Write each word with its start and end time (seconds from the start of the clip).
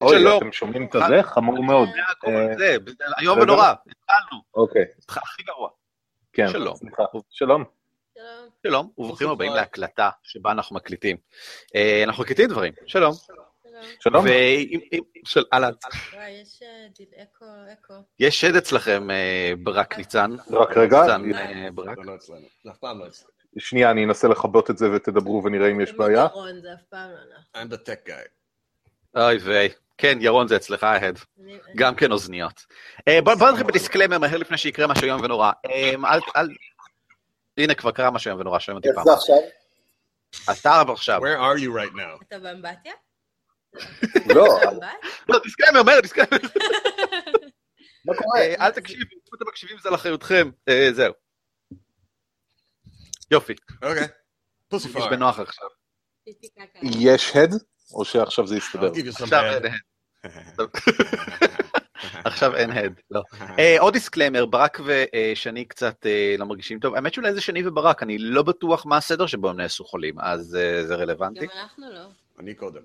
אוי, 0.00 0.18
שלום. 0.18 0.38
אתם 0.42 0.52
שומעים 0.52 0.86
את 0.86 0.94
הזה? 0.94 1.22
חמור 1.22 1.62
מאוד. 1.64 1.88
זה 1.88 2.00
הכל, 2.10 2.30
אה, 2.30 2.58
זה, 2.58 2.76
איום 3.20 3.38
רגע. 3.38 3.42
ונורא, 3.42 3.66
התחלנו, 3.86 4.42
אוקיי, 4.54 4.84
הכי 5.08 5.42
גרוע. 5.42 5.68
כן. 6.32 6.48
שלום. 6.48 6.76
סליחה. 6.76 7.02
שלום. 7.30 7.64
שלום. 8.14 8.44
שלום, 8.66 8.90
וברוכים 8.98 9.28
הבאים. 9.28 9.52
להקלטה 9.52 10.10
שבה 10.22 10.50
אנחנו 10.52 10.76
מקליטים. 10.76 11.16
אה, 11.74 12.02
אנחנו 12.04 12.22
מקליטים 12.22 12.48
דברים, 12.48 12.72
שלום. 12.86 13.12
שלום. 13.14 13.44
שלום. 14.00 14.24
ואם, 14.24 14.80
אם- 14.92 15.02
של 15.24 15.44
אהלן, 15.52 15.70
יש 16.28 16.62
אה, 16.62 16.68
דיל 16.98 17.08
אקו, 17.22 17.44
אקו. 17.72 17.94
יש 18.18 18.40
שד 18.40 18.56
אצלכם, 18.56 19.10
אה, 19.10 19.52
ברק 19.62 19.98
ניצן. 19.98 20.30
רק 20.50 20.76
רגע, 20.76 21.00
ניצן 21.18 21.34
אה, 21.34 21.68
ברק. 21.74 21.96
זה 21.96 22.02
לא 22.64 22.72
אף 22.72 22.78
פעם 22.78 22.98
לא 22.98 23.06
אצלנו. 23.06 23.30
שנייה, 23.58 23.90
אני 23.90 24.04
אנסה 24.04 24.28
לכבות 24.28 24.70
את 24.70 24.78
זה 24.78 24.86
ותדברו 24.92 25.42
ונראה 25.44 25.70
אם 25.70 25.80
יש 25.80 25.92
בעיה. 25.92 26.26
זה 26.62 26.72
אף 26.74 26.82
פעם 26.90 27.10
לא 27.10 27.16
אנחנו. 27.16 27.74
I'm 27.74 27.78
the 27.78 27.86
tech 27.86 28.08
guy. 28.08 28.28
אוי 29.20 29.36
ויי. 29.36 29.68
כן, 30.00 30.18
ירון 30.20 30.48
זה 30.48 30.56
אצלך, 30.56 30.84
ההד. 30.84 31.18
גם 31.76 31.94
כן 31.94 32.12
אוזניות. 32.12 32.66
אה, 33.08 33.22
בוא 33.22 33.34
בוא 33.34 33.50
נתחיל 33.50 33.66
בדיסקלמר 33.66 34.18
מהר 34.18 34.36
לפני 34.36 34.58
שיקרה 34.58 34.86
משהו 34.86 35.04
איום 35.04 35.20
ונורא. 35.22 35.52
אה, 35.66 35.90
אל, 36.14 36.20
אל... 36.36 36.48
הנה, 37.58 37.74
כבר 37.74 37.90
קרה 37.90 38.10
משהו 38.10 38.28
איום 38.28 38.40
ונורא, 38.40 38.58
שומעים 38.58 38.76
אותי 38.76 38.88
איך 38.88 38.96
פעם. 38.96 39.04
זה 39.04 39.12
עכשיו? 39.12 39.36
אתה 40.52 40.92
עכשיו. 40.92 41.20
Where 41.20 41.38
are 41.38 41.60
you 41.60 41.70
right 41.70 41.96
now? 41.96 42.24
אתה 42.28 42.38
באמבטיה? 42.38 42.92
לא? 44.34 44.46
לא, 45.28 45.38
דיסקלמר, 45.42 45.82
מהר, 45.82 46.00
דיסקלמר. 46.00 46.28
מה 48.06 48.14
קורה? 48.14 48.40
אה, 48.40 48.66
אל 48.66 48.70
תקשיבו, 48.70 49.02
אם 49.02 49.36
אתם 49.36 49.44
מקשיבים 49.48 49.78
זה 49.82 49.88
על 49.88 49.94
אחריותכם. 49.94 50.50
אה, 50.68 50.88
זהו. 50.92 51.12
יופי, 53.30 53.54
אוקיי. 53.82 54.06
פוסי 54.68 54.88
תרגיש 54.88 55.04
פאר. 55.04 55.10
בנוח 55.10 55.38
עכשיו. 55.38 55.68
יש 56.82 57.36
הד? 57.36 57.50
או 57.94 58.04
שעכשיו 58.04 58.46
זה 58.46 58.56
יסתדר? 58.56 58.92
עכשיו. 59.08 59.44
אין 59.44 59.66
הד. 59.66 59.72
עכשיו 62.24 62.56
אין 62.56 62.70
הד, 62.70 63.00
לא. 63.10 63.22
אה, 63.58 63.76
עוד 63.80 63.92
disclaimer, 63.92 64.46
ברק 64.46 64.80
ושני 64.84 65.64
קצת 65.64 66.06
אה, 66.06 66.34
לא 66.38 66.46
מרגישים 66.46 66.80
טוב. 66.80 66.94
האמת 66.94 67.14
שאולי 67.14 67.34
זה 67.34 67.40
שני 67.40 67.66
וברק, 67.66 68.02
אני 68.02 68.18
לא 68.18 68.42
בטוח 68.42 68.86
מה 68.86 68.96
הסדר 68.96 69.26
שבו 69.26 69.50
הם 69.50 69.56
נעשו 69.56 69.84
חולים, 69.84 70.20
אז 70.20 70.56
אה, 70.56 70.86
זה 70.86 70.94
רלוונטי. 70.94 71.46
גם 71.46 71.52
אנחנו 71.62 71.90
לא, 71.92 72.06
אני 72.38 72.54
קודם. 72.54 72.82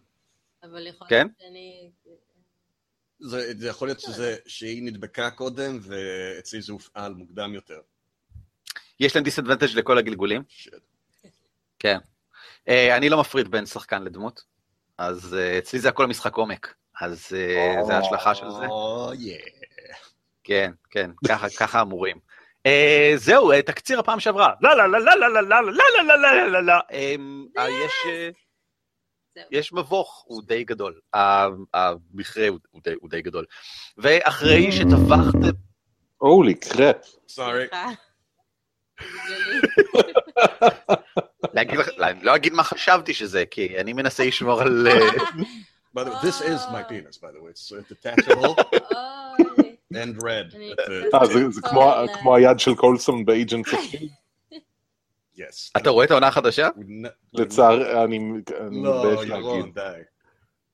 אבל 0.64 0.88
יכול 0.88 1.08
כן? 1.10 1.28
להיות 1.28 1.32
שאני... 1.40 1.92
זה 3.20 3.54
זה 3.58 3.68
יכול 3.68 3.88
להיות 3.88 4.00
שזה- 4.00 4.36
שהיא 4.46 4.84
נדבקה 4.84 5.30
קודם 5.32 5.80
ואצלי 5.82 6.62
זה 6.62 6.74
הופעל 6.74 7.14
מוקדם 7.14 7.54
יותר. 7.54 7.80
יש 9.00 9.16
להם 9.16 9.24
disadvantage 9.24 9.78
לכל 9.78 9.98
הגלגולים? 9.98 10.44
כן. 11.80 11.98
אני 12.68 13.10
לא 13.10 13.20
מפריד 13.20 13.52
בין 13.52 13.66
שחקן 13.66 14.04
לדמות, 14.04 14.44
אז 14.98 15.38
אצלי 15.60 15.80
זה 15.80 15.90
הכל 15.90 16.08
משחק 16.08 16.36
עומק. 16.36 16.74
אז 17.02 17.28
אה, 17.36 17.84
זה 17.84 17.96
ההשלכה 17.96 18.36
של 18.36 18.50
זה. 18.50 18.66
Oh, 18.66 19.14
yeah. 19.14 19.50
כן, 20.44 20.72
כן, 20.92 21.12
ככה, 21.28 21.48
ככה 21.60 21.82
אמורים. 21.82 22.18
אה, 22.66 23.14
זהו, 23.16 23.52
אה, 23.52 23.62
תקציר 23.62 24.00
הפעם 24.00 24.20
שעברה. 24.20 24.54
לא, 24.62 24.78
לא, 24.78 24.92
לא, 24.92 25.00
לא, 25.00 25.16
לא, 25.16 25.30
לא, 25.34 25.42
לא, 25.42 25.62
לא, 25.62 25.74
לא, 26.08 26.22
לא, 26.22 26.36
לא, 26.36 26.48
לא, 26.52 26.64
לא. 26.64 26.74
אמ, 26.92 27.46
אה, 27.58 27.70
יש... 27.70 27.92
אה. 28.08 28.30
יש 29.52 29.74
מבוך, 29.74 30.24
הוא 30.28 30.44
די 30.46 30.64
גדול. 30.64 31.00
המכרה 31.14 32.48
הוא- 32.48 32.60
די- 32.84 32.94
הוא 33.02 33.10
די 33.10 33.22
גדול. 33.22 33.46
ואחרי 33.98 34.72
שטבחתם... 34.72 35.58
Holy 36.18 36.54
crap. 36.54 36.96
לא, 41.98 42.06
אני 42.08 42.24
לא 42.24 42.36
אגיד 42.36 42.54
מה 42.54 42.64
חשבתי 42.64 43.14
שזה, 43.14 43.44
כי 43.52 43.80
אני 43.80 43.94
מנסה 43.94 44.26
לשמור 44.26 44.62
על... 44.62 44.88
By 45.96 46.04
the 46.04 46.12
way, 46.12 46.20
this 46.22 46.42
is 46.42 46.60
my 46.76 46.84
penis. 46.84 47.18
By 47.18 47.32
the 47.32 47.42
way, 47.42 47.52
it's 47.56 47.72
uh, 47.72 47.82
detachable 47.88 48.56
oh. 48.58 50.02
and 50.02 50.22
red. 50.24 50.48
אה, 51.14 51.50
זה 51.50 51.62
כמו 52.14 52.36
היד 52.36 52.60
של 52.60 52.76
קולסון 52.76 53.26
ב 53.26 53.32
Agents 53.32 53.68
אתה 55.78 55.90
רואה 55.90 56.06
את 56.06 56.12
העונה 56.12 56.28
החדשה? 56.28 56.70
לצער, 57.34 58.04
אני 58.04 58.20
לא, 58.72 59.12
מתבייש 59.12 59.30
להגיד. 59.30 59.78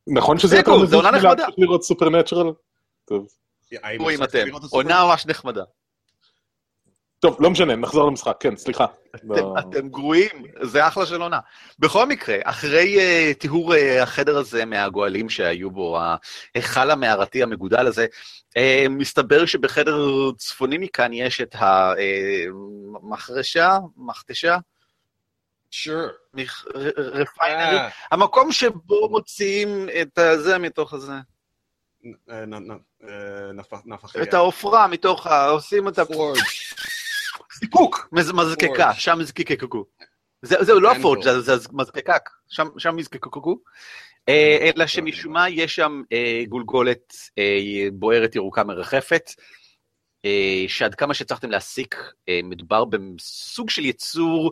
נכון 0.07 0.37
שזה 0.37 0.57
יותר 0.57 0.77
מזוז 0.77 0.93
מלהמשיך 0.93 1.49
לראות 1.57 1.83
Supernatural? 1.83 2.51
טוב. 3.05 3.27
עונה 4.71 5.05
ממש 5.05 5.25
נחמדה. 5.25 5.63
טוב, 7.21 7.37
לא 7.39 7.49
משנה, 7.49 7.75
נחזור 7.75 8.07
למשחק, 8.07 8.35
כן, 8.39 8.55
סליחה. 8.55 8.85
לא. 9.23 9.53
אתם- 9.59 9.89
גרועים, 9.89 10.29
זה 10.61 10.87
אחלה 10.87 11.05
של 11.05 11.21
עונה. 11.21 11.39
בכל 11.79 12.05
מקרה, 12.05 12.35
אחרי 12.43 12.99
אה, 12.99 13.31
טיהור 13.39 13.75
אה, 13.75 14.03
החדר 14.03 14.37
הזה 14.37 14.65
מהגואלים 14.65 15.29
שהיו 15.29 15.71
בו, 15.71 15.99
ההיכל 16.55 16.91
המערתי 16.91 17.43
המגודל 17.43 17.87
הזה, 17.87 18.05
אה, 18.57 18.85
מסתבר 18.89 19.45
שבחדר 19.45 19.97
צפוני 20.37 20.77
מכאן 20.77 21.13
יש 21.13 21.41
את 21.41 21.55
המחרשה, 23.03 23.77
מכתשה, 23.97 24.57
Sure. 25.71 26.37
רפיינרי, 26.97 27.79
המקום 28.11 28.51
שבו 28.51 29.09
מוציאים 29.09 29.87
את 30.01 30.17
הזה 30.17 30.57
מתוך 30.57 30.93
הזה, 30.93 31.11
אה, 32.31 32.45
נ- 32.45 32.71
נ- 32.71 32.79
אה, 33.03 33.51
נפ- 33.53 33.85
נפחיה. 33.85 34.23
את 34.23 34.33
העופרה 34.33 34.87
מתוך 34.87 35.27
ה... 35.27 35.45
עושים 35.49 35.87
את 35.87 35.99
ה... 35.99 36.03
Forge. 36.03 36.81
זיקוק, 37.61 38.09
מז- 38.11 38.31
מזקקה. 38.33 38.93
שם 38.93 39.17
מזקקקו. 39.19 39.85
זה- 40.41 40.63
זהו, 40.63 40.79
לא 40.79 40.91
הפורג', 40.91 41.23
פורג'. 41.23 41.41
זה 41.41 41.57
זה 41.57 41.67
מזקקק, 41.73 42.29
שם 42.49 42.67
שם 42.77 42.95
מזקקקו. 42.95 43.57
אה, 44.29 44.69
אלא 44.75 44.87
שמשום 44.87 45.33
מה 45.33 45.49
יש 45.49 45.75
שם 45.75 46.01
אה, 46.13 46.43
גולגולת 46.49 47.13
אה, 47.37 47.57
בוערת 47.93 48.35
ירוקה 48.35 48.63
מרחפת, 48.63 49.31
שעד 50.67 50.95
כמה 50.95 51.13
שהצלחתם 51.13 51.49
להסיק, 51.51 51.95
מדובר 52.43 52.85
בסוג 52.85 53.69
של 53.69 53.85
יצור 53.85 54.51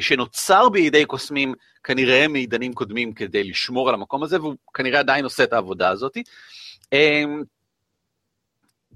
שנוצר 0.00 0.68
בידי 0.68 1.04
קוסמים, 1.04 1.54
כנראה 1.84 2.28
מעידנים 2.28 2.72
קודמים 2.72 3.12
כדי 3.12 3.44
לשמור 3.44 3.88
על 3.88 3.94
המקום 3.94 4.22
הזה, 4.22 4.40
והוא 4.40 4.54
כנראה 4.74 5.00
עדיין 5.00 5.24
עושה 5.24 5.44
את 5.44 5.52
העבודה 5.52 5.88
הזאת. 5.88 6.16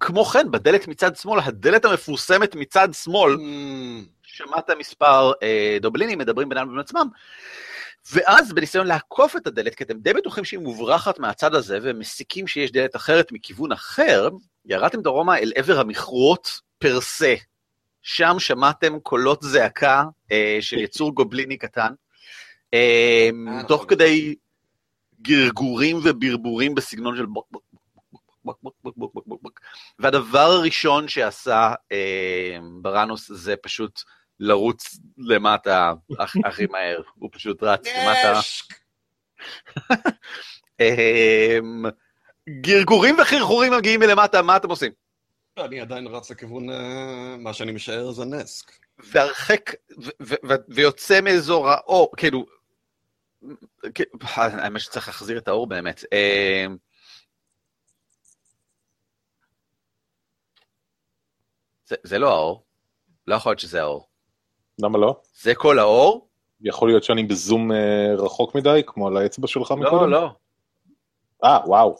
אה, 0.02 0.06
כמו 0.06 0.24
כן, 0.24 0.50
בדלת 0.50 0.88
מצד 0.88 1.16
שמאל, 1.16 1.40
הדלת 1.44 1.84
המפורסמת 1.84 2.54
מצד 2.54 2.88
שמאל, 2.92 3.34
Mm, 3.34 4.08
שמעת 4.22 4.70
מספר 4.78 5.32
אה, 5.42 5.78
דובלינים 5.80 6.18
מדברים 6.18 6.48
בינם 6.48 6.68
לבין 6.68 6.80
עצמם, 6.80 7.08
ואז 8.12 8.52
בניסיון 8.52 8.86
לעקוף 8.86 9.36
את 9.36 9.46
הדלת, 9.46 9.74
כי 9.74 9.84
אתם 9.84 9.98
די 9.98 10.12
בטוחים 10.12 10.44
שהיא 10.44 10.60
מוברחת 10.60 11.18
מהצד 11.18 11.54
הזה, 11.54 11.78
ומסיקים 11.82 12.46
שיש 12.46 12.72
דלת 12.72 12.96
אחרת 12.96 13.32
מכיוון 13.32 13.72
אחר, 13.72 14.28
ירדתם 14.64 15.02
דרומה 15.02 15.38
אל 15.38 15.52
עבר 15.56 15.80
המכרות 15.80 16.60
פר 16.78 17.00
סה. 17.00 17.34
שם 18.02 18.36
שמעתם 18.38 19.00
קולות 19.00 19.42
זעקה 19.42 20.04
אה, 20.32 20.58
של 20.60 20.78
יצור 20.78 21.14
גובליני 21.14 21.56
קטן, 21.56 21.92
אה, 22.74 23.30
תוך 23.68 23.82
נכון. 23.82 23.88
כדי 23.88 24.34
גרגורים 25.22 25.96
וברבורים 26.04 26.74
בסגנון 26.74 27.16
של 27.16 27.26
בוק 27.26 27.46
בוק 27.50 27.62
בוק 28.44 28.58
בוק 28.62 28.74
בוק 28.82 28.96
בוק 28.96 29.14
בוק 29.14 29.26
בוק 29.26 29.42
בוק. 29.42 29.57
והדבר 29.98 30.38
הראשון 30.38 31.08
שעשה 31.08 31.72
אה, 31.92 32.56
בראנוס 32.82 33.30
זה 33.32 33.54
פשוט 33.56 34.00
לרוץ 34.40 34.98
למטה 35.18 35.92
הכ- 36.12 36.40
הכי 36.48 36.66
מהר, 36.66 37.00
הוא 37.14 37.30
פשוט 37.32 37.62
רץ 37.62 37.86
למטה. 37.86 38.40
אה, 40.80 41.58
גרגורים 42.60 43.16
וחרחורים 43.20 43.72
מגיעים 43.72 44.00
מלמטה, 44.00 44.42
מה 44.42 44.56
אתם 44.56 44.70
עושים? 44.70 44.92
אני 45.58 45.80
עדיין 45.80 46.06
רץ 46.06 46.30
לכיוון 46.30 46.70
אה, 46.70 47.36
מה 47.38 47.52
שאני 47.52 47.72
משער 47.72 48.10
זה 48.10 48.24
נסק. 48.24 48.72
והרחק, 48.98 49.70
ו- 50.04 50.10
ו- 50.22 50.34
ו- 50.48 50.54
ויוצא 50.68 51.20
מאזור 51.20 51.70
האור, 51.70 52.12
כאילו, 52.16 52.46
כ- 53.94 54.00
האמת 54.38 54.80
שצריך 54.80 55.08
להחזיר 55.08 55.38
את 55.38 55.48
האור 55.48 55.66
באמת. 55.66 56.04
זה, 61.88 61.96
זה 62.02 62.18
לא 62.18 62.34
האור, 62.34 62.64
לא 63.26 63.34
יכול 63.34 63.50
להיות 63.50 63.60
שזה 63.60 63.80
האור. 63.80 64.08
למה 64.78 64.98
לא? 64.98 65.20
זה 65.42 65.54
כל 65.54 65.78
האור? 65.78 66.28
יכול 66.60 66.88
להיות 66.88 67.04
שאני 67.04 67.22
בזום 67.22 67.72
אה, 67.72 68.14
רחוק 68.18 68.54
מדי, 68.54 68.82
כמו 68.86 69.08
על 69.08 69.16
האצבע 69.16 69.46
שלך 69.46 69.72
מקודם? 69.72 70.10
לא, 70.10 70.10
לא, 70.10 70.30
אה, 71.44 71.58
וואו. 71.66 71.96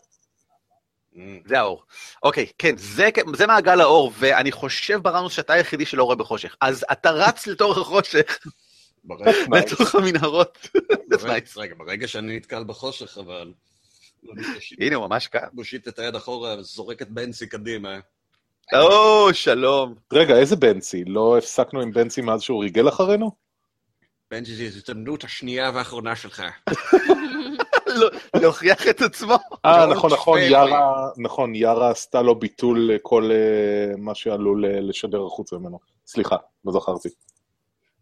Mm. 1.15 1.19
זה 1.47 1.59
האור. 1.59 1.83
אוקיי, 2.23 2.47
כן, 2.59 2.77
זה, 2.77 3.09
זה 3.37 3.47
מעגל 3.47 3.81
האור, 3.81 4.13
ואני 4.19 4.53
חושב 4.53 5.01
בראנוס 5.03 5.33
שאתה 5.33 5.53
היחידי 5.53 5.87
שלא 5.87 6.05
רואה 6.05 6.17
בחושך. 6.17 6.57
אז 6.61 6.85
אתה 6.93 7.11
רץ 7.11 7.47
לתוך 7.47 7.79
החושך, 7.79 8.39
לתוך 9.57 9.95
המנהרות. 9.95 10.69
רגע, 11.57 11.75
ברגע 11.79 12.09
שאני 12.09 12.37
נתקל 12.37 12.65
בחושך, 12.65 13.19
אבל... 13.19 13.53
לא. 14.23 14.35
הנה, 14.81 14.97
הוא 14.97 15.07
ממש 15.07 15.27
כאן. 15.29 15.49
מושיט 15.53 15.89
את 15.89 15.99
היד 15.99 16.15
אחורה 16.15 16.57
וזורק 16.59 17.03
את 17.03 17.11
בנסי 17.11 17.47
קדימה. 17.47 17.99
או, 18.75 19.35
שלום. 19.35 19.95
רגע, 20.13 20.37
איזה 20.37 20.57
בנצי? 20.57 21.05
לא 21.05 21.39
הפסקנו 21.39 21.81
עם 21.81 21.93
בנצי 21.93 22.21
מאז 22.21 22.43
שהוא 22.43 22.63
ריגל 22.63 22.89
אחרינו? 22.89 23.31
בנג'י, 24.31 24.55
זו 24.55 24.63
הזדמנות 24.65 25.25
השנייה 25.25 25.71
והאחרונה 25.75 26.17
שלך. 26.17 26.43
לא- 27.87 28.11
להוכיח 28.41 28.89
את 28.89 29.01
עצמו. 29.03 29.35
אה, 29.65 29.87
נכון, 29.87 30.13
נכון. 30.13 30.39
יארה, 30.43 31.09
נכון, 31.17 31.55
יארה 31.55 31.91
עשתה 31.91 32.23
לו 32.23 32.35
ביטול 32.39 32.91
לכל 32.95 33.31
אה, 33.33 33.97
מה 33.99 34.15
שעלול 34.15 34.65
אה, 34.65 34.81
לשדר 34.81 35.25
החוצה 35.27 35.57
ממנו. 35.57 35.79
סליחה, 36.07 36.37
לא 36.65 36.73
זכרתי. 36.73 37.09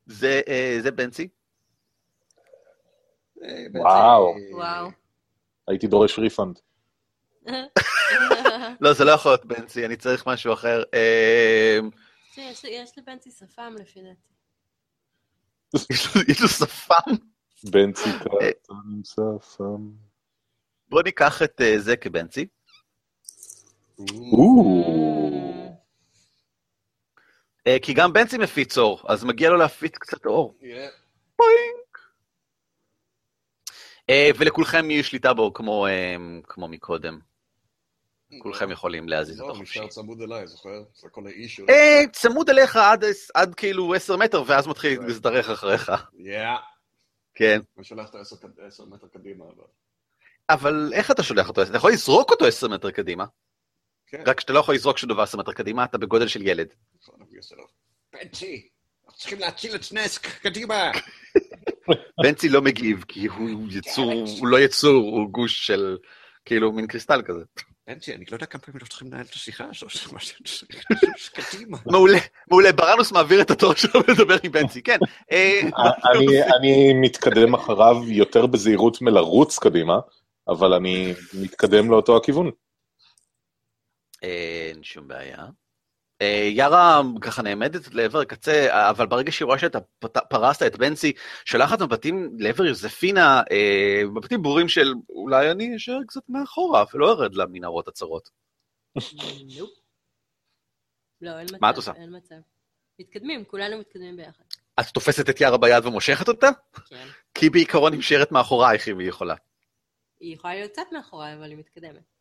זה 0.06 0.40
אה, 0.48 0.78
זה 0.82 0.90
בנצי. 0.90 1.28
אה, 3.42 3.48
אה, 3.76 4.20
וואו. 4.52 4.90
הייתי 5.68 5.86
דורש 5.86 6.18
ריפאנד. 6.18 6.58
לא, 8.80 8.92
זה 8.92 9.04
לא 9.04 9.10
יכול 9.10 9.32
להיות 9.32 9.44
בנצי, 9.46 9.86
אני 9.86 9.96
צריך 9.96 10.26
משהו 10.26 10.52
אחר. 10.52 10.82
אה, 10.94 11.78
יש 12.64 12.98
לבנצי 12.98 13.30
שפם 13.30 13.74
לפי 13.80 14.00
דעתי. 14.02 14.32
יש 16.28 16.40
לו- 16.42 16.48
שפם? 16.48 17.12
בנצי 17.64 18.10
קטן 18.20 18.74
שפם. 19.04 19.90
בוא 20.88 21.02
ניקח 21.02 21.42
את 21.42 21.60
אה, 21.60 21.78
זה 21.78 21.96
כבנצי. 21.96 22.46
אה, 27.66 27.76
כי 27.82 27.94
גם 27.94 28.12
בנצי 28.12 28.38
מפיץ 28.38 28.78
אור, 28.78 29.02
אז 29.08 29.24
מגיע 29.24 29.50
לו 29.50 29.56
להפיץ 29.56 29.98
קצת 29.98 30.26
אור. 30.26 30.58
אה, 34.10 34.30
ולכולכם 34.38 34.90
יש 34.90 35.08
שליטה 35.08 35.34
בו 35.34 35.52
כמו, 35.52 35.86
אה, 35.86 36.16
כמו 36.44 36.68
מקודם. 36.68 37.18
כולכם 38.38 38.70
יכולים 38.70 39.08
להזיז 39.08 39.40
אותו 39.40 39.52
לא, 39.52 39.58
חופשי. 39.58 39.78
נשאר 39.80 39.88
צמוד 39.88 40.20
אליי, 40.22 40.46
זוכר? 40.46 40.82
זה 40.94 41.08
כל 41.10 41.26
האיש 41.26 41.56
שלו. 41.56 41.66
אה, 41.68 42.00
צמוד 42.12 42.50
אליך 42.50 42.78
עד, 43.34 43.54
כאילו 43.54 43.94
10 43.94 44.16
מטר, 44.16 44.42
ואז 44.46 44.66
מתחיל 44.66 45.00
להזדרך 45.00 45.50
אחריך. 45.50 45.92
יא. 46.18 46.38
כן. 47.34 47.60
אני 47.76 47.84
שולח 47.84 48.06
אותו 48.06 48.18
עשר 48.18 48.36
קד- 48.36 48.60
עשר 48.66 48.84
מטר 48.84 49.06
קדימה, 49.12 49.44
אבל... 49.44 49.64
אבל 50.50 50.90
איך 50.94 51.10
אתה 51.10 51.22
שולח 51.22 51.48
אותו? 51.48 51.62
אתה 51.62 51.76
יכול 51.76 51.92
לזרוק 51.92 52.30
אותו 52.30 52.46
10 52.46 52.68
מטר 52.68 52.90
קדימה, 52.90 53.24
כן. 54.06 54.22
רק 54.26 54.40
שאתה 54.40 54.52
לא 54.52 54.58
יכול 54.58 54.74
לזרוק 54.74 54.98
שום 54.98 55.08
דבר 55.10 55.22
10 55.22 55.38
מטר 55.38 55.52
קדימה, 55.52 55.84
אתה 55.84 55.98
בגודל 55.98 56.28
של 56.28 56.46
ילד. 56.46 56.68
נכון. 57.02 57.20
בנצי, 58.12 58.68
אנחנו 59.06 59.18
צריכים 59.18 59.38
להציל 59.38 59.74
את 59.74 59.82
סנסק, 59.82 60.26
קדימה. 60.42 60.90
בנצי 62.22 62.48
לא 62.48 62.62
מגיב, 62.62 63.04
כי 63.08 63.26
הוא 63.26 63.68
יצור, 63.70 64.12
הוא 64.40 64.48
לא 64.48 64.60
יצור, 64.60 64.92
הוא 65.04 65.30
גוש 65.30 65.66
של 65.66 65.96
כאילו 66.44 66.72
מין 66.72 66.86
קריסטל 66.86 67.22
כזה. 67.26 67.44
בנצי, 67.86 68.14
אני 68.14 68.24
לא 68.30 68.36
יודע 68.36 68.46
כמה 68.46 68.60
פעמים 68.60 68.76
אנחנו 68.76 68.88
צריכים 68.88 69.08
לנהל 69.08 69.24
את 69.24 69.32
השיחה 69.32 69.64
הזאת. 69.70 69.90
קדימה. 71.34 71.78
מעולה, 71.86 72.18
מעולה, 72.50 72.72
ברנוס 72.72 73.12
מעביר 73.12 73.40
את 73.40 73.50
התור 73.50 73.74
שלו 73.74 74.00
לדבר 74.08 74.36
עם 74.42 74.52
בנצי, 74.52 74.82
כן. 74.82 74.98
אה, 75.32 75.60
אני, 76.12 76.42
אני 76.42 76.92
מתקדם 77.00 77.54
אחריו 77.54 77.96
יותר 78.08 78.46
בזהירות 78.46 79.02
מלרוץ 79.02 79.58
קדימה, 79.58 79.98
אבל 80.48 80.72
אני 80.72 81.14
מתקדם 81.34 81.90
לאותו 81.90 82.16
הכיוון. 82.16 82.50
אין 84.22 84.82
שום 84.82 85.08
בעיה. 85.08 85.46
אה, 86.22 86.48
יארה 86.52 87.02
ככה 87.20 87.42
נעמדת 87.42 87.94
לעבר 87.94 88.20
הקצה, 88.20 88.90
אבל 88.90 89.06
ברגע 89.06 89.32
שהיא 89.32 89.46
רואה 89.46 89.58
שאתה 89.58 89.78
פרסת 90.30 90.66
את 90.66 90.76
בנצי, 90.76 91.12
שולחת 91.44 91.82
מבטים 91.82 92.36
לעבר 92.38 92.64
יוזפינה, 92.64 93.42
אה, 93.50 94.02
מבטים 94.14 94.42
ברורים 94.42 94.68
של 94.68 94.94
אולי 95.08 95.50
אני 95.50 95.76
אשאר 95.76 95.98
קצת 96.06 96.22
מאחורה 96.28 96.84
ולא 96.94 97.12
ארד 97.12 97.34
למנהרות 97.34 97.88
הצרות. 97.88 98.30
לא, 101.20 101.38
אין 101.38 101.46
מצב. 101.46 101.56
מה 101.60 101.70
את 101.70 101.76
עושה? 101.76 101.92
אין 101.92 102.16
מצב. 102.16 102.34
מתקדמים, 102.98 103.44
כולנו 103.44 103.78
מתקדמים 103.78 104.16
ביחד. 104.16 104.44
את 104.80 104.86
תופסת 104.86 105.30
את 105.30 105.40
יארה 105.40 105.58
ביד 105.58 105.86
ומושכת 105.86 106.28
אותה? 106.28 106.48
כן. 106.86 107.06
כי 107.34 107.50
בעיקרון 107.50 107.92
היא 107.92 107.98
נשארת 107.98 108.32
מאחורייך 108.32 108.88
אם 108.88 108.98
היא 108.98 109.08
יכולה. 109.08 109.34
היא 110.20 110.34
יכולה 110.34 110.54
להיות 110.54 110.72
קצת 110.72 110.82
מאחוריי, 110.92 111.34
אבל 111.34 111.50
היא 111.50 111.56
מתקדמת. 111.58 112.15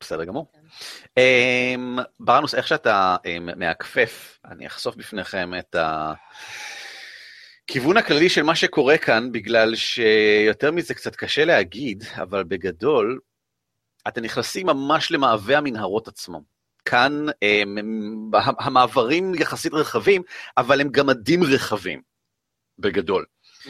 בסדר 0.00 0.24
גמור. 0.24 0.52
אמ, 1.16 1.98
ברנוס, 2.20 2.54
איך 2.54 2.66
שאתה 2.68 3.16
אמ, 3.26 3.48
מעקפף, 3.56 4.38
אני 4.44 4.66
אחשוף 4.66 4.96
בפניכם 4.96 5.52
את 5.58 5.76
הכיוון 7.64 7.96
הכללי 7.96 8.28
של 8.28 8.42
מה 8.42 8.54
שקורה 8.54 8.98
כאן, 8.98 9.32
בגלל 9.32 9.74
שיותר 9.74 10.70
מזה 10.70 10.94
קצת 10.94 11.16
קשה 11.16 11.44
להגיד, 11.44 12.04
אבל 12.22 12.44
בגדול, 12.44 13.20
אתם 14.08 14.22
נכנסים 14.22 14.66
ממש 14.66 15.10
למעבה 15.12 15.58
המנהרות 15.58 16.08
עצמו. 16.08 16.42
כאן 16.84 17.26
אמ, 17.42 17.78
הם- 17.78 18.30
המעברים 18.58 19.34
יחסית 19.34 19.72
רחבים, 19.74 20.22
אבל 20.56 20.80
הם 20.80 20.88
גמדים 20.88 21.42
רחבים, 21.44 22.02
בגדול. 22.78 23.24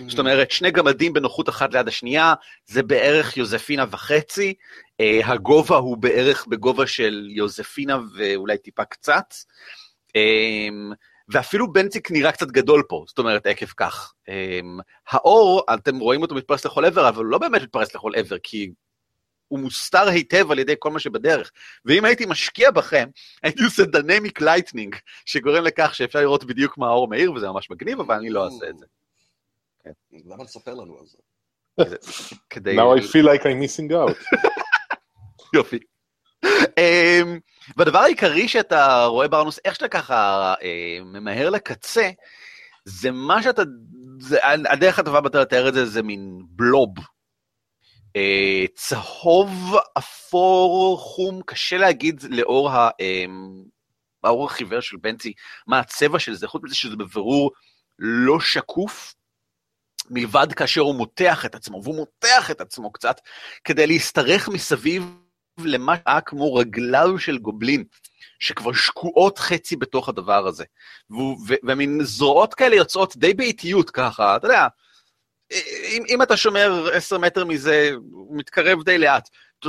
זאת 0.09 0.19
אומרת, 0.19 0.51
שני 0.51 0.71
גמדים 0.71 1.13
בנוחות 1.13 1.49
אחת 1.49 1.75
ליד 1.75 1.89
השנייה, 1.89 2.35
זה 2.67 2.83
בערך 2.83 3.37
יוזפינה 3.37 3.85
וחצי, 3.91 4.55
uh, 5.03 5.27
הגובה 5.27 5.77
הוא 5.77 5.97
בערך 5.97 6.47
בגובה 6.47 6.87
של 6.87 7.27
יוזפינה 7.31 7.99
ואולי 8.17 8.59
טיפה 8.59 8.85
קצת, 8.85 9.35
um, 10.09 10.95
ואפילו 11.29 11.73
בנציק 11.73 12.11
נראה 12.11 12.33
קצת 12.33 12.47
גדול 12.47 12.83
פה, 12.89 13.05
זאת 13.09 13.19
אומרת, 13.19 13.47
עקב 13.47 13.67
כך. 13.67 14.13
Um, 14.29 14.83
האור, 15.09 15.63
אתם 15.75 15.99
רואים 15.99 16.23
אותו 16.23 16.35
מתפרס 16.35 16.67
לכל 16.67 16.85
עבר, 16.85 17.09
אבל 17.09 17.25
הוא 17.25 17.31
לא 17.31 17.39
באמת 17.39 17.63
מתפרס 17.63 17.95
לכל 17.95 18.13
עבר, 18.15 18.37
כי 18.43 18.71
הוא 19.49 19.61
מוסתר 19.61 20.09
היטב 20.09 20.51
על 20.51 20.59
ידי 20.59 20.75
כל 20.79 20.91
מה 20.91 21.01
שבדרך. 21.01 21.51
ואם 21.85 22.05
הייתי 22.05 22.27
משקיע 22.27 22.71
בכם, 22.71 23.09
הייתי 23.43 23.63
עושה 23.65 23.85
dynamic 23.85 24.41
lighting, 24.41 24.97
שגורם 25.27 25.65
לכך 25.65 25.95
שאפשר 25.95 26.21
לראות 26.21 26.45
בדיוק 26.45 26.79
מה 26.79 26.87
האור 26.87 27.09
מאיר, 27.09 27.33
וזה 27.33 27.49
ממש 27.49 27.71
מגניב, 27.71 28.01
אבל 28.01 28.15
אני 28.15 28.31
לא 28.31 28.45
אעשה 28.45 28.69
את 28.71 28.79
זה. 28.79 28.87
למה 30.27 30.45
לספר 30.45 30.75
לנו 30.75 30.99
על 30.99 31.07
זה? 31.07 31.19
כדי... 32.51 32.77
Now 32.77 32.99
I 32.99 33.03
feel 33.03 33.25
like 33.25 33.43
I'm 33.43 33.61
missing 33.61 33.93
out. 33.93 34.39
יופי. 35.55 35.79
אמ, 36.79 37.39
והדבר 37.77 37.99
העיקרי 37.99 38.49
שאתה 38.49 39.05
רואה 39.05 39.29
ברנוס, 39.29 39.59
איך 39.65 39.75
שאתה 39.75 39.89
ככה 39.89 40.55
אה, 40.63 40.99
ממהר 41.05 41.51
לקצה, 41.51 42.11
זה 42.85 43.11
מה 43.11 43.43
שאתה, 43.43 43.63
זה, 44.21 44.39
הדרך 44.71 44.99
הטובה 44.99 45.21
ביותר 45.21 45.41
לתאר 45.41 45.69
את 45.69 45.75
זה 45.75 45.87
זה 45.87 46.03
מין 46.03 46.43
בלוב. 46.49 46.95
אה, 48.17 48.65
צהוב, 48.75 49.75
אפור, 49.99 50.99
חום, 50.99 51.41
קשה 51.47 51.77
להגיד 51.77 52.23
לאור 52.31 52.71
ה... 52.71 52.91
אמ, 53.01 53.65
האור 54.25 54.47
החיוור 54.47 54.81
של 54.81 54.97
בנצי, 54.97 55.33
מה 55.67 55.79
הצבע 55.79 56.19
של 56.19 56.35
זה, 56.35 56.49
חוץ 56.49 56.63
מזה 56.65 56.75
שזה 56.75 56.97
בבירור 56.97 57.51
לא 57.99 58.41
שקוף, 58.41 59.15
מלבד 60.11 60.53
כאשר 60.53 60.81
הוא 60.81 60.95
מותח 60.95 61.47
את 61.47 61.55
עצמו, 61.55 61.81
והוא 61.85 61.97
מותח 61.97 62.51
את 62.51 62.61
עצמו 62.61 62.93
קצת, 62.93 63.21
כדי 63.65 63.87
להשתרך 63.87 64.49
מסביב 64.49 65.05
למה 65.65 65.95
שהיה 66.05 66.21
כמו 66.21 66.55
רגליו 66.55 67.19
של 67.19 67.39
גובלין, 67.39 67.85
שכבר 68.39 68.73
שקועות 68.73 69.39
חצי 69.39 69.77
בתוך 69.77 70.09
הדבר 70.09 70.47
הזה. 70.47 70.65
ומין 71.63 71.99
זרועות 72.03 72.55
כאלה 72.55 72.77
יוצאות 72.77 73.17
די 73.17 73.35
באיטיות 73.35 73.91
ככה, 73.91 74.37
אתה 74.37 74.47
יודע, 74.47 74.67
אם, 75.53 76.03
אם 76.09 76.23
אתה 76.23 76.37
שומר 76.37 76.89
עשר 76.93 77.19
מטר 77.19 77.45
מזה, 77.45 77.91
הוא 78.13 78.39
מתקרב 78.39 78.83
די 78.83 78.99
לאט. 78.99 79.29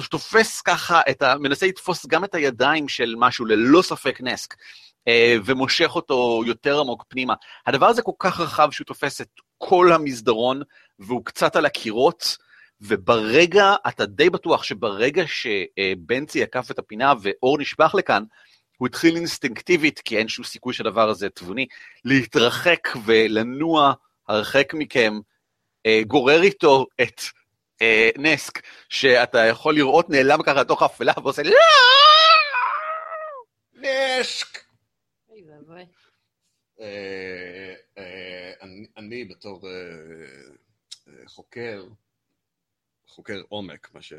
תופס 0.09 0.61
ככה, 0.61 1.01
את 1.09 1.21
ה, 1.21 1.35
מנסה 1.37 1.67
לתפוס 1.67 2.05
גם 2.05 2.23
את 2.23 2.35
הידיים 2.35 2.87
של 2.87 3.15
משהו, 3.17 3.45
ללא 3.45 3.81
ספק 3.81 4.21
נסק, 4.21 4.55
אה, 5.07 5.35
ומושך 5.45 5.95
אותו 5.95 6.43
יותר 6.45 6.79
עמוק 6.79 7.03
פנימה. 7.07 7.33
הדבר 7.67 7.85
הזה 7.85 8.01
כל 8.01 8.11
כך 8.19 8.39
רחב 8.39 8.71
שהוא 8.71 8.85
תופס 8.85 9.21
את 9.21 9.29
כל 9.57 9.91
המסדרון, 9.91 10.61
והוא 10.99 11.25
קצת 11.25 11.55
על 11.55 11.65
הקירות, 11.65 12.37
וברגע, 12.81 13.75
אתה 13.87 14.05
די 14.05 14.29
בטוח 14.29 14.63
שברגע 14.63 15.23
שבנצי 15.27 16.43
עקף 16.43 16.71
את 16.71 16.79
הפינה 16.79 17.13
ואור 17.21 17.57
נשפך 17.57 17.95
לכאן, 17.97 18.23
הוא 18.77 18.87
התחיל 18.87 19.15
אינסטינקטיבית, 19.15 19.99
כי 19.99 20.17
אין 20.17 20.27
שום 20.27 20.45
סיכוי 20.45 20.73
שהדבר 20.73 21.09
הזה 21.09 21.29
תבוני, 21.29 21.67
להתרחק 22.05 22.87
ולנוע 23.05 23.93
הרחק 24.27 24.73
מכם, 24.73 25.19
אה, 25.85 26.01
גורר 26.07 26.41
איתו 26.43 26.85
את 27.01 27.21
אה, 27.81 28.09
נסק, 28.17 28.61
שאתה 28.89 29.45
יכול 29.45 29.75
לראות 29.75 30.09
נעלם 30.09 30.43
ככה 30.43 30.61
לתוך 30.61 30.81
האפלה 30.81 31.13
ועושה 31.23 31.43
לא! 31.43 31.55
אני- 38.61 38.87
אני 38.97 39.25
בתור 39.25 39.67
אה, 39.69 39.71
אה, 41.07 41.13
חוקר, 41.27 41.85
חוקר 43.07 43.41
עומק, 43.49 43.93
מה 43.93 44.01
ש... 44.01 44.13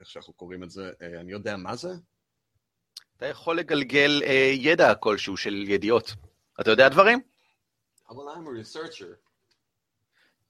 איך 0.00 0.10
שאנחנו 0.10 0.32
קוראים 0.32 0.62
את 0.62 0.70
זה, 0.70 0.92
אה, 1.02 1.20
אני 1.20 1.32
יודע 1.32 1.56
מה 1.56 1.76
זה? 1.76 1.88
אתה 3.16 3.26
יכול 3.26 3.58
לגלגל 3.58 4.22
אה, 4.26 4.50
ידע 4.54 4.94
כלשהו 4.94 5.36
של 5.36 5.54
ידיעות. 5.68 6.14
אתה 6.60 6.70
יודע 6.70 6.88
דברים? 6.88 7.20
אבל 8.08 8.22
I'm 8.34 8.46
a 8.46 8.76
researcher. 8.76 9.14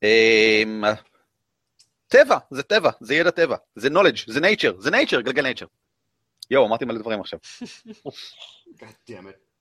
אה, 0.03 0.63
טבע, 2.09 2.39
זה 2.51 2.63
טבע, 2.63 2.91
זה 3.01 3.15
ידע 3.15 3.31
טבע, 3.31 3.57
זה 3.77 3.89
knowledge, 3.89 4.33
זה 4.33 4.41
nature, 4.41 4.81
זה 4.81 4.91
nature, 4.91 5.21
גלגל 5.23 5.53
nature. 5.53 5.67
יואו, 6.51 6.67
אמרתי 6.67 6.85
מלא 6.85 6.99
דברים 6.99 7.21
עכשיו. 7.21 7.39
God 8.81 9.11
damn 9.11 9.27
it. 9.27 9.52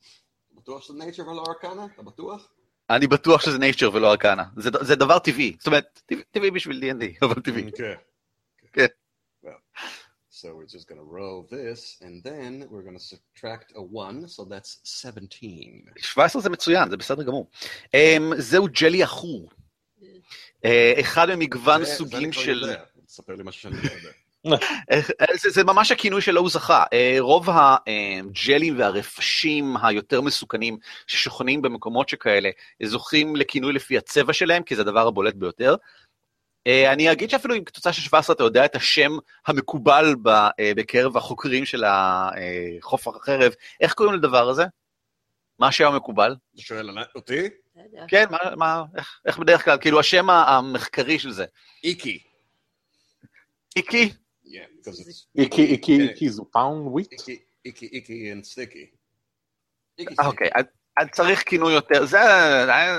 בטוח 0.61 0.81
שזה 0.83 0.97
nature 1.03 1.27
ולא 1.27 1.43
ארקנה? 1.47 1.85
אתה 1.93 2.01
בטוח? 2.03 2.53
אני 2.89 3.07
בטוח 3.07 3.41
שזה 3.41 3.57
nature 3.57 3.89
ולא 3.93 4.11
ארקנה. 4.11 4.43
זה, 4.57 4.69
זה 4.81 4.95
דבר 4.95 5.19
טבעי, 5.19 5.55
זאת 5.57 5.67
אומרת, 5.67 6.01
טבעי, 6.31 6.51
בשביל 6.51 6.83
D&D, 6.83 7.05
אבל 7.25 7.41
טבעי. 7.41 7.71
כן. 8.73 8.85
So 10.41 10.47
we're 10.55 10.71
just 10.77 10.87
gonna 10.87 11.07
roll 11.19 11.39
this, 11.57 11.81
and 12.05 12.23
then 12.23 12.51
we're 12.71 12.85
gonna 12.87 13.05
subtract 13.13 13.67
a 13.75 13.81
one, 13.81 14.27
so 14.27 14.41
that's 14.45 14.79
17. 14.83 15.83
17 16.01 16.41
זה 16.41 16.49
מצוין, 16.49 16.89
זה 16.89 16.97
בסדר 16.97 17.23
גמור. 17.23 17.49
Um, 17.85 18.35
זהו 18.37 18.67
ג'לי 18.81 19.03
עכור. 19.03 19.49
Uh, 19.99 20.67
אחד 21.01 21.27
ממגוון 21.35 21.79
זה- 21.83 21.89
זה 21.89 21.95
סוגים 21.95 22.17
אני 22.23 22.31
כבר 22.31 22.41
של... 22.41 22.61
יודע. 22.61 22.83
תספר 23.05 23.35
לי 23.35 23.43
משהו 23.43 23.61
שאני 23.61 23.75
לא 23.75 23.91
יודע. 23.91 24.09
אה, 24.91 24.99
זה, 25.33 25.49
זה 25.49 25.63
ממש 25.63 25.91
הכינוי 25.91 26.21
שלו 26.21 26.41
הוא 26.41 26.49
זכה. 26.49 26.83
אה, 26.93 27.15
רוב 27.19 27.49
הג'לים 27.49 28.79
והרפשים 28.79 29.75
היותר 29.83 30.21
מסוכנים 30.21 30.77
ששוכנים 31.07 31.61
במקומות 31.61 32.09
שכאלה 32.09 32.49
זוכים 32.83 33.35
לכינוי 33.35 33.73
לפי 33.73 33.97
הצבע 33.97 34.33
שלהם, 34.33 34.63
כי 34.63 34.75
זה 34.75 34.81
הדבר 34.81 35.07
הבולט 35.07 35.33
ביותר. 35.35 35.75
אה, 36.67 36.93
אני 36.93 37.11
אגיד 37.11 37.29
שאפילו 37.29 37.55
אם 37.55 37.63
כתוצאה 37.63 37.93
של 37.93 38.01
17 38.01 38.35
אתה 38.35 38.43
יודע 38.43 38.65
את 38.65 38.75
השם 38.75 39.11
המקובל 39.47 40.15
אה, 40.27 40.71
בקרב 40.75 41.17
החוקרים 41.17 41.65
של 41.65 41.83
החוף 41.87 43.07
החרב, 43.07 43.53
איך 43.81 43.93
קוראים 43.93 44.15
לדבר 44.15 44.49
הזה? 44.49 44.63
מה 45.59 45.67
השם 45.67 45.85
המקובל? 45.87 46.35
אתה 46.55 46.61
שואל 46.61 46.89
אותי? 47.15 47.49
כן, 48.07 48.25
מה, 48.31 48.55
מה, 48.55 48.83
איך, 48.97 49.19
איך 49.25 49.37
בדרך 49.37 49.65
כלל, 49.65 49.77
כאילו 49.81 49.99
השם 49.99 50.29
המחקרי 50.29 51.19
של 51.19 51.31
זה. 51.31 51.45
איקי. 51.83 52.19
איקי? 53.75 54.13
Yeah, 54.51 54.87
because 54.87 54.99
it's 54.99 55.25
איקי, 55.37 55.61
איקי, 55.65 55.97
כן. 55.97 56.03
איקי 56.03 56.29
זופאון 56.29 56.87
וויט? 56.87 57.11
איקי, 57.11 57.39
איקי, 57.65 57.85
איקי 57.91 58.33
and 58.33 58.45
sticky. 58.45 58.95
אה, 60.19 60.25
אוקיי, 60.27 60.49
צריך 61.11 61.43
כינוי 61.49 61.73
יותר, 61.73 62.05
זה, 62.05 62.19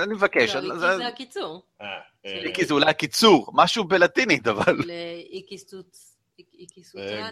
אני 0.03 0.13
מבקש. 0.13 0.55
לא, 0.55 0.77
זה- 0.79 0.85
איקי 0.91 0.97
זה 1.03 1.07
הקיצור. 1.07 1.65
אה, 1.81 1.87
אה, 2.25 2.43
איקי 2.45 2.65
זה 2.65 2.73
אולי 2.73 2.89
הקיצור, 2.89 3.51
משהו 3.55 3.83
בלטינית, 3.83 4.47
אבל... 4.47 4.75
לאיקי 4.85 5.57
סטוץ. 5.57 6.17
איקי 6.39 6.81
אה. 6.97 7.29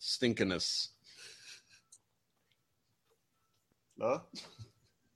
סטינקנס. 0.00 0.94
לא? 3.98 4.06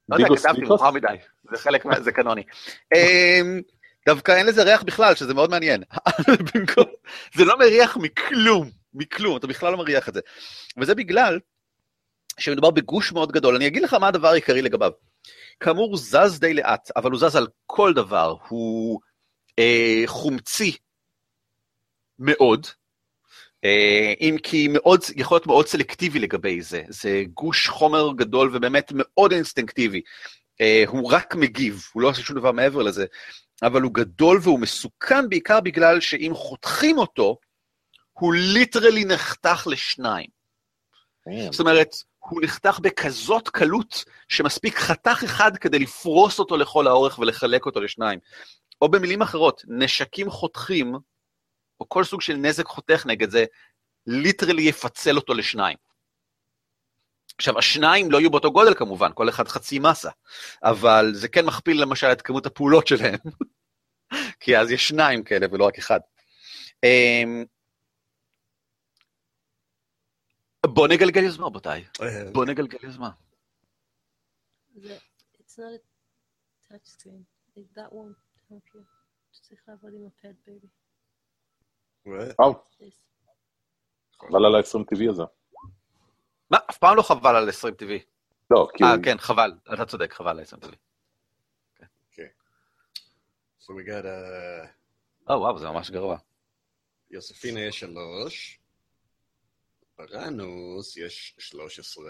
לא 0.08 0.16
יודע, 0.16 0.26
כתבתי? 0.36 0.60
מאוחר 0.60 0.90
מדי, 0.90 1.06
זה 1.50 1.58
חלק, 1.58 1.84
מה- 1.84 2.00
זה 2.00 2.12
קנוני. 2.12 2.42
דווקא 4.08 4.32
אין 4.32 4.46
לזה 4.46 4.62
ריח 4.62 4.82
בכלל, 4.82 5.14
שזה 5.14 5.34
מאוד 5.34 5.50
מעניין. 5.50 5.82
זה 7.36 7.44
לא 7.44 7.58
מריח 7.58 7.96
מכלום, 7.96 8.70
מכלום, 8.94 9.36
אתה 9.36 9.46
בכלל 9.46 9.72
לא 9.72 9.78
מריח 9.78 10.08
את 10.08 10.14
זה. 10.14 10.20
וזה 10.76 10.94
בגלל 10.94 11.38
שמדובר 12.38 12.70
בגוש 12.70 13.12
מאוד 13.12 13.32
גדול. 13.32 13.56
אני 13.56 13.66
אגיד 13.66 13.82
לך 13.82 13.94
מה 13.94 14.08
הדבר 14.08 14.28
העיקרי 14.28 14.62
לגביו. 14.62 14.90
כאמור, 15.60 15.88
הוא 15.88 15.98
זז 15.98 16.40
די 16.40 16.54
לאט, 16.54 16.90
אבל 16.96 17.10
הוא 17.10 17.20
זז 17.20 17.36
על 17.36 17.46
כל 17.66 17.92
דבר. 17.94 18.36
הוא 18.48 19.00
אה, 19.58 20.02
חומצי 20.06 20.76
מאוד, 22.18 22.66
אה, 23.64 24.12
אם 24.20 24.36
כי 24.42 24.68
מאוד, 24.68 25.00
יכול 25.16 25.34
להיות 25.34 25.46
מאוד 25.46 25.66
סלקטיבי 25.66 26.18
לגבי 26.18 26.62
זה. 26.62 26.82
זה 26.88 27.22
גוש 27.34 27.68
חומר 27.68 28.12
גדול 28.16 28.56
ובאמת 28.56 28.92
מאוד 28.94 29.32
אינסטינקטיבי. 29.32 30.00
אה, 30.60 30.84
הוא 30.86 31.12
רק 31.12 31.34
מגיב, 31.34 31.82
הוא 31.92 32.02
לא 32.02 32.08
עושה 32.08 32.22
שום 32.22 32.36
דבר 32.36 32.52
מעבר 32.52 32.82
לזה, 32.82 33.06
אבל 33.62 33.82
הוא 33.82 33.94
גדול 33.94 34.38
והוא 34.42 34.60
מסוכן 34.60 35.28
בעיקר 35.28 35.60
בגלל 35.60 36.00
שאם 36.00 36.32
חותכים 36.34 36.98
אותו, 36.98 37.36
הוא 38.12 38.34
literally 38.34 39.04
נחתך 39.04 39.66
לשניים. 39.70 40.26
זאת 41.50 41.60
אומרת, 41.60 41.88
הוא 42.18 42.42
נחתך 42.42 42.78
בכזאת 42.82 43.48
קלות, 43.48 44.04
שמספיק 44.28 44.78
חתך 44.78 45.20
אחד 45.24 45.56
כדי 45.56 45.78
לפרוס 45.78 46.38
אותו 46.38 46.56
לכל 46.56 46.86
האורך 46.86 47.18
ולחלק 47.18 47.66
אותו 47.66 47.80
לשניים. 47.80 48.18
או 48.80 48.88
במילים 48.88 49.22
אחרות, 49.22 49.62
נשקים 49.68 50.30
חותכים, 50.30 50.94
או 51.80 51.88
כל 51.88 52.04
סוג 52.04 52.20
של 52.20 52.34
נזק 52.34 52.66
חותך 52.66 53.06
נגד 53.06 53.30
זה, 53.30 53.44
literally 54.06 54.62
יפצל 54.62 55.16
אותו 55.16 55.34
לשניים. 55.34 55.76
עכשיו, 57.38 57.58
השניים 57.58 58.10
לא 58.10 58.18
יהיו 58.18 58.30
באותו 58.30 58.52
גודל 58.52 58.74
כמובן, 58.74 59.10
כל 59.14 59.28
אחד 59.28 59.48
חצי 59.48 59.78
מסה, 59.78 60.10
אבל 60.62 61.10
זה 61.14 61.28
כן 61.28 61.46
מכפיל 61.46 61.82
למשל 61.82 62.06
את 62.06 62.22
כמות 62.22 62.46
הפעולות 62.46 62.86
שלהם, 62.86 63.18
כי 64.40 64.58
אז 64.58 64.70
יש 64.70 64.88
שניים 64.88 65.24
כאלה 65.24 65.46
ולא 65.50 65.64
רק 65.64 65.78
אחד. 65.78 66.00
אמ, 66.84 67.44
בוא 70.66 70.88
נגלגל 70.88 71.22
יוזמה, 71.22 71.46
רבותיי. 71.46 71.84
אה, 72.02 72.30
בוא 72.32 72.44
נגלגל 72.44 72.78
יוזמה. 72.82 73.10
חבל 84.20 84.44
על 84.46 84.54
ה-20 84.54 84.84
טבעי 84.90 85.08
הזה. 85.08 85.22
מה, 86.50 86.58
אף 86.70 86.78
פעם 86.78 86.96
לא 86.96 87.02
חבל 87.02 87.36
על 87.36 87.48
20 87.48 87.74
טבעי. 87.74 87.98
לא, 88.50 88.68
כי 88.74 88.84
אה. 88.84 88.94
כן, 89.04 89.18
חבל, 89.18 89.52
אתה 89.74 89.84
צודק, 89.84 90.12
חבל 90.12 90.30
על 90.30 90.40
20 90.40 90.60
טבעי. 90.62 90.76
So 93.60 93.70
we 93.70 93.84
got 93.88 94.04
uh, 94.04 94.68
או, 95.32 95.40
וואו, 95.40 95.58
זה 95.58 95.66
ממש 95.68 95.90
גרוע. 95.90 96.18
יוספינה 97.10 97.60
יש 97.60 97.80
שלוש, 97.80 98.58
פרנוס 99.96 100.96
יש 100.96 101.34
13. 101.38 102.04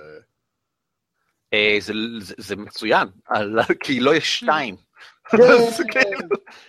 אה, 1.52 1.76
זה- 2.38 2.57
מצוין, 2.57 3.09
כי 3.80 4.00
לא 4.00 4.14
יש 4.14 4.38
שתיים. 4.38 4.76
כאילו- 5.92 6.28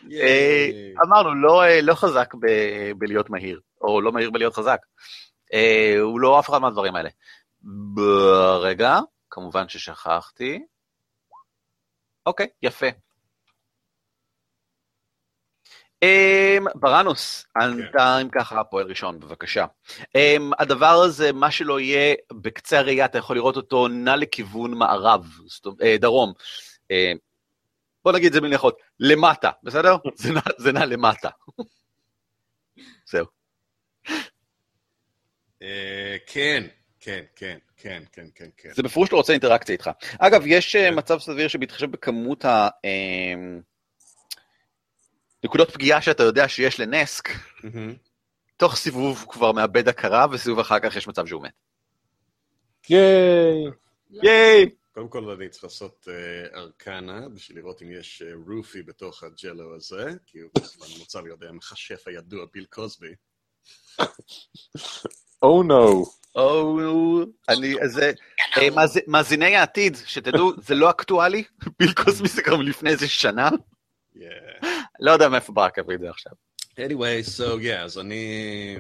ייי. 0.10 0.94
אמרנו, 1.06 1.36
לא, 1.36 1.64
אה, 1.64 1.82
לא 1.82 1.94
חזק 1.96 2.34
ב- 2.36 2.92
בלהיות 2.98 3.30
מהיר, 3.30 3.60
או 3.82 4.02
לא 4.02 4.12
מהיר 4.12 4.32
בלהיות 4.32 4.54
חזק. 4.54 4.80
אה, 5.54 5.96
הוא 6.02 6.20
לא 6.20 6.40
אף 6.40 6.50
אחד 6.50 6.58
מהדברים 6.58 6.96
האלה. 6.96 7.10
ברגע, 7.62 9.00
כמובן 9.30 9.70
ששכחתי. 9.70 10.66
אוקיי, 12.26 12.48
יפה. 12.62 12.88
Um, 16.06 16.64
ברנוס, 16.76 17.46
אתה 17.90 18.22
אם 18.22 18.30
ככה 18.30 18.64
פועל 18.64 18.88
ראשון, 18.88 19.20
בבקשה. 19.20 19.66
Um, 20.02 20.42
הדבר 20.60 20.86
הזה, 21.06 21.32
מה 21.34 21.52
שלא 21.52 21.80
יהיה, 21.80 22.16
בקצה 22.34 22.80
הראייה 22.80 23.06
אתה 23.06 23.18
יכול 23.18 23.36
לראות 23.36 23.56
אותו 23.56 23.88
נע 23.88 24.16
לכיוון 24.16 24.74
מערב, 24.74 25.26
זאת 25.48 25.66
אומרת, 25.66 25.82
אה, 25.82 25.98
דרום. 25.98 26.34
אה, 26.92 27.12
בוא 28.04 28.12
נגיד 28.12 28.26
את 28.28 28.34
זה 28.34 28.40
במילים 28.42 28.60
למטה, 29.00 29.52
בסדר? 29.64 29.96
זה 30.16 30.34
נע- 30.34 30.42
זה 30.58 30.72
נע 30.72 30.86
למטה. 30.86 31.30
זהו. 33.12 33.26
אה, 35.62 36.18
כן, 36.28 36.68
כן, 37.00 37.24
כן, 37.36 37.58
כן, 37.78 38.04
כן, 38.12 38.28
כן, 38.36 38.50
כן. 38.58 38.70
זה 38.74 38.84
בפירוש 38.84 39.12
לא 39.12 39.18
רוצה 39.18 39.34
אינטראקציה 39.34 39.74
איתך. 39.74 39.90
אגב, 40.20 40.44
יש 40.46 40.76
אה, 40.76 40.92
מצב 40.92 41.20
סביר 41.20 41.48
שבהתחשב 41.48 41.92
בכמות 41.92 42.46
ה... 42.46 42.70
אמ, 42.84 43.62
נקודות 45.44 45.72
פגיעה 45.72 46.02
שאתה 46.02 46.24
יודע 46.24 46.48
שיש 46.48 46.80
לנסק, 46.80 47.30
מהמם. 47.64 47.96
תוך 48.58 48.76
סיבוב 48.76 49.20
הוא 49.26 49.34
כבר 49.34 49.52
מאבד 49.52 49.88
הכרה, 49.88 50.26
וסיבוב 50.32 50.60
אחר 50.60 50.80
כך 50.80 50.96
יש 50.96 51.08
מצב 51.08 51.26
שהוא 51.26 51.44
מת. 51.44 51.54
ייי! 52.90 53.72
ייי! 54.10 54.70
קודם 54.92 55.08
כל 55.08 55.30
אני 55.30 55.50
צריך 55.50 55.64
לעשות 55.64 56.08
אה, 56.12 56.60
ארקנה 56.60 57.30
בשביל 57.30 57.58
לראות 57.58 57.82
אם 57.82 57.92
יש 57.92 58.22
אה, 58.22 58.32
רופי 58.48 58.84
בתוך 58.84 59.24
הג'לו 59.24 59.76
הזה, 59.76 60.12
כי 60.26 60.40
הוא 60.40 60.50
נוצר 61.00 61.22
לי 61.22 61.30
יודע 61.30 61.50
המכשף 61.50 62.08
הידוע 62.08 62.46
ביל 62.54 62.66
קוסבי. 62.66 63.14
או 65.42 65.64
נו. 65.64 66.19
או, 66.36 66.80
אני, 67.50 67.76
זה, 67.86 68.12
אה, 68.58 68.70
מאזי- 68.70 69.00
מאזיני 69.08 69.56
העתיד, 69.56 69.98
שתדעו, 70.06 70.52
זה 70.68 70.76
לא 70.76 70.90
אקטואלי, 70.90 71.44
ביל 71.80 71.94
קוסמי 71.94 72.28
זה 72.28 72.42
גם 72.42 72.62
לפני 72.62 72.90
איזה 72.90 73.08
שנה. 73.08 73.50
לא 75.00 75.12
יודע 75.12 75.30
מאיפה 75.30 75.54
בא 75.54 75.66
הקבריא 75.66 75.96
את 75.96 76.02
זה 76.02 76.10
עכשיו. 76.10 76.32
anyway, 76.80 77.38
so 77.38 77.62
yeah, 77.64 77.78
אז 77.84 77.98
אני 78.00 78.78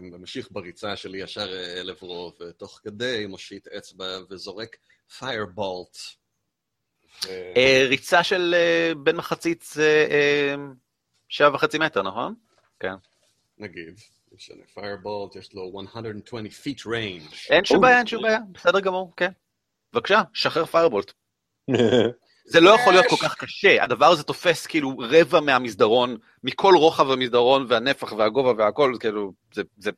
ממשיך 0.00 0.48
בריצה 0.50 0.96
שלי 0.96 1.18
ישר 1.22 1.52
אה, 1.52 1.82
לעברו, 1.82 2.32
ותוך 2.40 2.80
כדי 2.84 3.26
מושיט 3.28 3.68
אצבע 3.68 4.18
וזורק 4.30 4.76
פיירבולט. 5.18 5.96
אה, 7.28 7.84
ריצה 7.88 8.22
של 8.22 8.54
בין 8.96 9.16
מחצית 9.16 9.64
שבע 11.28 11.54
וחצי 11.54 11.78
מטר, 11.78 12.02
נכון? 12.02 12.34
נגיד, 13.58 14.00
משנה, 14.32 14.64
פיירבולט 14.74 15.36
יש 15.36 15.54
לו 15.54 15.72
120 15.94 16.46
feet 16.46 16.80
range. 16.80 17.50
אין 17.50 17.64
שום. 17.64 17.80
בעיה, 17.80 17.98
אין 17.98 18.06
שום 18.06 18.22
בעיה, 18.22 18.38
בסדר 18.52 18.80
גמור, 18.80 19.12
כן. 19.16 19.30
בבקשה, 19.92 20.22
שחרר 20.32 20.64
פיירבולט. 20.64 21.12
זה 22.52 22.60
לא 22.60 22.70
יכול 22.70 22.92
להיות 22.92 23.06
כל 23.10 23.16
כך 23.16 23.34
קשה, 23.34 23.84
הדבר 23.84 24.06
הזה 24.06 24.22
תופס 24.22 24.66
כאילו 24.66 24.98
רבע 24.98 25.40
מהמסדרון, 25.40 26.16
מכל 26.44 26.74
רוחב 26.76 27.10
המסדרון 27.10 27.66
והנפח 27.68 28.12
והגובה 28.12 28.64
והכל, 28.64 28.96
כאילו, 29.00 29.32
זה, 29.54 29.62
זה, 29.76 29.90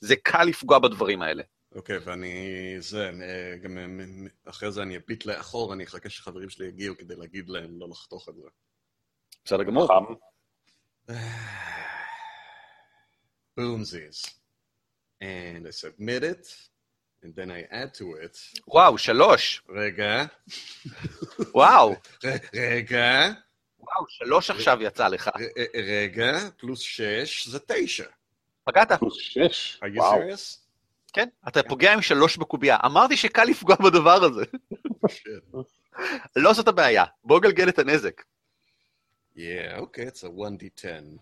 זה 0.00 0.16
קל 0.16 0.44
לפגוע 0.44 0.78
בדברים 0.78 1.22
האלה. 1.22 1.42
אוקיי, 1.74 1.98
ואני, 2.04 2.76
זה, 2.78 3.10
גם 3.62 3.78
אחרי 4.44 4.72
זה 4.72 4.82
אני 4.82 4.96
אביט 4.96 5.26
לאחור, 5.26 5.72
אני 5.72 5.84
אחכה 5.84 6.10
שחברים 6.10 6.50
שלי 6.50 6.66
יגיעו 6.66 6.96
כדי 6.96 7.14
להגיד 7.16 7.48
להם 7.48 7.80
לא 7.80 7.88
לחתוך 7.90 8.28
את 8.28 8.34
זה. 8.34 8.48
בסדר 9.44 9.62
גמור. 9.62 9.88
Boomsies. 13.58 14.18
And 15.20 15.66
I 15.66 15.70
submit 15.70 16.22
it, 16.24 16.44
and 17.22 17.32
then 17.36 17.50
I 17.50 17.62
add 17.70 17.94
to 17.94 18.04
it. 18.24 18.38
וואו, 18.68 18.98
שלוש. 18.98 19.62
רגע, 19.68 20.24
וואו, 21.54 21.94
רגע, 22.54 23.30
וואו, 23.78 24.04
שלוש 24.08 24.50
עכשיו 24.50 24.78
יצא 24.82 25.08
לך. 25.08 25.30
רגע, 25.74 26.38
פלוס 26.58 26.80
שש 26.80 27.48
זה 27.48 27.58
תשע. 27.66 28.04
פגעת. 28.64 28.92
פלוס 28.92 29.16
שש. 29.18 29.80
are 29.84 29.96
you 29.96 29.98
וואו. 29.98 30.20
serious? 30.20 30.58
כן, 31.12 31.28
אתה 31.48 31.62
פוגע 31.62 31.92
עם 31.92 32.02
שלוש 32.02 32.36
בקובייה. 32.36 32.76
אמרתי 32.86 33.16
שקל 33.16 33.44
לפגוע 33.44 33.76
בדבר 33.76 34.24
הזה. 34.24 34.44
לא 36.36 36.52
זאת 36.52 36.68
הבעיה, 36.68 37.04
בוא 37.24 37.40
גלגל 37.40 37.68
את 37.68 37.78
הנזק. 37.78 38.22
Yeah, 39.36 39.78
okay, 39.80 40.06
it's 40.10 40.22
a 40.24 40.28
1d10. 40.28 41.18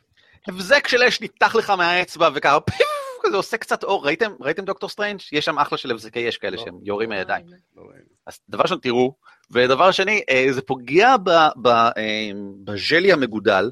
הבזק 0.48 0.88
של 0.88 1.02
אש 1.02 1.20
ניתח 1.20 1.54
לך 1.54 1.70
מהאצבע 1.70 2.28
וככה, 2.34 2.60
פיו, 2.60 2.86
כזה 3.22 3.36
עושה 3.36 3.56
קצת 3.56 3.84
אור. 3.84 4.06
ראיתם, 4.06 4.32
ראיתם 4.40 4.64
דוקטור 4.64 4.88
סטרנג'? 4.88 5.20
יש 5.32 5.44
שם 5.44 5.58
אחלה 5.58 5.78
של 5.78 5.90
הבזקי 5.90 6.28
אש 6.28 6.36
כאלה 6.38 6.56
לא. 6.56 6.62
שהם 6.62 6.74
יורים 6.82 7.08
מהידיים. 7.08 7.46
לא. 7.76 7.82
אז 8.26 8.40
דבר 8.48 8.62
ראשון, 8.62 8.78
תראו, 8.78 9.14
ודבר 9.50 9.90
שני, 9.90 10.22
אה, 10.30 10.46
זה 10.52 10.62
פוגע 10.62 11.16
ב- 11.16 11.30
ב- 11.62 11.68
אה, 11.68 12.30
בג'לי 12.64 13.12
המגודל, 13.12 13.70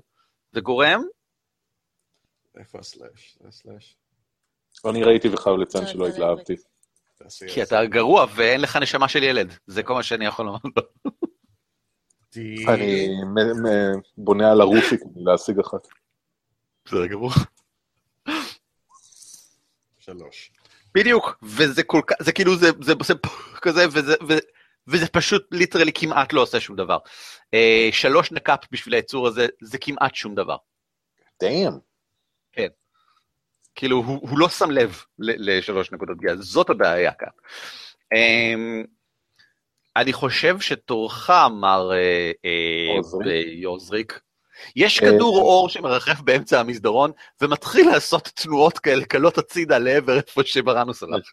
וגורם, 0.54 1.02
איפה 2.58 2.78
ה 2.78 2.87
slash? 2.87 3.38
זה 3.40 3.48
ה 3.48 3.55
slash? 3.55 3.96
אני 4.86 5.04
ראיתי 5.04 5.28
וחייב 5.28 5.56
לציין 5.56 5.84
לא, 5.84 5.90
שלא 5.90 6.00
לא, 6.00 6.12
התלהבתי. 6.12 6.56
כי 7.48 7.62
את 7.62 7.66
אתה 7.68 7.84
גרוע 7.86 8.26
ואין 8.34 8.60
לך 8.60 8.76
נשמה 8.76 9.08
של 9.08 9.22
ילד. 9.22 9.52
זה 9.66 9.82
כל 9.82 9.94
מה 9.94 10.02
שאני 10.02 10.26
יכול 10.26 10.44
לומר 10.46 10.58
לו. 10.76 10.82
אני 12.68 13.08
בונה 14.16 14.52
על 14.52 14.60
הרופי 14.60 14.98
כדי 14.98 15.24
להשיג 15.24 15.58
אחת. 15.58 15.88
בסדר 16.88 17.06
גמור. 17.06 17.30
שלוש. 19.98 20.50
בדיוק, 20.94 21.38
וזה 21.42 21.82
כל 21.82 22.00
כך, 22.06 22.16
זה 22.20 22.32
כאילו, 22.32 22.56
זה, 22.56 22.68
זה 22.80 22.92
עושה 22.98 23.14
כזה, 23.62 23.86
וזה, 23.92 24.14
ו, 24.28 24.32
וזה 24.86 25.08
פשוט 25.08 25.46
literally 25.50 25.92
כמעט 25.94 26.32
לא 26.32 26.40
עושה 26.40 26.60
שום 26.60 26.76
דבר. 26.76 26.98
אה, 27.54 27.88
שלוש 27.92 28.32
נק"פ 28.32 28.60
בשביל 28.70 28.94
היצור 28.94 29.26
הזה, 29.26 29.46
זה 29.62 29.78
כמעט 29.78 30.14
שום 30.14 30.34
דבר. 30.34 30.56
damn. 31.42 31.72
כאילו, 33.74 33.96
הוא, 33.96 34.28
הוא 34.30 34.38
לא 34.38 34.48
שם 34.48 34.70
לב 34.70 35.02
ל- 35.18 35.50
לשלוש 35.58 35.92
נקודות 35.92 36.16
פגיעה, 36.18 36.36
זאת 36.36 36.70
הבעיה 36.70 37.12
כאן. 37.12 37.28
אמ, 38.14 38.84
אני 39.96 40.12
חושב 40.12 40.60
שתורך, 40.60 41.30
מר 41.60 41.92
אה, 41.92 42.30
אה, 42.44 43.42
יוזריק, 43.46 44.20
יש 44.76 45.02
אה, 45.02 45.10
כדור 45.10 45.38
אור 45.38 45.68
שמרחף 45.68 46.20
באמצע 46.20 46.60
המסדרון, 46.60 47.10
ומתחיל 47.40 47.90
לעשות 47.90 48.30
תנועות 48.34 48.78
כאלה 48.78 49.04
קלות 49.04 49.38
הצידה 49.38 49.78
לעבר 49.78 50.16
איפה 50.16 50.42
שבראנוס 50.44 51.02
הלך. 51.02 51.30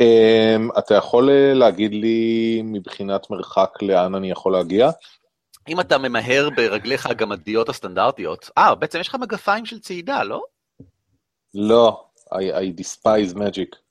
אמ, 0.00 0.68
אתה 0.78 0.94
יכול 0.94 1.30
אה, 1.30 1.54
להגיד 1.54 1.94
לי 1.94 2.60
מבחינת 2.64 3.30
מרחק 3.30 3.70
לאן 3.82 4.14
אני 4.14 4.30
יכול 4.30 4.52
להגיע? 4.52 4.90
אם 5.68 5.80
אתה 5.80 5.98
ממהר 5.98 6.48
ברגליך 6.56 7.06
הגמדיות 7.06 7.68
הסטנדרטיות, 7.68 8.50
אה, 8.58 8.74
בעצם 8.74 9.00
יש 9.00 9.08
לך 9.08 9.14
מגפיים 9.14 9.66
של 9.66 9.78
צעידה, 9.78 10.22
לא? 10.22 10.42
לא, 11.54 12.04
I, 12.34 12.36
I 12.36 12.80
despise 12.80 13.34
magic. 13.34 13.83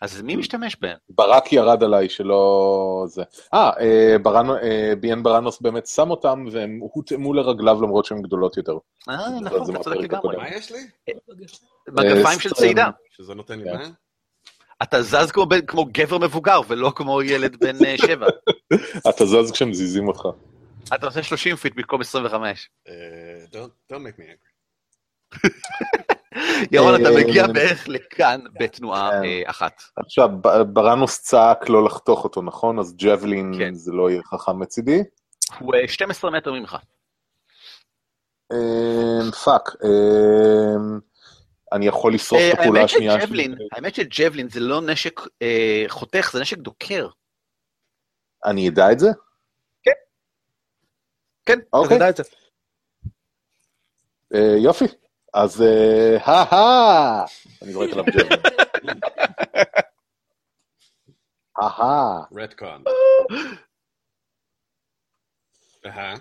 אז 0.00 0.22
מי 0.22 0.36
משתמש 0.36 0.76
בהם? 0.80 0.96
ברק 1.08 1.52
ירד 1.52 1.82
עליי 1.82 2.08
שלא 2.08 3.04
זה. 3.08 3.22
אה, 3.54 3.70
אה, 3.80 4.16
ברנו, 4.22 4.56
אה, 4.56 4.92
ביאן 5.00 5.22
ברנוס 5.22 5.60
באמת 5.60 5.86
שם 5.86 6.10
אותם 6.10 6.44
והם 6.52 6.78
הותאמו 6.80 7.34
לרגליו 7.34 7.82
למרות 7.82 8.04
שהן 8.04 8.22
גדולות 8.22 8.56
יותר. 8.56 8.78
אה, 9.08 9.40
נכון, 9.40 9.76
אתה 9.76 9.84
צודק 9.84 9.96
לגמרי. 9.96 10.36
מה 10.36 10.48
יש 10.48 10.72
לי? 10.72 10.78
מגפיים 11.88 12.40
של 12.40 12.48
אה, 12.48 12.54
צעידה. 12.54 12.90
שזה 13.10 13.34
נותן 13.34 13.58
לי 13.58 13.64
כן. 13.64 13.76
מה? 13.78 13.88
אתה 14.82 15.02
זז 15.02 15.30
כמו, 15.32 15.46
בן- 15.46 15.66
כמו 15.66 15.84
גבר 15.92 16.18
מבוגר 16.18 16.60
ולא 16.68 16.92
כמו 16.96 17.22
ילד 17.22 17.56
בן 17.60 17.96
שבע. 17.96 18.26
אתה 19.10 19.24
זז 19.26 19.50
כשמזיזים 19.52 20.08
אותך. 20.08 20.22
אתה 20.94 21.06
עושה 21.06 21.22
30 21.22 21.56
feet 21.56 21.74
במקום 21.76 22.00
25. 22.00 22.70
Uh, 22.88 22.90
don't, 23.52 23.92
don't 23.92 23.96
make 24.00 24.18
me 24.20 24.24
angry. 24.24 25.50
ירון, 26.72 27.00
אתה 27.00 27.08
אה, 27.08 27.14
מגיע 27.14 27.46
בערך 27.46 27.88
לכאן 27.88 28.40
בתנועה 28.60 29.10
כן. 29.10 29.24
אה, 29.24 29.42
אחת. 29.46 29.82
עכשיו, 29.96 30.28
ברנוס 30.72 31.20
צעק 31.20 31.68
לא 31.68 31.84
לחתוך 31.84 32.24
אותו, 32.24 32.42
נכון? 32.42 32.78
אז 32.78 32.96
javelin 32.96 33.52
כן. 33.58 33.74
זה 33.74 33.92
לא 33.92 34.10
יהיה 34.10 34.22
חכם 34.22 34.58
מצידי. 34.58 35.02
הוא 35.58 35.74
אה, 35.74 35.88
12 35.88 36.30
מטר 36.30 36.52
ממך. 36.52 36.76
אמ, 38.52 39.30
fuck. 39.44 39.62
אמ, 39.84 40.98
אני 41.72 41.86
יכול 41.86 42.14
לשרוף 42.14 42.40
אה, 42.40 42.52
את 42.52 42.58
הפעולה 42.58 42.84
השנייה 42.84 43.20
ש 43.20 43.27
javelin, 43.27 43.54
האמת 43.72 43.94
ש 43.94 44.06
javelin 44.06 44.48
זה 44.48 44.60
לא 44.60 44.80
נשק 44.80 45.20
אה, 45.42 45.84
חותך, 45.88 46.30
זה 46.32 46.40
נשק 46.40 46.58
דוקר. 46.58 47.08
אני 48.44 48.68
אדע 48.68 48.92
את 48.92 48.98
זה? 48.98 49.08
כן, 51.46 51.58
אתה 51.58 51.76
אוקיי. 51.76 51.94
יודע 51.94 52.08
את 52.10 52.16
זה. 52.16 52.22
אה, 54.34 54.56
יופי. 54.58 54.84
אז 55.36 55.62
אה, 55.62 56.16
הא 56.24 57.24
אני 57.62 57.72
זורק 57.72 57.90
עליו 57.92 58.04
ג'בלין. 58.04 58.40
הא 61.56 62.20
רדקון. 62.32 62.84
אהה. 65.86 66.14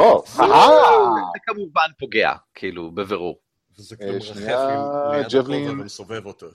או, 0.00 0.22
זה 0.26 1.38
כמובן 1.46 1.90
פוגע, 1.98 2.32
כאילו, 2.54 2.90
בבירור. 2.90 3.40
וזה 3.78 3.94
אה, 3.94 4.06
כאילו 4.06 4.18
מרחף 4.18 4.38
עם 4.38 5.12
ליד. 5.12 5.26
הכובע 5.36 5.72
ומסובב 5.72 6.26
אותו. 6.26 6.46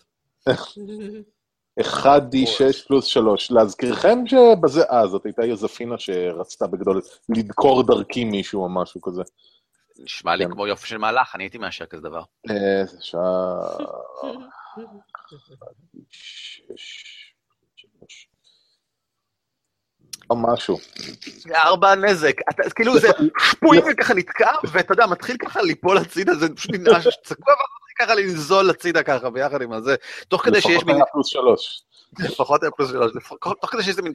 1d6 1.80 2.88
פלוס 2.88 3.06
3. 3.06 3.52
להזכירכם 3.52 4.18
שבזה, 4.28 4.84
אה, 4.84 5.08
זאת 5.08 5.26
הייתה 5.26 5.46
יוזפינה 5.46 5.96
שרצתה 5.98 6.68
בגדול 6.68 7.02
לדקור 7.30 7.84
דרכי 7.84 8.26
מישהו 8.26 8.64
או 8.64 8.70
משהו 8.70 9.02
כזה. 9.02 9.24
נשמע 10.00 10.36
לי 10.36 10.46
כן. 10.46 10.52
כמו 10.52 10.68
יופי 10.68 10.88
של 10.88 10.98
מהלך, 10.98 11.36
אני 11.36 11.44
הייתי 11.44 11.58
מאשר 11.58 11.86
כזה 11.86 12.02
דבר. 12.02 12.24
אה, 12.50 12.86
זה 12.86 12.98
שעה... 13.02 13.22
או 20.30 20.36
משהו. 20.36 20.78
זה 21.24 21.58
ארבע 21.58 21.96
נזק, 21.96 22.36
אתה, 22.50 22.70
כאילו 22.70 23.00
זה 23.00 23.08
שפויים 23.40 23.84
וככה 23.92 24.14
נתקע, 24.14 24.52
ואתה 24.72 24.94
יודע, 24.94 25.06
מתחיל 25.06 25.38
ככה 25.38 25.62
ליפול 25.62 25.98
הצידה, 25.98 26.36
זה 26.36 26.56
פשוט 26.56 26.72
ננעש, 26.72 27.08
צקוע, 27.24 27.54
ומתחיל 27.54 27.96
ככה 28.06 28.16
לנזול 28.16 28.70
הצידה 28.70 29.04
ככה, 29.04 29.30
ביחד 29.30 29.62
עם 29.62 29.74
הזה, 29.74 29.96
תוך 30.28 30.46
כדי 30.46 30.62
שיש 30.62 30.72
לפחות 30.72 30.86
מין, 30.88 30.96
היה 30.96 31.06
פלוס 31.06 31.28
שלוש. 31.28 31.82
לפחות 32.20 32.64
היה 32.64 32.72
פלוס 32.72 32.90
שלוש, 32.90 33.12
לפחות- 33.16 33.62
תוך 33.62 33.72
כדי 33.72 33.82
שיש 33.82 33.90
איזה 33.90 34.02
מין 34.02 34.14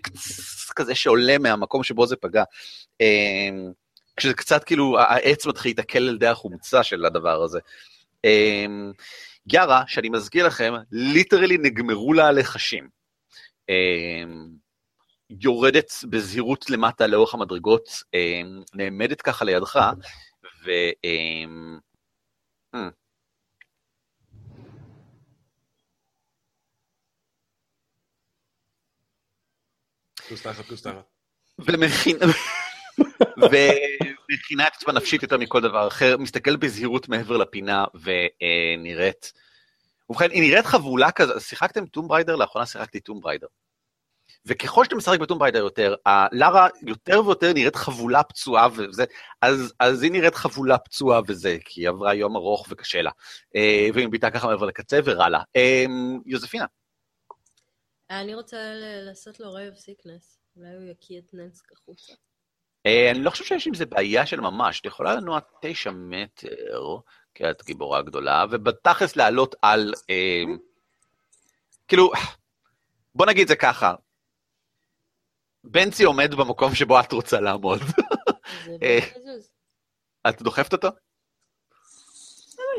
כזה 0.76 0.94
שעולה 0.94 1.38
מהמקום 1.38 1.82
שבו 1.82 2.06
זה 2.06 2.16
פגע. 2.16 2.44
כשזה 4.20 4.34
קצת 4.34 4.64
כאילו, 4.64 4.98
העץ 4.98 5.46
מתחיל 5.46 5.70
להתעכל 5.70 5.98
על 5.98 6.14
ידי 6.14 6.26
החומצה 6.26 6.82
של 6.82 7.04
הדבר 7.04 7.42
הזה. 7.42 7.58
אמ, 8.24 8.92
יארה, 9.52 9.84
שאני 9.86 10.08
מזכיר 10.08 10.46
לכם, 10.46 10.74
ליטרלי 10.92 11.58
נגמרו 11.58 12.12
לה 12.12 12.26
הלחשים. 12.26 12.88
אמ, 13.68 14.48
יורדת 15.30 15.92
בזהירות 16.10 16.70
למטה 16.70 17.06
לאורך 17.06 17.34
המדרגות, 17.34 17.88
אמ, 18.14 18.62
נעמדת 18.74 19.22
ככה 19.22 19.44
לידך, 19.44 19.76
ו... 20.64 20.70
אמ, 21.04 21.78
hmm, 22.76 22.90
פלוס 30.28 30.42
תחת, 30.42 30.64
פלוס 30.64 30.82
תחת. 30.82 31.04
ומכינה 31.58 32.26
ומכינה 34.30 34.66
את 34.66 34.72
עצמה 34.74 34.92
נפשית 34.92 35.22
יותר 35.22 35.38
מכל 35.38 35.60
דבר 35.60 35.88
אחר, 35.88 36.16
מסתכלת 36.16 36.60
בזהירות 36.60 37.08
מעבר 37.08 37.36
לפינה 37.36 37.84
ונראית... 37.94 39.32
ובכן, 40.10 40.30
היא 40.30 40.42
נראית 40.42 40.66
חבולה 40.66 41.10
כזה, 41.10 41.40
שיחקתם 41.40 41.86
Tomb 41.86 42.08
Raider? 42.08 42.36
לאחרונה 42.36 42.66
שיחקתי 42.66 43.00
Tomb 43.00 43.20
Raider. 43.20 43.46
וככל 44.46 44.84
שאתה 44.84 44.96
משחק 44.96 45.18
ב 45.18 45.22
Tomb 45.22 45.38
Raider 45.38 45.58
יותר, 45.58 45.94
לארה 46.32 46.68
יותר 46.82 47.26
ויותר 47.26 47.52
נראית 47.52 47.76
חבולה 47.76 48.22
פצועה 48.22 48.68
וזה, 48.76 49.04
אז, 49.42 49.72
אז 49.78 50.02
היא 50.02 50.12
נראית 50.12 50.34
חבולה 50.34 50.78
פצועה 50.78 51.20
וזה, 51.28 51.56
כי 51.64 51.80
היא 51.80 51.88
עברה 51.88 52.14
יום 52.14 52.36
ארוך 52.36 52.66
וקשה 52.70 53.02
לה. 53.02 53.10
אה, 53.56 53.88
והיא 53.94 54.08
מביטה 54.08 54.30
ככה 54.30 54.46
מעבר 54.46 54.66
לקצה 54.66 54.98
ורע 55.04 55.28
לה. 55.28 55.42
אה, 55.56 55.84
יוזפינה. 56.26 56.66
אני 58.10 58.34
רוצה 58.34 58.56
לעשות 59.06 59.40
לו 59.40 59.52
ray 59.52 59.65
of 59.65 59.74
sickness. 59.74 60.38
אולי 60.56 60.74
הוא 60.74 60.90
יקיא 60.90 61.18
את 61.18 61.34
נסק 61.34 61.72
החוצה. 61.72 62.12
אה, 62.86 63.10
אני 63.10 63.22
לא 63.22 63.30
חושב 63.30 63.44
שיש 63.44 63.66
עם 63.66 63.74
זה 63.74 63.86
בעיה 63.86 64.26
של 64.26 64.40
ממש, 64.40 64.80
את 64.80 64.86
יכולה 64.86 65.14
לנוע 65.14 65.38
תשע 65.62 65.90
מטר, 65.90 66.96
כי 67.34 67.50
את 67.50 67.64
גיבורה 67.64 68.02
גדולה, 68.02 68.44
ובתכלס 68.50 69.16
לעלות 69.16 69.54
על... 69.62 69.94
אה, 70.10 70.42
כאילו, 71.88 72.12
בוא 73.14 73.26
נגיד 73.26 73.48
זה 73.48 73.56
ככה, 73.56 73.94
בנצי 75.64 76.04
עומד 76.04 76.34
במקום 76.34 76.74
שבו 76.74 77.00
את 77.00 77.12
רוצה 77.12 77.40
לעמוד. 77.40 77.80
אה. 78.82 78.98
את 80.28 80.42
דוחפת 80.42 80.72
אותו? 80.72 80.88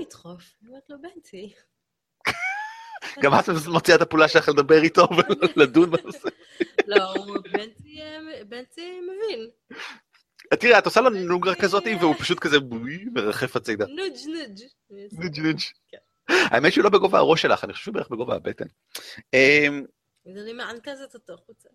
לדחוף? 0.01 0.55
אני 0.61 0.69
אומרת 0.69 0.89
לו, 0.89 0.97
בנצי. 1.01 1.53
גם 3.21 3.33
את 3.33 3.49
מוציאה 3.67 3.97
את 3.97 4.01
הפעולה 4.01 4.27
שלך 4.27 4.49
לדבר 4.49 4.81
איתו 4.83 5.07
ולדון 5.55 5.91
בנושא. 5.91 6.29
לא, 6.87 7.13
בנצי, 8.47 8.99
מבין. 9.01 9.49
תראה, 10.59 10.79
את 10.79 10.85
עושה 10.85 11.01
לו 11.01 11.09
נוגרה 11.09 11.55
כזאת, 11.55 11.83
והוא 11.99 12.15
פשוט 12.15 12.39
כזה 12.39 12.59
בואי, 12.59 13.05
מרחף 13.13 13.55
הצידה. 13.55 13.85
נודג' 13.85 14.27
נודג'. 14.27 14.63
נודג' 15.11 15.39
נודג'. 15.39 15.61
כן. 15.87 15.97
האמת 16.27 16.73
שהוא 16.73 16.83
לא 16.83 16.89
בגובה 16.89 17.17
הראש 17.17 17.41
שלך, 17.41 17.63
אני 17.63 17.73
חושב 17.73 17.83
שהוא 17.83 17.93
בערך 17.93 18.09
בגובה 18.09 18.35
הבטן. 18.35 18.65
אמ, 19.33 19.85
אז 20.25 20.37
אני 20.43 20.53
מענקזת 20.53 21.13
אותו 21.13 21.33
החוצה. 21.33 21.69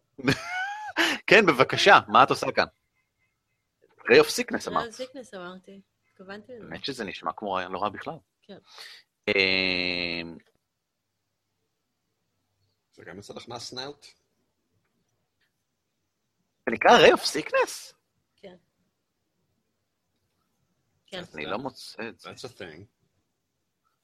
כן, 1.27 1.47
בבקשה, 1.47 1.99
מה 2.09 2.23
את 2.23 2.31
עושה 2.31 2.47
כאן? 2.53 2.67
Ray 4.11 4.19
of 4.21 4.29
sickness 4.29 4.69
אמרת. 4.69 4.85
על 4.85 4.91
sickness 4.93 5.35
אמרתי. 5.35 5.81
התכוונתי 6.13 6.53
לזה. 6.53 6.65
האמת 6.65 6.85
שזה 6.85 7.05
נשמע 7.05 7.33
כמו 7.37 7.53
רעיון 7.53 7.73
לא 7.73 7.79
רע 7.79 7.89
בכלל. 7.89 8.15
כן. 8.43 8.59
אמ, 12.99 13.05
זה 13.05 13.11
גם 13.11 13.17
יוצא 13.17 13.35
לך 13.35 13.49
מה 13.49 13.63
snout? 13.63 14.07
זה 16.67 16.73
נקרא 16.73 16.97
ray 16.97 17.13
of 17.13 17.25
sickness? 17.25 17.95
כן. 18.37 18.57
כן. 21.07 21.23
אני 21.35 21.47
לא 21.47 21.59
מוצא 21.59 22.09
את 22.09 22.21
זה. 22.21 22.31
That's 22.31 22.45
a 22.45 22.59
thing. 22.59 22.83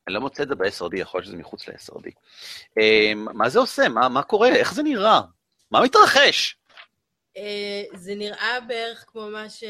אני 0.07 0.15
לא 0.15 0.21
מוצא 0.21 0.43
את 0.43 0.49
זה 0.49 0.55
ב-SRD, 0.55 0.97
יכול 0.97 1.19
להיות 1.21 1.27
שזה 1.27 1.37
מחוץ 1.37 1.69
ל-SRD. 1.69 2.11
אמ, 2.81 3.25
מה 3.39 3.49
זה 3.49 3.59
עושה? 3.59 3.89
מה 3.89 4.09
מה 4.09 4.23
קורה? 4.23 4.49
איך 4.49 4.75
זה 4.75 4.83
נראה? 4.83 5.21
מה 5.71 5.81
מתרחש? 5.85 6.57
אה, 7.37 7.83
זה 7.95 8.15
נראה 8.15 8.61
בערך 8.61 9.05
כמו 9.09 9.31
מה 9.31 9.51
ש... 9.51 9.65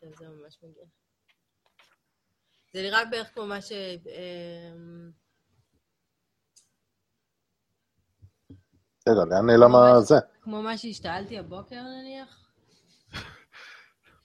כן, 0.00 0.06
זה 0.18 0.28
ממש 0.28 0.58
מגיע. 0.62 0.84
זה 2.72 2.82
נראה 2.82 3.04
בערך 3.04 3.34
כמו 3.34 3.46
מה 3.46 3.62
ש... 3.62 3.72
רגע, 9.08 9.24
לאן 9.24 9.46
נעלם 9.46 9.76
הזה? 9.76 10.14
כמו 10.40 10.62
מה 10.62 10.78
שהשתעלתי 10.78 11.38
הבוקר 11.38 11.82
נניח. 11.82 12.50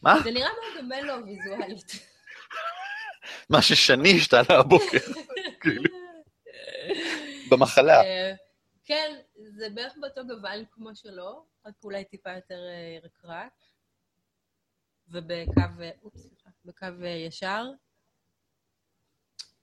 מה? 0.02 0.20
זה 0.24 0.32
נראה 0.32 0.50
מאוד 0.50 0.82
דומה 0.82 1.02
לו 1.02 1.26
ויזואלית. 1.26 1.92
מה 3.50 3.62
ששני 3.62 4.18
השתנה 4.18 4.56
הבוקר, 4.60 4.98
כאילו, 5.62 5.84
במחלה. 7.52 8.02
אה, 8.02 8.34
כן, 8.84 9.16
זה 9.36 9.70
בערך 9.70 9.94
באותו 9.98 10.22
גוון 10.28 10.66
כמו 10.72 10.96
שלו, 10.96 11.46
רק 11.66 11.74
אולי 11.84 12.06
טיפה 12.06 12.32
יותר 12.32 12.60
ירקרק. 12.96 13.52
ובקו, 15.08 15.62
אה, 15.82 15.92
אופס, 16.04 16.22
סליחה, 16.22 16.50
בקו 16.66 17.04
אה, 17.04 17.08
ישר. 17.10 17.66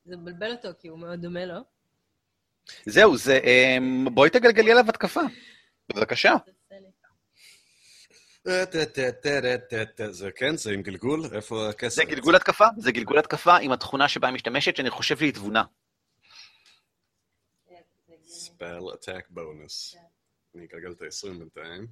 זה 0.04 0.16
מבלבל 0.16 0.52
אותו 0.52 0.68
כי 0.78 0.88
הוא 0.88 0.98
מאוד 0.98 1.20
דומה 1.20 1.44
לו. 1.44 1.75
זהו, 2.86 3.16
זה... 3.16 3.38
אמ, 3.38 4.06
בואי 4.14 4.30
תגלגלי 4.30 4.72
עליו 4.72 4.88
התקפה. 4.88 5.20
בבקשה. 5.88 6.34
זה 10.10 10.30
כן, 10.36 10.56
זה 10.56 10.72
עם 10.72 10.82
גלגול? 10.82 11.20
איפה 11.32 11.68
הכסף? 11.68 11.96
זה 11.96 12.04
גלגול 12.04 12.36
התקפה, 12.36 12.66
זה 12.78 12.92
גלגול 12.92 13.18
התקפה 13.18 13.56
עם 13.56 13.72
התכונה 13.72 14.08
שבה 14.08 14.28
היא 14.28 14.34
משתמשת, 14.34 14.76
שאני 14.76 14.90
חושב 14.90 15.18
שהיא 15.18 15.32
תבונה. 15.32 15.62
ספל 18.26 18.94
אטק 18.94 19.26
בונוס. 19.30 19.96
אני 20.54 20.64
אגלגל 20.64 20.92
את 20.92 21.02
ה-20 21.02 21.38
בינתיים. 21.38 21.86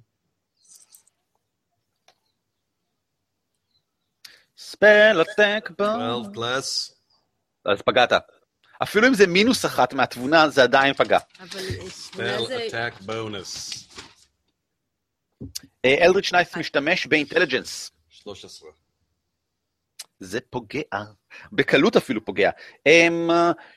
ספל 4.57 5.21
אטק 5.21 5.69
בו. 5.77 5.83
12 5.83 6.33
פלוס. 6.33 6.95
אז 7.65 7.81
פגעת. 7.81 8.11
אפילו 8.83 9.07
אם 9.07 9.13
זה 9.13 9.27
מינוס 9.27 9.65
אחת 9.65 9.93
מהתבונה, 9.93 10.49
זה 10.49 10.63
עדיין 10.63 10.93
פגע. 10.93 11.19
אבל 11.39 11.59
אה, 11.59 11.75
תמונה 11.77 11.89
spell 11.89 12.47
זה... 12.67 12.89
בונוס. 13.05 13.87
אה, 15.85 16.05
Eldritch 16.05 16.33
Knight 16.33 16.57
משתמש 16.57 17.07
ב 17.07 17.13
intelligence. 17.13 17.91
13. 18.09 18.69
זה 20.19 20.39
פוגע. 20.49 20.81
בקלות 21.51 21.95
אפילו 21.95 22.25
פוגע. 22.25 22.49
אמ, 22.85 23.29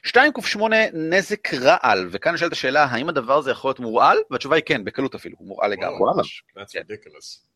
2 0.02 0.32
ק 0.32 0.46
8 0.46 0.76
נזק 0.92 1.54
רעל, 1.54 2.08
וכאן 2.12 2.34
נשאלת 2.34 2.52
השאלה, 2.52 2.84
האם 2.84 3.08
הדבר 3.08 3.38
הזה 3.38 3.50
יכול 3.50 3.68
להיות 3.68 3.80
מורעל? 3.80 4.18
והתשובה 4.30 4.56
היא 4.56 4.64
כן, 4.66 4.84
בקלות 4.84 5.14
אפילו, 5.14 5.36
הוא 5.38 5.48
מורעל 5.48 5.70
לגמרי. 5.70 5.98
וואלה. 6.00 6.22
That's 6.22 6.72
כן. 6.72 6.80
ridiculous. 6.80 7.48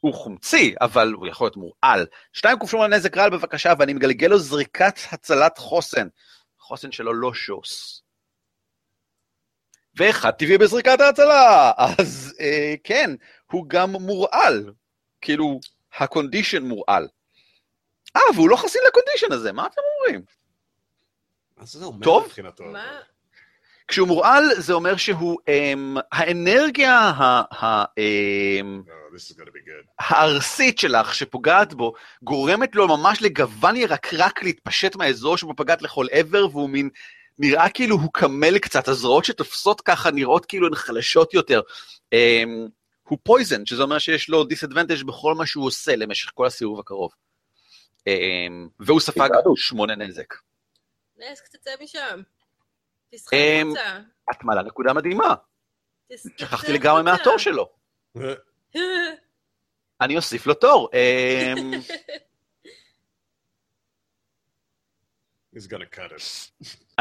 הוא 0.00 0.14
חומצי, 0.14 0.74
אבל 0.80 1.12
הוא 1.12 1.26
יכול 1.26 1.44
להיות 1.44 1.56
מורעל. 1.56 2.06
2 2.32 2.58
ק 2.58 2.66
8 2.66 2.96
נזק 2.96 3.16
רעל 3.16 3.30
בבקשה, 3.30 3.72
ואני 3.78 3.92
מגלגל 3.92 4.26
לו 4.26 4.38
זריקת 4.38 4.98
הצלת 5.12 5.58
חוסן. 5.58 6.08
חוסן 6.70 6.92
שלו 6.92 7.12
לא 7.14 7.34
שוס. 7.34 8.02
ואחד 9.94 10.30
טבעי 10.30 10.58
בזריקת 10.58 11.00
ההצלה, 11.00 11.72
אז 11.98 12.34
אה, 12.40 12.74
כן, 12.84 13.10
הוא 13.52 13.64
גם 13.68 13.90
מורעל. 13.90 14.72
כאילו, 15.20 15.60
הקונדישן 15.98 16.62
מורעל. 16.62 17.08
אה, 18.16 18.20
והוא 18.34 18.48
לא 18.48 18.56
חסין 18.56 18.82
לקונדישן 18.88 19.32
הזה, 19.32 19.52
מה 19.52 19.66
אתם 19.66 19.80
אומרים? 19.98 20.24
מה 21.56 21.64
זה 21.66 21.84
אומר. 21.84 22.20
מבחינתו? 22.20 22.64
מה? 22.64 23.00
כשהוא 23.90 24.08
מורעל, 24.08 24.44
זה 24.58 24.72
אומר 24.72 24.96
שהוא, 24.96 25.38
אמ, 25.48 25.96
האנרגיה 26.12 26.94
ה, 26.94 27.64
ה, 27.64 27.84
be 29.48 29.68
good. 29.68 29.86
הארסית 29.98 30.78
שלך 30.78 31.14
שפוגעת 31.14 31.74
בו, 31.74 31.92
גורמת 32.22 32.74
לו 32.74 32.88
ממש 32.88 33.22
לגוון 33.22 33.76
ירקרק 33.76 34.42
להתפשט 34.42 34.96
מהאזור 34.96 35.36
שבו 35.36 35.56
פגעת 35.56 35.82
לכל 35.82 36.06
עבר, 36.10 36.46
והוא 36.50 36.70
מין, 36.70 36.90
נראה 37.38 37.68
כאילו 37.68 37.96
הוא 37.96 38.10
קמל 38.12 38.58
קצת, 38.58 38.88
הזרועות 38.88 39.24
שתופסות 39.24 39.80
ככה 39.80 40.10
נראות 40.10 40.46
כאילו 40.46 40.66
הן 40.66 40.74
חלשות 40.74 41.34
יותר. 41.34 41.60
אמ, 42.12 42.68
הוא 43.08 43.18
poison, 43.22 43.66
שזה 43.66 43.82
אומר 43.82 43.98
שיש 43.98 44.28
לו 44.28 44.44
disadvantage 44.44 45.02
בכל 45.02 45.34
מה 45.34 45.46
שהוא 45.46 45.66
עושה 45.66 45.96
למשך 45.96 46.30
כל 46.34 46.46
הסיבוב 46.46 46.80
הקרוב. 46.80 47.10
אמ, 48.06 48.68
והוא 48.80 49.00
ספג. 49.00 49.28
שמונה 49.56 49.96
נזק. 49.96 50.34
נס, 51.18 51.42
תצא 51.52 51.70
משם. 51.82 52.20
תסחק 53.10 53.34
אמ, 53.34 53.66
החוצה. 53.66 53.98
את 54.30 54.44
מעלה 54.44 54.62
נקודה 54.62 54.92
מדהימה, 54.92 55.34
שכחתי 56.36 56.72
לגמרי. 56.72 57.02
מהתור 57.02 57.38
שלו. 57.38 57.68
אני 60.00 60.16
אוסיף 60.16 60.46
לו 60.46 60.54
תור. 60.54 60.88
אמ, 60.94 61.72
He's 65.56 65.66
gonna 65.66 65.96
cut 65.96 66.12
it. 66.12 66.50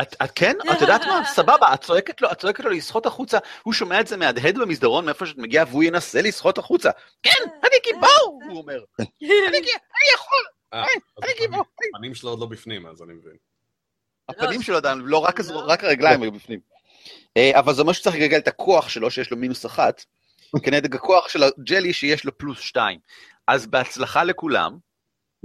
את, 0.01 0.15
את 0.23 0.31
כן? 0.35 0.55
את 0.77 0.81
יודעת 0.81 1.01
מה? 1.05 1.25
סבבה, 1.25 1.73
את 1.73 1.81
צועקת 1.81 2.21
לו, 2.21 2.31
את 2.31 2.39
צועקת 2.39 2.63
לו 2.63 2.69
לסחוט 2.69 3.05
החוצה, 3.05 3.37
הוא 3.63 3.73
שומע 3.73 4.01
את 4.01 4.07
זה 4.07 4.17
מהדהד 4.17 4.57
במסדרון 4.57 5.05
מאיפה 5.05 5.25
שאת 5.25 5.37
מגיעה, 5.37 5.65
והוא 5.69 5.83
ינסה 5.83 6.21
לסחוט 6.21 6.57
החוצה. 6.57 6.89
כן, 7.23 7.43
אני 7.63 7.79
גיבור! 7.83 8.41
הוא 8.49 8.57
אומר. 8.57 8.83
אני 8.97 9.59
יכול, 10.13 10.43
אה, 10.73 10.83
אני 11.23 11.31
גיבור. 11.39 11.63
הפנים 11.95 12.15
שלו 12.15 12.29
עוד 12.29 12.39
לא 12.39 12.45
בפנים, 12.45 12.85
אז 12.87 13.01
אני 13.01 13.13
מבין. 13.13 13.35
הפנים 14.29 14.61
שלו 14.61 14.77
עדיין, 14.77 14.99
לא 14.99 15.27
רק 15.53 15.83
הרגליים 15.83 16.21
היו 16.21 16.31
בפנים. 16.31 16.59
אה, 17.37 17.59
אבל 17.59 17.73
זה 17.73 17.81
אומר 17.81 17.93
שצריך 17.93 18.15
לגלגל 18.15 18.37
את 18.37 18.47
הכוח 18.47 18.89
שלו, 18.89 19.11
שיש 19.11 19.31
לו 19.31 19.37
מינוס 19.37 19.65
אחת, 19.65 20.03
כנגד 20.63 20.95
הכוח 20.95 21.29
של 21.29 21.43
הג'לי 21.43 21.93
שיש 21.93 22.25
לו 22.25 22.37
פלוס 22.37 22.59
שתיים. 22.59 22.99
אז 23.47 23.67
בהצלחה 23.67 24.23
לכולם. 24.23 24.77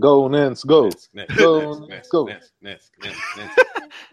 גו, 0.00 0.28
ננס, 0.28 0.64
גו. 0.64 0.86
נס, 0.86 1.08
נס, 1.14 1.30
Go, 1.30 1.42
נס, 1.88 2.14
go. 2.14 2.30
נס, 2.30 2.52
נס, 2.62 2.90
נס, 3.04 3.16
נס. 3.38 3.64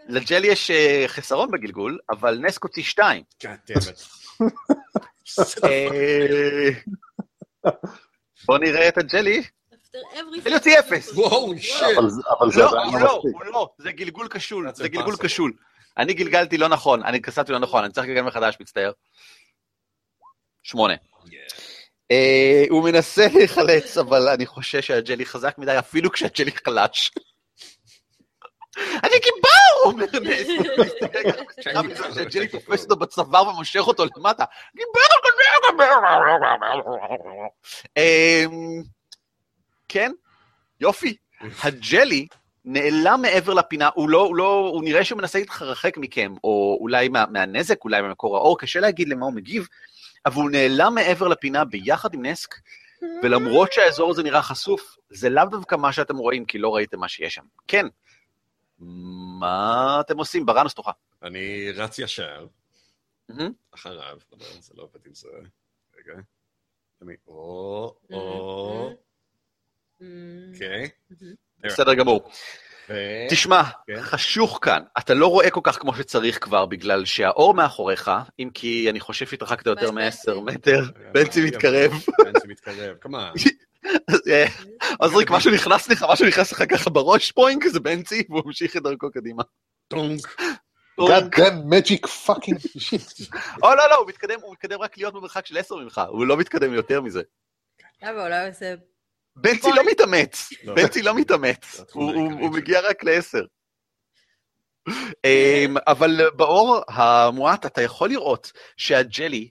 לג'לי 0.09 0.47
יש 0.47 0.71
אה, 0.71 1.03
חסרון 1.07 1.51
בגלגול, 1.51 1.99
אבל 2.09 2.37
נס 2.37 2.57
קוצי 2.57 2.83
שתיים. 2.83 3.23
אה, 5.63 6.69
בוא 8.45 8.57
נראה 8.57 8.87
את 8.87 8.97
הג'לי. 8.97 9.43
After 9.95 10.15
everything. 10.15 10.43
ג'לי 10.43 10.53
יוציא 10.53 10.79
אפס. 10.79 11.11
וואו, 11.13 11.53
שיט. 11.59 11.97
אבל 12.39 12.51
זה- 12.51 12.61
לא, 12.61 12.69
עדיין 12.69 12.93
לא 12.93 12.99
לא, 12.99 13.21
מספיק. 13.25 13.47
לא, 13.53 13.69
זה 13.77 13.91
גלגול 13.91 14.27
קשול, 14.27 14.71
זה 14.73 14.89
גלגול. 14.89 15.15
קשול. 15.17 15.53
אני 15.97 16.13
גלגלתי 16.13 16.57
לא 16.57 16.67
נכון, 16.67 17.03
אני 17.03 17.21
כסבתי 17.21 17.51
לא 17.51 17.59
נכון, 17.59 17.83
אני 17.83 17.93
צריך 17.93 18.05
לגלגל 18.07 18.21
מחדש, 18.21 18.57
מצטער. 18.59 18.91
שמונה. 20.63 20.93
אה, 22.11 22.63
הוא 22.69 22.83
מנסה 22.83 23.27
להיחלץ, 23.33 23.97
אבל 23.97 24.27
אני 24.29 24.45
חושש 24.45 24.87
שהג'לי 24.87 25.25
חזק 25.25 25.57
מדי, 25.57 25.79
אפילו 25.79 26.11
כשהג'לי 26.11 26.51
חלש. 26.51 27.11
אני 28.77 29.19
גיבור! 29.23 29.83
אומר 29.85 30.05
נס. 30.05 30.47
הוא 30.77 30.85
מסתכל 30.85 31.31
ככה, 31.65 31.81
מזה 31.81 32.03
שהג'לי 32.15 32.47
תופס 32.47 32.83
אותו 32.83 32.95
בצוואר 32.95 33.47
ומושך 33.47 33.79
אותו 33.87 34.03
למטה. 34.17 34.45
גיבור! 34.75 35.01
כן, 39.91 40.11
יופי. 40.79 41.15
הג'לי 41.63 42.27
נעלם 42.65 43.19
מעבר 43.21 43.53
לפינה, 43.53 43.89
הוא 43.95 44.09
לא, 44.09 44.21
הוא 44.21 44.35
לא, 44.35 44.69
הוא 44.73 44.83
נראה 44.83 45.03
שהוא 45.03 45.17
מנסה 45.17 45.39
להתרחק 45.39 45.97
מכם, 45.97 46.33
או 46.43 46.77
אולי 46.81 47.07
מה, 47.07 47.25
מהנזק, 47.25 47.83
אולי 47.83 48.01
ממקור 48.01 48.37
האור, 48.37 48.59
קשה 48.59 48.79
להגיד 48.79 49.09
למה 49.09 49.25
הוא 49.25 49.33
מגיב, 49.33 49.67
אבל 50.25 50.35
הוא 50.35 50.51
נעלם 50.51 50.95
מעבר 50.95 51.27
לפינה 51.27 51.65
ביחד 51.65 52.13
עם 52.13 52.25
נסק, 52.25 52.55
ולמרות 53.23 53.73
שהאזור 53.73 54.11
הזה 54.11 54.23
נראה 54.23 54.41
חשוף, 54.41 54.97
זה 55.09 55.29
לאו 55.29 55.45
דווקא 55.45 55.75
מה 55.75 55.93
שאתם 55.93 56.17
רואים, 56.17 56.45
כי 56.45 56.57
לא 56.57 56.75
ראיתם 56.75 56.99
מה 56.99 57.07
שיש 57.07 57.33
שם. 57.33 57.45
כן, 57.67 57.85
מה 59.39 59.97
אתם 59.99 60.17
עושים? 60.17 60.45
בראנוס 60.45 60.73
תורך. 60.73 60.95
אני 61.23 61.71
רץ 61.71 61.99
ישר. 61.99 62.45
אחריו, 63.71 64.17
זה 64.59 64.73
לא 64.77 64.83
עובד 64.83 64.99
עם 65.05 65.13
זה. 65.13 65.27
רגע. 65.97 66.21
אני... 67.01 67.13
או, 67.27 67.95
או, 68.13 68.93
אוקיי. 70.53 70.89
בסדר 71.63 71.93
גמור. 71.93 72.29
תשמע, 73.29 73.63
כן. 73.87 74.01
חשוך 74.01 74.59
כאן, 74.61 74.83
אתה 74.97 75.13
לא 75.13 75.27
רואה 75.27 75.49
כל 75.49 75.59
כך 75.63 75.79
כמו 75.79 75.95
שצריך 75.95 76.43
כבר, 76.43 76.65
בגלל 76.65 77.05
שהאור 77.05 77.53
מאחוריך, 77.53 78.11
אם 78.39 78.49
כי 78.53 78.89
אני 78.89 78.99
חושב 78.99 79.25
שהתרחקת 79.25 79.65
יותר 79.65 79.91
מה, 79.91 80.01
מ-10 80.05 80.25
בנצי? 80.25 80.41
מטר, 80.41 80.83
בנצי 81.11 81.45
מתקרב. 81.45 81.91
בנצי 82.25 82.47
מתקרב. 82.47 82.95
אז, 84.07 84.21
אה, 84.27 84.45
אז 84.99 85.15
ריק, 85.15 85.31
משהו 85.31 85.51
נכנס 85.51 85.89
לך, 85.89 86.05
משהו 86.11 86.27
נכנס 86.27 86.51
לך 86.51 86.63
ככה 86.69 86.89
בראש, 86.89 87.31
פוינק, 87.31 87.67
זה 87.67 87.79
בנצי, 87.79 88.23
והוא 88.29 88.41
ממשיך 88.45 88.77
את 88.77 88.83
דרכו 88.83 89.11
קדימה. 89.11 89.43
טונק. 89.87 90.41
God 90.99 91.35
damn 91.35 91.73
magic 91.73 92.05
fucking 92.25 92.77
shit. 92.77 93.35
או 93.63 93.75
לא, 93.75 93.89
לא, 93.89 93.95
הוא 93.95 94.07
מתקדם, 94.07 94.39
הוא 94.41 94.51
מתקדם 94.51 94.79
רק 94.79 94.97
להיות 94.97 95.13
במרחק 95.13 95.45
של 95.45 95.57
10 95.57 95.75
ממך, 95.75 96.01
הוא 96.09 96.25
לא 96.25 96.37
מתקדם 96.37 96.73
יותר 96.73 97.01
מזה. 97.01 97.21
אבל 98.03 98.19
אולי 98.19 98.41
הוא 98.41 98.49
עושה... 98.49 98.73
בנצי 99.35 99.69
לא 99.75 99.83
מתאמץ, 99.91 100.49
לא. 100.63 100.73
בנצי 100.75 101.01
לא 101.01 101.15
מתאמץ, 101.15 101.81
הוא-. 101.93 102.49
מגיע 102.51 102.79
רק 102.79 103.03
לעשר. 103.03 103.45
אמ, 105.25 105.75
אבל 105.87 106.29
באור 106.35 106.81
המועט 106.87 107.65
אתה 107.65 107.81
יכול 107.81 108.09
לראות 108.09 108.51
שהג'לי, 108.77 109.49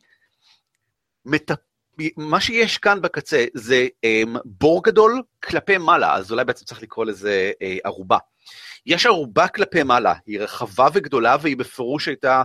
מה 2.16 2.40
שיש 2.40 2.78
כאן 2.78 3.02
בקצה 3.02 3.44
זה 3.54 3.86
אמ, 4.04 4.36
בור 4.44 4.82
גדול 4.84 5.22
כלפי 5.44 5.78
מעלה, 5.78 6.14
אז 6.14 6.30
אולי 6.30 6.44
בעצם 6.44 6.64
צריך 6.64 6.82
לקרוא 6.82 7.04
לזה 7.04 7.52
אה, 7.62 7.76
ערובה. 7.84 8.18
יש 8.86 9.06
ערובה 9.06 9.48
כלפי 9.48 9.82
מעלה, 9.82 10.14
היא 10.26 10.40
רחבה 10.40 10.88
וגדולה 10.92 11.36
והיא 11.40 11.56
בפירוש 11.56 12.08
הייתה 12.08 12.42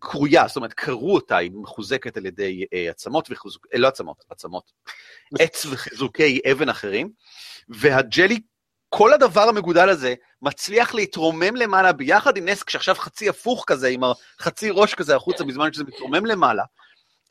קרויה, 0.00 0.48
זאת 0.48 0.56
אומרת 0.56 0.72
קרו 0.72 1.14
אותה, 1.14 1.36
היא 1.36 1.50
מחוזקת 1.54 2.16
על 2.16 2.26
ידי 2.26 2.64
אה, 2.74 2.90
עצמות 2.90 3.28
וחיזוק, 3.30 3.66
אה, 3.74 3.78
לא 3.78 3.88
עצמות, 3.88 4.24
עצמות, 4.30 4.72
עץ 5.40 5.66
וחיזוקי 5.66 6.40
אבן 6.52 6.68
אחרים, 6.68 7.10
והג'לי, 7.68 8.40
כל 8.88 9.12
הדבר 9.12 9.48
המגודל 9.48 9.88
הזה, 9.88 10.14
מצליח 10.42 10.94
להתרומם 10.94 11.56
למעלה 11.56 11.92
ביחד 11.92 12.36
עם 12.36 12.48
נס, 12.48 12.62
כשעכשיו 12.62 12.94
חצי 12.94 13.28
הפוך 13.28 13.64
כזה, 13.66 13.88
עם 13.88 14.00
החצי 14.38 14.70
ראש 14.72 14.94
כזה 14.94 15.16
החוצה, 15.16 15.44
בזמן 15.44 15.72
שזה 15.72 15.84
מתרומם 15.84 16.26
למעלה, 16.26 16.64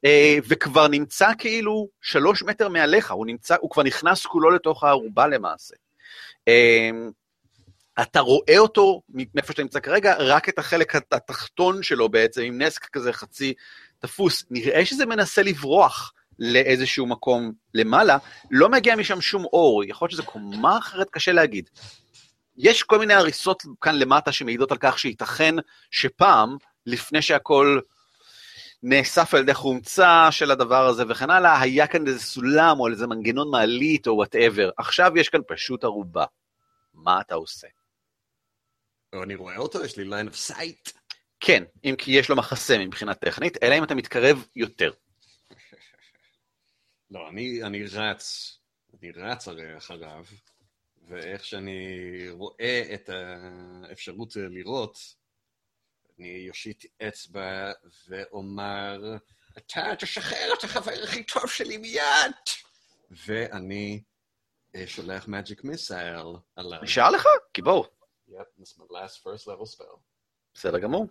אה, 0.06 0.38
וכבר 0.48 0.88
נמצא 0.88 1.28
כאילו 1.38 1.88
שלוש 2.02 2.44
מטר 2.44 2.70
מעליך, 2.70 3.12
הוא 3.12 3.26
נמצא, 3.26 3.56
הוא 3.62 3.70
כבר 3.70 3.84
נכנס 3.84 4.26
כולו 4.26 4.50
לתוך 4.50 4.84
הערובה 4.84 5.28
למעשה. 5.28 5.76
אתה 8.02 8.20
רואה 8.20 8.58
אותו 8.58 9.02
מאיפה 9.10 9.54
שאתה 9.54 9.62
נמצא 9.62 9.80
כרגע, 9.80 10.16
רק 10.20 10.50
את 10.50 10.60
החלק 10.60 10.96
התחתון 10.96 11.84
שלו 11.84 12.10
בעצם, 12.10 12.42
עם 12.42 12.62
נסק 12.62 12.86
כזה 12.86 13.14
חצי 13.14 13.54
תפוס. 14.00 14.46
נראה 14.50 14.86
שזה 14.86 15.06
מנסה 15.06 15.44
לברוח 15.44 16.14
לאיזשהו 16.40 17.06
מקום 17.06 17.52
למעלה, 17.74 18.18
לא 18.52 18.70
מגיע 18.70 18.96
משם 18.96 19.22
שום 19.22 19.46
אור, 19.46 19.84
יכול 19.84 20.06
להיות 20.06 20.12
שזו 20.12 20.24
קומה 20.24 20.78
אחרת, 20.78 21.08
קשה 21.12 21.32
להגיד. 21.32 21.70
יש 22.58 22.84
כל 22.84 23.00
מיני 23.00 23.14
הריסות 23.14 23.64
כאן 23.82 23.96
למטה 23.96 24.32
שמעידות 24.32 24.72
על 24.72 24.78
כך 24.78 25.00
שייתכן 25.00 25.56
שפעם, 25.92 26.58
לפני 26.86 27.22
שהכל 27.22 27.80
נאסף 28.84 29.34
על 29.34 29.40
ידי 29.40 29.54
חומצה 29.54 30.28
של 30.32 30.52
הדבר 30.52 30.88
הזה 30.88 31.04
וכן 31.10 31.30
הלאה, 31.30 31.62
היה 31.62 31.88
כאן 31.88 32.08
איזה 32.08 32.20
סולם 32.20 32.80
או 32.80 32.88
איזה 32.88 33.08
מנגנון 33.08 33.52
מעלית 33.52 34.08
או 34.08 34.16
whatever. 34.16 34.70
עכשיו 34.78 35.12
יש 35.16 35.30
כאן 35.30 35.42
פשוט 35.48 35.84
ארובה. 35.84 36.26
מה 36.94 37.22
אתה 37.22 37.36
עושה? 37.36 37.68
או, 39.14 39.24
אני 39.24 39.36
רואה 39.36 39.58
אותו, 39.58 39.86
יש 39.86 39.98
לי 39.98 40.04
line 40.04 40.30
of 40.30 40.52
sight. 40.52 40.94
כן, 41.40 41.64
אם 41.84 41.96
כי 41.98 42.12
יש 42.12 42.30
לו 42.30 42.36
מחסה 42.36 42.78
מבחינה 42.78 43.14
טכנית, 43.14 43.64
אלא 43.64 43.78
אם 43.78 43.84
אתה 43.84 43.96
מתקרב 43.96 44.48
יותר. 44.56 44.92
לא, 47.12 47.30
אני, 47.30 47.64
אני 47.64 47.84
רץ, 47.84 48.58
אני 49.00 49.12
רץ 49.12 49.48
הרי 49.48 49.78
אחריו, 49.78 50.26
ואיך 51.08 51.46
שאני 51.46 51.80
רואה 52.30 52.84
את 52.94 53.10
האפשרות 53.90 54.36
לראות, 54.36 54.98
אני 56.20 56.28
יושיט 56.28 56.86
אצבע 57.08 57.72
ואומר, 58.08 59.18
אתה 59.58 59.96
תשחרר 60.00 60.54
את 60.60 60.64
החבר 60.64 61.04
הכי 61.04 61.24
טוב 61.24 61.50
שלי 61.50 61.78
מיד! 61.78 62.36
ואני 63.12 64.02
אה, 64.76 64.88
שולח 64.88 65.26
magic 65.26 65.66
missile 65.66 66.38
עליו. 66.56 66.80
נשאר 66.84 67.10
לך? 67.10 67.26
כי 67.54 67.62
בואו, 67.62 67.86
Yep, 68.30 68.48
this 68.60 68.70
is 68.72 68.78
my 68.80 68.86
last 69.00 69.16
first 69.24 69.48
level 69.48 69.66
spell. 69.66 69.98
בסדר 70.54 70.80
גמור. 70.80 71.08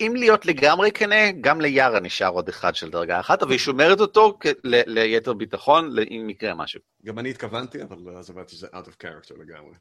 אם 0.00 0.12
להיות 0.16 0.46
לגמרי 0.46 0.92
כנה, 0.92 1.32
גם 1.40 1.60
ליארה 1.60 2.00
נשאר 2.00 2.28
עוד 2.28 2.48
אחד 2.48 2.74
של 2.74 2.90
דרגה 2.90 3.20
אחת, 3.20 3.42
אבל 3.42 3.50
היא 3.50 3.58
שומרת 3.58 4.00
אותו 4.00 4.38
ל- 4.64 4.98
ליתר 5.00 5.32
ביטחון, 5.32 5.98
אם 5.98 6.30
יקרה 6.30 6.54
משהו. 6.54 6.80
גם 7.04 7.18
אני 7.18 7.30
התכוונתי, 7.30 7.82
אבל 7.82 8.16
אז 8.16 8.30
הבנתי 8.30 8.54
שזה 8.54 8.66
out 8.66 8.86
of 8.86 9.04
character 9.04 9.38
לגמרי. 9.38 9.74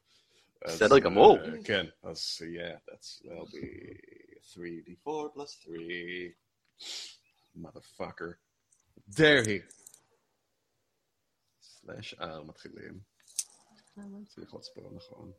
בסדר 0.65 0.99
גמור. 0.99 1.37
אה, 1.37 1.63
כן, 1.63 1.85
אז 2.03 2.41
yeah, 2.41 2.91
that's, 2.91 3.25
that'll 3.25 3.51
be 3.51 3.65
3d4 4.53 5.33
plus 5.35 5.51
3. 5.63 6.33
motherfucker. 7.55 8.33
there 9.09 9.43
he. 9.45 9.73
סלאש 11.61 12.13
R 12.13 12.43
מתחילים. 12.45 12.99
צריך 13.95 14.37
ללחוץ 14.37 14.69
פה, 14.75 14.81
נכון. 14.95 15.31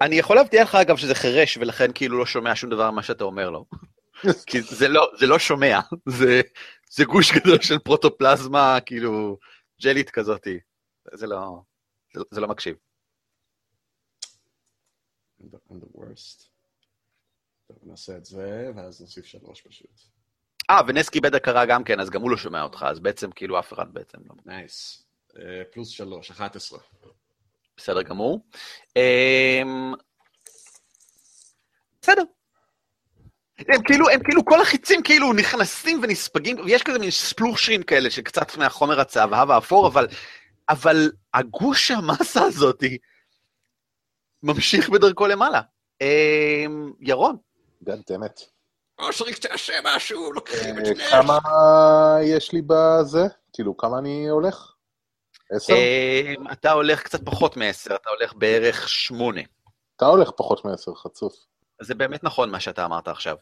אני 0.00 0.16
יכול 0.16 0.36
להבטיח 0.36 0.68
לך 0.68 0.74
אגב 0.74 0.96
שזה 0.96 1.14
חירש, 1.14 1.56
ולכן 1.56 1.90
כאילו 1.94 2.18
לא 2.18 2.26
שומע 2.26 2.56
שום 2.56 2.70
דבר 2.70 2.90
ממה 2.90 3.02
שאתה 3.02 3.24
אומר 3.24 3.50
לו. 3.50 3.64
כי 4.48 4.62
זה 4.62 4.88
לא, 4.88 5.10
זה 5.18 5.26
לא 5.26 5.38
שומע, 5.38 5.80
זה, 6.06 6.40
זה 6.90 7.04
גוש 7.04 7.32
גדול 7.32 7.60
של 7.60 7.78
פרוטופלזמה, 7.78 8.78
כאילו, 8.86 9.38
ג'לית 9.82 10.10
כזאתי. 10.10 10.58
זה 11.12 11.26
לא, 11.26 11.62
זה, 12.14 12.20
זה 12.30 12.40
לא 12.40 12.48
מקשיב. 12.48 12.76
I'm 15.40 15.44
the, 15.44 15.98
worst. 15.98 16.48
טוב, 17.68 17.78
נעשה 17.82 18.16
את 18.16 18.24
זה, 18.24 18.70
ואז 18.76 19.00
נוסיף 19.00 19.24
שלוש 19.24 19.60
פשוט. 19.60 20.00
אה, 20.70 20.80
ונס 20.86 21.08
קיבד 21.08 21.34
הכרה 21.34 21.66
גם 21.66 21.84
כן, 21.84 22.00
אז 22.00 22.10
גם 22.10 22.22
הוא 22.22 22.30
לא 22.30 22.36
שומע 22.36 22.62
אותך, 22.62 22.84
אז 22.88 23.00
בעצם 23.00 23.30
כאילו 23.32 23.58
אף 23.58 23.72
אחד 23.72 23.94
בעצם 23.94 24.18
לא. 24.28 24.34
נייס. 24.46 25.04
אה, 25.36 25.62
פלוס 25.72 25.88
שלוש, 25.88 26.30
11. 26.30 26.78
בסדר 27.76 28.02
גמור. 28.02 28.40
אמ, 28.96 29.94
בסדר. 32.02 32.22
הם 33.58 33.82
כאילו, 33.82 34.08
הם 34.10 34.22
כאילו, 34.22 34.44
כל 34.44 34.60
החיצים 34.60 35.02
כאילו 35.02 35.32
נכנסים 35.32 36.00
ונספגים, 36.02 36.56
ויש 36.64 36.82
כזה 36.82 36.98
מין 36.98 37.10
ספלושים 37.10 37.82
כאלה 37.82 38.10
שקצת 38.10 38.56
מהחומר 38.56 39.00
הצהבה 39.00 39.44
והאפור, 39.48 39.86
אבל, 39.86 40.08
אבל 40.68 41.12
הגוש 41.34 41.90
המסה 41.90 42.42
הזאתי 42.42 42.98
ממשיך 44.42 44.88
בדרכו 44.88 45.26
למעלה. 45.26 45.60
אמ, 46.00 46.92
ירון, 47.00 47.36
damn 47.84 48.26
it. 48.26 48.42
אושריק, 48.98 49.38
תעשה 49.38 49.72
משהו, 49.84 50.32
לוקחים 50.32 50.78
את 50.78 50.86
אה, 50.86 50.92
נס. 50.92 51.10
כמה 51.10 51.38
יש 52.22 52.52
לי 52.52 52.62
בזה? 52.66 53.20
כאילו, 53.52 53.76
כמה 53.76 53.98
אני 53.98 54.28
הולך? 54.28 54.71
עשר? 55.52 55.72
אמ, 55.72 56.50
אתה 56.52 56.72
הולך 56.72 57.02
קצת 57.02 57.24
פחות 57.24 57.56
מעשר, 57.56 57.94
אתה 57.94 58.10
הולך 58.10 58.34
בערך 58.34 58.88
שמונה. 58.88 59.40
אתה 59.96 60.06
הולך 60.06 60.30
פחות 60.36 60.64
מעשר, 60.64 60.94
חצוף. 60.94 61.34
זה 61.80 61.94
באמת 61.94 62.24
נכון 62.24 62.50
מה 62.50 62.60
שאתה 62.60 62.84
אמרת 62.84 63.08
עכשיו. 63.08 63.36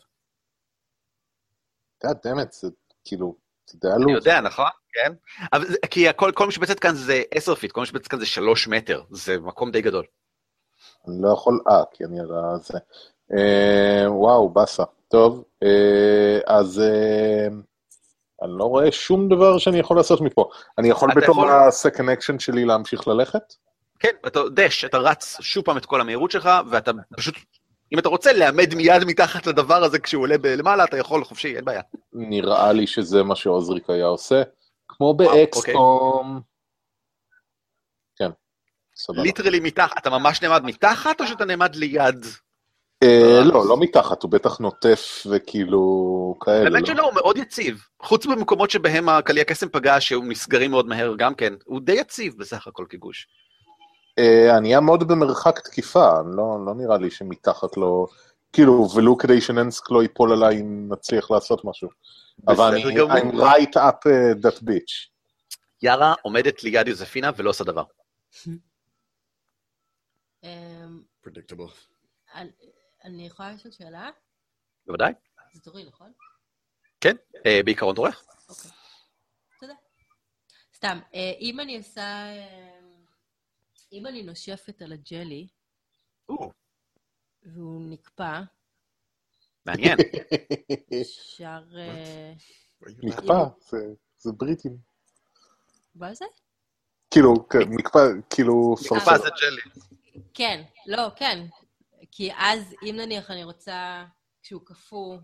God 2.06 2.08
damn 2.08 2.40
it, 2.44 2.52
זה 2.52 2.68
כאילו, 3.04 3.36
זה 3.70 3.78
די 3.80 3.88
אני. 3.96 4.12
יודע, 4.12 4.40
נכון? 4.40 4.66
כן. 4.92 5.12
אבל 5.52 5.66
זה, 5.66 5.76
כי 5.90 6.08
הכל, 6.08 6.32
כל 6.34 6.46
משבצת 6.46 6.78
כאן 6.78 6.94
זה 6.94 7.22
10 7.34 7.54
feet, 7.54 7.72
כל 7.72 7.80
משבצת 7.80 8.06
כאן 8.06 8.18
זה 8.18 8.26
3 8.26 8.68
מטר, 8.68 9.02
זה 9.10 9.38
מקום 9.38 9.70
די 9.70 9.82
גדול. 9.82 10.04
אני 11.08 11.16
לא 11.22 11.32
יכול, 11.32 11.60
אה, 11.70 11.82
כי 11.92 12.04
אני 12.04 12.20
על 12.20 12.28
הזה. 12.54 12.78
אה, 13.32 14.12
וואו, 14.12 14.48
באסה. 14.48 14.84
טוב, 15.08 15.44
אה, 15.62 16.38
אז 16.46 16.80
אה, 16.80 17.48
אני 18.42 18.52
לא 18.58 18.64
רואה 18.64 18.92
שום 18.92 19.28
דבר 19.28 19.58
שאני 19.58 19.78
יכול 19.78 19.96
לעשות 19.96 20.20
מפה. 20.20 20.50
אני 20.78 20.88
יכול 20.88 21.10
בתור 21.16 21.34
יכול- 21.36 21.48
ה-second 21.50 22.18
action 22.18 22.38
שלי 22.38 22.64
להמשיך 22.64 23.08
ללכת? 23.08 23.42
כן, 23.98 24.12
אתה 24.26 24.40
דש, 24.54 24.84
אתה 24.84 24.98
רץ 24.98 25.40
שוב 25.40 25.64
פעם 25.64 25.76
את 25.76 25.86
כל 25.86 26.00
המהירות 26.00 26.30
שלך, 26.30 26.48
ואתה 26.70 26.90
פשוט, 27.16 27.34
אם 27.92 27.98
אתה 27.98 28.08
רוצה 28.08 28.32
לעמד 28.32 28.74
מיד 28.74 29.04
מתחת 29.06 29.46
לדבר 29.46 29.84
הזה 29.84 29.98
כשהוא 29.98 30.22
עולה 30.22 30.36
למעלה, 30.44 30.84
אתה 30.84 30.96
יכול 30.98 31.24
חופשי, 31.24 31.56
אין 31.56 31.64
בעיה. 31.64 31.82
נראה 32.12 32.72
לי 32.72 32.86
שזה 32.86 33.22
מה 33.22 33.36
שעוזריק 33.36 33.90
היה 33.90 34.06
עושה. 34.06 34.42
כמו 34.88 35.14
וואו, 35.18 35.34
באקסקום. 35.36 36.40
כן, 38.16 38.30
סבבה. 38.96 39.22
ליטרלי 39.22 39.60
מתחת, 39.60 39.98
אתה 39.98 40.10
ממש 40.10 40.42
נעמד 40.42 40.64
מתחת, 40.64 41.20
או 41.20 41.26
שאתה 41.26 41.44
נעמד 41.44 41.74
ליד? 41.76 42.26
אה, 43.02 43.40
לא, 43.44 43.68
לא 43.68 43.76
מתחת, 43.80 44.22
הוא 44.22 44.30
בטח 44.30 44.58
נוטף 44.58 45.26
וכאילו 45.30 46.36
כאלה. 46.40 46.64
האמת 46.64 46.88
לא? 46.88 46.94
שלא, 46.94 47.02
הוא 47.02 47.14
מאוד 47.14 47.38
יציב. 47.38 47.82
חוץ 48.02 48.26
במקומות 48.26 48.70
שבהם 48.70 49.08
הקליע 49.08 49.44
קסם 49.44 49.68
פגע, 49.68 50.00
שהם 50.00 50.30
נסגרים 50.30 50.70
מאוד 50.70 50.86
מהר 50.86 51.14
גם 51.18 51.34
כן, 51.34 51.54
הוא 51.64 51.80
די 51.80 51.92
יציב 51.92 52.38
בסך 52.38 52.66
הכל 52.66 52.84
כגוש. 52.88 53.28
אה, 54.18 54.56
אני 54.58 54.74
אעמוד 54.74 55.08
במרחק 55.08 55.58
תקיפה, 55.58 56.10
לא, 56.36 56.64
לא 56.66 56.74
נראה 56.74 56.98
לי 56.98 57.10
שמתחת 57.10 57.76
לו, 57.76 58.06
כאילו, 58.52 58.88
ולו 58.94 59.18
כדי 59.18 59.40
שננסק 59.40 59.90
לא 59.90 60.02
ייפול 60.02 60.32
עליי 60.32 60.60
אם 60.60 60.88
נצליח 60.92 61.30
לעשות 61.30 61.64
משהו. 61.64 61.88
אבל 62.48 62.74
אני. 62.74 63.00
I'm 63.00 63.34
right 63.34 63.76
up 63.76 64.06
that 64.42 64.62
bitch. 64.62 65.10
יארה 65.82 66.14
עומדת 66.22 66.64
ליד 66.64 66.88
יוזפינה 66.88 67.30
ולא 67.36 67.50
עושה 67.50 67.64
דבר. 67.64 67.84
אמ. 70.44 71.00
אני- 73.04 73.26
יכולה 73.26 73.52
לשאול 73.52 73.72
שאלה? 73.72 74.10
בוודאי. 74.86 75.12
זה 75.52 75.60
תורי, 75.60 75.84
נכון? 75.84 76.12
כן, 77.00 77.16
אה, 77.46 77.60
בעיקרון 77.64 77.94
תורך. 77.96 78.24
אוקיי. 78.48 78.70
תודה. 79.60 79.74
סתם, 80.74 80.98
אה, 81.14 81.32
אם 81.40 81.60
אני 81.60 81.76
עושה... 81.78 82.02
אה, 82.02 82.80
אם 83.92 84.06
אני 84.06 84.22
נושפת 84.22 84.82
על 84.82 84.92
הג'לי, 84.92 85.48
והוא 87.42 87.82
נקפא, 87.90 88.40
מעניין. 89.66 89.98
אפשר... 91.02 91.62
נקפא, 93.02 93.44
זה, 94.18 94.32
בריטים. 94.32 94.76
מה 95.94 96.14
זה? 96.14 96.24
כאילו, 97.10 97.48
כ- 97.48 97.54
נקפא, 97.70 97.98
כאילו, 98.30 98.74
נקפא. 98.96 99.18
זה 99.18 99.28
ג'לי. 99.40 99.84
כן, 100.34 100.62
לא, 100.86 101.08
כן. 101.16 101.46
כי 102.12 102.32
אז, 102.36 102.74
אם 102.82 102.96
נניח 102.96 103.30
אני 103.30 103.44
רוצה, 103.44 104.04
כשהוא 104.42 104.66
קפוא, 104.66 105.18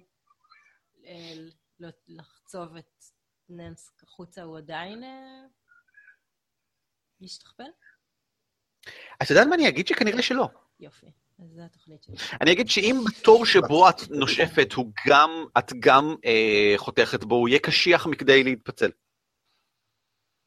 אה, 1.07 1.35
ל- 1.81 1.91
לחצוב 2.09 2.77
את 2.77 3.05
ננס 3.49 3.91
החוצה, 4.03 4.43
הוא 4.43 4.59
עדיין 4.59 5.05
אה, 5.05 5.43
ישתכפל? 7.21 7.65
את 9.23 9.31
יודעת 9.31 9.47
מה 9.47 9.55
אני 9.55 9.69
אגיד? 9.69 9.87
שכנראה 9.87 10.23
שלא. 10.23 10.49
יופי. 10.81 11.07
אז 11.39 11.51
זו 11.57 11.63
התוכנית 11.63 12.03
שלי. 12.03 12.15
אני 12.41 12.53
אגיד 12.53 12.69
שאם 12.69 12.97
בתור 13.07 13.47
שבו 13.47 13.89
את 13.89 14.11
נושפת, 14.11 14.73
הוא 14.73 14.87
גם, 15.09 15.31
את 15.59 15.73
גם 15.81 16.05
אה, 16.25 16.73
חותכת 16.77 17.25
בו, 17.25 17.35
הוא 17.35 17.49
יהיה 17.49 17.59
קשיח 17.59 18.07
מכדי 18.07 18.45
להתפצל. 18.45 18.91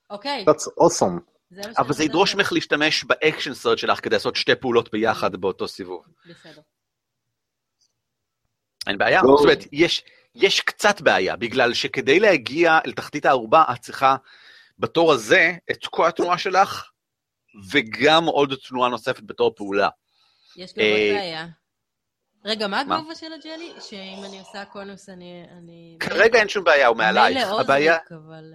אוקיי. 0.10 0.46
That's 0.50 0.68
awesome. 0.84 1.39
זה 1.50 1.62
אבל 1.78 1.94
זה 1.94 2.04
ידרוש 2.04 2.36
ממך 2.36 2.52
להשתמש 2.54 3.04
ב 3.04 3.11
action 3.11 3.54
surge 3.54 3.78
שלך 3.78 4.00
כדי 4.04 4.16
לעשות 4.16 4.36
שתי 4.36 4.56
פעולות 4.56 4.92
ביחד 4.92 5.36
באותו 5.36 5.68
סיבוב. 5.68 6.06
בסדר. 6.26 6.62
אה, 6.62 6.62
אין 8.88 8.98
בעיה. 8.98 9.22
לא. 9.24 9.28
זאת 9.38 9.44
אומרת, 9.44 9.64
יש, 9.72 10.04
יש 10.36 10.62
קצת 10.62 11.02
בעיה, 11.02 11.36
בגלל 11.36 11.74
שכדי 11.74 12.20
להגיע 12.20 12.80
אל 12.86 12.92
תחתית 12.92 13.26
הארובה, 13.26 13.64
את 13.74 13.80
צריכה 13.80 14.16
בתור 14.80 15.14
הזה 15.14 15.52
את 15.72 15.86
כל 15.86 16.08
התנועה 16.08 16.38
שלך, 16.38 16.90
וגם 17.72 18.26
עוד 18.26 18.54
תנועה 18.68 18.90
נוספת 18.90 19.24
בתור 19.24 19.54
פעולה. 19.56 19.90
יש 20.56 20.74
גם 20.74 20.84
עוד 20.84 21.00
אה, 21.00 21.14
בעיה. 21.16 21.48
רגע, 22.46 22.68
מה? 22.68 22.82
הגובה 22.82 23.16
של 23.16 23.34
הג'לי? 23.34 23.74
שאם 23.82 24.24
אני 24.26 24.40
עושה 24.40 24.66
קונוס, 24.66 25.10
אני... 25.10 25.46
אני- 25.58 25.98
כרגע 26.00 26.40
אין 26.40 26.50
שום 26.50 26.64
בעיה, 26.64 26.88
הוא 26.88 26.98
מעלייך. 26.98 27.38
מילא 27.38 27.62
הבעיה... 27.62 27.94
אוזניק, 27.94 28.12
אבל... 28.12 28.54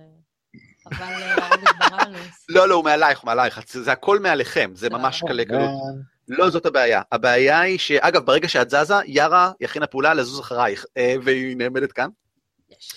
אה, 0.92 1.34
אבל 1.34 2.14
אה. 2.16 2.22
לא, 2.48 2.68
לא, 2.68 2.74
הוא 2.74 2.84
מעלייך, 2.84 3.18
הוא 3.18 3.26
מעלייך. 3.26 3.60
זה 3.66 3.92
הכל 3.92 4.18
מעליכם, 4.18 4.70
זה 4.74 4.90
ממש 4.90 5.22
אה, 5.22 5.28
קלי 5.28 5.44
קלות. 5.44 5.60
Man. 5.60 6.14
לא 6.28 6.50
זאת 6.50 6.66
הבעיה. 6.66 7.02
הבעיה 7.12 7.60
היא 7.60 7.78
שאגב, 7.78 8.26
ברגע 8.26 8.48
שאת 8.48 8.70
זזה, 8.70 8.94
יארה 9.06 9.52
יכינה 9.60 9.86
פעולה 9.86 10.14
לזוז 10.14 10.40
אחרייך, 10.40 10.84
אה, 10.96 11.14
והיא 11.22 11.56
נעמדת 11.56 11.92
כאן. 11.92 12.08
יש. 12.70 12.92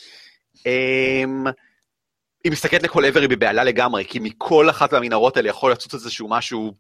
אמ, 0.66 1.46
היא 2.44 2.52
מסתכלת 2.52 2.84
לכל 2.84 3.06
עבר, 3.06 3.20
היא 3.20 3.30
בבהלה 3.30 3.64
לגמרי, 3.64 4.06
כי 4.06 4.20
מכל 4.20 4.70
אחת 4.70 4.94
מהמנהרות 4.94 5.38
האלה 5.38 5.50
יכול 5.50 5.72
לצוץ 5.72 5.94
איזשהו 5.94 6.28
משהו 6.30 6.74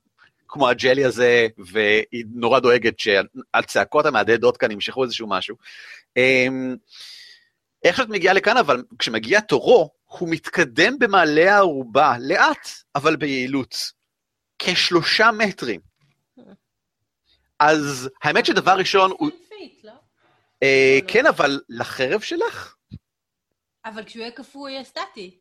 כמו 0.47 0.69
הג'לי 0.69 1.05
הזה, 1.05 1.47
והיא 1.57 2.25
נורא 2.33 2.59
דואגת 2.59 2.99
שהצעקות 2.99 4.05
המהדהדות 4.05 4.57
כאן 4.57 4.71
ימשכו 4.71 5.03
איזשהו 5.03 5.27
משהו. 5.27 5.55
אמ, 6.17 6.75
איך 7.83 7.97
שאת 7.97 8.09
מגיעה 8.09 8.33
לכאן, 8.33 8.57
אבל 8.57 8.83
כשמגיע 8.99 9.39
תורו, 9.39 9.89
הוא 10.07 10.29
מתקדם 10.31 10.99
במעלה 10.99 11.53
הערובה, 11.53 12.15
לאט, 12.19 12.69
אבל 12.95 13.15
ביעילות. 13.15 13.75
כשלושה 14.59 15.31
מטרים. 15.31 15.81
אז 17.59 18.09
האמת 18.23 18.45
שדבר 18.45 18.75
ראשון, 18.77 19.11
הוא... 19.11 19.29
20 19.29 19.41
פיט, 19.49 19.83
לא? 19.83 19.91
אה, 20.63 20.99
כן, 21.07 21.25
אבל 21.25 21.61
לחרב 21.69 22.21
שלך? 22.21 22.75
אבל 23.85 24.05
כשהוא 24.05 24.21
יהיה 24.21 24.31
קפוא 24.31 24.61
הוא 24.61 24.69
יהיה 24.69 24.83
סטטי. 24.83 25.37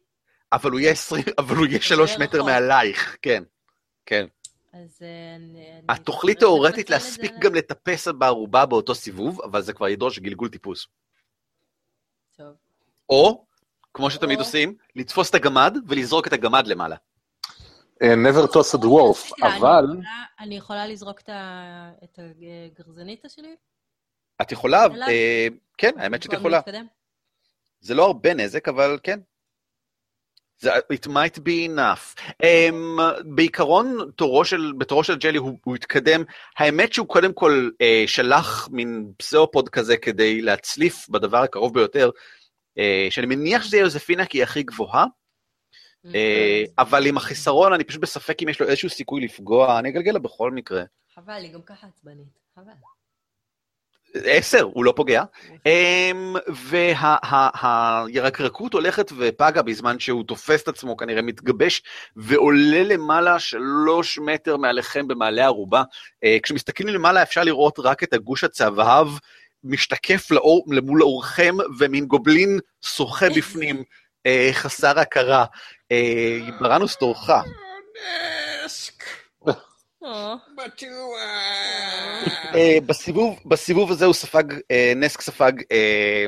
אבל 0.53 0.71
הוא 0.71 0.81
יהיה 0.81 0.93
20, 0.93 1.25
אבל 1.39 1.57
הוא 1.57 1.67
יהיה 1.67 1.81
שלוש 1.81 2.11
יותר 2.11 2.25
מטר 2.25 2.39
רחוק. 2.39 2.51
מעלייך, 2.51 3.17
כן. 3.23 3.43
כן. 4.07 4.27
אז 4.73 5.03
אה, 5.03 5.37
אני... 5.37 6.05
צריך 6.05 6.39
תאורטית 6.39 6.91
להספיק. 6.91 7.33
גם 7.39 7.55
לטפס 7.55 8.09
בערובה 8.09 8.67
באותו 8.67 8.95
סיבוב, 8.95 9.43
אבל 9.43 9.63
זה 9.63 9.73
כבר 9.73 9.89
ידרוש 9.89 10.19
גלגול 10.19 10.49
טיפוס. 10.49 10.87
טוב. 12.37 12.55
או, 13.09 13.46
כמו 13.97 14.11
שתמיד 14.11 14.39
עושים, 14.39 14.75
לתפוס 14.97 15.31
את 15.31 15.35
הגמד 15.35 15.77
ולזרוק 15.89 16.27
את 16.27 16.33
הגמד 16.33 16.67
למעלה. 16.67 16.97
Uh, 18.03 18.07
never 18.07 18.53
toss 18.53 18.79
a 18.79 18.83
dwarf, 18.83 19.47
אבל 19.47 19.87
אני 20.41 20.57
יכולה 20.57 20.87
לזרוק 20.87 21.21
את 22.05 22.19
הגרזניתה 22.19 23.29
שלי? 23.29 23.57
את 24.43 24.53
יכולה? 24.53 24.87
אה, 25.09 25.47
כן, 25.79 25.91
האמת 25.97 26.23
שאת 26.23 26.33
יכולה. 26.33 26.61
זה 27.81 27.95
לא 27.95 28.07
הרבה 28.07 28.35
נזק, 28.35 28.69
אבל 28.69 28.99
כן. 29.03 29.21
it 30.65 31.07
might 31.07 31.39
be 31.39 31.69
enough. 31.69 32.21
Um, 32.43 33.03
בעיקרון, 33.25 33.99
תורו 34.17 34.45
של, 34.45 34.73
בתורו 34.79 35.05
של 35.05 35.17
ג'לי 35.17 35.39
הוא, 35.39 35.59
הוא 35.65 35.75
התקדם. 35.75 36.23
האמת 36.59 36.93
שהוא 36.93 37.09
קודם 37.09 37.33
כל 37.33 37.69
uh, 37.73 38.09
שלח 38.09 38.69
מין 38.73 39.13
פסאופוד 39.17 39.69
כזה 39.69 39.97
כדי 39.97 40.43
להצליף 40.43 41.09
בדבר 41.09 41.39
הקרוב 41.39 41.75
ביותר, 41.75 42.11
שאני 43.11 43.27
מניח 43.27 43.63
שזה 43.63 43.77
יוזפינה 43.77 44.27
כי 44.27 44.39
היא 44.39 44.43
הכי 44.43 44.63
גבוהה, 44.63 45.05
uh, 46.07 46.11
אבל 46.79 47.07
עם 47.07 47.17
החיסרון 47.17 47.73
אני 47.73 47.85
פשוט 47.85 48.01
בספק 48.01 48.43
אם 48.43 48.49
יש 48.49 48.61
לו 48.61 48.67
איזשהו 48.67 48.91
סיכוי 48.91 49.21
לפגוע, 49.21 49.79
אני 49.79 49.89
אגלגל 49.89 50.13
לה 50.13 50.19
בכל 50.19 50.51
מקרה. 50.51 50.83
חבל, 51.15 51.43
היא 51.43 51.53
גם 51.53 51.63
ככה 51.63 51.87
עצבנית. 51.87 52.39
חבל. 52.55 52.73
עשר, 54.25 54.63
הוא 54.63 54.85
לא 54.85 54.93
פוגע. 54.97 55.23
אמ, 55.67 56.37
והירקרקות 58.13 58.73
הולכת 58.73 59.13
ופגה 59.17 59.63
בזמן 59.63 59.99
שהוא 59.99 60.25
תופס 60.25 60.63
את 60.63 60.69
עצמו, 60.69 60.97
כנראה 60.97 61.23
מתגבש, 61.23 61.83
ועולה 62.17 62.83
למעלה 62.83 63.39
שלוש 63.39 64.19
מטר 64.19 64.57
מעליכם 64.57 65.09
במעלה 65.09 65.45
ערובה. 65.45 65.83
אה, 66.25 66.37
כשמסתכלים 66.43 66.95
למעלה 66.95 67.23
אפשר 67.23 67.45
לראות 67.45 67.79
רק 67.79 68.03
את 68.03 68.13
הגוש 68.13 68.45
הצהבהב 68.45 69.09
משתקף 69.67 70.31
לאור, 70.31 70.65
למול 70.69 71.03
אורכם, 71.03 71.55
ומין 71.79 72.07
גובלין 72.07 72.59
שוחה 72.85 73.27
בפנים, 73.37 73.83
אה, 74.27 74.51
חסר 74.53 74.99
הכרה. 74.99 75.45
אה, 75.93 76.39
בראנוס 76.61 76.97
תורך. 76.97 77.31
בטוח. 80.57 81.19
אה, 82.55 82.79
בסיבוב, 82.87 83.41
בסיבוב 83.47 83.91
הזה 83.91 84.05
הוא 84.05 84.15
ספג, 84.15 84.45
אה, 84.71 84.93
נסק 84.97 85.21
ספג 85.21 85.53
אה, 85.73 86.27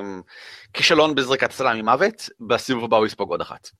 כישלון 0.72 1.14
בזריקת 1.14 1.52
סלם 1.52 1.76
ממוות, 1.78 2.28
בסיבוב 2.40 2.84
הבא 2.84 2.96
הוא 2.96 3.06
יספוג 3.06 3.30
עוד 3.30 3.40
אחת. 3.40 3.70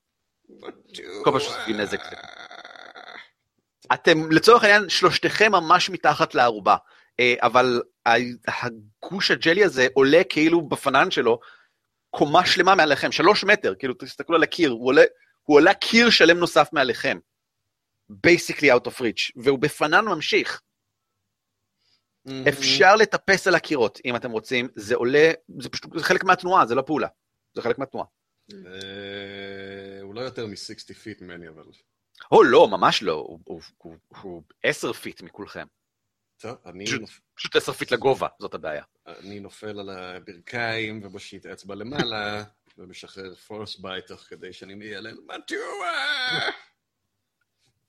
כל 1.25 1.31
פעם 1.31 1.41
שסופגים 1.41 1.77
נזק. 1.77 2.01
אתם 3.93 4.33
לצורך 4.33 4.65
העניין 4.65 4.89
שלושתכם 4.89 5.53
ממש 5.53 5.91
מתחת 5.91 6.35
לערובה, 6.35 6.73
אה, 6.73 6.79
אבל 7.39 7.83
ה- 8.07 8.11
הגוש 8.67 9.31
הג'לי 9.31 9.65
הזה 9.65 9.87
עולה 9.95 10.21
כאילו 10.29 10.69
בפנן 10.69 11.11
שלו 11.11 11.41
קומה 12.11 12.47
שלמה 12.47 12.75
מעליכם, 12.75 13.13
שלוש 13.13 13.45
מטר, 13.45 13.75
כאילו 13.79 13.95
תסתכלו 13.95 14.37
על 14.37 14.43
הקיר, 14.43 14.71
הוא 14.71 14.87
עולה, 14.87 15.03
הוא 15.43 15.57
עולה 15.57 15.75
קיר 15.75 16.11
שלם 16.11 16.39
נוסף 16.39 16.69
מעליכם. 16.73 17.19
basically 18.27 18.71
out 18.77 18.89
of 18.91 18.95
reach, 19.01 19.33
והוא 19.45 19.59
בפנן 19.59 20.05
ממשיך. 20.05 20.61
אפשר 22.49 22.97
לטפס 22.97 23.47
על 23.47 23.55
הקירות, 23.55 23.99
אם 24.05 24.17
אתם 24.17 24.31
רוצים, 24.31 24.69
זה 24.77 24.95
עולה, 24.95 25.31
זה 25.59 25.69
פשוט 25.69 25.99
זה 25.99 26.05
חלק 26.05 26.25
מהתנועה, 26.25 26.67
זה 26.67 26.75
לא 26.75 26.83
פעולה. 26.83 27.09
זה 27.55 27.63
חלק 27.63 27.79
מהתנועה. 27.79 28.07
אה, 28.53 30.03
הוא 30.03 30.15
לא 30.15 30.21
יותר 30.21 30.47
מ-60 30.47 30.95
feet 30.95 31.23
ממני, 31.23 31.49
אבל... 31.49 31.63
או 32.33 32.43
לא, 32.45 32.69
ממש 32.69 33.03
לא, 33.03 33.13
הוא- 33.13 33.41
הוא- 33.45 33.61
הוא- 33.77 33.97
הוא 34.23 34.43
עשר 34.63 34.93
feet 34.93 35.23
מכולכם. 35.23 35.67
טוב, 36.39 36.57
אני 36.67 36.87
פשוט- 36.87 37.01
נופ- 37.01 37.21
פשוט 37.35 37.57
feet 37.71 37.91
לגובה, 37.91 38.29
זאת 38.39 38.55
הבעיה. 38.55 38.85
אני 39.07 39.41
נופל 39.41 39.81
על 39.81 39.91
הברכיים 39.91 41.01
ומושיט 41.05 41.47
אצבע 41.47 41.75
למעלה, 41.75 42.45
ומשחרר 42.79 43.35
frostbite 43.35 44.07
תוך 44.07 44.21
כדי 44.21 44.53
שאני 44.53 44.75
מיילל, 44.75 45.17
בטוח! 45.27 46.55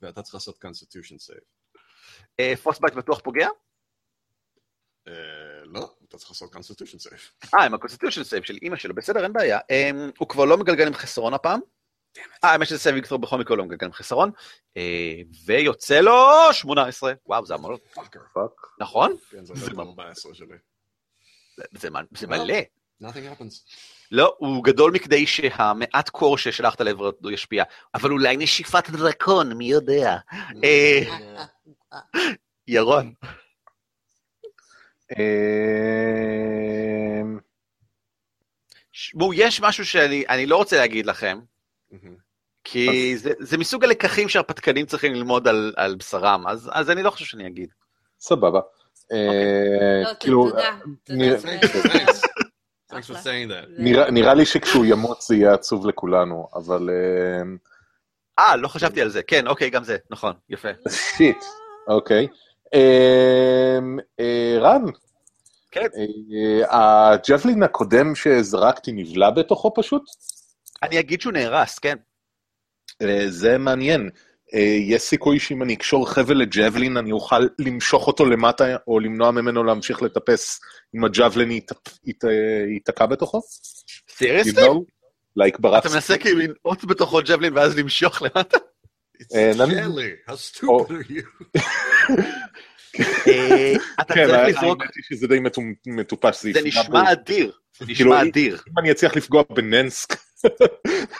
ואתה 0.02 0.22
צריך 0.22 0.34
לעשות 0.36 0.58
constitution 0.62 1.18
save. 1.18 1.40
אה, 2.40 2.54
frostbite 2.64 2.94
בטוח 2.94 3.20
פוגע? 3.20 3.48
אה, 5.08 5.14
לא, 5.66 5.96
אתה 6.08 6.18
צריך 6.18 6.32
לעשות 6.32 6.54
constitution 6.54 7.00
save. 7.00 7.34
אה, 7.56 7.66
עם 7.66 7.74
ה 7.74 7.77
constitution 7.77 8.24
save 8.24 8.44
של 8.44 8.58
אימא 8.62 8.78
שלו, 8.78 8.96
בסדר, 8.96 9.24
אין 9.24 9.34
בעיה. 9.34 9.60
אמ, 9.70 10.10
הוא 10.18 10.28
כבר 10.30 10.46
לא 10.46 10.58
מגלגל 10.58 10.88
עם 10.88 10.94
חסרון 10.94 11.34
הפעם. 11.34 11.60
אה, 12.18 12.50
האמת 12.52 12.68
שזה 12.68 12.80
saving 12.80 13.06
throw 13.08 13.18
בכל 13.20 13.38
מקרה 13.38 13.50
הוא 13.54 13.58
לא 13.58 13.66
מגלגל 13.66 13.86
עם 13.86 13.94
חסרון. 13.94 14.32
אה, 14.78 15.22
ויוצא 15.46 16.00
לו 16.00 16.14
18. 16.52 17.14
וואו, 17.26 17.46
זה 17.46 17.54
המון. 17.54 17.76
נכון? 18.80 19.16
כן, 19.32 19.46
זה 19.46 19.54
זה 19.56 19.70
לא 19.70 19.76
מה- 19.78 19.84
14 19.84 20.34
שלי. 20.34 20.48
זה 21.72 21.90
מ- 21.90 22.18
זה 22.18 22.28
מלא. 22.28 22.54
nothing 23.04 23.06
happens. 23.40 23.74
לא, 24.12 24.36
הוא 24.38 24.64
גדול 24.64 24.92
מכדי 24.92 25.28
שהמעט 25.28 26.10
קור 26.10 26.38
ששלחת 26.38 26.82
לעברו 26.82 27.12
ישפיע. 27.32 27.64
אבל 27.96 28.12
אולי 28.12 28.38
נשיפת 28.38 28.90
דרקון, 28.90 29.54
מי 29.54 29.66
יודע. 29.66 30.18
אה, 30.64 31.00
ירון. 32.68 33.14
אמ, 36.10 37.40
שמעו, 38.92 39.34
יש 39.34 39.62
משהו 39.62 39.86
שאני 39.86 40.24
אני 40.30 40.46
לא 40.46 40.58
רוצה 40.58 40.78
להגיד 40.78 41.06
לכם. 41.06 41.40
כי 42.64 43.18
זה, 43.18 43.32
זה 43.40 43.58
מסוג 43.58 43.84
הלקחים 43.84 44.30
שהרפתקנים 44.30 44.86
צריכים 44.86 45.14
ללמוד 45.14 45.48
על, 45.48 45.74
על 45.78 45.96
בשרם, 45.96 46.48
אז, 46.48 46.70
אז 46.74 46.90
אני 46.90 47.04
לא 47.04 47.10
חושב 47.12 47.26
שאני 47.26 47.48
אגיד. 47.48 47.70
סבבה. 48.20 48.60
אה, 49.12 50.02
לא, 50.04 50.10
כאילו, 50.20 50.50
תודה. 50.50 50.78
נראה- 54.12 54.34
לי 54.34 54.46
שכשהוא 54.46 54.86
ימות 54.86 55.22
זה 55.22 55.36
יהיה 55.36 55.54
עצוב 55.54 55.88
לכולנו, 55.88 56.48
אבל... 56.56 56.90
אמ, 57.42 57.58
אה, 58.40 58.56
לא 58.56 58.68
חשבתי 58.68 59.02
על 59.02 59.10
זה, 59.10 59.24
כן, 59.24 59.48
אוקיי, 59.48 59.70
גם 59.70 59.84
זה, 59.84 59.98
נכון, 60.10 60.34
יפה. 60.50 60.68
שיט, 61.18 61.44
אוקיי. 61.88 62.28
אמ, 62.74 64.00
אה, 64.20 64.58
רן, 64.60 64.82
כן. 65.72 65.88
אה, 66.72 67.12
הג'בלין 67.14 67.64
הקודם 67.64 68.16
שזרקתי 68.16 68.92
נבלע 68.92 69.30
בתוכו 69.30 69.74
פשוט? 69.76 70.04
אני 70.84 71.00
אגיד 71.00 71.22
שהוא 71.22 71.34
נהרס, 71.34 71.80
כן. 71.80 71.96
אה, 73.02 73.26
זה 73.30 73.58
מעניין. 73.58 74.10
אה, 74.54 74.60
יש 74.88 75.02
סיכוי 75.02 75.40
שאם 75.40 75.64
אני 75.64 75.74
אקשור 75.74 76.10
חבל 76.10 76.38
לג'בלין, 76.38 76.98
אני 76.98 77.12
אוכל 77.12 77.48
למשוך 77.60 78.08
אותו 78.08 78.26
למטה, 78.26 78.76
או 78.88 79.00
למנוע 79.00 79.32
ממנו 79.32 79.64
להמשיך 79.64 80.02
לטפס 80.02 80.60
אם 80.96 81.04
הג'בלין 81.06 81.52
ית- 81.52 81.72
ית- 82.06 82.24
ייתקע 82.74 83.06
בתוכו? 83.06 83.42
סיריוסלי? 84.18 84.52
ברץ. 85.60 85.86
אתה 85.86 85.94
מנסה 85.96 86.18
כאילו 86.18 86.40
לנעוץ 86.40 86.84
בתוכו 86.86 87.20
ג'בלין 87.28 87.58
ואז 87.58 87.78
למשוך 87.78 88.22
למטה? 88.22 88.58
אה, 93.28 93.74
אתה 94.02 94.14
כן, 94.14 94.28
צריך 94.28 94.58
לזרוק, 94.58 94.84
שזה 95.10 95.28
די 95.28 95.40
מטו- 95.40 95.62
מטופש. 95.88 96.46
זה 96.46 96.62
נשמע. 96.64 97.12
אדיר, 97.12 97.52
זה 97.80 97.86
כאילו, 97.86 98.12
נשמע 98.12 98.22
אדיר. 98.30 98.62
אם 98.68 98.80
אני 98.80 98.92
אצליח 98.92 99.16
לפגוע 99.16 99.44
בנסק, 99.54 100.14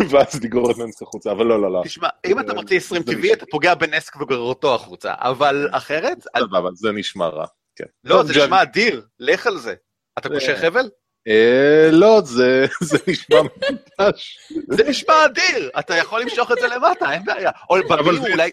ואז 0.10 0.44
לגרור 0.44 0.72
את 0.72 0.78
נסק 0.78 1.02
החוצה, 1.02 1.32
אבל 1.32 1.46
לא, 1.46 1.62
לא, 1.62 1.72
לא. 1.72 1.82
תשמע, 1.86 2.08
אם 2.26 2.40
אתה 2.40 2.54
מוציא 2.54 2.78
20 2.78 3.04
זה 3.04 3.12
טבעי, 3.12 3.34
אתה 3.34 3.46
פוגע 3.52 3.76
בנסק 3.76 4.16
וגורר 4.16 4.40
אותו 4.40 4.76
החוצה, 4.76 5.14
אבל 5.18 5.70
אחרת, 5.72 6.18
סבבה, 6.38 6.70
זה 6.74 6.92
נשמע 6.92 7.28
רע. 7.28 7.46
כן. 7.76 7.86
לא, 8.04 8.24
זה 8.24 8.34
נשמע 8.34 8.62
אדיר, 8.62 9.06
לך 9.20 9.48
על 9.48 9.58
זה. 9.58 9.76
אתה 10.20 10.30
קושר. 10.30 10.58
חבל? 10.58 10.90
אה, 11.28 11.90
לא, 11.92 12.22
זה 12.26 12.98
נשמע 13.08 13.38
מטופש. 13.42 14.38
זה 14.70 14.84
נשמע 14.84 15.26
אדיר, 15.26 15.70
אתה 15.80 15.96
יכול 15.96 16.22
למשוך 16.22 16.52
את 16.52 16.58
זה 16.62 16.68
למטה, 16.68 17.12
אין 17.14 17.26
בעיה. 17.26 17.52
או 17.70 17.76
בביר 17.90 18.32
אולי, 18.32 18.52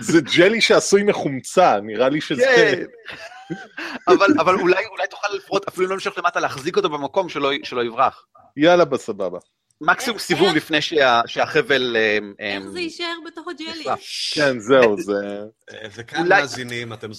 זה 0.00 0.20
ג'לי 0.36 0.60
שעשוי 0.60 1.02
מחומצה, 1.02 1.80
נראה 1.80 2.08
לי 2.08 2.20
שזה... 2.20 2.42
כן. 2.56 2.84
אבל 4.08 4.26
אבל 4.40 4.54
אולי 4.54 4.86
אולי 4.86 5.06
תוכל 5.10 5.28
לפרוט, 5.36 5.68
אפילו 5.68 5.86
לא 5.86 5.94
למשוך 5.94 6.18
למטה, 6.18 6.40
להחזיק 6.40 6.76
אותו 6.76 6.90
במקום 6.90 7.28
שלא 7.28 7.50
שלא 7.62 7.84
יברח. 7.84 8.26
יאללה, 8.56 8.84
בסבבה. 8.84 9.38
מקסימום 9.80 10.16
איך- 10.16 10.24
סיבוב 10.26 10.46
איך- 10.46 10.56
לפני 10.56 10.82
שה- 10.82 11.20
שהחבל... 11.26 11.96
אמ, 11.96 12.34
איך 12.38 12.62
אמ, 12.62 12.68
זה 12.68 12.80
יישאר 12.80 13.14
בתוך 13.26 13.48
הג'לי? 13.48 13.84
כן, 14.34 14.58
זהו, 14.58 14.96
זה... 15.02 15.12
אה, 15.72 15.88
וכאן 15.96 16.22
אולי- 16.24 16.40
מאזינים, 16.40 16.92
אתם 16.92 17.12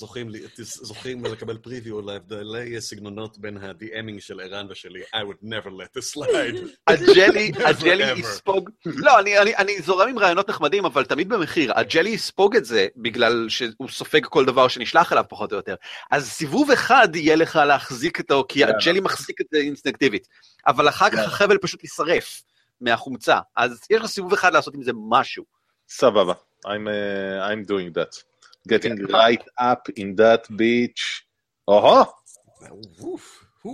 זוכים 0.57 1.25
לקבל 1.25 1.57
פריוויו 1.57 2.01
להבדלי 2.01 2.81
סגנונות 2.81 3.37
בין 3.37 3.57
ה-DMing 3.57 4.19
של 4.21 4.39
ערן 4.39 4.67
ושלי. 4.71 5.01
I 5.01 5.19
would 5.19 5.45
never 5.47 5.67
let 5.69 5.99
this 5.99 6.17
slide. 6.17 6.67
הג'לי, 6.87 7.51
הג'לי. 7.65 8.19
יספוג, 8.19 8.69
לא, 8.85 9.19
אני, 9.19 9.39
אני, 9.39 9.55
אני 9.55 9.81
זורם 9.81 10.09
עם 10.09 10.19
רעיונות 10.19 10.49
נחמדים, 10.49 10.85
אבל 10.85 11.05
תמיד 11.05 11.29
במחיר. 11.29 11.71
הג'לי 11.75 12.09
יספוג 12.09 12.55
את 12.55 12.65
זה 12.65 12.87
בגלל 12.97 13.45
שהוא 13.49 13.89
סופג 13.89 14.25
כל 14.25 14.45
דבר 14.45 14.67
שנשלח 14.67 15.11
אליו 15.13 15.23
פחות 15.29 15.51
או 15.51 15.57
יותר. 15.57 15.75
אז 16.11 16.29
סיבוב 16.29 16.71
אחד 16.71 17.07
יהיה 17.15 17.35
לך 17.35 17.55
להחזיק 17.55 18.19
אותו, 18.19 18.45
כי 18.49 18.59
יאללה. 18.59 18.73
הג'לי 18.77 18.99
מחזיק 18.99 19.41
את 19.41 19.45
זה 19.51 19.57
אינסטינקטיבית. 19.57 20.27
אבל 20.67 20.89
אחר 20.89 21.07
כך 21.09 21.13
יאללה. 21.13 21.27
החבל 21.27 21.57
פשוט 21.57 21.83
יישרף 21.83 22.41
מהחומצה. 22.81 23.39
אז 23.55 23.81
יש 23.89 24.01
לך 24.01 24.05
סיבוב 24.05 24.33
אחד 24.33 24.53
לעשות 24.53 24.75
עם 24.75 24.83
זה 24.83 24.91
משהו. 25.09 25.43
סבבה. 25.89 26.33
I'm, 26.65 26.67
uh, 26.67 27.49
I'm 27.49 27.67
doing 27.67 27.97
that. 27.97 28.23
Getting 28.69 29.07
כן. 29.07 29.15
right 29.15 29.43
up 29.59 29.91
in 29.99 30.19
that 30.19 30.49
beach. 30.49 31.23
אוהו! 31.67 32.05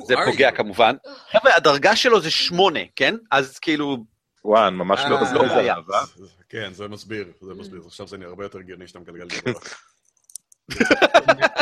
זה 0.07 0.15
פוגע 0.25 0.49
you? 0.49 0.55
כמובן. 0.55 0.95
חבר'ה, 1.31 1.55
הדרגה 1.55 1.95
שלו 1.95 2.21
זה 2.21 2.31
שמונה, 2.31 2.79
כן? 2.95 3.15
אז 3.31 3.59
כאילו, 3.59 3.97
אני 4.45 4.75
ממש 4.75 4.99
לא... 5.09 5.17
אה, 5.17 5.25
זה 5.25 5.33
לא 5.35 5.47
בעיה. 5.47 5.75
כן, 6.49 6.73
זה 6.73 6.87
מסביר, 6.87 7.31
זה 7.41 7.53
מסביר. 7.53 7.81
עכשיו 7.85 8.07
זה 8.07 8.17
נראה 8.17 8.29
הרבה 8.29 8.45
יותר 8.45 8.59
הגיוני 8.59 8.87
שאתה 8.87 8.99
מגלגל 8.99 9.27
גדול. 9.27 9.53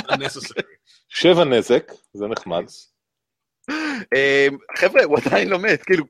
unnecessary. 0.09 0.63
שבע 1.19 1.43
נזק, 1.43 1.91
זה 2.13 2.27
נחמד. 2.27 2.65
אמ, 3.69 4.57
חבר'ה, 4.77 5.03
הוא 5.03 5.17
עדיין 5.25 5.49
לא 5.49 5.59
מת, 5.59 5.83
כאילו, 5.83 6.05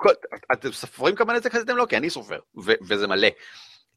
אתם 0.53 0.71
סופרים 0.71 1.15
כמה 1.15 1.33
נזק 1.33 1.55
עשיתם 1.55 1.75
לו? 1.75 1.87
כי 1.87 1.97
אני 1.97 2.09
סופר, 2.09 2.39
וזה 2.87 3.07
מלא. 3.07 3.27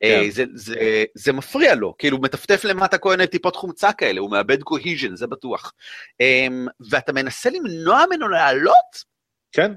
אה, 0.02 0.20
זה- 0.30 0.44
זה- 0.54 0.74
זה 1.14 1.32
מפריע 1.32 1.74
לו, 1.74 1.94
כאילו, 1.98 2.16
הוא 2.16 2.24
מטפטף 2.24 2.64
למטה 2.64 2.98
כל 2.98 3.10
מיני 3.10 3.26
טיפות 3.26 3.56
חומצה 3.56 3.92
כאלה, 3.92 4.20
הוא 4.20 4.30
מאבד 4.30 4.62
קוהיז'ן, 4.62 5.16
זה 5.16 5.26
בטוח. 5.26 5.72
אמ, 6.20 6.66
ואתה 6.90 7.12
מנסה 7.12 7.50
למנוע 7.50 8.04
ממנו 8.06 8.28
לעלות? 8.28 9.12
כן. 9.52 9.72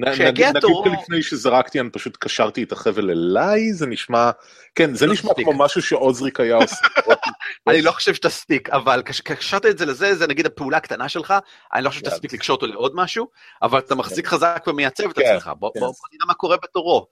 כשיגיע 0.00 0.50
נגיד 0.50 0.62
שלפני 0.84 1.22
שזרקתי, 1.22 1.80
אני 1.80 1.90
פשוט 1.90 2.16
קשרתי 2.20 2.62
את 2.62 2.72
החבל 2.72 3.10
אליי, 3.10 3.72
זה 3.72 3.86
נשמע... 3.86 4.30
כן, 4.74 4.94
זה 4.94 5.06
לא 5.06 5.12
נשמע. 5.12 5.30
כמו 5.36 5.52
משהו 5.52 5.82
שעוזריק 5.82 6.40
היה 6.40 6.56
עושה. 6.56 6.76
אני 7.68 7.82
לא 7.82 7.92
חושב 7.92 8.14
שתספיק, 8.14 8.70
אבל 8.70 9.02
כשקשרת 9.04 9.66
את 9.66 9.78
זה 9.78 9.86
לזה, 9.86 10.14
זה 10.14 10.26
נגיד 10.26 10.46
הפעולה 10.46 10.76
הקטנה 10.76 11.08
שלך, 11.08 11.34
אני 11.74 11.84
לא 11.84 11.88
חושב. 11.88 12.00
שתספיק 12.00 12.32
לקשור 12.32 12.56
אותו 12.56 12.66
לעוד 12.66 12.92
משהו, 12.94 13.28
אבל 13.62 13.78
אתה 13.78 13.94
מחזיק 13.94 14.26
חזק 14.26 14.64
ומייצב 14.66 15.10
את 15.10 15.18
כן, 15.18 15.22
עצמך. 15.24 15.50
בוא 15.58 15.70
כן. 15.74 15.80
נראה 15.80 16.26
מה 16.26 16.34
קורה 16.34 16.56
בתורו. 16.56 17.06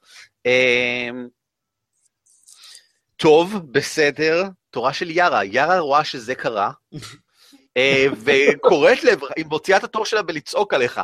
אמ, 0.46 1.28
טוב, 3.16 3.56
בסדר, 3.70 4.44
תורה 4.70 4.92
של 4.92 5.10
יארה. 5.10 5.44
יארה 5.44 5.78
רואה 5.78 6.04
שזה 6.04 6.34
קרה, 6.34 6.70
אה, 7.76 8.06
וקוראת 8.24 9.04
לעברה, 9.04 9.30
היא 9.36 9.44
מוציאה 9.46 9.78
את 9.78 9.84
התור 9.84 10.04
שלה 10.04 10.22
בלצעוק 10.22 10.74
עליך. 10.74 11.00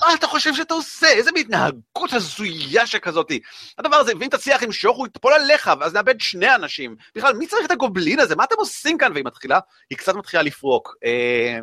מה 0.00 0.14
אתה 0.14 0.26
חושב 0.26 0.54
שאתה 0.54 0.74
עושה? 0.74 1.08
איזה 1.08 1.30
מהתנהגות 1.32 2.12
הזויה 2.12 2.86
שכזאתי. 2.86 3.40
הדבר 3.78 3.96
הזה, 3.96 4.12
ואם 4.20 4.28
תצליח 4.28 4.62
למשוך, 4.62 4.96
הוא 4.96 5.06
יתפול 5.06 5.32
עליך, 5.32 5.70
ואז 5.80 5.94
נאבד 5.94 6.20
שני 6.20 6.54
אנשים. 6.54 6.96
בכלל, 7.14 7.32
מי 7.34 7.46
צריך 7.46 7.66
את 7.66 7.70
הגובלין 7.70 8.20
הזה? 8.20 8.36
מה 8.36 8.44
אתם 8.44 8.54
עושים 8.58 8.98
כאן? 8.98 9.12
והיא 9.12 9.24
מתחילה, 9.24 9.58
היא 9.90 9.98
קצת 9.98 10.14
מתחילה 10.14 10.42
לפרוק. 10.42 10.96
אה, 11.04 11.58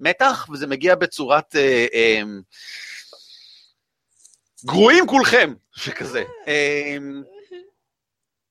מתח, 0.00 0.46
וזה 0.52 0.66
מגיע 0.66 0.94
בצורת... 0.94 1.56
אה, 1.56 1.86
אה, 1.94 2.22
גרועים 4.66 5.06
כולכם, 5.06 5.54
שכזה. 5.76 6.24
אה, 6.48 6.96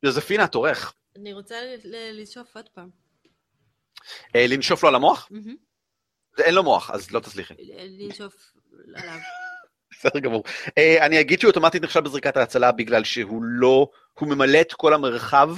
יוזפינה, 0.04 0.48
תורך. 0.48 0.94
אני 1.16 1.34
רוצה 1.34 1.56
לשאוף 2.14 2.56
עוד 2.56 2.70
פעם. 2.70 2.90
אה, 4.36 4.46
לנשוף 4.48 4.84
לו 4.84 4.90
על 4.90 4.96
המוח? 4.96 5.30
זה 6.38 6.44
אין 6.44 6.56
לו 6.56 6.64
מוח, 6.64 6.92
אז 6.92 7.12
לא 7.12 7.20
תצליחי. 7.20 7.54
לנשוף 8.00 8.54
עליו. 8.96 9.20
בסדר 9.92 10.20
גמור. 10.20 10.44
אה, 10.78 11.06
אני 11.06 11.22
אגיד 11.22 11.40
שהוא 11.40 11.50
אוטומטית 11.50 11.84
נכשל 11.84 12.02
בזריקת 12.02 12.38
ההצלה 12.38 12.72
בגלל 12.72 13.04
שהוא 13.04 13.44
לא, 13.44 13.90
הוא 14.20 14.30
ממלא 14.30 14.62
את 14.62 14.74
כל 14.74 14.94
המרחב, 14.94 15.50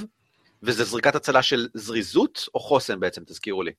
וזה 0.62 0.84
זריקת 0.84 1.14
הצלה 1.14 1.42
של 1.42 1.68
זריזות 1.74 2.48
או 2.54 2.60
חוסן 2.60 3.00
בעצם, 3.00 3.24
תזכירו 3.24 3.62
לי. 3.62 3.72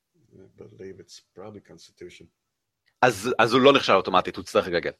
I 0.58 0.62
believe 0.62 1.00
it's 1.00 1.38
probably 1.38 1.70
constitution. 1.70 2.24
אז, 3.02 3.34
אז 3.38 3.52
הוא 3.52 3.60
לא 3.60 3.72
נכשל 3.72 3.92
אוטומטית, 3.92 4.36
הוא 4.36 4.42
יצטרך 4.42 4.66
לגלגל. 4.66 4.90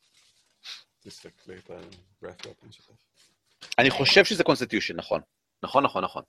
אני 3.79 3.91
חושב 3.91 4.25
שזה 4.25 4.45
constitution, 4.45 4.97
נכון. 4.97 5.21
נכון, 5.63 5.85
נכון, 5.85 6.05
נכון. 6.05 6.23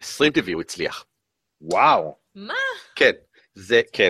20 0.00 0.32
טבעי 0.32 0.52
הוא 0.52 0.62
הצליח. 0.62 1.06
וואו. 1.60 2.16
מה? 2.34 2.54
כן, 2.96 3.12
זה, 3.56 3.80
כן. 3.92 4.08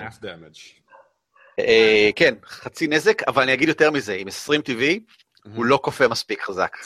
אה, 1.59 2.09
כן, 2.15 2.33
חצי 2.45 2.87
נזק, 2.87 3.23
אבל 3.27 3.43
אני 3.43 3.53
אגיד 3.53 3.69
יותר 3.69 3.91
מזה, 3.91 4.13
עם 4.13 4.27
20 4.27 4.61
טבעי, 4.61 4.99
הוא 5.55 5.65
לא 5.65 5.79
כופה 5.83 6.07
מספיק 6.07 6.41
חזק. 6.41 6.77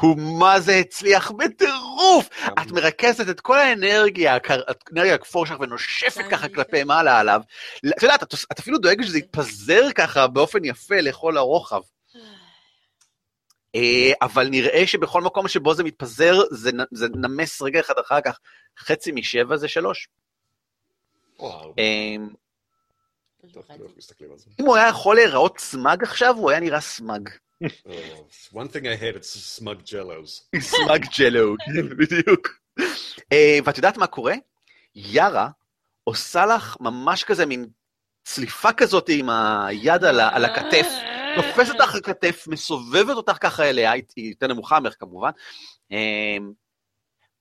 הוא 0.00 0.18
מה 0.40 0.60
זה 0.60 0.76
הצליח 0.76 1.30
בטירוף! 1.30 2.28
את 2.62 2.72
מרכזת 2.72 3.28
את 3.30 3.40
כל 3.40 3.58
האנרגיה, 3.58 4.38
האנרגיה 4.48 5.14
הכפור 5.14 5.46
שלך 5.46 5.60
ונושפת 5.60 6.24
ככה. 6.30 6.48
כלפי 6.48 6.84
מעלה 6.84 7.20
עליו. 7.20 7.40
את 7.96 8.02
יודעת, 8.02 8.22
את 8.52 8.58
אפילו 8.58 8.78
דואגת 8.78 9.04
שזה 9.06 9.18
יתפזר 9.18 9.92
ככה 9.94 10.26
באופן 10.26 10.64
יפה 10.64 11.00
לכל 11.00 11.36
הרוחב. 11.36 11.80
אה, 13.74 14.12
אבל 14.22 14.48
נראה 14.48 14.86
שבכל 14.86 15.22
מקום 15.22 15.48
שבו 15.48 15.74
זה 15.74 15.84
מתפזר, 15.84 16.40
זה 16.92 17.08
נמס 17.14 17.62
רגע 17.62 17.80
אחד 17.80 17.94
אחר 18.06 18.20
כך. 18.20 18.38
חצי 18.78 19.12
משבע 19.12 19.56
זה 19.56 19.68
שלוש. 19.68 20.08
וואו, 20.08 20.12
אה, 20.12 20.12
טוב, 20.12 20.12
לא 20.12 20.52
איך 20.52 20.52
מסתכלים 20.52 21.02
על 21.04 21.18
זה. 21.18 21.23
אם 24.60 24.66
הוא 24.66 24.76
היה 24.76 24.88
יכול 24.88 25.16
להיראות 25.16 25.58
smug 25.58 26.02
עכשיו, 26.02 26.34
הוא 26.36 26.50
היה 26.50 26.60
נראה 26.60 26.80
smug. 26.80 27.28
Oh, 27.64 27.66
one 28.52 28.68
thing 28.68 28.86
I 28.86 28.96
hate, 28.96 29.16
it's 29.16 29.58
smug 29.58 29.84
jellos. 29.84 30.60
smug 30.60 31.04
ג'לו, 31.18 31.54
בדיוק. 31.98 32.48
אה, 33.32 33.58
ואת 33.64 33.76
יודעת 33.76 33.96
מה 33.96 34.06
קורה? 34.06 34.34
יארה 34.94 35.48
עושה 36.04 36.46
לך 36.46 36.76
ממש 36.80 37.24
כזה 37.24 37.46
מין 37.46 37.66
צליפה 38.24 38.72
כזאת 38.72 39.08
עם 39.08 39.30
היד 39.30 40.04
על, 40.04 40.44
הכתף, 40.44 40.86
תופסת 41.36 41.72
אותך 41.80 41.94
לכתף, 41.94 42.44
מסובבת 42.48 43.16
אותך 43.16 43.36
ככה 43.40 43.70
אליה, 43.70 43.92
היא 43.92 44.02
היא 44.16 44.30
יותר 44.30 44.46
נמוכה 44.46 44.80
ממך 44.80 44.94
כמובן. 44.98 45.30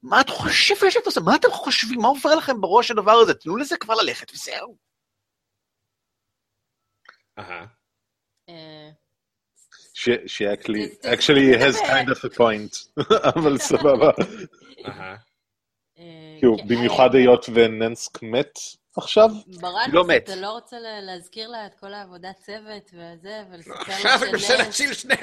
מה 0.04 0.22
את 0.22 0.30
חושבת 0.30 0.92
שאת 0.92 1.06
עושה? 1.06 1.22
מה 1.22 1.36
אתם 1.36 1.52
חושבים? 1.52 2.00
מה 2.02 2.08
עובר 2.08 2.36
לכם 2.36 2.62
בראש 2.62 2.92
הדבר 2.92 3.12
הזה? 3.12 3.34
תנו 3.34 3.58
לזה 3.58 3.78
כבר 3.78 3.94
ללכת 3.96 4.32
וזהו. 4.34 4.78
אה, 7.38 8.90
She, 9.96 10.12
she 10.28 10.46
actually, 10.56 10.86
actually 11.14 11.56
has 11.64 11.76
kind 11.82 12.10
of 12.10 12.26
a 12.26 12.38
point, 12.38 13.04
אבל 13.36 13.58
סבבה. 13.58 14.12
אה, 14.88 15.16
כאילו, 16.40 16.58
כן, 16.58 16.68
במיוחד 16.68 17.16
היות 17.16 17.46
ונסק 17.54 18.24
מת 18.24 18.60
עכשיו, 18.98 19.30
לא 19.92 20.04
מת. 20.08 20.24
אתה 20.24 20.36
לא 20.36 20.52
רוצה 20.52 20.80
לה- 20.80 21.02
להזכיר 21.02 21.48
לה 21.50 21.66
את 21.66 21.76
כל 21.80 21.94
העבודת 21.94 22.36
צוות 22.46 22.92
וזה, 22.94 23.42
ולספר 23.52 23.74
עכשיו 23.74 24.20
אני 24.24 24.32
מנסה 24.32 24.58
להציל 24.58 24.94
שני 24.94 25.16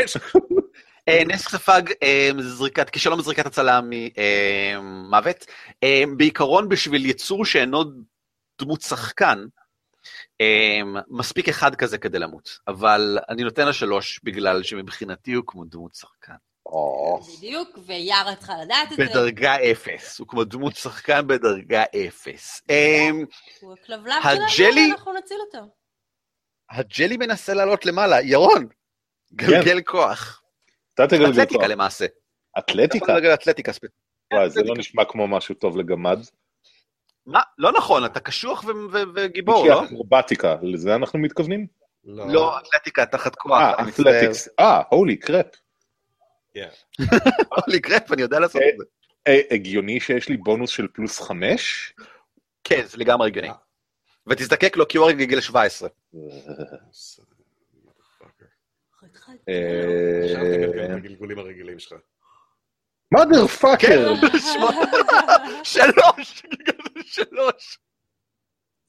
נס. 1.08 1.14
אה, 1.18 1.24
נס 1.24 1.48
ספג 1.48 1.82
אה, 2.02 2.30
זריקת, 2.38 2.90
כישלון 2.90 3.18
בזריקת 3.18 3.46
הצלה 3.46 3.80
ממוות. 3.82 5.46
אה, 5.82 6.02
בעיקרון 6.16 6.68
בשביל 6.68 7.06
יצור 7.06 7.44
שאינו 7.44 7.84
דמות 8.60 8.80
שחקן, 8.80 9.44
מספיק 11.08 11.48
אחד 11.48 11.74
כזה 11.74 11.98
כדי 11.98 12.18
למות, 12.18 12.58
אבל 12.68 13.18
אני 13.28 13.42
נותן 13.44 13.66
לה 13.66 13.72
שלוש 13.72 14.20
בגלל 14.24 14.62
שמבחינתי 14.62 15.32
הוא 15.32 15.44
כמו 15.46 15.64
דמות 15.64 15.94
שחקן. 15.94 16.32
בדיוק, 17.36 17.78
ויארה 17.86 18.36
צריכה 18.36 18.52
לדעת 18.64 18.92
את 18.92 18.96
זה. 18.96 19.04
בדרגה 19.04 19.56
אפס, 19.70 20.18
הוא 20.18 20.28
כמו 20.28 20.44
דמות 20.44 20.76
שחקן 20.76 21.26
בדרגה 21.26 21.82
אפס. 21.96 22.62
הוא 23.60 23.74
הכלבלב 23.82 24.14
שלנו, 24.48 24.90
ואנחנו 24.90 25.12
נציל 25.12 25.36
אותו. 25.40 25.68
הג'לי 26.70 27.16
מנסה 27.16 27.54
לעלות 27.54 27.86
למעלה, 27.86 28.20
ירון, 28.20 28.68
גלגל 29.32 29.80
כוח. 29.80 30.39
אתה 31.04 31.16
תגלגל 31.16 31.32
אתלטיקה 31.32 31.58
כבר. 31.58 31.66
למעשה. 31.68 32.06
אתלטיקה? 32.58 33.04
אתה 33.04 33.12
יכול 33.12 33.14
לגלגל 33.14 33.34
אתלטיקה 33.34 33.72
ספציפית. 33.72 33.96
וואי, 34.32 34.50
זה 34.50 34.62
לא 34.62 34.74
נשמע 34.78 35.04
כמו 35.04 35.28
משהו 35.28 35.54
טוב 35.54 35.76
לגמד. 35.76 36.18
מה? 37.26 37.40
לא 37.58 37.72
נכון, 37.72 38.04
אתה 38.04 38.20
קשוח 38.20 38.64
וגיבור, 39.14 39.68
לא? 39.68 39.84
אקרובטיקה, 39.84 40.56
לזה 40.62 40.94
אנחנו 40.94 41.18
מתכוונים? 41.18 41.66
לא, 42.04 42.58
אתלטיקה 42.58 43.06
תחת 43.06 43.34
כוח. 43.34 43.52
אה. 43.52 43.88
אתלטיקס. 43.88 44.48
אה, 44.58 44.82
הולי 44.90 45.16
קרפ. 45.16 45.46
הולי 47.66 47.80
קרפ, 47.80 48.12
אני 48.12 48.22
יודע 48.22 48.40
לעשות 48.40 48.62
את 48.72 48.78
זה. 48.78 48.84
אה, 49.28 49.40
הגיוני 49.50 50.00
שיש 50.00 50.28
לי 50.28 50.36
בונוס 50.36 50.70
של 50.70 50.88
פלוס 50.92 51.20
חמש? 51.20 51.94
כן, 52.64 52.82
זה 52.86 52.98
לגמרי 52.98 53.26
הגיוני. 53.26 53.48
ותזדקק 54.26 54.76
לו 54.76 54.88
כי 54.88 54.98
הוא 54.98 55.06
רק 55.06 55.14
בגיל 55.14 55.40
17. 55.40 55.88
אה, 59.48 60.94
הגלגולים 60.94 61.38
הרגילים 61.38 61.78
שלך. 61.78 61.94
מאדר 63.12 63.46
פאקר! 63.46 64.14
שלוש! 65.64 66.42
שלוש! 67.04 67.78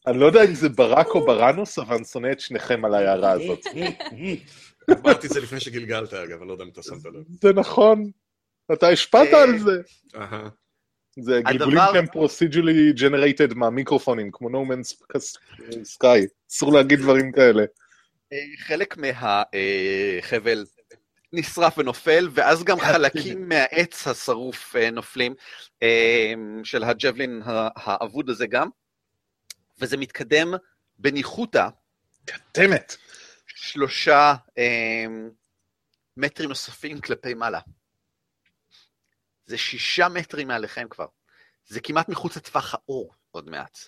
אני 0.08 0.20
לא 0.20 0.26
יודע 0.26 0.44
אם 0.44 0.54
זה 0.54 0.70
ברק 0.70 1.08
או 1.08 1.26
בראנוס, 1.26 1.80
אבל 1.80 1.96
אני 1.96 2.06
שונא 2.06 2.32
את 2.32 2.40
שניכם 2.40 2.86
על 2.86 2.94
ההערה 2.94 3.32
הזאת. 3.32 3.66
אמרתי 4.92 5.28
את 5.28 5.32
זה 5.32 5.42
לפני 5.42 5.60
שגלגלת, 5.60 6.14
אגב, 6.14 6.40
אני 6.40 6.48
לא 6.48 6.54
יודע 6.54 6.64
אם 6.64 6.70
אתה 6.70 6.84
שמת 6.84 7.06
לב. 7.06 7.24
זה 7.42 7.54
נכון. 7.54 8.12
אתה 8.74 8.88
השפעת 8.88 9.34
על 9.34 9.60
זה. 9.60 9.82
זה 11.20 11.42
גלגולים 11.42 11.80
שהם 11.94 12.06
procedurally 12.06 13.00
generated 13.00 13.56
מהמיקרופונים, 13.56 14.30
כמו 14.32 14.50
No 14.50 14.68
Man's 14.72 15.18
Sky. 15.98 16.28
אסור 16.52 16.74
להגיד 16.74 17.00
דברים 17.00 17.32
כאלה. 17.32 17.64
אה, 18.34 18.38
חלק 18.58 18.98
מהחבל 18.98 20.66
נשרף 21.34 21.78
ונופל, 21.78 22.30
ואז 22.34 22.64
גם 22.64 22.80
חלקים 22.80 23.50
מהעץ 23.50 24.08
השרוף 24.08 24.76
אה, 24.76 24.92
נופלים, 24.92 25.36
אה, 25.84 26.34
של 26.64 26.84
הג'בלין 26.84 27.42
האבוד 27.76 28.30
הזה 28.30 28.48
גם, 28.48 28.70
וזה 29.80 29.98
מתקדם 29.98 30.54
בניחותא 31.00 31.68
דמת. 32.58 32.96
שלושה 33.48 34.34
אה, 34.58 35.06
מטרים 36.18 36.50
נוספים 36.50 37.02
כלפי 37.02 37.34
מעלה. 37.34 37.60
זה 39.46 39.58
שישה 39.58 40.10
מטרים 40.10 40.48
מעליכם 40.48 40.88
כבר. 40.90 41.06
זה 41.66 41.82
כמעט 41.82 42.10
מחוץ 42.10 42.38
לטווח 42.38 42.74
האור 42.74 43.14
עוד 43.32 43.50
מעט. 43.50 43.80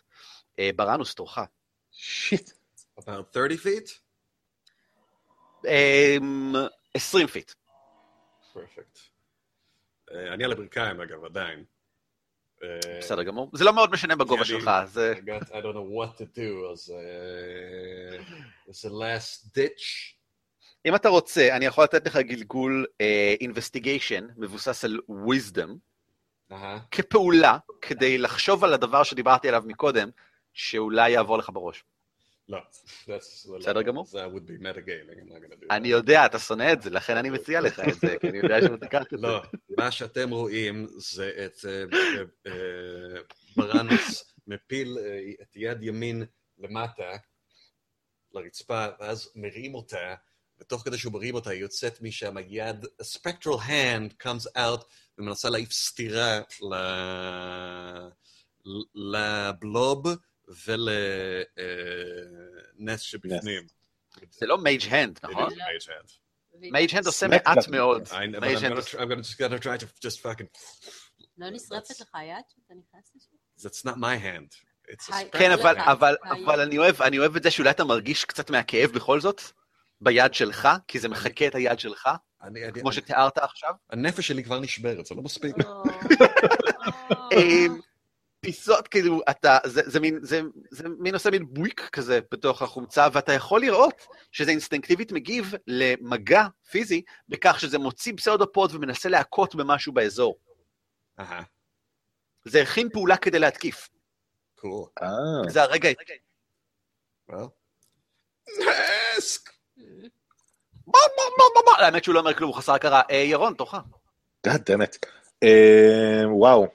אה, 0.60 0.70
בראנוס 0.76 1.16
תורך. 1.16 1.40
shit. 1.92 2.50
About 3.00 3.34
30 3.34 3.58
feet? 3.58 4.03
אה, 5.66 6.18
20 6.94 7.28
feet. 7.28 7.52
Perfect. 8.54 9.00
אה, 10.12 10.34
אני 10.34 10.44
על 10.44 10.52
הברכיים, 10.52 11.02
אגב, 11.02 11.26
עדיין. 11.26 11.64
אה, 12.64 13.00
בסדר 13.00 13.24
גמור. 13.24 13.52
זה 13.54 13.64
לא 13.64 13.74
מאוד 13.74 13.92
משנה 13.92 14.16
בגובה 14.16 14.46
שלך, 14.46 14.72
זה... 14.86 15.14
I 15.50 15.52
don't 15.52 15.76
know 15.76 15.96
what 16.02 16.18
to 16.18 16.38
do, 16.38 16.72
אז... 16.72 16.94
אה, 16.96 18.24
it's 18.70 18.90
a 18.90 18.92
last 18.92 19.58
ditch. 19.58 20.14
אם 20.86 20.96
אתה 20.96 21.10
רוצה, 21.10 21.56
אני 21.56 21.66
יכול 21.66 21.84
לתת 21.84 22.08
לך 22.08 22.18
גלגול 22.18 22.86
אינבסטיגיישן 23.42 24.28
מבוסס 24.38 24.86
על 24.86 25.00
wisdom, 25.10 25.70
אהה. 26.52 26.80
כפעולה, 26.92 27.58
כדי 27.82 28.18
לחשוב 28.18 28.64
על 28.64 28.74
הדבר 28.74 29.04
שדיברתי 29.04 29.48
עליו 29.48 29.64
מקודם, 29.66 30.10
שאולי 30.54 31.10
יעבור 31.10 31.38
לך 31.38 31.50
בראש. 31.54 31.84
לא. 32.50 32.60
בסדר 33.60 33.82
גמור. 33.82 34.06
That 34.06 34.34
would 34.34 34.48
be 34.48 34.62
metagaming, 34.64 35.20
I'm 35.20 35.30
not 35.30 35.42
gonna 35.42 35.62
do 35.62 35.68
אני 35.72 35.88
that. 35.88 35.92
יודע, 35.92 36.26
אתה 36.26 36.40
שונא 36.40 36.74
את 36.74 36.82
זה, 36.82 36.90
לכן 36.90 37.18
אני 37.18 37.30
מציע 37.30 37.62
לך 37.62 37.80
את 37.80 37.94
זה, 38.00 38.16
כי 38.22 38.30
אני 38.30 38.38
יודע 38.38 38.62
שאתה 38.62 38.78
תיקח 38.78 39.02
את 39.02 39.20
זה. 39.20 39.28
לא, 39.28 39.42
מה 39.78 39.92
שאתם 39.92 40.30
רואים 40.30 40.88
זה 40.98 41.32
את 41.46 41.66
אה, 41.66 41.84
אה, 41.94 42.24
אה, 42.48 43.22
ברנוס 43.58 44.34
מפיל 44.48 44.98
את 45.42 45.56
יד 45.56 45.84
ימין 45.84 46.24
למטה 46.58 47.12
לרצפה, 48.34 48.86
ואז 49.00 49.32
מרים 49.36 49.76
אותה, 49.76 50.16
ותוך 50.60 50.82
כדי 50.86 50.98
שהוא 50.98 51.14
מרים 51.14 51.36
אותה, 51.36 51.50
היא 51.50 51.62
יוצאת 51.62 52.02
משם 52.02 52.38
היד, 52.38 52.86
a 52.86 53.04
spectral 53.18 53.58
hand 53.68 54.24
comes 54.24 54.58
out 54.58 54.84
ומנסה 55.18 55.50
להעיף 55.50 55.72
סטירה 55.72 56.40
ל- 56.72 58.10
לבלוב 58.96 60.04
ולנס 62.80 63.02
שבפנים. 63.02 63.64
זה 64.32 64.46
לא 64.46 64.58
מייג' 64.58 64.82
הנד, 64.90 65.20
נכון? 65.24 65.50
is 65.50 65.54
mage 65.56 65.88
hand. 65.88 66.12
מייג' 66.72 66.96
הנד 66.96 67.06
עושה 67.06 67.28
מעט. 67.28 67.68
מאוד. 67.72 68.08
I'm 68.08 68.14
הנד 68.14 68.44
gonna 68.44 68.82
try- 68.82 68.96
I'm 68.96 69.10
gonna 69.10 69.24
just 69.24 69.38
gonna 69.38 69.60
try 69.64 69.78
to 69.84 70.08
just 70.08 70.20
fucking... 70.24 70.46
לא 71.38 71.50
נשרפת 71.50 72.00
לך 72.02 72.10
היד 72.14 72.36
כשאתה 72.50 72.74
נכנס 72.74 73.12
לשם? 73.16 73.36
That's 73.68 73.82
not 73.90 73.96
my 73.98 74.18
hand. 74.24 74.56
It's 74.92 75.10
a 75.10 75.16
היי, 75.16 75.26
spectral 75.26 75.38
כן, 75.38 75.50
לא, 75.50 75.56
אבל, 75.92 76.16
לא, 76.24 76.30
לא. 76.58 76.64
אני 77.08 77.18
אוהב, 77.20 77.36
את 77.36 77.44
זה 77.44 77.52
שאולי 77.52 77.70
אתה 77.70 77.84
מרגיש 77.84 78.26
קצת 78.26 78.50
מהכאב 78.50 78.92
בכל 78.92 79.22
זאת, 79.22 79.42
ביד 80.02 80.34
שלך, 80.34 80.68
כי 80.88 81.00
זה 81.00 81.10
מחקה 81.10 81.48
את 81.48 81.56
היד 81.56 81.80
שלך, 81.80 82.10
אני- 82.42 82.66
אני- 82.66 82.82
כמו 82.82 82.94
שתיארת 82.94 83.38
עכשיו. 83.38 83.74
הנפש 83.90 84.28
שלי 84.28 84.44
כבר 84.44 84.60
נשברת, 84.60 85.06
זה 85.06 85.16
לא 85.16 85.22
מספיק. 85.22 85.56
פיסות, 88.44 88.88
כאילו, 88.88 89.22
אתה, 89.30 89.58
זה, 89.66 89.82
זה 89.86 90.00
מין, 90.00 90.20
זה, 90.22 90.42
זה 90.72 90.84
מין 91.00 91.14
עושה 91.14 91.32
מין 91.32 91.46
בויק 91.50 91.90
כזה 91.92 92.20
בתוך 92.32 92.62
החומצה, 92.62 93.08
ואתה 93.14 93.34
יכול 93.34 93.62
לראות 93.62 94.08
שזה 94.32 94.52
אינסטינקטיבית 94.52 95.12
מגיב 95.12 95.54
למגע 95.68 96.48
פיזי, 96.70 97.02
בכך 97.30 97.60
שזה 97.60 97.78
מוציא 97.78 98.14
פסאודופוד 98.18 98.76
ומנסה 98.76 99.10
להכות 99.10 99.56
במשהו 99.56 99.94
באזור. 99.94 100.40
אהה, 101.20 101.44
זה 102.46 102.62
הכין 102.62 102.90
פעולה 102.90 103.18
כדי 103.18 103.40
להתקיף. 103.40 103.90
cool. 104.60 105.04
אה, 105.04 105.50
זה 105.50 105.62
הרגע... 105.64 105.90
Well. 107.32 107.48
האמת 111.80 112.04
שהוא 112.04 112.16
לא 112.16 112.20
אומר 112.20 112.34
כלום, 112.34 112.50
הוא 112.50 112.58
חסר 112.58 112.74
הכרה. 112.74 113.02
אה, 113.12 113.16
ירון, 113.16 113.54
תורך. 113.54 113.74
God 114.48 114.60
damn 114.60 114.82
it. 114.82 115.08
אה, 115.44 116.24
וואו. 116.26 116.68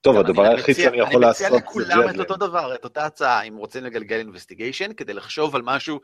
טוב, 0.00 0.16
הדבר 0.16 0.46
אני 0.46 0.54
היחיד 0.54 0.76
שאני 0.76 1.00
יכול 1.00 1.20
לעשות 1.20 1.46
אני 1.46 1.50
זה 1.50 1.56
מציע 1.56 1.70
לכולם 1.70 2.10
את. 2.10 2.18
אותו 2.20 2.36
דבר, 2.36 2.74
את 2.74 2.84
אותה 2.84 3.04
הצעה, 3.06 3.42
אם 3.42 3.56
רוצים 3.56 3.84
לגלגל 3.84 4.16
אינבסטיגיישן, 4.16 4.92
כדי 4.92 5.14
לחשוב 5.14 5.56
על 5.56 5.62
משהו 5.64 6.00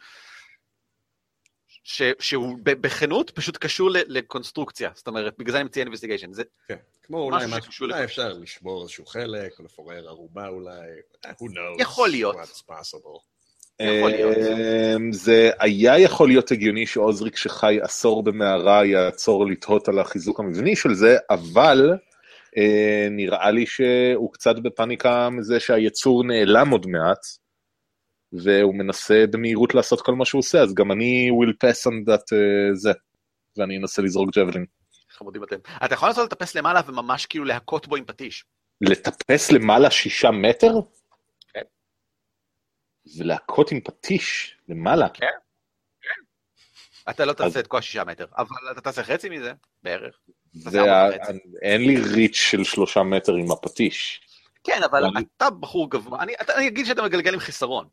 ש- 1.85 2.03
שהוא 2.21 2.59
בכנות 2.65 3.31
פשוט 3.31 3.57
קשור 3.57 3.91
ל- 3.91 3.97
לקונסטרוקציה. 4.07 4.91
זאת 4.95 5.07
אומרת, 5.07 5.35
בגלל 5.39 5.53
זה 5.53 5.59
אני 5.59 5.65
מציע 5.65 5.83
אינבסטיגיישן. 5.83 6.33
זה 6.33 6.43
כן, 6.69 6.77
כמו 7.03 7.19
אולי 7.19 7.45
משהו 7.49 7.87
אולי 7.87 8.05
אפשר 8.05 8.33
לשבור 8.33 8.83
איזשהו 8.83 9.07
חלק, 9.07 9.59
או 9.59 9.65
לפורר 9.65 10.09
ערובה 10.09 10.49
אולי, 10.49 10.81
who 11.27 11.29
knows 11.29 11.83
יכול 11.83 12.09
להיות. 12.09 12.37
אמ, 13.81 15.13
זה 15.13 15.51
היה 15.61 15.99
יכול 15.99 16.29
להיות 16.29 16.51
הגיוני 16.51 16.87
שעוזריק 16.87 17.37
שחי 17.37 17.79
עשור 17.83 18.23
במערה 18.23 18.85
יעצור 18.85 19.47
לתהות 19.47 19.89
על 19.89 19.99
החיזוק 19.99 20.41
המבני 20.41 20.77
של 20.77 20.95
זה, 20.95 21.17
אבל 21.31 21.91
נראה 23.11 23.51
לי 23.51 23.67
שהוא 23.67 24.33
קצת 24.33 24.55
בפאניקה 24.63 25.29
מזה 25.31 25.61
שהיצור 25.61 26.25
נעלם 26.25 26.71
עוד 26.71 26.87
מעט, 26.87 27.19
והוא 28.33 28.75
מנסה 28.75 29.25
במהירות 29.33 29.75
לעשות 29.75 30.01
כל 30.01 30.13
מה 30.15 30.25
שהוא 30.25 30.39
עושה, 30.39 30.63
אז 30.63 30.75
גם 30.75 30.93
אני 30.93 31.29
will 31.31 31.53
pass 31.67 31.91
on 31.91 32.09
that 32.09 32.37
אה, 32.37 32.75
זה, 32.75 32.91
ואני 33.57 33.79
אנסה 33.79 34.03
לזרוק 34.03 34.31
ג'בלין. 34.39 34.67
חמודים 35.11 35.45
אתם. 35.45 35.57
אתה 35.85 35.95
יכול 35.95 36.09
לעשות 36.09 36.33
לטפס 36.33 36.55
למעלה 36.55 36.81
וממש 36.87 37.27
כאילו 37.27 37.45
להכות 37.45 37.89
בו 37.89 37.97
עם 37.97 38.05
פטיש. 38.05 38.45
לטפס 38.81 39.53
למעלה 39.53 39.91
שישה 39.91 40.31
מטר? 40.31 40.73
כן. 41.53 41.63
ולהכות 43.19 43.73
עם 43.73 43.81
פטיש 43.81 44.57
למעלה? 44.69 45.09
כן. 45.09 45.27
אתה 47.11 47.25
לא 47.25 47.31
אז- 47.31 47.37
תעשה 47.37 47.61
את 47.61 47.67
כל 47.67 47.79
השישה 47.79 48.05
מטר, 48.05 48.27
אבל 48.37 48.47
אתה 48.73 48.81
תעשה 48.81 49.03
חצי 49.05 49.29
מזה, 49.29 49.53
בערך. 49.83 50.19
זה 50.55 50.93
ה-. 50.93 51.09
אין 51.63 51.81
לי 51.81 51.97
ריץ' 52.01 52.37
של 52.37 52.65
שלושה 52.65 53.03
מטר 53.03 53.35
עם 53.35 53.53
הפטיש. 53.53 54.21
כן, 54.65 54.81
אבל 54.91 55.05
אני- 55.05 55.25
אתה 55.37 55.51
בחור 55.51 55.91
גבוה, 55.91 56.23
אני, 56.23 56.33
אתה, 56.43 56.55
אני 56.57 56.69
אגיד 56.69 56.87
שאתה 56.87 57.03
מגלגל 57.03 57.35
עם 57.35 57.41
חיסרון. 57.41 57.89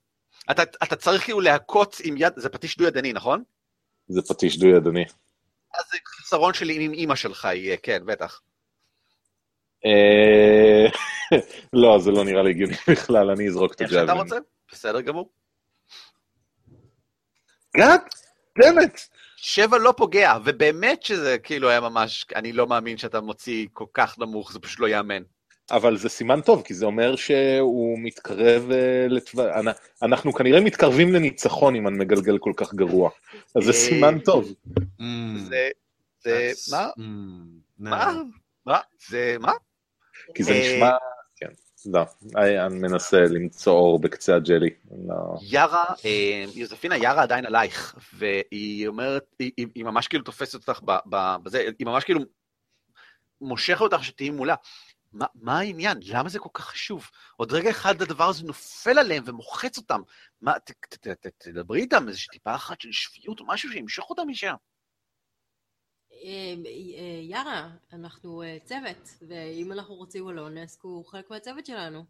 אתה, 0.52 0.64
אתה 0.64 0.96
צריך 0.96 1.24
כאילו 1.24 1.42
להכות 1.42 1.98
עם 2.04 2.16
יד, 2.18 2.34
זה 2.36 2.50
פטיש 2.50 2.78
דו-ידני, 2.78 3.14
נכון? 3.14 3.44
זה 4.08 4.22
פטיש 4.22 4.58
דו-ידני. 4.60 5.06
אז 5.74 5.86
זה 5.92 5.98
חיסרון 6.06 6.54
שלי 6.54 6.86
עם 6.86 6.94
אימא 6.94 7.16
שלך 7.16 7.46
יהיה, 7.54 7.78
כן, 7.78 8.02
בטח. 8.06 8.42
אה, 9.86 10.86
לא, 11.74 12.00
זה 12.00 12.12
לא 12.12 12.24
נראה 12.26 12.44
לי 12.44 12.50
הגיוני 12.50 12.76
בכלל, 12.92 13.30
אני 13.30 13.48
אזרוק 13.48 13.74
את 13.74 13.82
איך 13.82 13.90
שאתה. 13.92 14.12
רוצה, 14.12 14.36
בסדר 14.72 15.02
גמור. 15.02 15.30
גאד, 17.78 18.02
דמת. 18.62 19.00
שבע 19.44 19.78
לא 19.78 19.94
פוגע, 19.98 20.38
ובאמת 20.46 21.04
שזה 21.04 21.38
כאילו 21.38 21.70
היה 21.70 21.80
ממש, 21.80 22.26
אני 22.36 22.54
לא 22.54 22.68
מאמין 22.68 22.98
שאתה 22.98 23.22
מוציא 23.22 23.68
כל 23.74 23.86
כך 23.94 24.20
נמוך, 24.20 24.54
זה 24.54 24.60
פשוט 24.60 24.80
לא 24.80 24.88
ייאמן. 24.88 25.24
אבל 25.72 25.98
זה 25.98 26.10
סימן 26.10 26.42
טוב, 26.42 26.62
כי 26.66 26.74
זה 26.74 26.86
אומר 26.86 27.16
שהוא 27.16 28.00
מתקרב 28.00 28.72
אה, 28.72 29.06
לטווח... 29.10 29.46
אנחנו 30.02 30.34
כנראה 30.34 30.62
מתקרבים 30.62 31.14
לניצחון 31.14 31.76
אם 31.76 31.88
אני 31.88 31.98
מגלגל 31.98 32.38
כל 32.38 32.54
כך 32.56 32.74
גרוע. 32.74 33.10
אז 33.56 33.64
זה 33.64 33.72
אה, 33.72 33.76
סימן 33.78 34.20
טוב. 34.20 34.54
Mm, 34.78 35.04
זה, 35.38 35.70
זה, 36.24 36.52
מה? 36.72 36.88
מה? 37.80 38.14
מה? 38.66 38.80
זה, 39.10 39.36
מה? 39.40 39.54
כי 40.36 40.44
זה 40.44 40.52
אה, 40.52 40.76
נשמע... 40.76 40.92
כן, 41.84 41.90
לא, 41.92 42.06
אני 42.66 42.80
מנסה 42.80 43.18
למצוא 43.18 43.74
אור 43.74 44.00
בקצה 44.00 44.36
הג'לי. 44.36 44.70
לא. 45.08 45.16
יארה, 45.42 45.84
יוזפינה, 46.54 46.98
יארה 46.98 47.24
עדיין 47.24 47.46
עלייך, 47.46 47.96
והיא 48.14 48.88
אומרת, 48.88 49.24
היא, 49.40 49.68
ממש 49.84 50.08
כאילו 50.08 50.24
תופסת 50.24 50.54
אותך 50.54 50.80
בזה, 51.44 51.70
היא 51.80 51.88
ממש 51.88 52.04
כאילו 52.04 52.22
מושכת 53.42 53.82
אותך 53.82 54.04
שתהיי 54.04 54.30
מולה. 54.30 54.56
מה, 55.14 55.60
העניין? 55.60 55.98
למה 56.04 56.30
זה 56.30 56.40
כל 56.40 56.50
כך 56.54 56.66
חשוב? 56.66 57.10
עוד 57.36 57.52
רגע 57.54 57.70
אחד 57.70 58.02
הדבר 58.02 58.30
הזה 58.30 58.44
נופל 58.44 59.00
עליהם 59.00 59.24
ומוחץ 59.26 59.78
אותם. 59.78 60.02
מה, 60.42 60.54
תדברי 61.38 61.82
איתם, 61.82 62.08
איזושהי 62.08 62.32
טיפה 62.32 62.56
אחת 62.56 62.82
של 62.82 62.92
שפיות 62.92 63.40
או 63.40 63.46
משהו 63.48 63.72
שימשוך 63.72 64.10
אותם 64.10 64.24
משם. 64.28 64.54
אה, 66.24 66.54
אה, 66.98 67.22
יארה, 67.22 67.70
אנחנו 67.94 68.44
אה, 68.44 68.58
צוות, 68.66 69.10
ואם 69.28 69.72
אנחנו 69.72 69.96
רוצים 69.96 70.26
או 70.26 70.32
לא, 70.32 70.50
נסק 70.50 70.82
הוא 70.82 71.06
חלק 71.06 71.30
מהצוות 71.30 71.66
שלנו. 71.66 72.04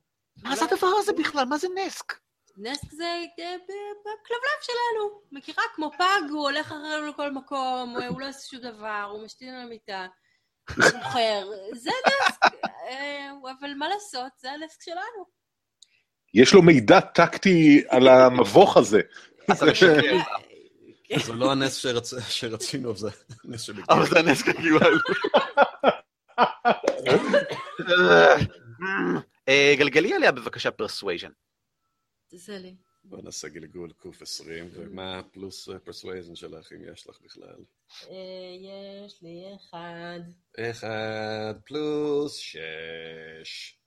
מה 0.44 0.56
זה 0.56 0.66
הדבר 0.66 0.88
הזה 1.00 1.14
בכלל? 1.14 1.46
מה 1.46 1.58
זה 1.58 1.68
נסק? 1.76 2.14
נסק 2.58 2.92
זה 2.92 3.26
ב- 3.38 4.02
בכלבלב 4.02 4.62
שלנו. 4.62 5.22
מכירה? 5.32 5.64
כמו 5.76 5.92
פג, 5.98 6.30
הוא 6.30 6.42
הולך 6.42 6.66
אחרינו 6.68 7.08
לכל 7.08 7.32
מקום, 7.32 7.96
הוא 8.10 8.22
לא 8.22 8.30
עושה 8.30 8.48
שום 8.48 8.60
דבר, 8.60 9.08
הוא 9.12 9.26
משתין 9.26 9.54
על 9.54 9.62
המיטה, 9.62 10.08
הוא 10.70 10.86
מוכר. 10.96 11.50
זה 11.74 11.92
נסק. 12.08 12.56
אבל 13.62 13.74
מה 13.74 13.90
לעשות, 13.90 14.32
זה 14.38 14.52
הנסק 14.52 14.82
שלנו. 14.82 15.26
יש 16.34 16.54
לו 16.54 16.62
מידע 16.62 17.00
טקטי 17.00 17.84
על 17.90 18.08
המבוך 18.08 18.78
הזה. 18.78 19.02
אתה 19.52 19.66
משקר. 19.66 20.18
זה 21.20 21.34
לא 21.34 21.52
הנס 21.52 21.86
שרצ- 21.86 22.20
שרצינו, 22.30 22.96
זה 22.96 23.10
הנס 23.44 23.62
שבגיל. 23.62 23.86
אבל 23.90 24.06
זה 24.10 24.20
הנסק 24.20 24.46
כאילו. 24.46 24.78
אה, 29.50 29.76
גלגלי 29.78 30.14
עליה 30.14 30.32
בבקשה 30.32 30.72
persuasion. 30.72 31.32
זה 32.32 32.58
לי. 32.58 32.76
בוא 33.04 33.22
נעשה 33.22 33.48
גלגול 33.48 33.92
קוף 33.92 34.22
20, 34.22 34.70
ומה 34.74 35.22
פלוס 35.32 35.70
persuasion 35.84 36.36
שלך, 36.36 36.72
אם 36.72 36.94
יש 36.94 37.08
לך 37.10 37.18
בכלל? 37.22 37.64
אה, 38.10 38.16
יש 39.06 39.22
לי 39.22 39.44
אחד. 39.56 40.20
אחד 40.60 41.54
פלוס 41.66 42.36
שש. 42.36 43.78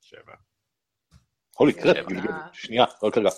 שבע. 0.00 0.34
הולי. 1.56 1.72
גלגל. 1.72 2.20
שנייה, 2.52 2.84
רק 3.02 3.18
רגע. 3.18 3.30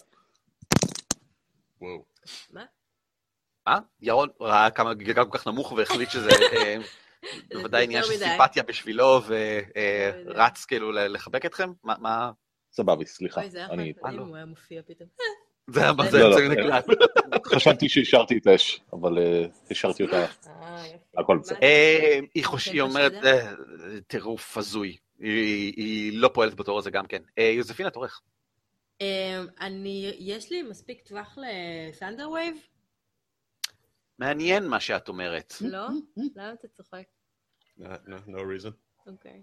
וואו. 1.81 2.05
מה? 2.51 2.65
ירון 4.01 4.29
ראה 4.41 4.71
כמה 4.71 4.95
גלגל 4.95 5.25
כל 5.25 5.39
כך 5.39 5.47
נמוך 5.47 5.73
והחליט 5.73 6.11
שזה 6.11 6.31
אה, 6.57 6.77
בוודאי 7.55 7.85
עניין 7.85 8.03
של. 8.05 8.13
סימפתיה 8.13 8.63
בשבילו. 8.63 9.21
ורץ 9.27 10.65
כאילו 10.65 10.93
ל- 10.93 11.07
לחבק 11.13 11.47
אתכם? 11.47 11.73
מה- 11.85 11.95
מה? 12.01 12.31
סבבי, 12.73 13.07
סליחה. 13.07 13.41
אוי, 13.41 13.51
זה 13.51 13.59
היה 13.59 13.69
מדהים 13.73 13.95
אם 14.13 14.19
הוא 14.19 14.37
היה 14.37 14.47
מופיע 14.47 14.83
פתאום. 14.87 15.09
זה 15.71 15.83
היה 15.83 15.93
מה 15.93 16.11
זה 16.11 16.19
לא, 16.19 16.31
לא, 16.31 16.35
יוצא 16.37 16.49
מן 16.49 16.53
הכלל. 16.53 16.95
חשבתי 17.47 17.89
שהשארתי 17.89 18.39
את 18.39 18.47
האש, 18.47 18.81
אבל 18.93 19.19
אה, 19.19 19.45
השארתי 19.71 20.03
אותה. 20.03 20.27
אה. 20.47 20.85
הכל 21.19 21.35
מה 21.37 21.43
בסדר. 21.43 21.59
זה? 21.61 21.67
אה, 21.67 22.19
היא 22.73 22.81
אומרת? 22.81 23.13
"אה, 23.25 23.53
טירוף 24.07 24.59
הזוי. 24.59 24.97
היא 25.19 26.19
לא 26.19 26.31
פועלת 26.35 26.55
בתור 26.55 26.79
הזה 26.79 26.91
גם 26.91 27.07
כן. 27.07 27.23
אה, 27.39 27.45
יוזפינה, 27.57 27.91
תורך. 27.91 28.21
אה, 29.03 29.43
אני, 29.61 30.15
יש 30.19 30.51
לי 30.51 30.63
מספיק 30.63 31.03
טווח 31.03 31.39
ל 31.39 31.50
Thunder 31.50 32.31
Wave? 32.31 32.57
מעניין 34.19 34.69
מה 34.69 34.81
שאת 34.81 35.09
אומרת. 35.09 35.55
לא? 35.61 35.87
למה 36.37 36.53
אתה 36.53 36.69
צוחק? 36.69 37.05
No, 37.79 37.83
no, 37.83 38.29
no 38.29 38.39
reason. 38.39 38.73
אוקיי. 39.07 39.43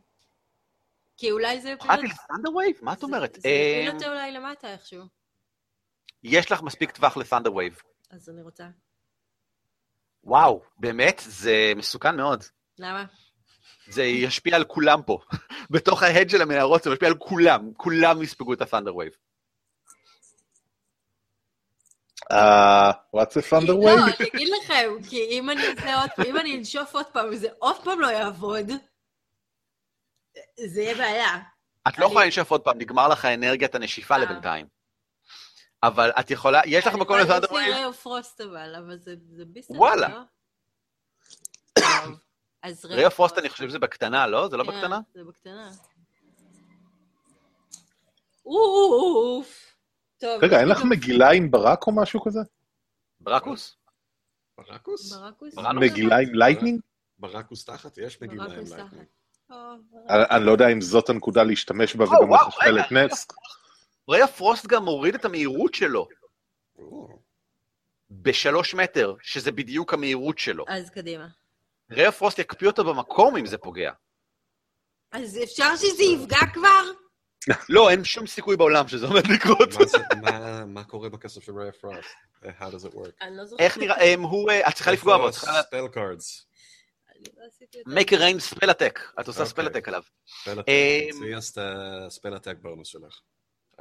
כי 1.17 1.31
אולי 1.31 1.61
זה 1.61 1.73
פרט 1.79 1.99
ל 1.99 2.06
Thunder 2.06 2.55
Wave? 2.55 2.77
מה 2.81 2.93
את 2.93 3.03
אומרת? 3.03 3.37
זה 3.41 3.49
אה, 3.49 3.81
יפיל 3.81 3.95
אותו 3.95 4.05
אולי 4.05 4.31
למטה 4.31 4.73
איכשהו. 4.73 5.03
יש 6.23 6.51
לך 6.51 6.61
מספיק 6.61 6.91
טווח 6.91 7.17
ל 7.17 7.22
Thunder 7.22 7.53
Wave. 7.55 7.81
אז 8.09 8.29
אני 8.29 8.41
רוצה. 8.41 8.67
וואו, 10.23 10.63
באמת? 10.77 11.21
זה 11.25 11.73
מסוכן 11.75 12.15
מאוד. 12.15 12.43
למה? 12.79 13.05
זה 13.87 14.03
ישפיע 14.03 14.55
על 14.55 14.63
כולם 14.63 15.01
פה. 15.03 15.19
בתוך 15.73 16.03
ההד 16.03 16.29
של 16.29 16.41
המנהרות 16.41 16.83
זה 16.83 16.89
משפיע 16.89 17.09
על 17.09 17.15
כולם. 17.17 17.73
כולם 17.73 18.21
יספגו 18.21 18.53
את 18.53 18.61
ה-Thunder 18.61 18.93
Wave. 18.93 19.17
אה, 22.31 22.91
what's 22.91 23.35
a 23.37 23.51
thunder 23.51 23.67
לא? 23.67 23.93
אני 24.05 24.27
אגיד 24.33 24.49
לכם, 24.63 24.89
כי 25.09 25.23
אם 25.29 25.49
אני 25.49 25.61
אעשה 25.67 26.01
עוד 26.01 26.09
אם 26.27 26.37
אני 26.37 26.57
אנשוף 26.57 26.95
עוד 26.95 27.05
פעם 27.05 27.25
וזה 27.31 27.47
עוד 27.59 27.83
פעם 27.83 27.99
לא 27.99 28.07
יעבוד, 28.07 28.65
זה 30.65 30.81
יהיה 30.81 30.95
בעיה. 30.95 31.35
את 31.87 31.97
לא 31.97 32.03
אני- 32.05 32.11
יכולה 32.11 32.25
לנשוף 32.25 32.51
עוד 32.51 32.61
פעם, 32.61 32.77
נגמר 32.77 33.07
לך 33.07 33.25
אנרגיית 33.25 33.75
הנשיפה 33.75 34.13
אה. 34.13 34.19
לבינתיים. 34.19 34.67
אבל 35.83 36.11
את 36.19 36.31
יכולה, 36.31 36.61
יש 36.65 36.87
לך 36.87 36.93
מקום 36.93 37.17
לי 37.17 37.23
Wave? 37.23 37.53
ריי 37.53 37.85
אוף 37.85 38.01
פרוסט 38.01 38.41
אבל, 38.41 38.75
אבל 38.75 38.97
זה 38.97 39.15
זה 39.29 39.43
ביסטר, 39.45 39.73
וואלה. 39.73 40.07
לא? 40.07 40.19
אז 42.63 42.85
ריי 42.85 43.05
אוף 43.05 43.13
פרוסט 43.15 43.37
אני 43.37 43.49
חושב 43.49 43.69
שזה 43.69 43.79
בקטנה, 43.79 44.27
לא? 44.27 44.47
זה 44.47 44.57
לא 44.57 44.63
כן, 44.63 44.69
בקטנה? 44.71 44.99
זה 45.13 45.23
בקטנה. 45.23 45.69
אוף. 48.45 49.72
טוב. 50.23 50.43
רגע, 50.43 50.59
אין 50.59 50.67
לך 50.67 50.83
מגילה 50.83 51.31
עם 51.31 51.51
ברק 51.51 51.87
או 51.87 51.95
משהו 51.95 52.21
כזה? 52.21 52.39
ברקוס? 53.19 53.77
ברקוס? 54.57 55.13
מגילה 55.75 56.17
עם 56.17 56.33
lightning? 56.33 56.81
ברקוס 57.19 57.65
תחת? 57.65 57.97
יש 57.97 58.21
מגילה 58.21 58.43
עם 58.43 58.51
lightning. 58.51 59.05
טוב, 59.47 59.81
אני 60.09 60.45
לא 60.45 60.51
יודע 60.51 60.67
אם 60.67 60.81
זאת 60.81 61.09
הנקודה 61.09 61.43
להשתמש 61.43 61.95
בה 61.95 62.05
וגם 62.05 62.33
לחשמל 62.33 62.79
את 62.79 62.91
נסק. 62.91 63.33
Ray 64.09 64.21
of 64.23 64.37
Frost 64.37 64.67
גם 64.67 64.83
מוריד 64.83 65.15
את 65.15 65.25
המהירות 65.25 65.73
שלו 65.73 66.07
או, 66.77 67.09
בשלוש 68.11 68.75
מטר, 68.75 69.15
שזה 69.21 69.51
בדיוק 69.51 69.93
המהירות 69.93 70.39
שלו. 70.39 70.65
אז 70.67 70.89
קדימה. 70.89 71.27
Ray 71.91 72.11
Frost 72.11 72.39
יקפיא 72.39 72.67
אותו 72.67 72.83
במקום 72.83 73.37
אם 73.37 73.45
זה 73.45 73.57
פוגע. 73.57 73.91
אז 75.11 75.39
אפשר 75.43 75.75
שזה 75.75 76.03
יפגע 76.03 76.47
כבר? 76.53 77.02
לא, 77.69 77.89
אין 77.89 78.03
שום 78.03 78.27
סיכוי 78.27 78.57
בעולם 78.57 78.87
שזה 78.87 79.05
עומד 79.05 79.27
לקרות. 79.27 79.69
מה 80.67 80.83
קורה 80.83 81.09
בכסף 81.09 81.43
של 81.43 81.59
Ray 81.59 81.71
Frost? 81.71 82.15
How 82.43 82.45
does 82.45 82.85
it 82.85 82.93
work? 82.93 83.11
אני 83.21 83.37
לא 83.37 83.45
זוכרת. 83.45 83.59
איך 83.59 83.77
נראה, 83.77 84.13
הוא, 84.15 84.51
אה, 84.51 84.69
את 84.69 84.73
צריכה 84.73 84.91
לפגוע 84.91 85.17
בו, 85.17 85.27
את 85.27 85.33
צריכה... 85.33 85.61
Spell 85.63 85.87
cards. 85.87 86.45
לא 87.37 87.45
זה. 87.59 87.65
make 88.01 88.07
a 88.07 88.17
ranged 88.17 88.53
spell 88.53 88.69
attack, 88.69 89.21
את 89.21 89.27
עושה 89.27 89.43
אוקיי. 89.43 89.65
spell 89.65 89.69
attack 89.69 89.87
עליו. 89.87 90.03
Spell 90.27 90.59
attack. 90.59 90.71
תציעי 91.11 91.33
את 91.33 91.57
ה 91.57 91.70
spell 91.70 92.33
attack 92.33 92.55
bonus 92.61 92.87
שלך. 92.87 93.19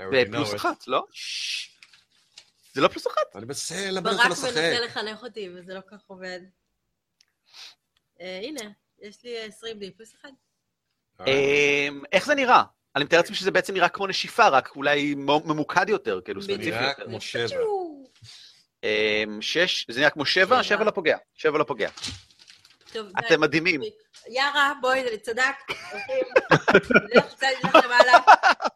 It. 0.01 0.57
אחת, 0.57 0.87
לא? 0.87 1.05
זה 2.73 2.81
לא 2.81 2.89
פלוס 2.89 3.07
אחת? 3.07 3.37
אני 3.37 3.47
מנסה 3.47 3.91
ללמד 3.91 4.05
ברק 4.05 4.15
אותך 4.15 4.27
מנסה 4.27 4.51
לשחק. 4.51 4.85
לחנך 4.85 5.23
אותי, 5.23 5.49
וזה 5.55 5.75
לא 5.75 5.81
כך 5.91 6.01
עובד. 6.07 6.41
אה, 8.21 8.41
הנה, 8.43 8.71
יש 9.01 9.25
לי 9.25 9.43
20 9.45 9.79
די 9.79 9.91
פלוס 9.91 10.15
אחד. 10.15 10.33
איך 12.13 12.27
זה 12.27 12.35
נראה? 12.35 12.63
אני 12.97 13.05
מתאר 13.05 13.19
לעצמי 13.19 13.37
שזה 13.37 13.51
בעצם 13.51 13.75
נראה 13.75 13.89
כמו 13.89 14.07
נשיפה, 14.07 14.49
רק 14.49 14.77
אולי 14.77 15.15
ממוקד 15.15 15.89
יותר, 15.89 16.21
כאילו. 16.25 16.43
ספציפי 16.43 16.71
נראה 16.71 16.89
יותר. 16.89 17.05
כמו 17.05 17.21
שבע. 17.21 17.57
אמ, 18.85 19.43
שש, 19.43 19.87
זה 19.91 20.01
נראה 20.01 20.11
כמו 20.11 20.25
שבע? 20.25 20.45
שבע. 20.45 20.63
שבע 20.63 20.85
לא 20.85 20.91
פוגע. 20.91 21.17
שבע 21.35 21.59
לא 21.59 21.65
פוגע. 21.65 21.89
טוב, 22.93 23.07
די. 23.07 23.13
אתם 23.27 23.41
מדהימים. 23.41 23.81
יארה, 24.29 24.73
בואי, 24.81 25.19
צדק. 25.19 25.55
הולכים. 25.93 26.25
לך 27.65 27.75
למעלה. 27.85 28.13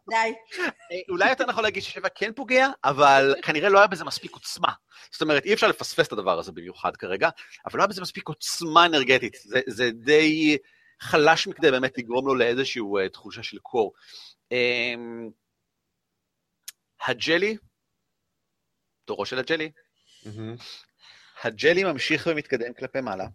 די. 0.09 0.33
אה, 0.59 0.97
אולי 1.09 1.29
יותר 1.29 1.45
נכון 1.45 1.63
להגיד 1.63 1.83
ששבע 1.83 2.09
כן 2.15 2.31
פוגע, 2.35 2.69
אבל 2.83 3.35
כנראה 3.41 3.69
לא 3.69 3.77
היה 3.77 3.87
בזה 3.87 4.05
מספיק 4.05 4.33
עוצמה. 4.33 4.71
זאת 5.11 5.21
אומרת, 5.21 5.45
אי 5.45 5.53
אפשר 5.53 5.67
לפספס 5.67 6.07
את 6.07 6.11
הדבר 6.11 6.39
הזה 6.39 6.51
במיוחד 6.51 6.95
כרגע, 6.95 7.29
אבל 7.65 7.77
לא 7.77 7.83
היה 7.83 7.87
בזה 7.87 8.01
מספיק 8.01 8.27
עוצמה 8.27 8.85
אנרגטית. 8.85 9.37
זה, 9.43 9.59
זה 9.67 9.91
די 9.91 10.57
חלש 10.99 11.47
מכדי 11.47 11.71
באמת 11.71 11.97
לגרום 11.97 12.27
לו 12.27 12.35
לאיזושהי 12.35 12.81
uh, 12.81 13.09
תחושה 13.09 13.43
של 13.43 13.57
קור. 13.59 13.93
Um, 14.53 15.31
הג'לי, 17.07 17.57
תורו 19.05 19.25
של 19.25 19.39
הג'לי. 19.39 19.71
הג'לי 21.43 21.83
ממשיך 21.83 22.27
ומתקדם 22.31 22.73
כלפי 22.73 23.01
מעלה. 23.01 23.27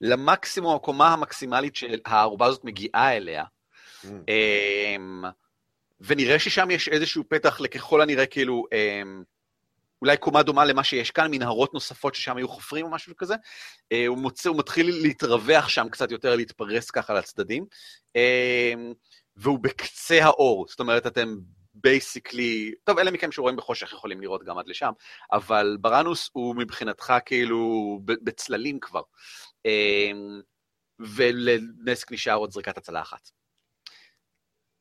למקסימום, 0.00 0.76
הקומה 0.76 1.12
המקסימלית 1.12 1.76
שהערובה 1.76 2.46
הזאת 2.46 2.64
מגיעה 2.64 3.16
אליה. 3.16 3.44
אמ, 4.04 5.24
ונראה 6.00 6.38
ששם 6.38 6.70
יש 6.70 6.88
איזשהו 6.88 7.24
פתח 7.28 7.60
לככל 7.60 8.00
הנראה 8.00 8.26
כאילו 8.26 8.64
אמ, 8.72 9.22
אולי 10.02 10.16
קומה 10.16 10.42
דומה 10.42 10.64
למה 10.64 10.84
שיש 10.84 11.10
כאן, 11.10 11.30
מנהרות 11.30 11.74
נוספות 11.74 12.14
ששם 12.14 12.36
היו 12.36 12.48
חופרים 12.48 12.84
או 12.86 12.90
משהו 12.90 13.16
כזה. 13.16 13.34
אה, 13.92 14.06
הוא, 14.06 14.18
מוצא, 14.18 14.48
הוא 14.48 14.58
מתחיל 14.58 14.90
להתרווח 15.02 15.68
שם 15.68 15.88
קצת 15.88 16.10
יותר, 16.10 16.36
להתפרס 16.36 16.90
ככה 16.90 17.14
לצדדים, 17.14 17.66
אמ, 18.16 18.92
והוא 19.36 19.58
בקצה 19.58 20.24
האור, 20.24 20.66
זאת 20.68 20.80
אומרת 20.80 21.06
אתם 21.06 21.36
basically, 21.74 22.74
טוב, 22.84 22.98
אלה 22.98 23.10
מכם 23.10 23.32
שרואים 23.32 23.56
בחושך 23.56 23.92
יכולים 23.92 24.20
לראות 24.20 24.44
גם 24.44 24.58
עד 24.58 24.68
לשם, 24.68 24.92
אבל 25.32 25.76
בראנוס 25.80 26.30
הוא 26.32 26.56
מבחינתך 26.56 27.14
כאילו 27.26 28.00
בצללים 28.06 28.80
כבר. 28.80 29.02
אמ, 29.64 30.40
ולנסק 30.98 32.12
נשאר 32.12 32.34
עוד 32.34 32.50
זריקת 32.50 32.78
הצלה 32.78 33.00
אחת. 33.02 33.30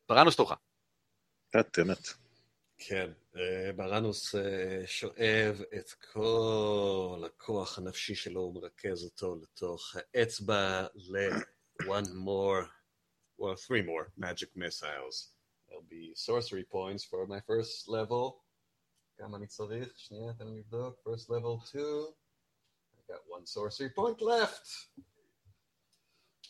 בראנוס 0.10 0.36
תורך. 0.36 0.52
את 1.60 1.80
אמת. 1.80 2.08
כן, 2.78 3.12
אה, 3.38 3.72
אה, 4.36 4.88
שואב 4.88 5.62
את 5.80 5.92
כל 5.92 7.24
הכוח 7.26 7.78
הנפשי 7.78 8.16
שלו, 8.16 8.42
הוא 8.42 8.54
מרכז 8.54 9.04
אותו 9.04 9.36
לתוך 9.36 9.96
האצבע 9.96 10.88
ל-one 10.96 12.08
more, 12.08 12.66
well, 13.40 13.56
three 13.56 13.84
more 13.86 14.12
magic 14.18 14.56
missiles. 14.56 15.36
There'll 15.68 15.90
be 15.90 16.14
sorcery 16.16 16.64
points 16.64 17.04
for 17.04 17.28
my 17.28 17.40
first 17.40 17.90
level. 17.90 18.42
כמה 19.18 19.38
אני 19.38 19.48
צריך? 19.48 20.00
שנייה, 20.00 20.34
תן 20.34 20.48
לי 20.48 20.60
לבדוק. 20.60 21.00
first 21.08 21.30
level 21.30 21.72
2. 21.72 21.82
I 22.98 23.12
got 23.12 23.22
one 23.28 23.46
sorcery 23.46 23.90
point 23.96 24.22
left. 24.22 24.68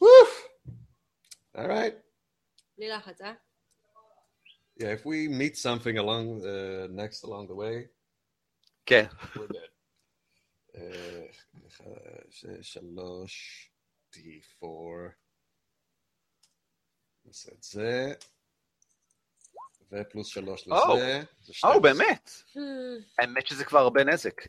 Woo! 0.01 0.27
All 1.55 1.67
right. 1.67 1.95
בלי 2.77 2.89
לחץ, 2.89 3.21
אה? 3.21 3.33
Yeah, 4.77 4.91
if 4.97 5.05
we 5.05 5.27
meet 5.29 5.55
something 5.57 5.97
along 5.97 6.41
uh, 6.43 6.87
next 7.01 7.23
along 7.23 7.47
the 7.47 7.55
way, 7.55 7.87
כן. 8.85 9.05
we're 9.35 9.47
dead. 9.47 9.71
אחד, 11.67 11.85
ש- 12.29 12.45
שלוש, 12.61 13.69
D4. 14.15 14.65
נעשה 17.25 17.51
את 17.51 17.63
זה. 17.63 18.13
ופלוס 19.91 20.27
שלוש. 20.27 20.67
לזה. 20.67 21.23
זה 21.41 21.49
או, 21.49 21.53
12. 21.53 21.79
באמת. 21.79 22.29
Hmm, 22.53 22.59
האמת 23.19 23.47
שזה 23.47 23.65
כבר 23.65 23.79
הרבה 23.79 24.03
נזק. 24.03 24.41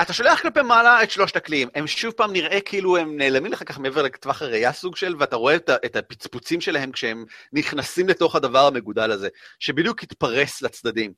אתה 0.00 0.12
שולח 0.12 0.40
כלפי 0.42 0.62
מעלה 0.62 1.02
את 1.02 1.10
שלושת 1.10 1.36
הקליעים, 1.36 1.68
הם 1.74 1.86
שוב 1.86 2.12
פעם 2.12 2.32
נראה 2.32 2.60
כאילו 2.60 2.96
הם 2.96 3.16
נעלמים 3.16 3.52
לך 3.52 3.62
ככה 3.68 3.80
מעבר 3.80 4.02
לטווח 4.02 4.42
הראייה 4.42 4.72
סוג 4.72 4.96
של, 4.96 5.14
ואתה 5.18 5.36
רואה 5.36 5.56
את, 5.56 5.70
את 5.84 5.96
הפצפוצים 5.96 6.60
שלהם 6.60 6.92
כשהם 6.92 7.24
נכנסים 7.52 8.08
לתוך 8.08 8.36
הדבר 8.36 8.66
המגודל 8.66 9.10
הזה, 9.10 9.28
שבדיוק 9.58 10.02
התפרס 10.02 10.62
לצדדים. 10.62 11.12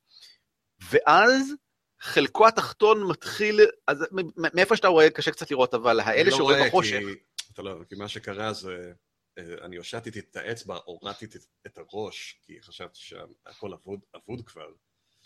ואז 0.91 1.53
חלקו 2.01 2.47
התחתון 2.47 3.09
מתחיל, 3.09 3.61
אז 3.87 4.07
מאיפה 4.37 4.77
שאתה 4.77 4.89
רואה 4.89 5.11
קשה 5.11 5.31
קצת 5.31 5.51
לראות, 5.51 5.75
אבל 5.75 6.01
האלה 6.01 6.31
לא 6.31 6.37
שרואים 6.37 6.59
רואה, 6.59 6.69
בחושך, 6.69 6.99
כי- 6.99 7.53
אתה 7.53 7.63
לא, 7.63 7.75
כי 7.89 7.95
מה 7.95 8.09
שקרה 8.09 8.53
זה, 8.53 8.93
אה, 9.39 9.45
אני 9.63 9.77
הושטתי 9.77 10.19
את 10.19 10.37
האצבע, 10.37 10.79
הורדתי 10.85 11.25
את- 11.25 11.37
את 11.67 11.79
הראש, 11.79 12.41
כי 12.43 12.63
חשבתי 12.63 12.99
שהכל 12.99 13.73
אבוד, 13.73 14.01
אבוד 14.17 14.41
כבר. 14.47 14.67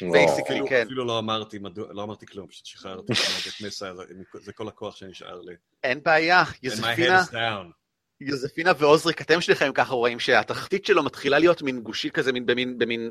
Basically, 0.08 0.42
אפילו, 0.42 0.66
כן. 0.68 0.82
אפילו 0.86 1.04
לא 1.04 1.18
אמרתי, 1.18 1.58
מדוע, 1.58 1.86
לא 1.92 2.02
אמרתי 2.02 2.26
כלום, 2.26 2.46
פשוט 2.48 2.66
שחררתי 2.66 3.12
את 3.12 3.18
מסע, 3.66 3.92
זה 4.32 4.52
כל 4.52 4.68
הכוח 4.68 4.96
שנשאר 4.96 5.40
לי. 5.40 5.54
אין 5.84 6.00
בעיה, 6.02 6.42
And 6.42 6.46
my 6.46 6.56
יוזפינה, 6.62 7.22
head 7.22 7.28
is 7.28 7.32
down. 7.32 7.72
יוזפינה 8.20 8.72
ועוזריק, 8.78 9.20
אתם 9.22 9.40
שניכם 9.40 9.70
ככה 9.74 9.94
רואים 9.94 10.20
שהתחתית 10.20 10.84
שלו 10.84 11.02
מתחילה 11.02 11.38
להיות 11.38 11.62
מין 11.62 11.80
גושי 11.80 12.10
כזה, 12.10 12.32
מין 12.32 12.46
במין, 12.46 12.78
במין 12.78 13.10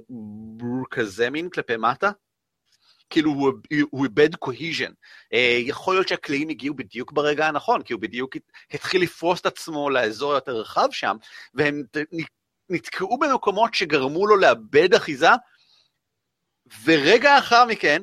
כזה 0.92 1.30
מין 1.30 1.50
כלפי 1.50 1.78
מטה. 1.78 2.12
כאילו 3.10 3.32
הוא, 3.32 3.52
הוא 3.90 4.06
איבד 4.06 4.36
קוהיז'ן. 4.36 4.92
אה, 5.34 5.58
יכול 5.62 5.96
להיות 5.96 6.08
שהקלעים 6.08 6.50
הגיעו 6.50 6.76
בדיוק 6.76 7.12
ברגע 7.12 7.48
הנכון, 7.48 7.82
כי 7.82 7.94
הוא 7.94 8.02
בדיוק 8.02 8.36
הת- 8.36 8.52
התחיל 8.72 9.02
לפרוס 9.02 9.42
את 9.42 9.46
עצמו 9.46 9.90
לאזור 9.90 10.34
יותר 10.34 10.52
רחב 10.52 10.88
שם, 10.92 11.16
והם 11.54 11.84
נתקעו 12.70 13.18
במקומות 13.20 13.74
שגרמו 13.74 14.28
לו 14.28 14.36
לאבד 14.38 14.94
אחיזה, 14.94 15.30
ורגע 16.84 17.38
אחר 17.38 17.66
מכן, 17.66 18.02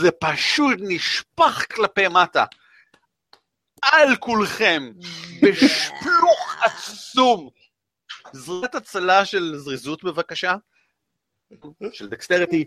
זה 0.00 0.10
פשוט 0.20 0.78
נשפך 0.80 1.66
כלפי 1.74 2.08
מטה. 2.08 2.44
על 3.82 4.16
כולכם, 4.16 4.92
בשפלוך 5.42 6.56
עצום. 6.62 7.50
זריעת 8.32 8.74
הצלה 8.74 9.24
של 9.24 9.56
זריזות 9.56 10.04
בבקשה, 10.04 10.54
של 11.92 12.08
דקסטריטי. 12.08 12.64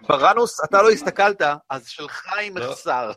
בראנוס, 0.00 0.64
אתה 0.64 0.82
לא 0.82 0.90
הסתכלת, 0.90 1.40
אז 1.70 1.88
שלך 1.88 2.28
עם 2.42 2.58
לא. 2.58 2.70
מחסר. 2.70 3.12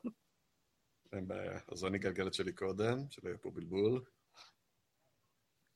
אין 1.13 1.27
בעיה. 1.27 1.59
אז 1.71 1.85
אני 1.85 1.97
אגלגל 1.97 2.27
את 2.27 2.33
שלי 2.33 2.53
קודם, 2.53 2.97
שלא 3.09 3.29
יהיה 3.29 3.37
פה 3.37 3.51
בלבול. 3.53 4.01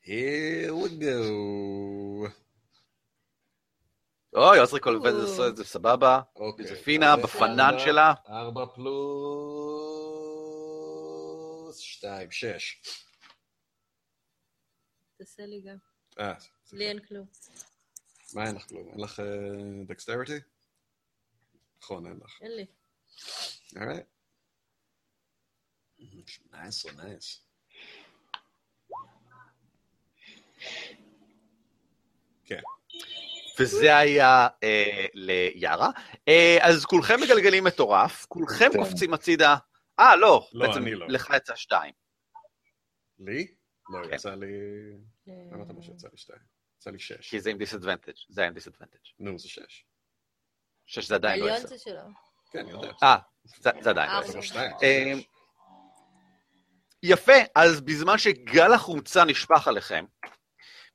Here 0.03 0.71
we 0.73 0.89
go. 0.99 2.27
אוי, 4.35 4.59
עוזריק 4.59 4.85
עובד 4.85 5.11
עושה 5.11 5.47
את 5.47 5.57
זה 5.57 5.63
סבבה. 5.63 6.21
אוקיי. 6.35 6.65
יוזפינה, 6.65 7.13
אז 7.13 7.19
בפנן 7.23 7.73
שלה. 7.79 8.13
ארבע 8.29 8.65
פלוס 8.65 8.91
שתיים, 11.77 12.31
שש. 12.31 12.81
תעשה 15.17 15.45
לי 15.45 15.61
גם. 15.61 15.77
אה, 16.19 16.33
לי 16.73 16.87
אין 16.87 16.99
כלום. 16.99 17.25
מה 18.33 18.45
אין 18.47 18.55
לך 18.55 18.67
כלום? 18.69 18.87
אין 18.89 18.99
לך 18.99 19.21
dexterity? 19.87 20.39
נכון, 21.81 22.07
אין 22.07 22.19
לך. 22.23 22.41
אין 22.41 22.51
לי. 22.51 22.65
Alright. 23.81 24.05
18, 26.25 26.91
nice. 26.91 27.50
כן. 32.55 32.61
וזה 33.59 33.97
היה 33.97 34.47
אה, 34.63 35.05
ליארה. 35.13 35.89
אה, 36.27 36.57
אז 36.61 36.85
כולכם 36.85 37.19
מגלגלים 37.21 37.63
מטורף, 37.63 38.25
כולכם 38.25 38.69
כן. 38.73 38.79
קופצים 38.79 39.13
הצידה. 39.13 39.55
אה, 39.99 40.15
לא, 40.15 40.47
לא, 40.53 40.67
בעצם 40.67 40.81
אני 40.81 40.95
לא. 40.95 41.07
לך 41.09 41.29
יצא 41.37 41.55
שתיים. 41.55 41.93
לי? 43.19 43.47
לא, 43.89 44.07
כן. 44.07 44.13
יצא 44.13 44.35
לי... 44.35 44.47
אה, 45.27 45.33
למה 45.51 45.63
אתה 45.63 45.71
אומר 45.71 45.81
שיצא 45.81 46.07
לי 46.11 46.17
שתיים? 46.17 46.41
יצא 46.77 46.89
לי 46.89 46.99
שש. 46.99 47.29
כי 47.29 47.39
זה 47.39 47.49
עם 47.49 47.57
disadvantage, 47.57 48.13
זה 48.29 48.41
היה 48.41 48.47
עם 48.47 48.53
disadvantage. 48.53 48.99
נו, 49.19 49.39
זה 49.39 49.49
שש. 49.49 49.85
חושב 50.87 51.01
שזה 51.01 51.15
עדיין 51.15 51.39
לא 51.39 51.45
העליון 51.45 51.65
עשר. 51.65 51.75
זה 51.75 51.83
שלו. 51.83 52.01
כן, 52.51 52.67
יודע. 52.67 52.91
אה, 53.03 53.17
זה 53.43 53.69
זה 53.81 53.89
עדיין 53.89 54.11
לא. 54.11 54.27
זה 54.27 54.41
שניים. 54.41 54.71
אה, 54.83 55.13
יפה, 57.03 57.33
אז 57.55 57.81
בזמן 57.81 58.17
שגל 58.17 58.73
החומצה 58.73 59.25
נשפך 59.25 59.67
עליכם, 59.67 60.05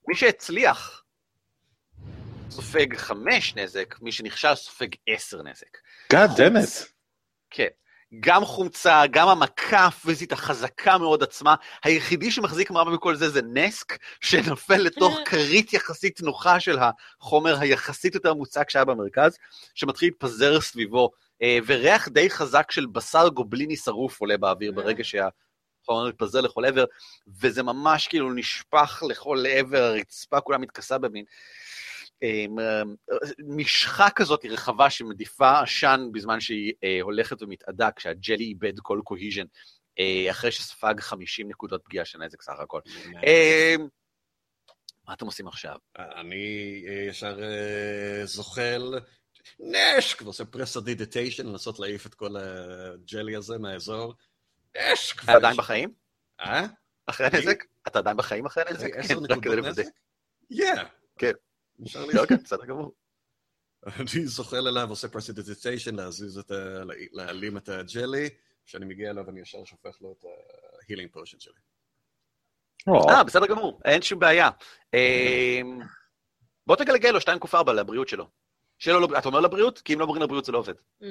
מי 0.09 0.17
שהצליח 0.17 1.06
סופג 2.57 2.97
חמש 2.97 3.55
נזק, 3.57 3.95
מי 4.01 4.13
שנכשל 4.13 4.55
סופג 4.55 4.89
עשר 5.07 5.43
נזק. 5.43 5.79
God 6.13 6.37
damn 6.37 6.57
it. 6.57 6.87
כן. 7.51 7.67
גם 8.21 8.45
חומצה, 8.45 9.03
גם 9.11 9.29
המכה 9.29 9.87
הפיזית 9.87 10.33
החזקה 10.33 10.99
מאוד 10.99 11.23
עצמה. 11.23 11.55
היחידי 11.85 12.31
שמחזיק 12.31 12.71
מעמד 12.71 12.93
בכל 12.95 13.15
זה 13.17 13.31
זה 13.31 13.41
נסק, 13.43 13.99
שנופל 14.21 14.77
לתוך 14.77 15.19
כרית 15.31 15.73
יחסית 15.73 16.21
נוחה 16.21 16.61
של 16.61 16.79
החומר 17.21 17.61
היחסית 17.61 18.15
יותר 18.15 18.35
מוצק 18.35 18.71
שהיה 18.71 18.85
במרכז, 18.85 19.39
שמתחיל 19.75 20.09
להתפזר 20.09 20.61
סביבו, 20.61 21.11
אה, 21.43 21.59
וריח 21.67 22.09
די 22.09 22.31
חזק 22.31 22.71
של 22.71 22.87
בשר 22.87 23.29
גובליני 23.29 23.77
שרוף 23.77 24.21
עולה 24.21 24.37
באוויר 24.37 24.73
ברגע 24.73 25.05
שהחומר 25.05 26.09
מתפזר 26.09 26.41
לכל 26.41 26.65
עבר, 26.65 26.85
וזה 27.41 27.63
ממש 27.63 28.09
כאילו 28.09 28.33
נשפך 28.33 29.03
לכל 29.09 29.45
עבר, 29.49 29.83
הרצפה 29.83 30.41
כולה 30.41 30.59
מתכסה 30.59 30.99
במין. 30.99 31.25
אה, 32.23 32.83
משחה 33.39 34.11
כזאת 34.11 34.45
רחבה 34.45 34.91
שמדיפה 34.91 35.61
עשן 35.61 36.09
בזמן 36.13 36.41
שהיא 36.41 36.73
אה, 36.85 36.99
הולכת 37.03 37.43
ומתאדה, 37.43 37.91
כשהג'לי 37.97 38.45
איבד 38.45 38.81
כל 38.81 39.01
cohesion, 39.05 39.45
אה, 39.99 40.31
אחרי 40.31 40.53
שספג 40.53 40.95
50 41.01 41.49
נקודות 41.49 41.83
פגיעה 41.85 42.05
של 42.05 42.19
נזק 42.19 42.43
סך 42.43 42.59
הכל. 42.59 42.81
אה, 43.27 43.75
מה 45.09 45.15
אתם 45.15 45.27
עושים 45.27 45.49
עכשיו? 45.49 45.77
אני 45.99 46.83
ישר 47.09 47.39
זוחל 48.25 48.95
נשק, 49.61 50.23
ועושה 50.23 50.45
prestidigitation, 50.45 51.47
לנסות 51.47 51.79
להעיף 51.79 52.07
את 52.07 52.15
כל 52.15 52.37
הג'לי 52.37 53.37
הזה 53.37 53.59
מהאזור. 53.59 54.15
נשק! 54.77 55.25
אתה 55.25 55.33
עדיין 55.33 55.57
בחיים? 55.57 55.93
אה? 56.41 56.67
אחרי 57.07 57.27
הנזק? 57.27 57.65
אתה 57.87 57.99
עדיין 57.99 58.17
בחיים 58.17 58.47
אחרי 58.47 58.65
הנזק? 58.67 58.93
כן, 58.93 58.99
עשר 59.01 59.19
רק 59.19 59.43
כדי 59.43 59.57
נקודות. 59.57 59.65
נזק? 59.65 59.85
כן. 61.19 61.33
נשאר 61.79 62.07
לי... 62.07 62.13
כן, 62.29 62.37
בסדר 62.37 62.65
גמור. 62.65 62.95
אני 63.87 64.27
זוחל 64.27 64.69
אליו, 64.69 64.91
עושה 64.91 65.09
prestidigitation, 65.09 65.95
להזיז 65.95 66.39
את 66.39 66.51
ה... 66.51 66.83
להעלים 67.13 67.57
את 67.57 67.69
הג'לי, 67.69 68.29
כשאני 68.65 68.85
מגיע 68.85 69.11
אליו 69.11 69.31
אני 69.31 69.41
ישר 69.41 69.65
שופך 69.65 69.97
לו 70.01 70.13
את 70.13 70.25
ה 70.83 70.86
healing 70.86 71.11
potion 71.13 71.41
שלי. 71.41 71.61
או, 72.87 73.11
אה, 73.11 73.25
בסדר 73.25 73.47
גמור, 73.47 73.81
אין 73.85 74.03
שום 74.03 74.19
בעיה. 74.19 74.51
אה, 74.95 75.61
בוא 76.67 76.77
תגלגל 76.77 77.11
לו 77.11 77.19
2.4 77.19 77.73
לבריאות 77.73 78.09
שלו. 78.09 78.29
שלא, 78.79 79.01
לא- 79.01 79.19
אתה 79.19 79.29
אומר 79.29 79.41
לבריאות? 79.41 79.81
כי 79.81 79.95
אם 79.95 79.99
לא 79.99 80.05
אומרים 80.05 80.23
לבריאות 80.23 80.45
זה 80.45 80.53
לא 80.53 80.59
עובד. 80.59 80.75
Mm. 81.03 81.05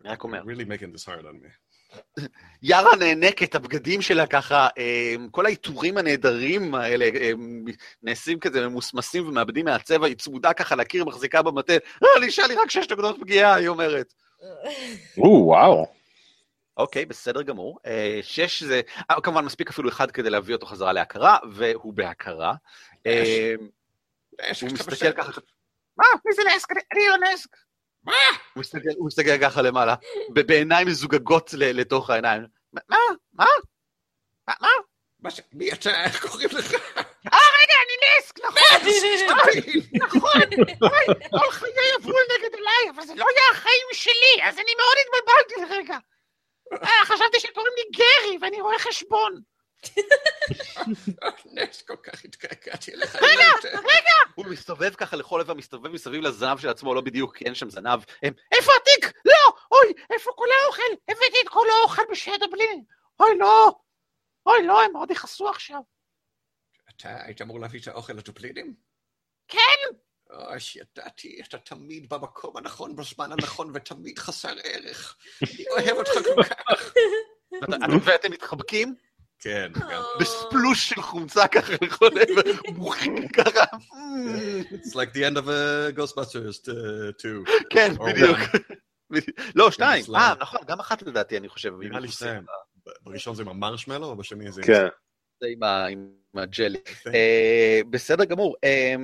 אני 0.00 0.08
רק 0.08 0.24
אומר. 0.24 0.42
really 0.42 0.64
making 0.64 0.96
this 0.96 1.04
hard 1.04 1.24
on 1.24 1.44
me. 1.44 1.50
יארה 2.62 2.96
נאנקת, 2.96 3.54
הבגדים 3.54 4.02
שלה 4.02 4.26
ככה, 4.26 4.68
אה, 4.78 5.14
כל 5.30 5.46
העיטורים 5.46 5.96
הנהדרים 5.98 6.74
האלה 6.74 7.04
אה, 7.04 7.30
נעשים 8.02 8.40
כזה 8.40 8.68
ממוסמסים 8.68 9.28
ומאבדים 9.28 9.64
מהצבע, 9.64 10.06
היא 10.06 10.16
צמודה 10.16 10.52
ככה 10.52 10.76
לקיר, 10.76 11.04
מחזיקה 11.04 11.42
במטה, 11.42 11.72
אה, 11.72 12.26
נשאר 12.26 12.46
לי 12.46 12.54
רק 12.54 12.70
שש 12.70 12.88
נקודות 12.90 13.16
פגיעה, 13.20 13.54
היא 13.54 13.68
אומרת. 13.68 14.14
או, 15.18 15.42
וואו. 15.46 15.86
אוקיי, 16.76 17.04
בסדר 17.06 17.42
גמור. 17.42 17.78
אה, 17.86 18.18
שש 18.22 18.62
זה, 18.62 18.80
כמובן 19.22 19.44
מספיק 19.44 19.68
אפילו 19.70 19.88
אחד 19.88 20.10
כדי 20.10 20.30
להביא 20.30 20.54
אותו 20.54 20.66
חזרה 20.66 20.92
להכרה, 20.92 21.36
והוא 21.52 21.92
בהכרה. 21.94 22.54
הוא 24.62 24.68
מסתכל. 24.72 25.12
ככה, 25.12 25.40
מה? 25.96 26.04
מי 26.26 26.32
זה 26.34 26.42
נסק? 26.56 26.70
אני- 26.72 26.80
אני 26.92 27.02
לא 27.08 27.32
נסק. 27.32 27.56
מה? 28.04 28.12
הוא 28.54 29.06
מסתכל- 29.06 29.38
ככה 29.42 29.62
למעלה, 29.62 29.94
בעיניים 30.28 30.86
מזוגגות 30.88 31.50
לתוך 31.58 32.10
העיניים. 32.10 32.42
מה? 32.72 32.96
מה? 33.32 33.46
מה? 34.48 34.54
מה? 35.20 35.30
ש... 35.30 35.40
מי 35.52 35.72
אתה? 35.72 36.04
איך 36.04 36.26
קוראים 36.26 36.48
לך? 36.52 36.74
אה, 37.32 37.38
רגע, 37.62 37.74
אני 37.84 37.96
נסק, 38.18 38.38
נכון, 38.38 39.60
נכון, 39.94 40.40
אוי, 40.82 41.14
כל 41.30 41.50
חיי 41.50 41.70
עברו 41.98 42.12
נגד 42.12 42.54
אליי, 42.54 42.90
אבל 42.94 43.06
זה 43.06 43.14
לא 43.14 43.24
היה 43.28 43.42
החיים 43.52 43.86
שלי, 43.92 44.42
אז 44.42 44.54
אני 44.58 44.70
מאוד 44.78 44.96
התבלבלתי 45.02 45.74
לרגע. 45.74 45.98
אה, 46.82 47.04
חשבתי 47.04 47.40
שקוראים 47.40 47.72
לי 47.76 47.82
גרי, 47.98 48.38
ואני 48.40 48.60
רואה 48.60 48.78
חשבון. 48.78 49.40
נס, 51.52 51.82
כל 51.82 51.96
כך 52.02 52.24
התקעקעתי 52.24 52.96
לך. 52.96 53.16
רגע, 53.16 53.44
רגע! 53.64 54.32
הוא 54.34 54.46
מסתובב 54.46 54.94
ככה 54.94 55.16
לכל 55.16 55.40
עבר, 55.40 55.54
מסתובב 55.54 55.88
מסביב 55.90 56.22
לזנב 56.22 56.58
של 56.58 56.68
עצמו, 56.68 56.94
לא 56.94 57.00
בדיוק, 57.00 57.36
כי 57.36 57.44
אין 57.44 57.54
שם 57.54 57.70
זנב. 57.70 58.00
איפה 58.22 58.72
התיק? 58.82 59.12
לא! 59.24 59.52
אוי, 59.70 59.92
איפה 60.10 60.30
כל 60.36 60.46
האוכל? 60.62 60.82
הבאתי 61.08 61.36
את 61.44 61.48
כל 61.48 61.66
האוכל 61.70 62.02
בשד 62.10 62.42
הבלין. 62.42 62.84
אוי, 63.20 63.38
לא! 63.38 63.72
אוי, 64.46 64.66
לא, 64.66 64.82
הם 64.82 64.92
מאוד 64.92 65.10
יכעסו 65.10 65.48
עכשיו. 65.48 65.80
אתה 66.90 67.24
היית 67.24 67.42
אמור 67.42 67.60
להביא 67.60 67.80
את 67.80 67.88
האוכל 67.88 68.12
לטופלינים? 68.12 68.74
כן! 69.48 69.58
אוי, 70.30 70.58
ידעתי, 70.74 71.40
אתה 71.48 71.58
תמיד 71.58 72.08
במקום 72.08 72.56
הנכון, 72.56 72.96
בזמן 72.96 73.32
הנכון, 73.32 73.72
ותמיד 73.74 74.18
חסר 74.18 74.54
ערך. 74.64 75.16
אני 75.42 75.64
אוהב 75.70 75.96
אותך 75.96 76.10
כל 76.12 76.42
כך. 76.42 76.92
ואתם 78.04 78.30
מתחבקים 78.30 78.94
כן, 79.42 79.72
גם. 79.90 80.02
בספלוש 80.20 80.88
של 80.88 81.02
חומצה 81.02 81.48
ככה 81.48 81.72
לכל 81.82 82.08
עבר, 82.20 82.72
בוכים 82.76 83.28
ככה. 83.28 83.64
It's 84.72 84.94
like 84.94 85.12
the 85.14 85.22
end 85.30 85.36
of 85.36 85.46
a 85.48 85.92
Ghostbusters 85.98 86.70
2. 87.18 87.44
כן, 87.70 87.92
או 87.98 88.06
בדיוק. 88.06 88.38
לא, 89.54 89.70
שתיים. 89.70 90.04
אה, 90.14 90.34
נכון, 90.40 90.60
גם 90.66 90.80
אחת 90.80 91.02
לדעתי, 91.02 91.36
אני 91.36 91.48
חושב. 91.48 91.72
נראה 91.80 92.00
לי 92.00 92.08
שתיים. 92.08 92.44
בראשון 93.02 93.34
זה 93.34 93.42
עם 93.42 93.48
המרשמלו, 93.48 94.06
או 94.06 94.16
בשני 94.16 94.52
זה 94.52 94.60
עם... 94.60 94.66
כן. 94.66 94.86
זה 95.40 95.46
עם 95.90 96.12
הג'לי. 96.34 96.78
אה, 97.14 97.80
בסדר 97.90 98.24
גמור. 98.24 98.56
אה, 98.64 98.94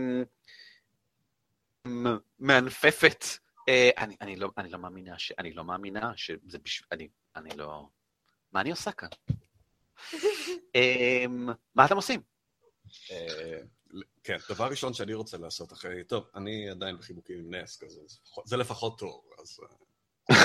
מענפפת. 2.38 3.24
אה, 3.68 3.90
אני 4.20 4.36
לא 4.36 4.50
אני 4.58 4.70
לא 4.70 4.78
מאמינה 4.78 5.18
ש... 5.18 5.32
אני 5.38 5.52
לא 5.52 5.64
מאמינה 5.64 6.12
שזה 6.16 6.58
בשביל... 6.58 7.08
אני 7.36 7.56
לא... 7.56 7.88
מה 8.52 8.60
אני 8.60 8.70
עושה 8.70 8.92
כאן? 8.92 9.08
אה, 10.76 11.24
מה 11.74 11.84
אתם 11.84 11.96
עושים? 11.96 12.20
אה, 13.10 13.58
כן, 14.24 14.36
דבר 14.50 14.66
ראשון 14.66 14.94
שאני 14.94 15.14
רוצה 15.14 15.38
לעשות 15.38 15.72
אחרי... 15.72 16.04
טוב, 16.04 16.24
אני 16.34 16.70
עדיין 16.70 16.96
בחיבוקים 16.96 17.38
עם 17.38 17.54
נס, 17.54 17.82
אז 17.82 18.18
זה 18.44 18.56
לפחות- 18.56 18.98
טוב, 18.98 19.20
אז... 19.42 19.60
אה, 20.30 20.36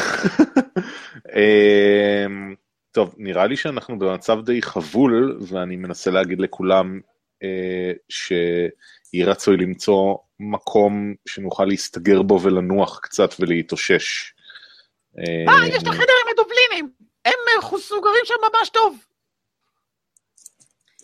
אמ, 2.25 2.55
טוב, 2.91 3.15
נראה 3.17 3.47
לי 3.47 3.57
שאנחנו 3.57 3.99
במצב 3.99 4.37
די 4.45 4.61
חבול, 4.61 5.37
ואני 5.41 5.75
מנסה 5.75 6.11
להגיד 6.11 6.39
לכולם 6.39 6.99
אה, 7.43 7.91
שיהיה 8.09 9.25
רצוי 9.27 9.57
למצוא 9.57 10.15
מקום 10.39 11.13
שנוכל 11.25 11.65
להסתגר 11.65 12.21
בו 12.21 12.41
ולנוח 12.41 12.99
קצת 12.99 13.29
ולהתאושש. 13.39 14.33
אה, 15.17 15.67
יש 15.67 15.83
את 15.83 15.87
החדר 15.87 16.13
עם 16.25 16.31
הדובלינים! 16.33 16.91
הם 17.25 17.33
מסוגרים 17.73 18.21
שם 18.25 18.33
ממש 18.53 18.69
טוב. 18.69 18.97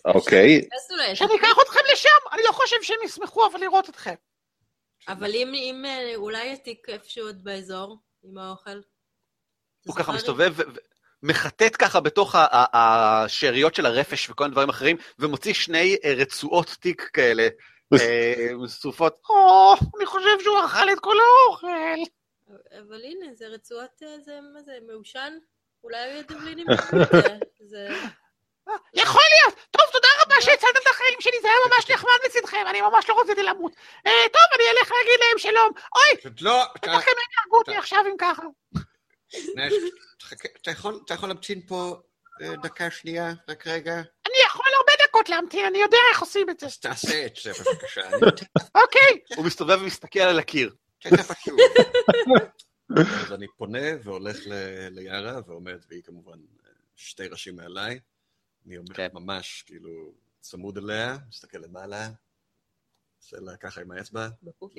אוקיי. 0.04 0.68
שאני 1.14 1.34
אקח 1.36 1.56
אתכם 1.62 1.80
לשם, 1.92 2.08
אני 2.32 2.42
לא 2.46 2.52
חושב 2.52 2.76
שהם 2.82 2.98
ישמחו 3.04 3.46
אבל 3.46 3.60
לראות 3.60 3.88
אתכם. 3.88 4.14
אבל 5.08 5.34
אם, 5.34 5.52
אם 5.54 5.84
אה, 5.86 6.12
אולי 6.14 6.52
עתיק 6.52 6.88
איפשהו 6.88 7.26
עוד 7.26 7.44
באזור, 7.44 7.98
עם 8.22 8.38
האוכל. 8.38 8.80
הוא 9.86 9.96
ככה? 9.96 10.12
מסתובב 10.12 10.54
ומחטט 11.22 11.76
ככה 11.78 12.00
בתוך 12.00 12.34
השאריות 12.72 13.74
של 13.74 13.86
הרפש 13.86 14.30
וכל 14.30 14.44
מיני 14.44 14.52
דברים 14.52 14.68
אחרים, 14.68 14.96
ומוציא 15.18 15.54
שני 15.54 15.96
אה, 16.04 16.14
רצועות 16.16 16.76
תיק 16.80 17.10
כאלה, 17.12 17.48
אה, 17.92 18.46
שרופות. 18.80 19.20
או, 19.28 19.74
אני 19.96 20.06
חושב 20.06 20.40
שהוא 20.40 20.64
אכל 20.64 20.92
את 20.92 21.00
כל 21.00 21.16
האוכל. 21.20 22.10
אבל 22.78 23.04
הנה, 23.04 23.34
זה 23.34 23.46
רצועת, 23.46 24.02
אה, 24.02 24.20
זה, 24.20 24.40
מה 24.54 24.62
זה, 24.62 24.78
מעושן? 24.86 25.38
אולי 25.84 25.98
היו 25.98 26.20
את 26.20 26.30
זה. 27.70 27.88
יכול 28.94 29.22
להיות. 29.34 29.60
טוב, 29.70 29.82
תודה 29.92 30.08
רבה 30.24 30.34
שהצלת 30.40 30.76
את 30.82 30.86
החיים 30.90 31.20
שלי, 31.20 31.40
זה 31.42 31.48
היה 31.48 31.56
ממש 31.66 31.90
נחמד 31.90 32.18
מצדכם, 32.26 32.64
אני 32.70 32.80
ממש 32.80 33.08
לא 33.08 33.20
רציתי 33.20 33.42
למות. 33.42 33.72
אה, 34.06 34.12
טוב, 34.32 34.42
אני 34.54 34.64
אלך 34.70 34.92
להגיד 34.92 35.20
להם 35.20 35.38
שלום. 35.38 35.72
אוי. 35.96 36.32
בטח 36.74 36.88
הם 37.08 37.14
יהרגו 37.38 37.58
אותי 37.58 37.76
עכשיו 37.76 38.04
אם 38.06 38.16
ככה. 38.18 38.42
אתה 40.62 40.70
יכול- 40.70 41.28
להמתין 41.28 41.60
פה 41.66 41.96
אה, 42.42 42.56
דקה 42.62 42.90
שנייה, 42.90 43.32
רק 43.48 43.66
רגע? 43.66 43.94
אני 44.26 44.34
יכול 44.46 44.66
הרבה 44.76 44.92
דקות 45.08 45.28
להמתין, 45.28 45.66
אני 45.66 45.78
יודע 45.78 45.98
איך 46.10 46.20
עושים 46.20 46.50
את 46.50 46.60
זה. 46.60 46.66
אז 46.66 46.78
תעשה 46.78 47.26
את 47.26 47.36
זה 47.42 47.52
בבקשה, 47.52 48.00
אוקיי. 48.74 49.20
הוא 49.36 49.44
מסתובב 49.44 49.78
ומסתכל 49.82 50.20
על 50.20 50.38
הקיר. 50.38 50.74
תכף 50.98 51.30
אשוב. 51.30 51.56
אז 52.98 53.32
אני 53.32 53.46
פונה 53.56 53.78
והולך 54.04 54.36
ליערה 54.90 55.40
ועומד, 55.46 55.78
והיא 55.88 56.02
כמובן 56.02 56.32
אה, 56.66 56.70
שתי 56.96 57.26
ראשים 57.26 57.56
מעליי. 57.56 57.98
אני 58.66 58.76
עומד 58.76 58.92
כן. 58.92 59.08
ממש 59.12 59.62
כאילו 59.66 60.12
צמוד 60.40 60.78
אליה, 60.78 61.16
מסתכל 61.28 61.58
למעלה. 61.58 62.08
עושה 63.18 63.36
לה 63.40 63.56
ככה 63.56 63.80
עם 63.80 63.90
האצבע? 63.90 64.28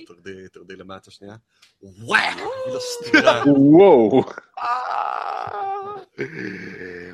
תרדי, 0.07 0.49
תרדי 0.53 0.75
למטה 0.75 1.11
שנייה. 1.11 1.35
וואו! 1.81 2.49
סטירה. 2.79 3.43
וואו. 3.47 4.23
אה, 4.59 6.25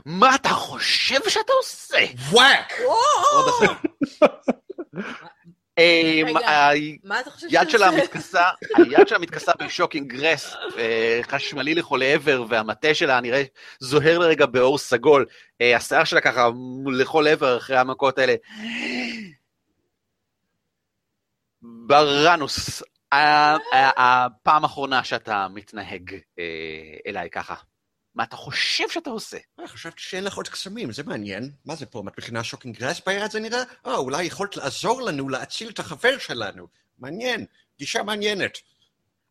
מה 0.05 0.35
אתה 0.35 0.49
חושב 0.49 1.29
שאתה 1.29 1.53
עושה? 1.53 2.05
וואק! 2.31 2.73
עוד. 2.85 3.69
אה, 5.77 6.21
היד 7.49 7.69
שלה? 7.69 7.91
מתכסה, 7.91 8.43
היד 8.75 9.07
שלה 9.07 9.19
מתכסה 9.19 9.51
ב 9.59 9.65
shocking 9.65 10.13
grasp 10.13 10.55
אה, 10.77 11.19
חשמלי 11.23 11.75
לכל 11.75 12.03
עבר, 12.03 12.43
והמטה 12.49 12.93
שלה 12.93 13.21
נראה 13.21 13.43
זוהר 13.79 14.17
לרגע 14.19 14.45
באור 14.45 14.77
סגול. 14.77 15.25
אה, 15.61 15.75
השיער 15.75 16.03
שלה 16.03 16.21
ככה 16.21 16.49
לכל 16.87 17.27
עבר 17.27 17.57
אחרי 17.57 17.77
המכות 17.77 18.17
האלה. 18.17 18.35
בראנוס, 21.61 22.83
הפעם 23.97 24.63
האחרונה 24.63 25.03
שאתה 25.03 25.47
מתנהג 25.53 26.15
אליי 27.07 27.29
ככה. 27.29 27.55
מה 28.17 28.23
אתה 28.23 28.35
חושב 28.35 28.89
שאתה 28.89 29.09
עושה? 29.09 29.37
אה, 29.59 29.67
חשבתי 29.67 30.01
שאין 30.01 30.23
לך 30.23 30.35
עוד 30.35 30.47
קסמים, 30.47 30.91
זה 30.91 31.03
מעניין. 31.03 31.51
מה 31.65 31.75
זה 31.75 31.85
פה, 31.85 32.03
מכינה 32.05 32.43
shocking 32.43 32.77
grasp 32.77 33.01
ביד 33.05 33.31
זה 33.31 33.39
נראה? 33.39 33.63
אה, 33.87 33.95
אולי 33.95 34.23
יכולת 34.23 34.57
לעזור 34.57 35.01
לנו 35.01 35.29
להציל 35.29 35.69
את 35.69 35.79
החבר 35.79 36.17
שלנו. 36.17 36.67
מעניין, 36.99 37.45
גישה 37.79 38.03
מעניינת. 38.03 38.57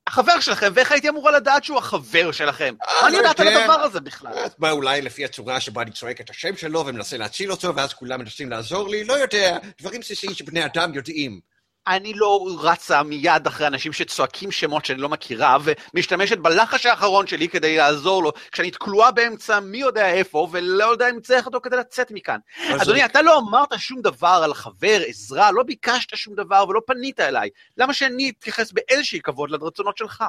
החבר 0.07 0.41
שלכם, 0.41 0.73
ואיך 0.75 0.93
הייתי 0.93 1.09
אמורה 1.09 1.33
לדעת 1.33 1.65
שהוא 1.65 1.79
החבר 1.79 2.33
שלכם? 2.33 2.75
מה 3.03 3.09
אני 3.09 3.17
יודעת 3.17 3.41
על 3.41 3.47
יודע. 3.47 3.65
הדבר 3.65 3.81
הזה 3.81 4.01
בכלל? 4.01 4.33
אז 4.33 4.51
מה, 4.59 4.71
אולי 4.71 5.03
לפי 5.03 5.25
הצורה 5.25 5.61
שבה 5.61 5.83
אני 5.83 5.91
צועק 5.91 6.21
את 6.21 6.31
השם 6.31 6.57
שלו 6.57 6.87
ומנסה 6.87 7.17
להציל 7.17 7.51
אותו, 7.51 7.77
ואז 7.77 7.95
כולם 7.95 8.21
מנסים 8.21 8.51
לעזור 8.51 8.89
לי? 8.89 9.05
לא 9.05 9.13
יודע, 9.13 9.59
דברים 9.81 10.01
בסיסיים 10.01 10.35
שבני 10.35 10.65
אדם 10.65 10.95
יודעים. 10.95 11.41
אני 11.89 12.13
לא 12.15 12.47
רצה 12.61 13.03
מיד 13.03 13.47
אחרי 13.47 13.67
אנשים 13.67 13.93
שצועקים 13.93 14.51
שמות 14.53 14.85
שאני 14.85 15.01
לא 15.01 15.09
מכירה, 15.09 15.57
ומשתמשת 15.95 16.39
בלחש 16.39 16.87
האחרון 16.87 17.27
שלי 17.27 17.49
כדי 17.49 17.77
לעזור 17.77 18.23
לו, 18.23 18.33
כשאני 18.53 18.71
תקועה 18.71 19.11
באמצע 19.11 19.61
מי 19.61 19.79
יודע 19.79 20.09
איפה, 20.11 20.49
ולא 20.53 20.85
יודע 20.85 21.11
אם 21.11 21.21
צריך 21.21 21.47
אותו 21.47 21.61
כדי 21.61 21.77
לצאת 21.77 22.11
מכאן. 22.11 22.39
אדוני, 22.83 23.01
אני- 23.03 23.05
אתה 23.05 23.23
לא 23.23 23.39
אמרת 23.39 23.69
שום 23.79 24.01
דבר 24.03 24.41
על 24.45 24.55
חבר, 24.55 25.01
עזרה, 25.07 25.53
לא 25.53 25.63
ביקשת 25.63 26.17
שום 26.17 26.35
דבר 26.35 26.65
ולא 26.69 26.81
פנית 26.87 27.21
אליי. 27.21 27.49
למה 27.77 27.93
שאני 27.95 28.33
אתייחס 28.39 28.73
באיזשהי 28.73 29.21
כבוד 29.21 29.51
לרצונות 29.51 29.97
שלך? 29.97 30.25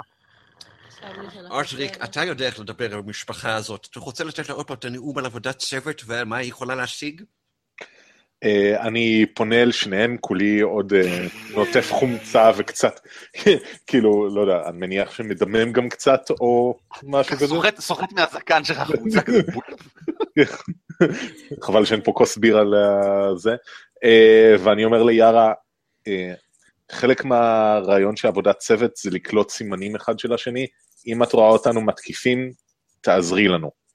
זה- 1.77 1.77
אתה 2.03 2.23
יודע 2.23 2.45
איך 2.45 2.59
לדבר 2.59 2.93
עם 2.93 2.99
המשפחה 2.99 3.55
הזאת. 3.55 3.87
אתה 3.91 3.99
רוצה 3.99 4.23
לתת 4.23 4.49
לה 4.49 4.55
עוד 4.55 4.67
פעם 4.67 4.77
את 4.77 4.85
הנאום 4.85 5.17
על 5.17 5.25
עבודת 5.25 5.57
צוות 5.57 6.01
ומה 6.07 6.37
היא 6.37 6.49
יכולה 6.49 6.75
להשיג? 6.75 7.21
אה, 8.43 8.87
אני 8.87 9.25
פונה 9.35 9.61
אל 9.61 9.71
שניהם, 9.71 10.17
כולי 10.21 10.59
עוד 10.61 10.93
אה, 10.93 11.27
נוטף 11.53 11.91
חומצה 11.91 12.51
וקצת, 12.57 12.99
כאילו, 13.87 14.35
לא 14.35 14.41
יודע, 14.41 14.69
אני 14.69 14.77
מניח 14.77 15.11
שמדמם 15.11 15.71
גם 15.71 15.89
קצת, 15.89 16.21
או 16.41 16.77
משהו 17.03 17.35
כזה. 17.35 17.45
סוחט- 17.45 17.81
מהזקן 18.13 18.63
שלך 18.63 18.77
חולצה 18.81 19.21
כזה. 19.21 19.41
בול. 19.53 19.63
חבל 21.63 21.85
שאין 21.85 22.01
פה 22.03 22.11
כוס 22.11 22.37
בירה 22.37 22.63
לזה. 22.63 23.55
אה, 24.03 24.55
ואני 24.63 24.85
אומר 24.85 25.03
ליארה, 25.03 25.53
חלק 26.91 27.25
מהרעיון 27.25 28.15
של 28.15 28.27
עבודת 28.27 28.57
צוות 28.57 28.95
זה 28.95 29.09
לקלוט 29.09 29.49
סימנים 29.49 29.95
אחד 29.95 30.19
של 30.19 30.33
השני. 30.33 30.67
אם 31.07 31.23
את 31.23 31.33
רואה 31.33 31.47
אותנו 31.49 31.81
מתקיפים, 31.81 32.51
תעזרי 33.01 33.47
לנו. 33.47 33.86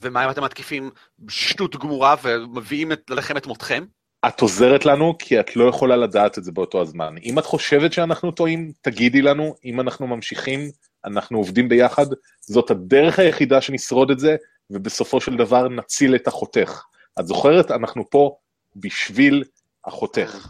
ומה 0.00 0.24
אם 0.24 0.30
אתם 0.30 0.44
מתקיפים 0.44 0.90
שטות 1.28 1.76
גמורה 1.76 2.14
ומביאים 2.22 2.92
את- 2.92 3.10
עליכם 3.10 3.36
את 3.36 3.46
מותכם? 3.46 3.84
את 4.28 4.40
עוזרת 4.40 4.86
לנו 4.86 5.18
כי 5.18 5.40
את 5.40 5.56
לא 5.56 5.68
יכולה 5.68 5.96
לדעת 5.96 6.38
את 6.38 6.44
זה 6.44 6.52
באותו 6.52 6.82
הזמן. 6.82 7.14
אם 7.24 7.38
את 7.38 7.44
חושבת 7.44 7.92
שאנחנו 7.92 8.32
טועים, 8.32 8.72
תגידי 8.80 9.22
לנו, 9.22 9.54
אם 9.64 9.80
אנחנו 9.80 10.06
ממשיכים, 10.06 10.60
אנחנו 11.04 11.38
עובדים 11.38 11.68
ביחד, 11.68 12.06
זאת 12.40 12.70
הדרך 12.70 13.18
היחידה 13.18 13.60
שנשרוד 13.60 14.10
את 14.10 14.18
זה, 14.18 14.36
ובסופו 14.70 15.20
של 15.20 15.36
דבר 15.36 15.68
נציל 15.68 16.14
את 16.14 16.28
אחותך. 16.28 16.82
את 17.20 17.26
זוכרת? 17.26 17.70
אנחנו 17.70 18.10
פה 18.10 18.36
בשביל 18.76 19.44
אחותך. 19.82 20.48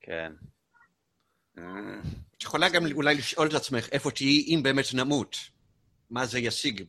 כן. 0.00 0.32
את 1.54 2.42
יכולה 2.42 2.68
גם 2.68 2.86
אולי 2.92 3.14
לשאול 3.14 3.46
את 3.46 3.54
עצמך 3.54 3.88
איפה 3.92 4.10
תהיי 4.10 4.44
אם 4.48 4.60
באמת 4.62 4.84
נמות. 4.94 5.36
מה 6.10 6.26
זה 6.26 6.38
ישיג 6.38 6.84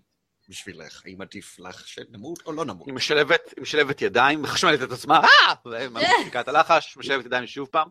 בשבילך? 0.51 1.01
האם 1.05 1.21
עדיף 1.21 1.59
לך 1.59 1.87
שנמות 1.87 2.39
או 2.45 2.51
לא 2.51 2.65
נמות? 2.65 2.87
היא 2.87 2.93
משלבת, 2.93 3.53
היא 3.55 3.61
משלבת 3.61 4.01
ידיים, 4.01 4.41
מחשמלת 4.41 4.83
את 4.83 4.91
עצמה, 4.91 5.19
אה! 5.19 5.53
ומפסיקה 5.65 6.41
את 6.41 6.47
הלחש, 6.47 6.97
משלבת 6.97 7.25
ידיים 7.25 7.47
שוב 7.47 7.67
פעם, 7.71 7.89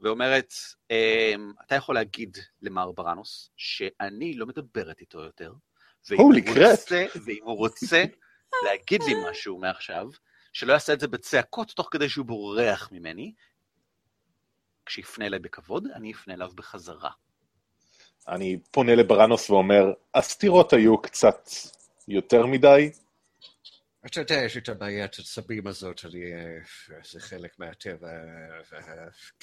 ואומרת, 0.00 0.52
"אמ, 0.90 1.52
אתה 1.66 1.74
יכול 1.74 1.94
להגיד 1.94 2.38
למר 2.62 2.92
בראנוס 2.92 3.50
שאני 3.56 4.34
לא 4.34 4.46
מדברת 4.46 5.00
איתו 5.00 5.20
יותר, 5.20 5.52
ואם 6.10 6.18
הוא. 6.18 6.34
רוצה, 6.70 7.06
ואם 7.24 7.42
הוא 7.42 7.56
רוצה 7.56 8.04
להגיד 8.64 9.02
לי 9.02 9.12
משהו 9.30 9.58
מעכשיו, 9.58 10.08
שלא 10.52 10.72
יעשה 10.72 10.92
את 10.92 11.00
זה 11.00 11.08
בצעקות 11.08 11.70
תוך 11.70 11.88
כדי 11.90 12.08
שהוא 12.08 12.26
בורח 12.26 12.88
ממני, 12.92 13.32
כשיפנה 14.86 15.26
אליי 15.26 15.38
בכבוד, 15.38 15.86
אני 15.94 16.12
אפנה 16.12 16.34
אליו 16.34 16.50
בחזרה. 16.54 17.10
אני 18.28 18.58
פונה 18.70 18.94
לבראנוס 18.94 19.50
ואומר, 19.50 19.92
הסתירות 20.14 20.72
היו 20.72 21.02
קצת 21.02 21.48
יותר 22.08 22.46
מדי, 22.46 22.90
אתה 24.06 24.20
יודע, 24.20 24.34
יש 24.34 24.56
את 24.56 24.68
הבעיית 24.68 25.14
העצבים 25.18 25.66
הזאת, 25.66 26.00
אני, 26.04 26.32
אה, 26.32 26.58
זה 27.04 27.20
חלק 27.20 27.58
מהטבע 27.58 28.08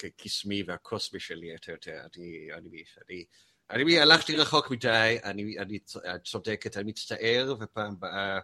הקסמי 0.04 0.62
והקוסמי 0.66 1.20
שלי, 1.20 1.54
אתה 1.54 1.72
יודע, 1.72 2.00
אני, 2.00 2.48
אני, 2.54 2.84
אני, 3.08 3.24
אני 3.70 4.00
הלכתי 4.00 4.36
רחוק 4.36 4.70
מדי, 4.70 5.18
אני, 5.24 5.58
אני 5.58 5.78
צודקת, 6.24 6.76
אני 6.76 6.90
מצטער, 6.90 7.54
ופעם 7.60 7.92
הבאה 7.92 8.38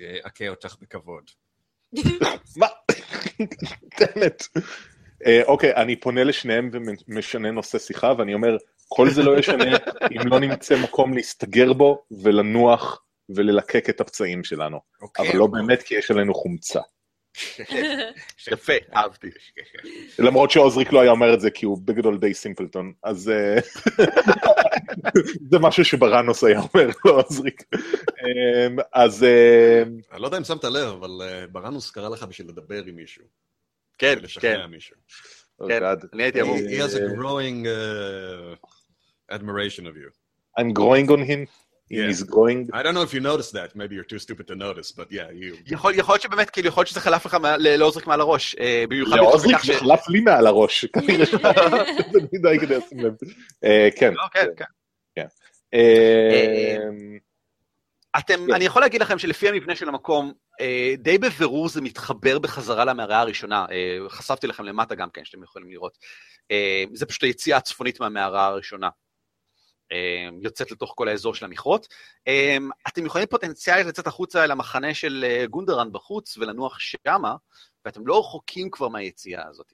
אה, 0.00 0.18
אכה 0.22 0.48
אותך 0.48 0.76
בכבוד. 0.80 1.30
מה? 2.56 2.66
באמת. 4.00 4.42
אה, 5.26 5.42
אוקיי, 5.44 5.74
אני 5.74 6.00
פונה 6.00 6.24
לשניהם 6.24 6.70
ומשנה 6.72 7.50
נושא 7.50 7.78
שיחה, 7.78 8.12
ואני 8.18 8.34
אומר, 8.34 8.56
כל 8.96 9.10
זה 9.10 9.22
לא 9.22 9.38
ישנה 9.38 9.76
אם 10.12 10.28
לא 10.28 10.40
נמצא 10.40 10.76
מקום 10.82 11.14
להסתגר 11.14 11.72
בו 11.72 12.04
ולנוח 12.22 13.02
וללקק 13.28 13.90
את 13.90 14.00
הפצעים 14.00 14.44
שלנו. 14.44 14.80
אוקיי? 15.02 15.28
אבל 15.28 15.38
לא 15.38 15.46
באמת, 15.46 15.82
כי 15.82 15.94
יש 15.94 16.10
עלינו 16.10 16.34
חומצה. 16.34 16.80
יפה, 18.52 18.72
אהבתי. 18.96 19.30
למרות 20.18 20.50
שעוזריק 20.50 20.92
לא 20.92 21.00
היה 21.00 21.10
אומר 21.10 21.34
את 21.34 21.40
זה, 21.40 21.50
כי 21.50 21.66
הוא 21.66 21.78
בגדול 21.84 22.18
די 22.18 22.34
סימפלטון, 22.34 22.92
אז 23.02 23.30
אה, 23.30 23.56
זה 25.50 25.58
משהו 25.58 25.84
שבראנוס 25.84 26.44
היה 26.44 26.60
אומר, 26.60 26.88
לא 27.04 27.20
עוזריק. 27.20 27.62
אה, 27.74 28.84
אז 28.92 29.24
אה, 29.24 29.82
אני 30.12 30.22
לא 30.22 30.26
יודע 30.26 30.38
אם 30.38 30.44
שמת 30.44 30.64
לב, 30.64 30.88
אבל 30.88 31.10
אה, 31.22 31.46
בראנוס 31.46 31.90
קרא 31.90 32.08
לך 32.08 32.22
בשביל 32.22 32.48
לדבר 32.48 32.84
עם 32.86 32.96
מישהו. 32.96 33.24
כן, 33.98 34.14
כן, 34.14 34.20
ולשכנע 34.20 34.66
מישהו. 34.66 34.96
כן. 35.68 35.82
אני 36.12 36.22
הייתי 36.22 36.40
אמור. 36.40 36.56
He 36.56 36.80
has 36.80 36.94
a 36.94 37.16
growing 37.16 37.66
admiration 39.38 39.84
of 39.90 39.94
you. 40.02 40.08
I'm 40.58 40.70
growing 40.80 41.06
on 41.16 41.22
him, 41.30 41.40
Yeah. 41.90 42.12
is 42.14 42.22
growing. 42.34 42.60
I 42.78 42.80
don't 42.84 42.94
know 42.98 43.04
if 43.08 43.12
you 43.16 43.20
noticed 43.32 43.52
that, 43.58 43.68
maybe 43.80 43.92
you're 43.96 44.10
too 44.14 44.22
stupid 44.26 44.44
to 44.50 44.54
notice, 44.66 44.88
but 44.98 45.06
yeah, 45.12 45.28
you... 45.40 45.54
יכול 45.66 45.94
יכול 45.94 46.12
להיות 46.14 46.22
שבאמת, 46.22 46.50
כאילו, 46.50 46.68
יכול 46.68 46.80
להיות 46.80 46.88
שזה 46.88 47.00
חלף 47.00 47.26
לך 47.26 47.36
לעוזריק 47.58 48.06
מעל 48.06 48.20
הראש. 48.20 48.56
אה, 48.60 48.84
במיוחד 48.88 49.16
לעוזריק 49.16 49.58
ש- 49.62 49.66
זה 49.66 49.74
חלף 49.78 50.08
לי 50.08 50.20
מעל 50.20 50.46
הראש, 50.46 50.84
כנראה 50.94 51.26
שזה 51.26 52.18
מדי 52.32 52.56
כדי 52.60 52.76
לשים 52.78 53.00
לב. 53.00 53.12
אה, 53.64 53.88
כן, 53.96 54.14
לא, 54.14 54.22
כן, 54.32 54.46
כן. 54.56 54.64
אה, 55.74 56.76
אתם, 58.18 58.46
כן. 58.46 58.54
אני 58.54 58.64
יכול 58.64 58.82
להגיד 58.82 59.00
לכם 59.02 59.18
שלפי 59.18 59.48
המבנה 59.48 59.76
של 59.76 59.88
המקום, 59.88 60.32
אה, 60.60 60.94
די 60.98 61.18
בבירור 61.18 61.68
זה 61.68 61.80
מתחבר 61.80 62.38
בחזרה 62.38 62.84
למערה 62.84 63.20
הראשונה. 63.20 63.66
אה, 63.70 63.98
חשפתי 64.08 64.46
לכם 64.46 64.64
למטה 64.64 64.94
גם 64.94 65.10
כן, 65.10 65.24
שאתם 65.24 65.42
יכולים 65.42 65.70
לראות. 65.70 65.98
אה, 66.50 66.84
זה 66.92 67.06
פשוט 67.06 67.22
היציאה 67.22 67.56
הצפונית 67.56 68.00
מהמערה 68.00 68.46
הראשונה. 68.46 68.88
אה, 69.94 70.28
יוצאת 70.42 70.70
לתוך 70.70 70.92
כל 70.96 71.08
האזור 71.08 71.34
של 71.34 71.44
המכרות. 71.44 71.88
אה, 72.28 72.56
אתם 72.88 73.06
יכולים 73.06 73.26
פוטנציאלית 73.26 73.86
לצאת 73.86 74.06
החוצה 74.06 74.44
אל 74.44 74.50
המחנה 74.50 74.94
של 74.94 75.24
אה, 75.28 75.46
גונדרן 75.46 75.92
בחוץ 75.92 76.36
ולנוח 76.36 76.78
שמה, 76.78 77.36
ואתם 77.84 78.06
לא 78.06 78.20
רחוקים 78.20 78.70
כבר 78.70 78.88
מהיציאה 78.88 79.48
הזאת. 79.48 79.72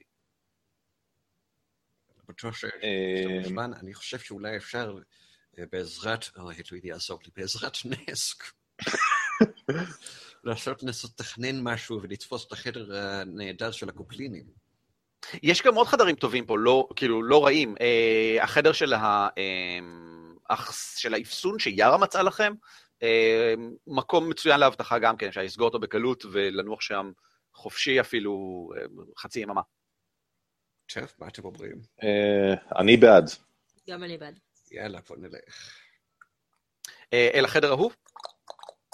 אה, 2.83 3.65
אני 3.79 3.93
חושב 3.93 4.19
שאולי 4.19 4.57
אפשר 4.57 4.97
אה, 5.59 5.63
בעזרת, 5.71 6.25
אוי, 6.37 6.55
אלוהים 6.55 6.85
יעזור 6.85 7.19
לי, 7.25 7.31
בעזרת 7.35 7.77
נס, 7.85 8.35
לעשות 10.43 10.83
לנסות 10.83 11.11
לתכנן 11.11 11.61
משהו 11.63 12.01
ולתפוס 12.01 12.47
את 12.47 12.51
החדר 12.51 12.97
הנהדר 12.97 13.71
של 13.71 13.89
הקופלינים. 13.89 14.45
יש 15.43 15.61
גם 15.61 15.75
עוד 15.75 15.87
חדרים 15.87 16.15
טובים 16.15 16.45
פה, 16.45 16.57
לא, 16.57 16.87
כאילו, 16.95 17.23
לא 17.23 17.45
רעים. 17.45 17.75
אה, 17.81 18.43
החדר 18.43 18.71
של, 18.71 18.93
ה, 18.93 19.27
אה, 19.37 19.79
של 20.97 21.13
האפסון 21.13 21.59
שיארה 21.59 21.97
מצאה 21.97 22.23
לכם, 22.23 22.53
אה, 23.03 23.53
מקום 23.87 24.29
מצוין 24.29 24.59
לאבטחה 24.59 24.99
גם 24.99 25.17
כן, 25.17 25.27
אפשר 25.27 25.41
לסגור 25.41 25.67
אותו 25.67 25.79
בקלות 25.79 26.25
ולנוח 26.31 26.81
שם 26.81 27.11
חופשי 27.55 27.99
אפילו 27.99 28.31
אה, 28.77 28.81
חצי 29.17 29.39
יממה. 29.39 29.61
טוב, 30.93 31.03
מה 31.19 31.27
אתם 31.27 31.43
אומרים? 31.45 31.75
אה, 32.03 32.79
אני 32.79 32.97
בעד. 32.97 33.29
גם 33.89 34.03
אני 34.03 34.17
בעד. 34.17 34.39
יאללה, 34.71 34.99
בוא 35.09 35.17
נלך. 35.17 35.71
אה, 37.13 37.29
אל 37.33 37.45
החדר 37.45 37.69
ההוא? 37.71 37.91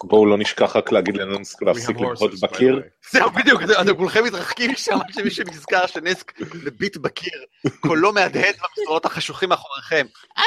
בואו 0.03 0.26
לא 0.26 0.38
נשכח 0.38 0.76
רק 0.76 0.91
להגיד 0.91 1.18
לנונסק 1.18 1.62
להפסיק 1.62 1.97
the 1.97 2.01
בקיר. 2.41 2.82
זהו, 3.12 3.32
בדיוק, 3.32 3.62
אתם- 3.64 3.82
אתם 3.82 3.97
כולכם 3.97 4.24
מתרחקים 4.24 4.76
שם 4.76 4.91
עד 4.93 5.14
שמישהו 5.14 5.43
נזכר 5.47 5.88
שנסק 5.88 6.39
מביט 6.66 6.97
בקיר, 6.97 7.45
קולו 7.80 8.14
מהדהד 8.14 8.55
במסדרונות 8.55 9.05
החשוכים 9.05 9.49
מאחוריכם. 9.49 10.05
עד 10.36 10.45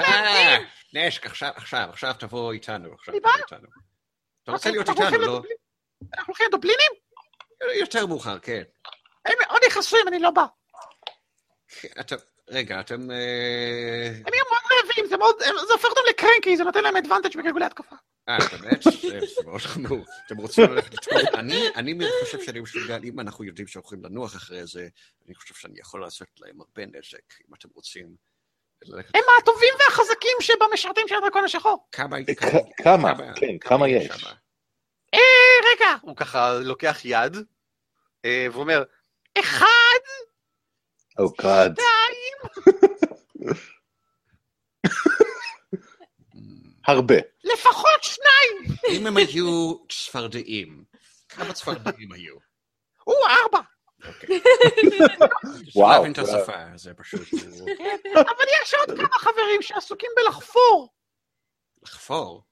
אה, 0.00 0.58
נשק, 0.94 1.26
עכשיו, 1.26 1.50
עכשיו, 1.56 1.88
עכשיו 1.92 2.12
תבוא 2.18 2.52
איתנו. 2.52 2.94
עכשיו 2.94 3.14
תבוא. 3.18 3.30
איתנו. 3.38 3.68
אתה 4.42 4.52
רוצה 4.52 4.70
להיות 4.70 4.88
אנחנו 4.88 5.04
איתנו, 5.04 5.18
לא? 5.18 5.42
אנחנו 6.14 6.32
הולכים 6.32 6.46
לדובלינים? 6.48 6.92
יותר 7.80 8.06
מאוחר, 8.06 8.38
כן. 8.38 8.62
הם 9.24 9.34
מאוד 9.46 9.60
חסויים, 9.70 10.08
אני 10.08 10.18
לא 10.18 10.30
בא. 10.30 10.44
אתה, 12.00 12.16
רגע, 12.48 12.80
אתם... 12.80 13.10
אה, 13.10 14.06
הם 14.06 14.34
יהיו 14.34 14.44
מאוד 14.50 14.88
רעבים, 14.88 15.06
זה 15.06 15.16
מאוד, 15.16 15.34
זה 15.38 15.72
הופך 15.72 15.88
אותם 15.88 16.00
לקרנקי, 16.10 16.56
זה 16.56 16.64
נותן 16.64 16.82
להם 16.82 16.96
אדוונטג' 16.96 17.38
בגלגולי 17.38 17.64
התקפה. 17.64 17.96
אה, 18.28 18.38
באמת? 18.60 18.82
זה 18.82 19.42
מאוד 19.44 19.60
חמור. 19.60 20.04
אתם 20.26 20.36
רוצים 20.36 20.64
ללכת 20.64 20.94
לתמוך? 20.94 21.34
אני 21.34 21.68
אני 21.76 21.98
חושב 22.24 22.42
שאני 22.42 22.60
משוגע, 22.60 22.98
אם 23.04 23.20
אנחנו 23.20 23.44
יודעים 23.44 23.66
שהולכים 23.66 24.04
לנוח 24.04 24.36
אחרי 24.36 24.66
זה, 24.66 24.88
אני 25.26 25.34
חושב 25.34 25.54
שאני 25.54 25.80
יכול 25.80 26.00
לעשות 26.00 26.28
להם 26.40 26.60
הרבה 26.60 26.86
נזק, 26.86 27.40
אם 27.48 27.54
אתם 27.54 27.68
רוצים. 27.74 28.29
הם 28.88 29.22
הטובים 29.38 29.74
והחזקים 29.78 30.36
שבמשרתים 30.40 31.08
של 31.08 31.14
הדרקון 31.14 31.44
השחור. 31.44 31.88
כמה... 31.92 32.16
כ- 32.40 32.82
כמה? 32.84 33.12
כן, 33.36 33.58
כמה 33.60 33.88
יש? 33.88 34.24
אה, 35.14 35.20
רגע. 35.74 35.94
הוא 36.02 36.16
ככה 36.16 36.52
לוקח 36.64 36.98
יד, 37.04 37.36
אה, 38.24 38.46
ואומר, 38.52 38.82
אחד, 39.38 40.00
או 41.18 41.30
גאד. 41.40 41.78
הרבה. 46.86 47.14
לפחות 47.44 48.02
שניים. 48.02 48.76
אם 48.90 49.06
הם 49.06 49.16
היו 49.16 49.74
צפרדעים, 49.88 50.84
כמה 51.28 51.52
צפרדעים 51.52 52.12
היו? 52.12 52.34
הוא 53.04 53.16
ארבע. 53.42 53.60
אוקיי. 54.08 54.40
וואו, 55.76 55.92
להבין 55.92 56.12
את. 56.12 56.18
השפה, 56.18 56.76
זה 56.76 56.94
פשוט... 56.94 57.28
אבל 58.32 58.44
יש 58.62 58.74
עוד 58.74 58.98
כמה 58.98 59.18
חברים 59.18 59.62
שעסוקים 59.62 60.10
בלחפור. 60.16 60.88
לחפור? 61.82 62.42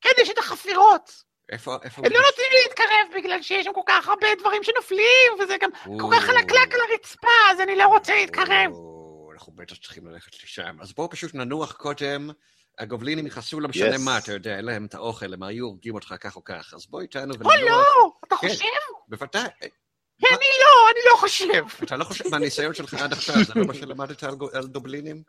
כן, 0.00 0.10
יש 0.18 0.30
את 0.30 0.38
החפירות. 0.38 1.22
איפה... 1.52 1.76
איפה... 1.82 2.02
הם 2.06 2.12
לא 2.12 2.20
נותנים 2.20 2.46
לי 2.52 2.58
להתקרב 2.66 3.22
בגלל 3.22 3.42
שיש 3.42 3.64
שם 3.64 3.72
כל 3.72 3.80
כך 3.86 4.08
הרבה 4.08 4.26
דברים 4.38 4.62
שנופלים, 4.62 5.32
וזה 5.40 5.56
גם 5.60 5.70
כל 6.00 6.16
כך 6.16 6.22
חלקלק 6.22 6.74
על 6.74 6.80
הרצפה, 6.90 7.28
אז 7.50 7.60
אני 7.60 7.76
לא 7.76 7.86
רוצה 7.86 8.14
להתקרב. 8.14 8.72
או, 8.72 9.30
אנחנו 9.32 9.52
בטח 9.52 9.76
צריכים 9.76 10.06
ללכת 10.06 10.42
לשם. 10.42 10.76
אז 10.80 10.92
בואו 10.92 11.10
פשוט 11.10 11.34
ננוח 11.34 11.72
קודם. 11.72 12.30
הגובלינים 12.78 13.26
יכעסו 13.26 13.60
לא 13.60 13.68
משנה. 13.68 13.98
מה, 13.98 14.18
אתה 14.18 14.32
יודע, 14.32 14.56
אין 14.56 14.64
להם 14.64 14.86
את 14.86 14.94
האוכל, 14.94 15.34
הם 15.34 15.42
היו 15.42 15.66
הורגים 15.66 15.94
אותך 15.94 16.14
כך 16.20 16.36
או 16.36 16.44
כך, 16.44 16.74
אז 16.74 16.86
בוא 16.86 17.00
איתנו 17.00 17.34
או 17.34 17.38
וננוח. 17.40 17.60
לא, 17.60 18.10
אתה 18.24 18.36
כן. 18.40 18.48
חושב? 18.48 18.64
בוודאי. 19.08 19.48
אני 20.28 20.48
לא, 20.60 20.90
אני 20.92 21.00
לא 21.10 21.16
חושב. 21.16 21.84
אתה 21.84 21.96
לא 21.96 22.04
חושב, 22.04 22.24
מהניסיון 22.30 22.74
שלך 22.74 22.94
עד 22.94 23.12
עכשיו, 23.12 23.44
זה 23.44 23.52
לא 23.56 23.66
מה 23.66 23.74
שלמדת 23.74 24.22
על 24.52 24.66
דובלינים? 24.66 25.22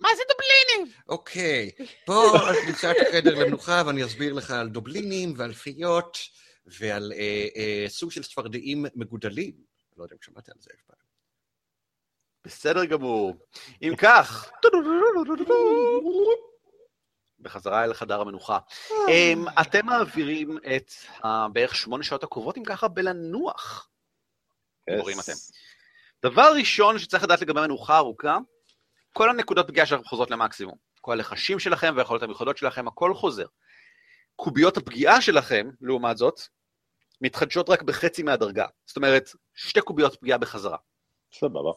מה 0.00 0.08
זה 0.16 0.22
דובלינים? 0.28 0.96
אוקיי, 1.08 1.70
בוא 2.06 2.38
נמצא 2.66 2.90
את 2.90 2.96
החדר 3.08 3.34
למנוחה 3.34 3.82
ואני 3.86 4.04
אסביר 4.04 4.32
לך 4.32 4.50
על 4.50 4.68
דובלינים 4.68 5.34
ועל 5.36 5.52
פיות 5.52 6.18
ועל 6.66 7.12
אה, 7.16 7.46
אה, 7.56 7.84
סוג 7.88 8.10
של 8.10 8.22
צפרדעים 8.22 8.84
מגודלים. 8.94 9.52
לא 9.96 10.02
יודע 10.02 10.14
אם 10.14 10.22
שמעת 10.22 10.48
על 10.48 10.54
זה 10.58 10.70
אף 10.74 10.80
פעם. 10.86 10.96
בסדר 12.44 12.84
גמור. 12.84 13.36
אם 13.82 13.96
כך, 13.98 14.50
בחזרה 17.40 17.84
אל 17.84 17.94
חדר 17.94 18.20
המנוחה. 18.20 18.58
אמ, 19.08 19.44
אתם 19.60 19.86
מעבירים 19.86 20.58
את 20.76 20.92
בערך 21.52 21.74
שמונה 21.74 22.04
שעות 22.04 22.24
הקרובות, 22.24 22.58
אם 22.58 22.64
ככה, 22.64 22.88
בלנוח. 22.88 23.89
גיבורים 24.90 25.20
אתם. 25.20 25.32
דבר 26.24 26.52
ראשון 26.58 26.98
שצריך 26.98 27.22
לדעת 27.24 27.40
לגבי 27.40 27.60
מנוחה 27.60 27.96
ארוכה, 27.96 28.38
כל 29.12 29.30
הנקודות 29.30 29.66
פגיעה 29.68 29.86
שלכם 29.86 30.04
חוזרות 30.04 30.30
למקסימום. 30.30 30.76
כל 31.00 31.12
הלחשים 31.12 31.58
שלכם 31.58 31.92
והיכולות 31.96 32.22
המיוחדות 32.22 32.56
שלכם, 32.56 32.88
הכל 32.88 33.14
חוזר. 33.14 33.46
קוביות 34.36 34.76
הפגיעה 34.76 35.20
שלכם, 35.20 35.70
לעומת 35.80 36.16
זאת, 36.16 36.40
מתחדשות 37.20 37.70
רק 37.70 37.82
בחצי 37.82 38.22
מהדרגה. 38.22 38.66
זאת 38.86 38.96
אומרת, 38.96 39.30
שתי 39.54 39.80
קוביות 39.80 40.16
פגיעה 40.20 40.38
בחזרה. 40.38 40.76
סבבה. 41.32 41.70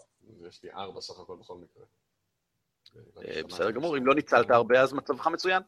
יש 0.48 0.64
לי 0.64 0.72
ארבע 0.72 1.02
סך 1.02 1.20
הכל 1.20 1.36
בכל 1.40 1.56
מקרה. 1.56 1.84
אה, 3.28 3.44
בסדר 3.44 3.72
גמור, 3.72 3.98
אם 3.98 4.06
לא 4.06 4.16
ניצלת 4.16 4.52
הרבה 4.52 4.82
אז 4.82 4.94
מצבך 4.94 5.28
מצוין. 5.28 5.62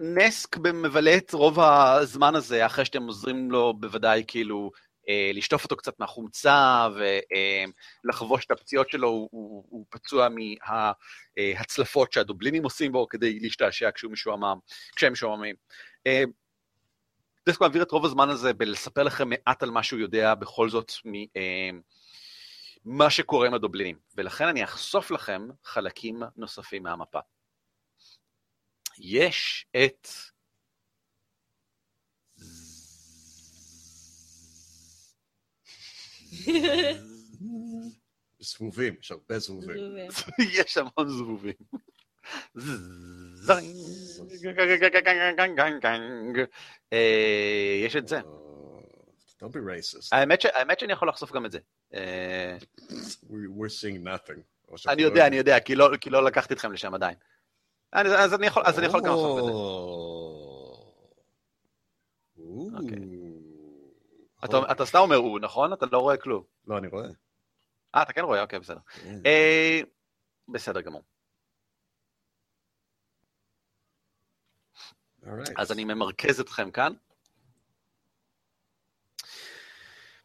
נסק 0.00 0.58
מבלה 0.58 1.16
את 1.16 1.32
רוב 1.32 1.60
הזמן 1.60 2.34
הזה, 2.34 2.66
אחרי 2.66 2.84
שאתם 2.84 3.02
עוזרים 3.02 3.50
לו 3.50 3.74
בוודאי 3.74 4.24
כאילו 4.26 4.70
אה, 5.08 5.30
לשטוף 5.34 5.64
אותו 5.64 5.76
קצת 5.76 6.00
מהחומצה 6.00 6.88
ולחבוש 8.04 8.46
את 8.46 8.50
הפציעות 8.50 8.90
שלו, 8.90 9.08
הוא, 9.08 9.28
הוא, 9.30 9.64
הוא 9.68 9.86
פצוע 9.88 10.28
מההצלפות 11.38 12.12
שהדובלינים 12.12 12.64
עושים 12.64 12.92
בו 12.92 13.08
כדי 13.08 13.38
להשתעשע 13.40 13.90
כשהוא 13.94 14.12
משועמם, 14.12 14.58
כשהם 14.96 15.12
משועממים. 15.12 15.54
אה, 16.06 16.24
נסק 17.48 17.60
מעביר 17.60 17.82
את 17.82 17.90
רוב 17.90 18.04
הזמן 18.04 18.28
הזה 18.28 18.52
בלספר 18.52 19.02
לכם 19.02 19.28
מעט 19.28 19.62
על 19.62 19.70
מה 19.70 19.82
שהוא 19.82 20.00
יודע 20.00 20.34
בכל 20.34 20.68
זאת 20.68 20.92
ממה 22.84 23.10
שקורה 23.10 23.46
עם 23.46 23.54
הדובלינים, 23.54 23.98
ולכן 24.16 24.48
אני 24.48 24.64
אחשוף 24.64 25.10
לכם 25.10 25.48
חלקים 25.64 26.22
נוספים 26.36 26.82
מהמפה. 26.82 27.20
יש 28.98 29.66
את... 29.84 30.08
זבובים, 38.40 38.94
יש 39.00 39.10
הרבה 39.10 39.38
זבובים. 39.38 39.76
יש 40.60 40.76
המון 40.78 41.08
זבובים. 41.08 41.54
אה, 46.92 47.80
יש 47.84 47.96
את 47.96 48.08
זה. 48.08 48.20
Uh, 48.20 48.22
Don't 49.42 49.52
be 49.52 49.56
racist. 49.56 50.08
האמת 50.12 50.80
שאני 50.80 50.92
יכול 50.92 51.08
לחשוף 51.08 51.32
גם 51.32 51.46
את 51.46 51.52
זה. 51.52 51.58
אה, 51.94 52.56
We- 53.02 53.50
We're 53.58 53.72
seeing 53.80 54.04
nothing. 54.04 54.40
אני 54.68 54.76
שאנחנו 54.78 55.02
יודע, 55.02 55.20
לא 55.22 55.26
אני 55.26 55.36
יודע, 55.36 55.60
כי 55.60 55.74
לא- 55.74 55.96
כי 56.00 56.10
לא 56.10 56.24
לקחתי 56.24 56.54
אתכם 56.54 56.72
לשם 56.72 56.94
עדיין. 56.94 57.14
אז 57.92 58.34
אני 58.34 58.46
יכול 58.46 58.62
אז 58.66 58.78
אני 58.78 58.86
יכול 58.86 59.00
גם 59.00 59.06
לחשוף 59.12 59.38
את 59.38 59.44
זה. 59.44 59.50
אתה- 64.44 64.84
סתם 64.86 64.98
אומר 64.98 65.16
הוא, 65.16 65.40
נכון? 65.40 65.72
אתה 65.72 65.86
לא 65.92 65.98
רואה 65.98 66.16
כלום. 66.16 66.44
לא, 66.66 66.78
אני 66.78 66.88
רואה. 66.88 67.08
אה, 67.94 68.02
אתה 68.02 68.12
כן 68.12 68.24
רואה? 68.24 68.42
אוקיי, 68.42 68.58
בסדר. 68.58 68.78
כן. 69.02 69.20
אה, 69.26 69.80
בסדר 70.48 70.80
גמור. 70.80 71.02
אז 75.56 75.72
אני 75.72 75.84
ממרכז 75.84 76.40
אתכם 76.40 76.70
כאן. 76.70 76.92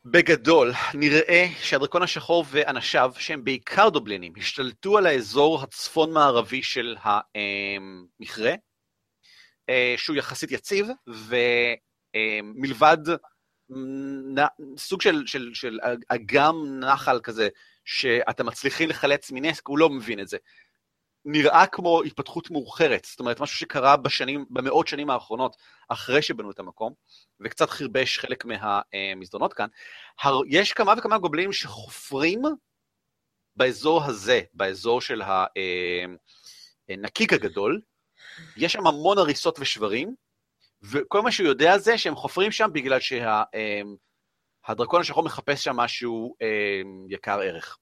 בגדול, 0.05 0.71
נראה 0.93 1.47
שהדרקון 1.61 2.03
השחור 2.03 2.45
ואנשיו, 2.49 3.11
שהם 3.17 3.43
בעיקר 3.43 3.89
דובלינים, 3.89 4.33
השתלטו 4.37 4.97
על 4.97 5.05
האזור 5.05 5.63
הצפון-מערבי 5.63 6.63
של 6.63 6.95
המכרה, 7.03 8.53
אה, 9.69 9.93
שהוא 9.97 10.15
יחסית 10.15 10.51
יציב, 10.51 10.87
ומלבד 12.55 12.97
סוג 14.77 15.01
של, 15.01 15.23
של, 15.25 15.51
של 15.53 15.79
אגם 16.07 16.79
נחל 16.79 17.19
כזה, 17.23 17.49
שאתם 17.85 18.45
מצליחים 18.45 18.89
לחלץ 18.89 19.31
מנסק, 19.31 19.67
הוא 19.67 19.77
לא 19.77 19.89
מבין 19.89 20.19
את 20.19 20.27
זה. 20.27 20.37
נראה 21.25 21.67
כמו 21.67 22.03
התפתחות 22.03 22.51
מאוחרת, 22.51 23.05
זאת 23.05 23.19
אומרת, 23.19 23.39
משהו 23.39 23.57
שקרה 23.57 23.97
בשנים, 23.97 24.45
במאות 24.49 24.87
שנים 24.87 25.09
האחרונות, 25.09 25.55
אחרי 25.89 26.21
שבנו 26.21 26.51
את 26.51 26.59
המקום, 26.59 26.93
וקצת 27.39 27.69
חרבש 27.69 28.19
חלק 28.19 28.45
מהמסדרונות 28.45 29.53
כאן. 29.53 29.67
הר- 30.21 30.41
יש 30.47 30.73
כמה 30.73 30.93
וכמה 30.97 31.17
גובלינים 31.17 31.53
שחופרים 31.53 32.41
באזור 33.55 34.03
הזה, 34.03 34.41
באזור 34.53 35.01
של 35.01 35.21
הנקיק 36.89 37.33
הגדול, 37.33 37.81
יש 38.57 38.73
שם 38.73 38.87
המון 38.87 39.17
הריסות 39.17 39.59
ושברים, 39.59 40.15
וכל 40.81 41.21
מה 41.21 41.31
שהוא 41.31 41.47
יודע 41.47 41.77
זה 41.77 41.97
שהם 41.97 42.15
חופרים 42.15 42.51
שם 42.51 42.69
בגלל 42.73 42.99
שהדרקון 44.59 45.01
השחור 45.01 45.23
מחפש 45.23 45.63
שם 45.63 45.75
משהו 45.75 46.35
יקר 47.09 47.39
ערך. 47.39 47.77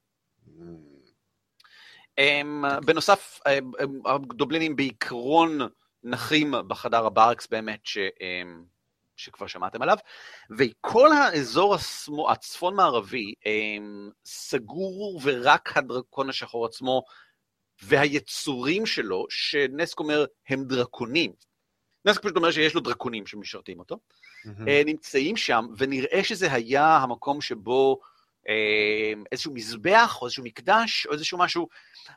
הם, 2.17 2.63
בנוסף, 2.85 3.39
הם- 3.45 3.71
הם- 3.79 4.01
הדובלינים 4.05 4.75
בעיקרון 4.75 5.59
נחים 6.03 6.53
בחדר 6.67 7.05
הברקס 7.05 7.47
באמת, 7.47 7.79
שהם 7.83 8.65
שכבר 9.15 9.47
שמעתם 9.47 9.81
עליו, 9.81 9.97
וכל 10.57 11.11
האזור 11.13 11.75
השמו, 11.75 12.31
הצפון-מערבי 12.31 13.33
סגור 14.25 15.19
ורק 15.23 15.77
הדרקון 15.77 16.29
השחור 16.29 16.65
עצמו 16.65 17.03
והיצורים 17.81 18.85
שלו, 18.85 19.25
שנסק 19.29 19.99
אומר 19.99 20.25
הם 20.49 20.63
דרקונים. 20.63 21.31
נסק 22.05 22.21
פשוט 22.21 22.35
אומר 22.35 22.51
שיש 22.51 22.73
לו 22.73 22.81
דרקונים 22.81 23.27
שמשרתים 23.27 23.79
אותו, 23.79 23.99
אה, 24.67 24.81
נמצאים 24.85 25.37
שם, 25.37 25.67
ונראה 25.77 26.23
שזה 26.23 26.53
היה 26.53 26.97
המקום 26.97 27.41
שבו 27.41 27.99
איזשהו 29.31 29.53
מזבח 29.53 30.17
או 30.21 30.25
איזשהו 30.25 30.43
מקדש 30.43 31.05
או 31.05 31.13
איזשהו 31.13 31.37
משהו, 31.37 31.67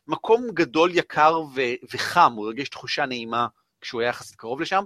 מקום 0.07 0.47
גדול, 0.55 0.91
יקר 0.95 1.41
ו- 1.55 1.87
וחם, 1.95 2.33
הוא 2.33 2.47
הרגיש 2.47 2.69
תחושה 2.69 3.07
נעימה 3.07 3.47
כשהוא 3.81 4.01
היה 4.01 4.09
יחסית 4.09 4.37
קרוב 4.37 4.61
לשם. 4.61 4.85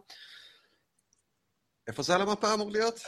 איפה 1.87 2.03
זה 2.03 2.15
על 2.15 2.23
המפה 2.23 2.55
אמור 2.55 2.71
להיות? 2.71 3.01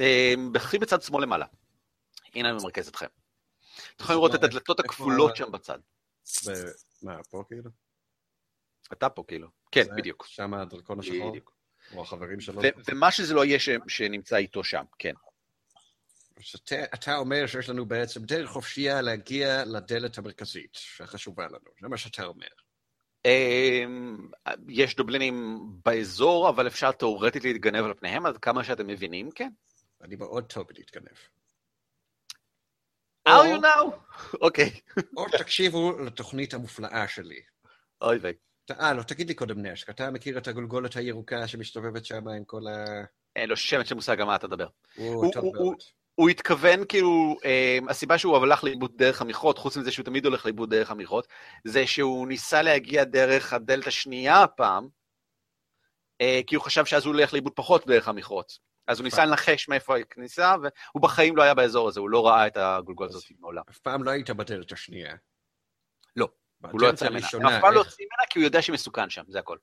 אה, 0.00 0.34
הכי 0.54 0.78
בצד 0.78 1.02
שמאל 1.02 1.22
למעלה. 1.22 1.46
הנה 2.34 2.50
אני 2.50 2.58
ממרכז 2.58 2.88
אתכם. 2.88 3.06
אתם 3.96 4.04
יכולים 4.04 4.18
לראות 4.18 4.34
את 4.34 4.44
הדלתות 4.44 4.80
הכפולות 4.80 5.36
שם 5.36 5.52
בצד. 5.52 5.78
מה, 7.02 7.22
פה 7.30 7.44
כאילו? 7.48 7.70
אתה 8.92 9.08
פה 9.08 9.24
כאילו. 9.28 9.48
כן, 9.70 9.84
בדיוק. 9.96 10.26
שם 10.26 10.54
הדרקון 10.54 11.00
השחור? 11.00 11.36
או 11.94 12.02
החברים 12.02 12.40
שלו? 12.40 12.62
ומה 12.88 13.10
שזה 13.10 13.34
לא 13.34 13.44
יהיה 13.44 13.58
שנמצא 13.88 14.36
איתו 14.36 14.64
שם, 14.64 14.84
כן. 14.98 15.12
שאתה 16.42 16.84
אתה 16.84 17.16
אומר 17.16 17.46
שיש 17.46 17.68
לנו 17.68 17.86
בעצם 17.86 18.24
דרך 18.24 18.50
חופשייה 18.50 19.00
להגיע 19.02 19.64
לדלת 19.64 20.18
המרכזית, 20.18 20.74
שחשובה 20.74 21.46
לנו. 21.46 21.70
זה 21.80 21.88
מה 21.88 21.96
שאתה 21.96 22.24
אומר. 22.24 22.46
אמ, 23.24 24.28
יש 24.68 24.96
דובלינים 24.96 25.58
באזור, 25.84 26.48
אבל 26.48 26.66
אפשר 26.66 26.92
תאורטית 26.92 27.44
להתגנב 27.44 27.84
על 27.84 27.94
פניהם, 27.94 28.26
עד 28.26 28.38
כמה 28.38 28.64
שאתם 28.64 28.86
מבינים, 28.86 29.30
כן. 29.30 29.50
אני 30.02 30.16
מאוד 30.16 30.44
טוב 30.44 30.66
בלהתגנב. 30.68 31.16
How 33.28 33.30
you 33.30 33.62
know? 33.62 33.96
אוקיי. 34.40 34.80
או 35.16 35.24
תקשיבו 35.38 35.98
לתוכנית 35.98 36.54
המופלאה 36.54 37.08
שלי. 37.08 37.40
אוי 38.00 38.16
ויי. 38.16 38.32
אה, 38.70 38.92
לא, 38.94 39.02
תגיד 39.02 39.28
לי 39.28 39.34
קודם 39.34 39.66
נשק, 39.66 39.90
אתה 39.90 40.10
מכיר 40.10 40.38
את 40.38 40.48
הגולגולת 40.48 40.96
הירוקה 40.96 41.48
שמסתובבת 41.48 42.04
שם 42.04 42.28
עם 42.28 42.44
כל 42.44 42.66
ה... 42.66 42.84
אין 43.36 43.48
לו 43.48 43.56
שמץ 43.56 43.86
של 43.86 43.94
מושג 43.94 44.20
על 44.20 44.26
מה 44.26 44.36
אתה 44.36 44.46
מדבר. 44.46 44.66
הוא 44.96 45.14
הוא- 45.14 45.56
הוא-. 45.56 45.74
הוא 46.14 46.28
התכוון, 46.28 46.84
כאילו, 46.88 47.36
אמ, 47.44 47.88
הסיבה 47.88 48.18
שהוא 48.18 48.36
הלך 48.36 48.64
לאיבוד 48.64 48.92
דרך 48.96 49.22
המכרות, 49.22 49.58
חוץ 49.58 49.76
מזה 49.76 49.92
שהוא 49.92 50.04
תמיד 50.04 50.24
הולך 50.24 50.44
לאיבוד 50.44 50.70
דרך 50.70 50.90
המכרות, 50.90 51.26
זה 51.64 51.86
שהוא 51.86 52.28
ניסה 52.28 52.62
להגיע 52.62 53.04
דרך 53.04 53.52
הדלת 53.52 53.86
השנייה 53.86 54.42
הפעם, 54.42 54.88
אה, 56.20 56.40
כי 56.46 56.54
הוא 56.54 56.64
חשב 56.64 56.84
שאז 56.84 57.04
הוא 57.04 57.14
הולך 57.14 57.32
לאיבוד 57.32 57.52
פחות 57.56 57.86
דרך 57.86 58.08
המכרות. 58.08 58.58
אז 58.86 58.98
הוא 58.98 59.04
ניסה 59.04 59.24
לנחש 59.24 59.68
מאיפה 59.68 59.98
הכניסה, 59.98 60.54
והוא 60.62 61.02
בחיים 61.02 61.36
לא 61.36 61.42
היה 61.42 61.54
באזור 61.54 61.88
הזה, 61.88 62.00
הוא 62.00 62.10
לא 62.10 62.26
ראה 62.26 62.46
את 62.46 62.56
הגולגולת 62.56 63.10
הזאת 63.10 63.24
מעולם. 63.40 63.62
אף 63.70 63.78
פעם 63.78 64.02
לא 64.02 64.10
היית 64.10 64.30
בדלת 64.30 64.72
השנייה. 64.72 65.16
לא, 66.16 66.28
הוא 66.72 66.80
לא 66.80 66.86
יוצא 66.86 67.04
ממנה. 67.04 67.18
הראשונה, 67.18 67.56
אף 67.56 67.60
פעם 67.60 67.74
לא 67.74 67.78
יוצאים 67.78 68.08
ממנה 68.10 68.26
כי 68.30 68.38
הוא 68.38 68.44
יודע 68.44 68.62
שמסוכן 68.62 69.10
שם, 69.10 69.22
זה 69.28 69.38
הכל. 69.38 69.56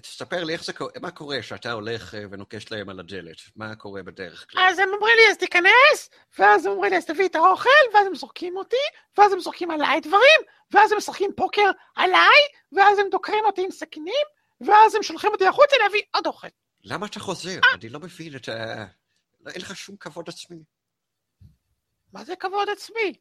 תספר 0.00 0.44
לי 0.44 0.52
איך 0.52 0.64
זה 0.64 0.72
קורה, 0.72 0.90
מה 1.00 1.10
קורה 1.10 1.42
שאתה 1.42 1.72
הולך 1.72 2.14
אה, 2.14 2.24
ונוקש 2.30 2.72
להם 2.72 2.88
על 2.88 3.00
הדלת? 3.00 3.36
מה 3.56 3.76
קורה 3.76 4.02
בדרך 4.02 4.46
כלל? 4.50 4.62
אז 4.62 4.78
הם 4.78 4.88
אומרים 4.88 5.16
לי, 5.16 5.30
אז 5.30 5.36
תיכנס, 5.36 6.10
ואז 6.38 6.66
הם 6.66 6.72
אומרים 6.72 6.90
לי, 6.92 6.98
אז 6.98 7.06
תביא 7.06 7.26
את 7.26 7.34
האוכל, 7.34 7.68
ואז 7.94 8.06
הם 8.06 8.14
זורקים 8.14 8.56
אותי, 8.56 8.76
ואז 9.18 9.32
הם 9.32 9.40
זורקים 9.40 9.70
עליי 9.70 10.00
דברים, 10.00 10.40
ואז 10.70 10.92
הם 10.92 10.98
משחקים 10.98 11.30
פוקר 11.36 11.70
עליי, 11.94 12.40
ואז 12.72 12.98
הם 12.98 13.06
דוקרים 13.10 13.44
אותי 13.44 13.64
עם 13.64 13.70
סכינים, 13.70 14.26
ואז 14.60 14.94
הם 14.94 15.02
שולחים 15.02 15.30
אותי 15.30 15.46
החוצה 15.46 15.76
להביא 15.82 16.02
עוד 16.14 16.26
אוכל. 16.26 16.48
למה 16.84 17.06
אתה 17.06 17.20
חוזר? 17.20 17.60
אני 17.74 17.88
לא 17.88 18.00
מבין 18.00 18.36
את 18.36 18.48
ה... 18.48 18.84
לא, 19.40 19.50
אין 19.50 19.60
לך 19.60 19.76
שום 19.76 19.96
כבוד 19.96 20.28
עצמי. 20.28 20.62
מה 22.12 22.24
זה 22.24 22.36
כבוד 22.36 22.68
עצמי? 22.68 23.14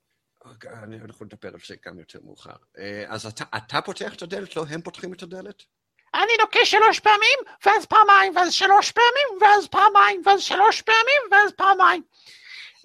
אוקיי, 0.46 0.72
אנחנו 1.06 1.26
נדבר 1.26 1.50
על 1.50 1.60
זה 1.68 1.76
גם 1.86 2.00
יותר 2.00 2.20
מאוחר. 2.24 2.56
אה, 2.78 3.06
אז 3.08 3.26
אתה, 3.26 3.44
אתה 3.58 3.82
פותח 3.82 4.14
את 4.16 4.22
הדלת, 4.22 4.56
לא 4.56 4.66
הם 4.70 4.82
פותחים 4.82 5.14
את 5.14 5.24
הדלת? 5.24 5.64
אני 6.14 6.34
נוקש 6.40 6.72
שלוש 6.72 7.00
פעמים, 7.00 7.40
ואז 7.66 7.86
פעמיים, 7.86 8.36
ואז 8.36 8.54
שלוש 8.54 8.92
פעמים, 8.92 9.42
ואז 9.42 9.68
פעמיים, 9.68 10.22
ואז 10.26 10.42
שלוש 10.42 10.82
פעמים, 10.82 11.22
ואז 11.32 11.52
פעמיים. 11.52 12.04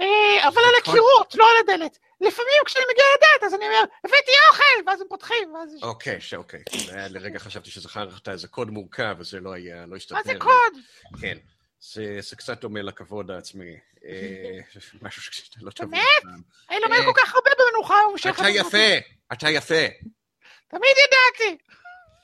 אה, 0.00 0.48
אבל 0.48 0.58
על 0.58 0.80
נכון. 0.80 0.94
הקירות, 0.94 1.34
לא 1.34 1.44
על 1.50 1.74
הדלת. 1.74 1.98
לפעמים 2.20 2.52
כשאני 2.64 2.84
מגיע 2.92 3.04
לדלת, 3.16 3.42
אז 3.46 3.54
אני 3.54 3.66
אומר, 3.66 3.84
הבאתי 4.04 4.30
אוכל, 4.50 4.62
ואז 4.90 5.00
הם 5.00 5.06
פותחים, 5.08 5.54
ואז... 5.54 5.78
אוקיי, 5.82 6.20
שאוקיי. 6.20 6.62
זה 6.86 6.94
היה- 6.94 7.08
לרגע 7.08 7.38
חשבתי 7.38 7.70
שזכרת 7.70 8.28
איזה 8.28 8.48
קוד 8.48 8.70
מורכב, 8.70 9.16
וזה 9.18 9.40
לא 9.40 9.52
היה, 9.52 9.86
לא 9.86 9.96
הסתדר. 9.96 10.16
מה 10.16 10.22
זה. 10.22 10.34
קוד? 10.38 10.72
כן. 11.20 11.38
זה, 11.80 12.16
זה 12.20 12.36
קצת 12.36 12.60
דומה 12.60 12.82
לכבוד 12.82 13.30
העצמי. 13.30 13.76
אה, 14.04 14.58
משהו 15.02 15.22
שאתה 15.22 15.56
לא 15.62 15.70
תבין. 15.70 15.90
באמת? 15.90 16.36
אני 16.70 16.78
לומד 16.80 16.96
אה, 16.98 17.04
כל 17.04 17.20
כך 17.20 17.34
הרבה 17.34 17.50
במנוחה. 17.58 17.94
אתה 18.30 18.48
יפה! 18.48 19.06
אתה 19.32 19.50
יפה! 19.50 19.84
תמיד 20.68 20.94
ידעתי. 21.06 21.56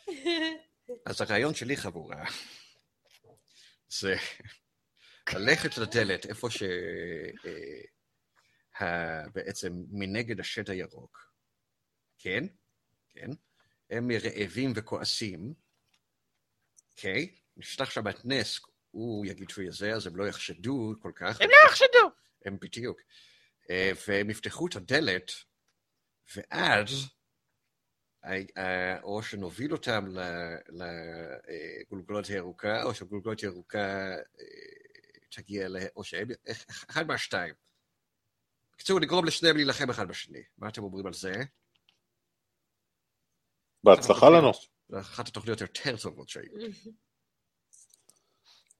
אז 1.06 1.20
הרעיון 1.20 1.54
שלי, 1.54 1.76
חבורה, 1.76 2.24
זה 3.88 4.14
ללכת 5.34 5.78
לדלת 5.78 6.26
איפה 6.26 6.50
ש... 6.50 6.62
אה, 7.44 7.80
ה- 8.80 9.28
בעצם 9.34 9.72
מנגד 9.90 10.40
השד 10.40 10.70
הירוק, 10.70 11.32
כן? 12.18 12.44
כן? 13.08 13.30
הם 13.90 14.10
רעבים 14.10 14.72
וכועסים, 14.76 15.54
אוקיי? 16.90 17.34
נפתח 17.56 17.90
שם 17.90 18.08
את 18.08 18.24
נסק, 18.24 18.62
הוא 18.90 19.26
יגיד 19.26 19.50
שהוא 19.50 19.64
יזה, 19.64 19.92
אז 19.92 20.06
הם 20.06 20.16
לא 20.16 20.28
יחשדו 20.28 20.94
כל 21.02 21.12
כך. 21.14 21.40
הם 21.40 21.48
לא 21.50 21.68
יחשדו. 21.68 22.10
הם 22.44 22.56
בדיוק. 22.60 23.00
אה, 23.70 23.92
והם 24.08 24.30
יפתחו 24.30 24.66
את 24.66 24.76
הדלת, 24.76 25.32
ואז, 26.36 26.52
אה, 26.52 26.62
אה, 26.62 27.21
או 29.02 29.22
שנוביל 29.22 29.72
אותם 29.72 30.04
לגולגולת 30.68 32.26
הירוקה, 32.26 32.82
או 32.82 32.94
שהגולגולת 32.94 33.40
הירוקה 33.40 34.14
אה, 34.40 34.46
תגיע 35.30 35.68
ל... 35.68 35.76
או 35.96 36.04
שהם... 36.04 36.28
אחד 36.90 37.06
מהשתיים. 37.06 37.54
בקיצור, 38.72 39.00
נגרום 39.00 39.24
לשניהם 39.24 39.56
להילחם 39.56 39.90
אחד 39.90 40.08
בשני. 40.08 40.42
מה 40.58 40.68
אתם 40.68 40.82
אומרים 40.82 41.06
על 41.06 41.12
זה? 41.12 41.32
בהצלחה 43.84 44.30
לנו. 44.30 44.50
זו 44.88 45.00
אחת 45.00 45.28
התוכניות 45.28 45.60
היותר 45.60 45.96
טובות 45.96 46.28
שהיו. 46.28 46.52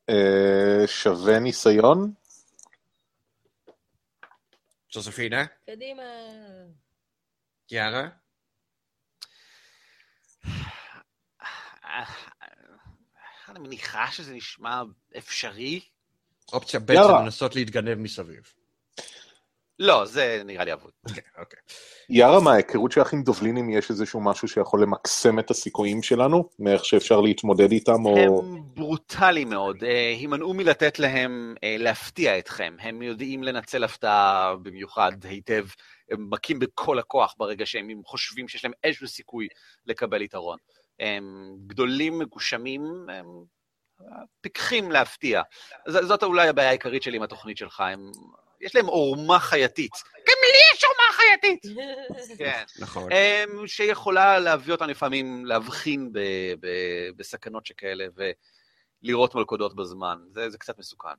אה, 0.08 0.86
שווה 0.86 1.38
ניסיון? 1.38 2.12
ג'וזפינה? 4.92 5.46
קדימה. 5.66 6.02
יארה? 7.70 8.21
אני 13.48 13.58
מניחה 13.58 14.06
שזה 14.10 14.34
נשמע 14.34 14.82
אפשרי. 15.18 15.80
אופציה 16.52 16.80
ב'. 16.80 16.86
זה 16.86 17.12
לנסות 17.22 17.54
להתגנב 17.54 17.94
מסביב. 17.94 18.42
לא, 19.78 20.04
זה 20.04 20.42
נראה 20.44 20.64
לי 20.64 20.72
אבוד. 20.72 20.90
אוקיי, 21.08 21.22
אוקיי. 21.38 21.58
יארה, 22.10 22.40
מההיכרות 22.40 22.92
שלך 22.92 23.12
עם 23.12 23.22
דובלינים 23.22 23.70
יש 23.70 23.90
איזשהו 23.90 24.20
משהו 24.20 24.48
שיכול 24.48 24.82
למקסם 24.82 25.38
את 25.38 25.50
הסיכויים 25.50 26.02
שלנו? 26.02 26.48
מאיך 26.58 26.84
שאפשר 26.84 27.20
להתמודד 27.20 27.72
איתם 27.72 28.06
או... 28.06 28.18
הם 28.18 28.62
ברוטליים 28.74 29.50
מאוד, 29.50 29.84
אה, 29.84 30.08
הימנעו 30.08 30.54
מלתת 30.54 30.98
להם 30.98 31.54
אה, 31.64 31.76
להפתיע 31.78 32.38
אתכם. 32.38 32.76
הם 32.80 33.02
יודעים 33.02 33.42
לנצל 33.42 33.84
הפתעה 33.84 34.54
במיוחד 34.62 35.12
היטב, 35.24 35.66
הם 36.10 36.30
מכים 36.30 36.58
בכל 36.58 36.98
הכוח 36.98 37.34
ברגע 37.38 37.66
שהם 37.66 38.02
חושבים 38.06 38.48
שיש 38.48 38.64
להם 38.64 38.72
איזשהו 38.84 39.08
סיכוי 39.08 39.48
לקבל 39.86 40.22
יתרון. 40.22 40.58
הם 41.02 41.56
גדולים, 41.66 42.18
מגושמים, 42.18 43.06
הם 43.08 43.26
פיקחים 44.40 44.90
להפתיע. 44.90 45.42
ז- 45.88 46.06
זאת 46.06 46.22
אולי 46.22 46.48
הבעיה 46.48 46.68
העיקרית 46.68 47.02
שלי 47.02 47.16
עם 47.16 47.22
התוכנית 47.22 47.56
שלך, 47.56 47.80
הם... 47.80 48.10
יש 48.60 48.76
להם 48.76 48.86
עורמה 48.86 49.38
חייתית. 49.38 49.92
גם 50.28 50.36
לי 50.42 50.58
יש 50.74 50.84
עורמה 50.84 51.12
חייתית. 51.12 51.62
כן. 52.38 52.62
נכון. 52.78 53.10
שיכולה 53.66 54.38
להביא 54.38 54.72
אותנו 54.72 54.88
לפעמים 54.88 55.46
להבחין 55.46 56.12
ב, 56.12 56.18
ב, 56.60 56.68
בסכנות 57.16 57.66
שכאלה 57.66 58.04
ולראות 59.04 59.34
מלכודות 59.34 59.76
בזמן. 59.76 60.18
זה, 60.34 60.50
זה 60.50 60.58
קצת 60.58 60.78
מסוכן. 60.78 61.14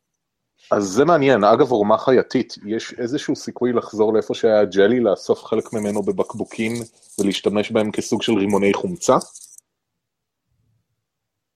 אז 0.72 0.84
זה 0.84 1.06
מעניין, 1.06 1.44
אגב 1.44 1.72
עורמה 1.72 1.98
חייתית, 1.98 2.56
יש 2.66 2.94
איזשהו 2.98 3.36
סיכוי 3.36 3.74
לחזור 3.74 4.14
לאיפה 4.14 4.34
שהיה 4.34 4.66
ג'לי, 4.66 5.00
לאסוף 5.00 5.44
חלק 5.44 5.74
ממנו 5.74 6.02
בבקבוקים 6.04 6.72
ולהשתמש 7.20 7.72
בהם 7.72 7.92
כסוג 7.92 8.22
של 8.22 8.34
רימוני 8.34 8.74
חומצה? 8.74 9.16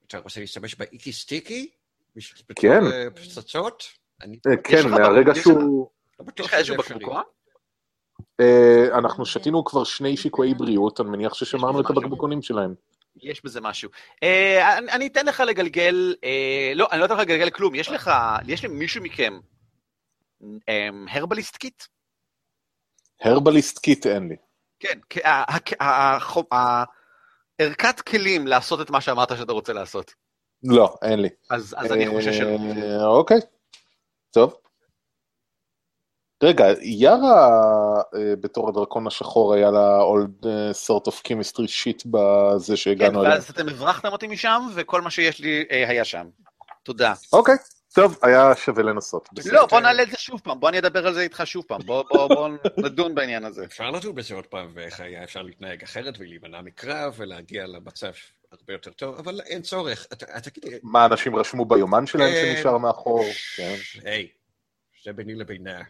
אתה 0.07 0.17
רוצה 0.17 0.39
להשתמש 0.39 0.75
באיקי 0.75 1.13
סטיקי? 1.13 1.69
כן. 2.55 2.83
אה, 2.93 3.09
פצצות? 3.15 3.83
אני 4.21 4.39
אה, 4.47 4.53
יש 4.53 4.59
כן, 4.83 4.89
מהרגע 4.89 5.31
יש 5.31 5.37
לך- 5.37 5.43
שהוא... 5.43 5.89
לא 6.19 6.23
יש 6.23 6.27
בטוח 6.27 6.45
לך 6.47 6.53
איזשהו. 6.53 6.77
בקבוקון? 6.77 7.21
אה, 8.39 8.97
אנחנו 8.97 9.25
שתינו 9.25 9.63
כבר 9.65 9.83
שני 9.83 10.17
שיקויי 10.17 10.53
בריאות, 10.53 11.01
אני 11.01 11.09
מניח 11.09 11.33
ששמרנו 11.33 11.81
את. 11.81 11.85
הבקבוקונים 11.89 12.41
שלהם. 12.41 12.73
יש 13.21 13.43
בזה 13.45 13.61
משהו. 13.61 13.89
אה, 14.23 14.77
אני, 14.77 14.91
אני 14.91 15.07
אתן 15.07 15.25
לך 15.25 15.39
לגלגל, 15.39 16.15
אה, 16.23 16.71
לא, 16.75 16.87
אני 16.91 16.99
לא 16.99 17.05
אתן 17.05 17.13
לך 17.13 17.19
לגלגל 17.19 17.49
כלום. 17.49 17.75
יש 17.75 17.89
לך, 17.89 18.11
יש 18.47 18.65
למישהו 18.65 19.03
מכם 19.03 19.39
אה, 20.69 20.89
herbalist 21.09 21.57
kit? 21.57 21.83
herbalist 23.21 23.79
kit 23.79 24.05
אין 24.07 24.27
לי. 24.29 24.35
כן, 24.79 24.99
ערכת 27.59 28.01
כלים 28.01 28.47
לעשות 28.47 28.81
את 28.81 28.89
מה 28.89 29.01
שאמרת 29.01 29.37
שאתה 29.37 29.53
רוצה 29.53 29.73
לעשות. 29.73 30.11
לא, 30.63 30.95
אין 31.01 31.19
לי. 31.19 31.29
אז, 31.49 31.75
אז 31.77 31.91
אני 31.91 32.07
חושב 32.07 32.33
שלא. 32.33 32.57
אה, 32.81 33.05
אוקיי, 33.05 33.39
טוב. 34.31 34.53
רגע, 36.43 36.65
יארה 36.81 37.47
אה, 38.15 38.35
בתור 38.41 38.69
הדרקון 38.69 39.07
השחור 39.07 39.53
היה 39.53 39.71
לה 39.71 39.99
old 39.99 40.47
אה, 40.47 40.71
sort 40.71 41.07
of 41.07 41.13
chemistry 41.27 41.67
shit 41.67 42.03
בזה 42.05 42.73
כן, 42.73 42.75
שהגענו 42.75 43.21
אליו. 43.21 43.31
ואז 43.31 43.49
אתם 43.49 43.69
הברחתם 43.69 44.11
אותי 44.11 44.27
משם, 44.27 44.67
וכל 44.75 45.01
מה 45.01 45.09
שיש 45.09 45.39
לי 45.39 45.65
אה, 45.71 45.89
היה 45.89 46.05
שם. 46.05 46.27
תודה. 46.83 47.13
אוקיי, 47.33 47.55
טוב, 47.97 48.17
היה 48.23 48.55
שווה 48.55 48.83
לנסות. 48.83 49.29
לא, 49.51 49.65
בוא 49.65 49.79
נעלה 49.79 50.03
את 50.03 50.11
זה 50.11 50.17
שוב 50.17 50.41
פעם, 50.43 50.59
בוא 50.59 50.69
אני 50.69 50.79
אדבר 50.79 51.07
על 51.07 51.13
זה 51.13 51.21
איתך 51.21 51.41
שוב 51.45 51.65
פעם, 51.67 51.81
בוא, 51.85 52.49
נדון 52.85 53.15
בעניין 53.15 53.45
הזה. 53.45 53.65
אפשר 53.65 53.91
לדון 53.91 54.15
בזה 54.15 54.35
עוד 54.35 54.45
פעם, 54.45 54.69
ואיך 54.73 54.99
היה 54.99 55.23
אפשר 55.23 55.41
להתנהג 55.41 55.83
אחרת 55.83 56.13
ולהימנע 56.19 56.61
מקרב 56.61 57.13
ולהגיע 57.17 57.67
למצב 57.67 58.11
הרבה 58.51 58.73
יותר 58.73 58.91
טוב, 58.91 59.15
אבל 59.19 59.41
אין 59.45 59.61
צורך. 59.61 60.07
אתה- 60.13 60.39
תגיד 60.41 60.63
לי, 60.73 60.79
מה 60.83 61.05
אנשים 61.05 61.35
רשמו 61.35 61.65
ביומן 61.65 62.07
שלהם 62.07 62.31
כן. 62.33 62.53
שנשאר 62.55 62.77
מאחור? 62.77 63.23
כן. 63.55 63.75
היי, 64.03 64.27
זה 65.05 65.13
ביני 65.13 65.35
לבינה. 65.35 65.81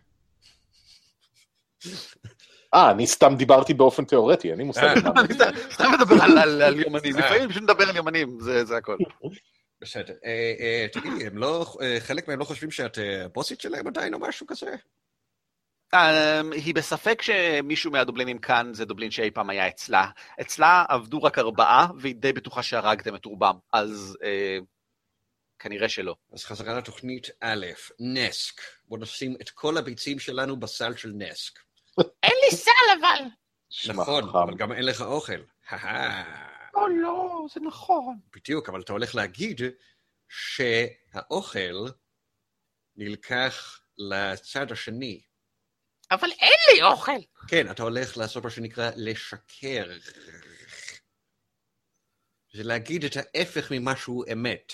אה, 2.73 2.91
אני 2.91 3.07
סתם 3.07 3.35
דיברתי 3.37 3.73
באופן 3.73 4.05
תיאורטי, 4.05 4.49
אין 4.49 4.57
לי 4.57 4.63
מושג. 4.63 4.81
אה. 4.83 4.93
אני 4.93 5.33
סתם- 5.33 5.51
סתם 5.71 5.85
מדבר 5.99 6.15
על- 6.23 6.79
יומנים, 6.79 7.15
לפעמים 7.17 7.49
פשוט 7.49 7.63
מדבר 7.63 7.89
על 7.89 7.95
יומנים, 7.95 8.37
זה 8.41 8.77
הכל. 8.77 8.97
בסדר. 9.81 10.13
אה, 10.25 10.53
אה, 10.59 10.87
תגיד 10.91 11.13
לי, 11.13 11.27
הם 11.27 11.37
לא, 11.37 11.65
אה, 11.81 11.97
חלק 11.99 12.27
מהם 12.27 12.39
לא 12.39 12.45
חושבים 12.45 12.71
שאת 12.71 12.97
בוסית 13.33 13.61
שלהם 13.61 13.87
עדיין 13.87 14.13
או 14.13 14.19
משהו 14.19 14.47
כזה? 14.47 14.75
אמ, 15.93 16.51
היא 16.51 16.75
בספק 16.75 17.21
שמישהו 17.21 17.91
מהדובלינים 17.91 18.39
כאן 18.39 18.73
זה 18.73 18.85
דובלין 18.85 19.11
שאי 19.11 19.31
פעם 19.31 19.49
היה 19.49 19.67
אצלה. 19.67 20.09
אצלה 20.41 20.85
עבדו 20.89 21.23
רק 21.23 21.39
ארבעה, 21.39 21.87
והיא 21.99 22.15
די 22.15 22.33
בטוחה 22.33 22.63
שהרגתם 22.63 23.15
את 23.15 23.25
רובם, 23.25 23.57
אז 23.73 24.17
אה, 24.23 24.57
כנראה 25.59 25.89
שלא. 25.89 26.15
אז 26.33 26.43
חזרה 26.45 26.77
לתוכנית 26.77 27.29
א', 27.41 27.65
נסק. 27.99 28.61
בוא 28.87 28.97
נשים 28.97 29.35
את 29.41 29.49
כל 29.49 29.77
הביצים 29.77 30.19
שלנו 30.19 30.59
בסל 30.59 30.95
של 30.95 31.11
נסק. 31.15 31.59
אין 32.23 32.33
לי 32.45 32.57
סל 32.57 32.71
אבל. 33.01 33.23
נכון. 33.87 34.23
אבל 34.29 34.55
גם 34.55 34.71
אין 34.71 34.85
לך 34.85 35.01
אוכל. 35.01 35.41
או 36.77 36.87
לא, 36.87 37.45
זה 37.53 37.59
נכון. 37.59 38.19
בדיוק, 38.35 38.69
אבל 38.69 38.81
אתה 38.81 38.93
הולך 38.93 39.15
להגיד 39.15 39.61
שהאוכל 40.29 41.85
נלקח 42.95 43.81
לצד 43.97 44.71
השני. 44.71 45.21
אבל 46.11 46.31
אין 46.31 46.59
לי 46.73 46.83
אוכל. 46.83 47.21
כן, 47.47 47.71
אתה 47.71 47.83
הולך 47.83 48.17
לעשות 48.17 48.43
מה 48.43 48.49
שנקרא 48.49 48.91
לשקר. 48.95 49.97
זה 52.53 52.63
להגיד 52.63 53.03
את 53.03 53.11
ההפך 53.15 53.71
ממשהו 53.71 54.23
אמת. 54.33 54.73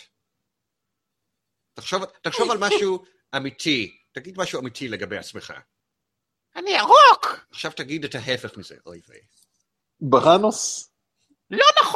תחשוב, 1.74 2.06
תחשוב 2.06 2.52
על 2.52 2.58
משהו 2.58 3.06
אמיתי. 3.38 4.02
תגיד 4.12 4.38
משהו 4.38 4.60
אמיתי 4.62 4.88
לגבי 4.88 5.18
עצמך. 5.18 5.54
אני 6.56 6.72
ירוק. 6.72 7.48
עכשיו 7.52 7.72
תגיד 7.72 8.06
את 8.06 8.16
ההפך 8.16 8.58
מזה, 8.58 8.76
אוי 8.86 9.02
ויי. 9.08 9.22
בראנוס? 10.02 10.93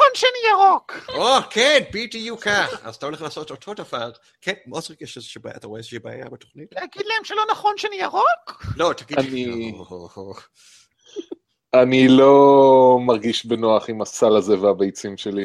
לא 0.08 0.12
נכון 0.12 0.14
שאני 0.14 0.50
ירוק. 0.50 0.92
או, 1.08 1.50
כן, 1.50 1.82
בדיוק 1.92 2.42
כך. 2.42 2.80
אז 2.84 2.96
אתה 2.96 3.06
הולך 3.06 3.22
לעשות 3.22 3.50
אותו 3.50 3.74
דבר. 3.74 4.10
כן, 4.40 4.52
מוסריק, 4.66 5.02
יש 5.02 5.16
איזושהי 5.16 5.40
בעיה, 5.42 5.56
אתה 5.56 5.66
רואה 5.66 5.78
איזושהי 5.78 5.98
בעיה 5.98 6.28
בתוכנית? 6.28 6.68
להגיד 6.72 7.02
להם 7.06 7.24
שלא 7.24 7.42
נכון 7.50 7.74
שאני 7.76 7.96
ירוק? 7.96 8.64
לא, 8.76 8.92
תגיד... 8.92 9.18
אני- 9.18 9.72
או, 10.16 10.34
אני 11.74 12.08
לא 12.08 12.98
מרגיש 13.06 13.46
בנוח 13.46 13.88
עם 13.90 14.02
הסל 14.02 14.36
הזה 14.36 14.60
והביצים 14.60 15.16
שלי. 15.16 15.44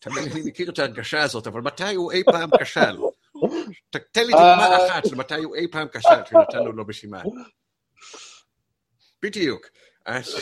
תמיד 0.00 0.32
אני 0.32 0.42
מכיר 0.44 0.70
את 0.70 0.78
ההרגשה 0.78 1.22
הזאת, 1.22 1.46
אבל 1.46 1.60
מתי 1.60 1.94
הוא 1.94 2.12
אי 2.12 2.22
פעם 2.24 2.50
כשל? 2.60 2.96
תן 4.12 4.26
לי 4.26 4.32
דוגמה 4.32 4.86
אחת 4.86 5.06
של 5.06 5.14
מתי 5.14 5.34
הוא 5.44 5.54
אי 5.56 5.66
פעם 5.72 5.88
כשל 5.92 6.08
שנתנו 6.30 6.72
לו 6.72 6.86
בסימן. 6.86 7.22
בדיוק. 9.24 9.66
אז... 10.06 10.34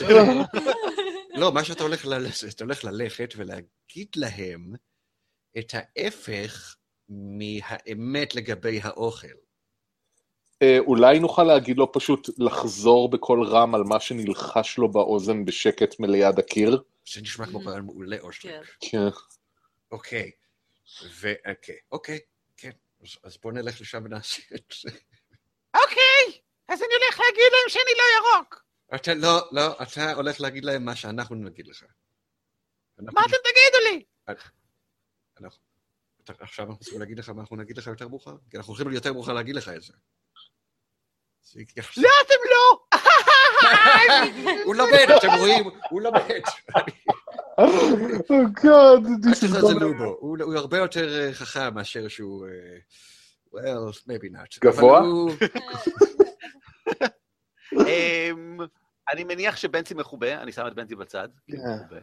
לא, 1.41 1.53
מה 1.53 1.65
שאתה 1.65 1.83
הולך 1.83 2.07
ללכת, 2.07 2.49
אתה 2.55 2.65
הולך 2.65 2.85
ללכת 2.85 3.35
ולהגיד 3.37 4.09
להם 4.17 4.73
את 5.59 5.73
ההפך 5.75 6.77
מהאמת 7.09 8.35
לגבי 8.35 8.81
האוכל. 8.83 9.27
אה, 10.63 10.79
אולי 10.79 11.19
נוכל 11.19 11.43
להגיד 11.43 11.77
לו 11.79 11.93
פשוט 11.93 12.29
לחזור 12.39 13.11
בקול 13.11 13.47
רם 13.47 13.75
על 13.75 13.83
מה 13.85 14.01
שנלחש 14.01 14.79
לו 14.79 14.93
באוזן 14.93 15.45
בשקט 15.45 16.01
מליד 16.01 16.39
הקיר? 16.39 16.83
זה 17.15 17.21
נשמע 17.21 17.47
כמו 17.47 17.61
רעיון 17.61 17.85
מעולה, 17.85 18.17
אושטרק. 18.21 18.67
כן. 18.81 19.09
אוקיי. 19.91 20.31
ואוקיי, 21.21 21.77
אוקיי, 21.93 22.19
כן. 22.57 22.71
אז, 23.03 23.17
אז 23.25 23.39
בוא 23.43 23.53
נלך 23.53 23.81
לשם 23.81 24.03
ונעשה 24.05 24.43
את 24.55 24.75
זה. 24.83 24.91
אוקיי, 25.75 26.41
אז 26.69 26.83
אני 26.83 26.95
הולך 26.95 27.21
להגיד 27.21 27.53
להם 27.53 27.69
שאני 27.69 27.93
לא 27.99 28.05
ירוק. 28.19 28.72
אתה 28.95 29.15
לא, 29.15 29.49
לא, 29.53 29.83
אתה 29.83 30.13
הולך 30.13 30.41
להגיד 30.41 30.65
להם 30.65 30.85
מה 30.85 30.97
שאנחנו 30.97 31.37
נגיד 31.37 31.67
לך. 31.67 31.85
אנחנו- 33.01 33.15
מה 33.15 33.21
אתם 33.27 33.37
תגידו 33.37 33.85
לי? 33.91 34.05
אנחנו- 35.41 35.63
אתה- 36.25 36.33
עכשיו 36.41 36.67
אנחנו 36.67 36.81
צריכים 36.81 37.01
להגיד 37.01 37.19
לך 37.19 37.29
מה 37.29 37.41
אנחנו 37.41 37.57
נגיד 37.57 37.79
לך 37.79 37.87
יותר 37.87 38.09
מאוחר? 38.09 38.37
כי 38.51 38.57
אנחנו 38.57 38.73
הולכים 38.75 38.93
יותר 38.93 39.13
מאוחר 39.13 39.33
להגיד 39.33 39.55
לך 39.55 39.69
את 39.69 39.83
זה. 39.83 39.93
לא, 41.97 42.09
אתם 42.27 42.35
לא. 42.51 42.99
הוא 44.65 44.75
לומד, 44.75 45.07
אתם 45.19 45.29
רואים? 45.39 45.65
הוא. 45.65 45.73
Oh 47.61 47.65
בו. 49.99 50.17
הוא 50.21 50.37
הוא 50.43 50.55
הרבה 50.55 50.79
יותר 50.79 51.21
אה, 51.21 51.33
חכם 51.35 51.75
מאשר 51.75 52.09
שהוא... 52.09 52.47
אה, 52.47 52.51
well, 53.55 53.93
maybe 54.09 54.33
not. 54.37 54.59
גבוה? 54.61 55.01
אני 59.13 59.25
מניח 59.25 59.57
שבנצי 59.57 59.95
מכובה, 59.95 60.43
אני 60.43 60.53
שם 60.53 60.67
את 60.67 60.75
בנצי 60.75 60.95
בצד. 60.95 61.29
כן. 61.51 61.99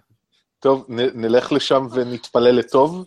טוב, 0.60 0.86
נלך 0.90 1.52
לשם 1.52 1.88
ונתפלל 1.94 2.56
לטוב. 2.56 3.06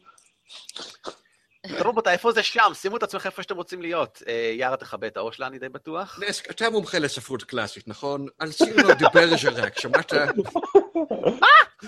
תראו 1.66 1.90
רבותיי, 1.90 2.12
איפה 2.12 2.32
זה 2.32 2.42
שם? 2.42 2.70
שימו 2.74 2.96
את 2.96 3.02
עצמכם 3.02 3.28
איפה 3.28 3.42
שאתם 3.42 3.56
רוצים 3.56 3.82
להיות. 3.82 4.22
אה, 4.28 4.52
יארה 4.56 4.76
תכבה 4.76 5.06
את 5.06 5.16
האור 5.16 5.32
שלה, 5.32 5.46
אני 5.46 5.58
די 5.58 5.68
בטוח. 5.68 6.20
נסק, 6.28 6.50
אתה 6.50 6.70
מומחה 6.70 6.98
לספרות 6.98 7.42
קלאסית, 7.42 7.88
נכון? 7.88 8.26
על 8.38 8.52
סירנו 8.52 8.94
דה 8.98 9.08
ברג'רק, 9.14 9.80
שמעת? 9.80 10.12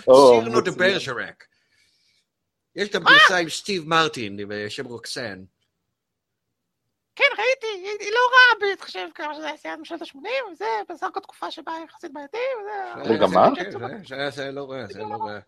או, 0.08 0.40
סירנו 0.40 0.60
דה. 0.60 0.70
ברג'רק. 0.70 1.44
יש 2.76 2.88
גם 2.88 3.02
גרסה 3.04 3.36
עם 3.36 3.48
סטיב 3.48 3.88
מרטין 3.88 4.40
בשם 4.48 4.84
רוקסן. 4.84 5.44
כן, 7.16 7.24
ראיתי, 7.38 7.66
היא- 8.00 8.10
לא 8.12 8.18
רעה 8.32 8.70
בהתחשב 8.70 9.06
כמה 9.14 9.34
שזה 9.34 9.46
היה 9.46 9.56
סרט 9.56 9.78
משנות 9.78 10.02
ה-80, 10.02 10.52
וזה 10.52 10.64
בסך 10.88 11.06
הכל 11.06 11.20
תקופה 11.20 11.50
שבה 11.50 11.72
יחסית 11.84 12.12
בעייתי, 12.12 12.36
וזה... 12.60 13.10
רגע, 13.14 13.26
מה? 13.26 13.48
כן, 13.56 13.70
זה- 13.70 13.78
זה- 14.08 14.30
זה 14.30 14.50
לא 14.52 14.70
רע, 14.70 14.86
זה 14.86 14.98
לא 14.98 15.16
רע. 15.26 15.38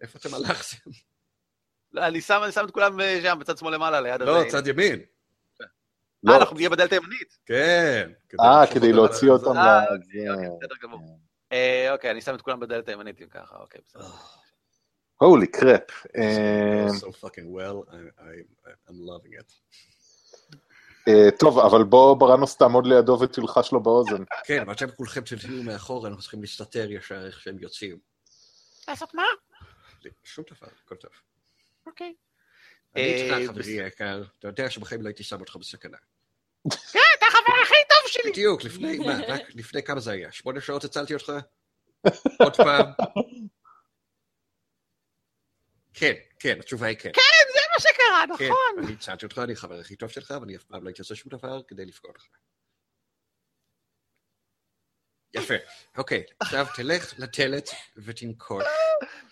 איפה 0.00 0.18
אתם 0.18 0.34
הלכתם? 0.34 0.90
לא, 1.92 2.06
אני 2.06 2.20
שם 2.20 2.40
את 2.64 2.70
כולם 2.70 3.00
אה, 3.00 3.18
שם, 3.22 3.38
בצד 3.40 3.58
שמאל 3.58 3.74
למעלה, 3.74 4.00
ליד 4.00 4.22
לא, 4.22 4.36
הזה. 4.40 4.48
צד 4.50 4.66
ימין. 4.66 5.00
לא. 6.22 6.32
אה, 6.32 6.38
אנחנו 6.38 6.56
נהיה 6.56 6.70
בדלת 6.70 6.92
הימנית. 6.92 7.38
כן. 7.46 8.10
אה, 8.40 8.64
כדי 8.74 8.92
להוציא 8.92 9.30
אותם 9.30 9.56
אה, 9.56 9.80
ל... 9.80 9.94
אוקיי, 9.94 10.30
אוקיי, 10.30 10.48
בסדר 10.60 10.74
גמור. 10.82 11.18
אה, 11.52 11.92
אוקיי, 11.92 12.10
אני 12.10 12.20
שם 12.20 12.34
את 12.34 12.42
כולם 12.42 12.60
בדלת 12.60 12.88
הימנית 12.88 13.22
אם 13.22 13.26
ככה, 13.26 13.56
אוקיי, 13.56 13.80
בסדר. 13.88 14.02
הולי 15.16 15.46
קרפ. 15.46 16.06
So 17.00 17.06
fucking 17.24 17.48
well, 17.56 17.92
I'm 18.88 18.98
loving 19.10 19.40
it. 19.40 19.52
אה, 21.08 21.30
טוב, 21.38 21.58
אבל 21.58 21.84
בוא 21.84 22.14
ברנוס 22.14 22.56
תעמוד 22.56 22.86
לידו 22.86 23.18
ותלחש 23.20 23.72
לו 23.72 23.82
באוזן. 23.82 24.24
כן, 24.44 24.64
ואתם 24.66 24.90
כולכם 24.96 25.20
תתחילו 25.20 25.62
מאחור, 25.62 26.06
אנחנו 26.06 26.22
צריכים 26.22 26.40
להסתתר 26.40 26.90
ישר 26.90 27.26
איך 27.26 27.40
שהם 27.40 27.58
יוצאים. 27.58 27.98
לעשות 28.88 29.14
מה? 29.14 29.22
שום 30.24 30.44
דבר, 30.50 30.68
הכל 30.84 30.96
טוב. 30.96 31.10
אוקיי. 31.86 32.14
אני 32.96 33.02
אה, 33.02 33.36
איתך, 33.38 33.50
חברי 33.50 33.82
היקר, 33.82 34.22
אתה 34.38 34.48
יודע 34.48 34.70
שבחיים 34.70 35.02
לא 35.02 35.08
הייתי 35.08 35.22
שם 35.22 35.40
אותך 35.40 35.56
בסכנה. 35.56 35.96
כן, 36.92 36.98
אתה 37.18 37.26
החבר 37.26 37.62
הכי 37.62 37.74
טוב 37.88 38.06
שלי. 38.06 38.30
בדיוק, 38.30 38.64
לפני, 38.64 38.98
מה, 38.98 39.20
רק 39.28 39.40
לפני 39.54 39.82
כמה 39.82 40.00
זה 40.00 40.10
היה? 40.12 40.32
שמונה 40.32 40.60
שעות 40.60 40.84
הצלתי 40.84 41.14
אותך? 41.14 41.32
עוד 42.40 42.56
פעם? 42.56 42.86
כן, 45.94 46.12
כן, 46.38 46.56
התשובה 46.60 46.86
היא 46.86 46.96
כן. 46.96 47.10
זה 47.14 47.20
שקרה, 47.80 48.24
כן, 48.38 48.44
נכון. 48.44 48.84
אני 48.84 48.92
הצלתי 48.92 49.24
אותך, 49.26 49.38
אני 49.38 49.52
החבר 49.52 49.78
הכי 49.80 49.96
טוב 49.96 50.08
שלך, 50.08 50.34
ואני 50.40 50.56
אף 50.56 50.64
פעם 50.64 50.82
לא 50.82 50.88
הייתי 50.88 51.02
עושה 51.02 51.14
שום 51.14 51.32
דבר 51.38 51.62
כדי 51.68 51.84
לפגוע 51.84 52.12
לך. 52.16 52.24
יפה. 55.34 55.54
אוקיי, 55.96 56.22
עכשיו 56.40 56.66
תלך 56.76 57.14
לדלת 57.18 57.68
ותנקוש. 57.96 58.64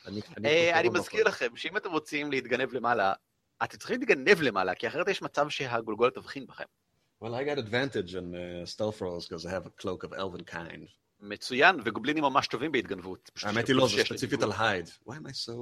אני- 0.06 0.20
אה. 0.44 0.82
מזכיר 0.92 1.24
לכם 1.28 1.56
שאם 1.56 1.76
אתם 1.76 1.90
רוצים 1.90 2.30
להתגנב 2.30 2.72
למעלה, 2.72 3.12
אתם 3.64 3.76
צריכים 3.78 4.00
להתגנב 4.00 4.40
למעלה, 4.42 4.74
כי 4.74 4.88
אחרת 4.88 5.08
יש 5.08 5.22
מצב 5.22 5.48
שהגולגולת 5.48 6.14
תבחין 6.14 6.46
בכם. 6.46 6.64
Well, 7.24 7.26
I 7.26 7.44
got 7.44 7.58
advantage 7.58 8.14
in 8.14 8.34
uh, 8.34 8.66
stealth 8.74 9.00
rolls 9.00 9.26
because 9.28 9.44
I 9.44 9.50
have 9.50 9.66
a 9.66 9.82
cloak 9.82 10.04
of 10.04 10.12
elven 10.12 10.54
kind. 10.54 10.86
מצוין, 11.20 11.76
וגובלינים 11.84 12.24
ממש 12.24 12.46
טובים 12.46 12.72
בהתגנבות. 12.72 13.30
האמת 13.42 13.68
היא 13.68 13.76
לא, 13.76 13.88
זה 13.88 14.02
ספציפית 14.04 14.42
על. 14.42 14.52
הייד. 14.58 14.88
Why 14.88 15.12
am 15.12 15.26
I 15.26 15.32
so 15.32 15.52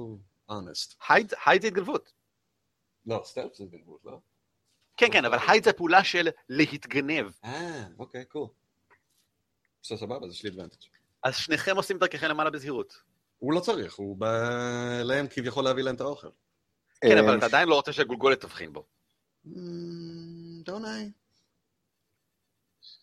honest? 0.51 0.95
הייד 1.09 1.33
זה 1.61 1.67
התגנבות. 1.67 2.13
לא, 3.07 3.21
סטלף 3.25 3.55
זה 3.55 3.63
התגנבות, 3.63 4.05
לא? 4.05 4.19
כן, 4.97 5.07
כן, 5.11 5.25
אבל 5.25 5.37
הייד 5.47 5.63
זה 5.63 5.69
הפעולה 5.69 6.03
של 6.03 6.29
להתגנב. 6.49 7.25
אה, 7.43 7.83
אוקיי, 7.99 8.25
קול. 8.25 8.47
בסדר, 9.81 9.97
סבבה, 9.97 10.25
אז 10.25 10.31
יש 10.31 10.43
לי 10.43 10.49
advantage. 10.49 10.87
אז 11.23 11.35
שניכם 11.35 11.75
עושים 11.75 11.97
דרככם 11.97 12.27
למעלה 12.27 12.49
בזהירות. 12.49 13.01
הוא 13.39 13.53
לא 13.53 13.59
צריך, 13.59 13.95
הוא 13.95 14.17
בא 14.17 14.49
אליהם 15.01 15.27
כביכול 15.29 15.63
להביא 15.63 15.83
להם 15.83 15.95
את 15.95 16.01
האוכל. 16.01 16.27
כן, 17.01 17.17
אה, 17.17 17.19
אבל 17.19 17.37
אתה 17.37 17.45
עדיין 17.45 17.69
לא 17.69 17.75
רוצה 17.75 17.93
שהגולגולת 17.93 18.41
תבחין 18.41 18.73
בו. 18.73 18.85
Mm, 19.45 19.49
don't 20.65 20.83
I? 20.83 21.11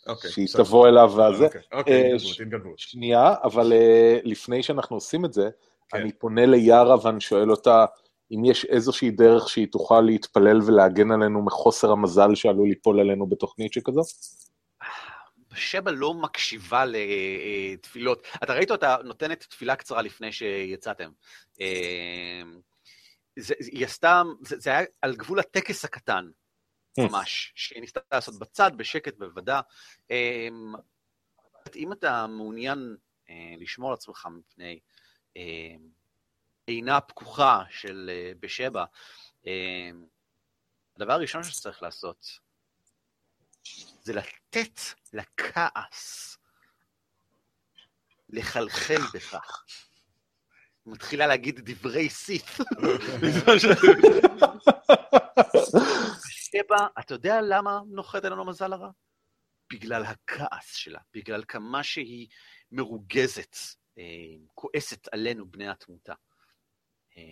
אוקיי. 0.07 0.31
שהיא. 0.31 0.49
תבוא 0.57 0.89
אליו 0.89 1.13
והזה. 1.17 1.45
אוקיי, 1.45 1.61
אוקיי, 1.73 2.13
אה, 2.13 2.17
התגנבות. 2.41 2.79
שנייה, 2.79 3.35
אבל 3.45 3.73
אה, 3.73 4.19
לפני 4.25 4.63
שאנחנו 4.63 4.97
עושים 4.97 5.25
את 5.25 5.33
זה, 5.33 5.51
כן. 5.89 5.99
אני 5.99 6.13
פונה 6.13 6.47
ליארה 6.47 6.97
ואני 7.07 7.21
שואל 7.21 7.51
אותה 7.51 7.87
אם 8.35 8.45
יש 8.45 8.65
איזושהי 8.65 9.11
דרך 9.11 9.49
שהיא 9.49 9.67
תוכל 9.73 10.01
להתפלל 10.01 10.63
ולהגן 10.67 11.11
עלינו 11.11 11.45
מחוסר 11.45 11.91
המזל 11.91 12.35
שעלול 12.35 12.69
ליפול 12.69 13.01
עלינו 13.01 13.27
בתוכנית 13.27 13.73
שכזו? 13.73 14.03
שבע 15.55 15.91
לא 15.91 16.15
מקשיבה 16.15 16.85
לתפילות. 16.85 18.27
אתה 18.45 18.55
ראית 18.55 18.71
אותה 18.71 18.97
נותנת 19.05 19.41
תפילה 19.41 19.77
קצרה 19.77 20.03
לפני 20.03 20.33
שיצאתם. 20.33 21.11
אה, 21.61 22.43
זה, 23.39 23.55
היא 23.73 23.85
עשתה, 23.85 24.23
זה, 24.41 24.59
זה 24.59 24.71
היה 24.71 24.87
על 25.03 25.17
גבול 25.17 25.39
הטקס 25.39 25.85
הקטן, 25.85 26.31
ממש, 26.99 27.53
שהיא 27.55 27.81
ניסתה 27.81 28.01
לעשות 28.13 28.39
בצד, 28.39 28.71
בשקט, 28.77 29.19
בוודא. 29.19 29.61
אה, 30.11 30.49
אם 31.77 31.93
אתה 31.93 32.27
מעוניין 32.27 32.97
אה, 33.31 33.55
לשמור 33.59 33.89
על 33.89 33.95
עצמך 33.95 34.29
מפני 34.39 34.79
אה, 35.37 35.77
עינה 36.67 37.01
פקוחה 37.01 37.63
של 37.71 38.11
אה, 38.13 38.33
בשבע, 38.41 38.85
אה, 39.47 39.91
הדבר 40.97 41.13
הראשון 41.13 41.43
שצריך 41.43 41.83
לעשות 41.83 42.27
זה 44.03 44.13
לתת 44.13 44.81
לכעס 45.13 46.39
לחלחל 48.29 49.01
בך. 49.15 49.37
מתחילה 50.87 51.27
להגיד 51.27 51.61
דברי 51.71 52.09
סית. 52.11 52.45
בזמן 53.23 53.59
ש- 53.59 53.67
שבע, 56.29 56.87
אתה 57.01 57.15
יודע 57.15 57.41
למה 57.43 57.81
נוחת 57.91 58.25
עלינו 58.25 58.45
מזל 58.45 58.73
הרע? 58.73 58.91
בגלל 59.73 60.05
הכעס 60.05 60.75
שלה, 60.75 61.01
בגלל 61.15 61.45
כמה 61.49 61.83
שהיא 61.83 62.29
מרוגזת, 62.73 63.57
אה, 63.99 64.03
כועסת 64.55 65.09
עלינו, 65.13 65.51
בני 65.51 65.69
התמותה. 65.69 66.15
אה, 67.17 67.23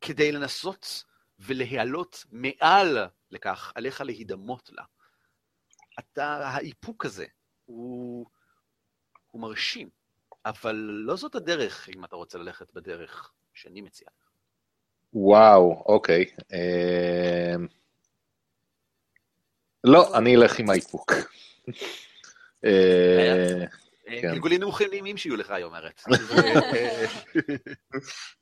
כדי 0.00 0.32
לנסות 0.32 1.04
ולהעלות 1.38 2.24
מעל 2.30 2.98
לכך, 3.30 3.72
עליך 3.74 4.00
להידמות 4.00 4.70
לה. 4.72 4.84
אתה, 5.98 6.48
האיפוק 6.48 7.04
הזה 7.04 7.26
הוא, 7.64 8.26
הוא 9.30 9.42
מרשים, 9.42 9.90
אבל 10.44 10.76
לא 10.76 11.16
זאת 11.16 11.34
הדרך 11.34 11.88
אם 11.88 12.04
אתה 12.04 12.16
רוצה 12.16 12.38
ללכת 12.38 12.72
בדרך 12.74 13.32
שאני 13.54 13.80
מציע. 13.80 14.08
וואו, 15.12 15.82
אוקיי. 15.86 16.24
אה, 16.52 17.54
לא, 19.84 20.18
אני 20.18 20.36
אלך 20.36 20.58
עם 20.58 20.70
האיפוק. 20.70 21.12
אה. 22.64 23.85
גלגולים 24.10 24.60
נמוכים 24.60 24.88
נעימים 24.90 25.16
שיהיו 25.16 25.36
לך, 25.36 25.50
היא 25.50 25.64
אומרת. 25.64 26.02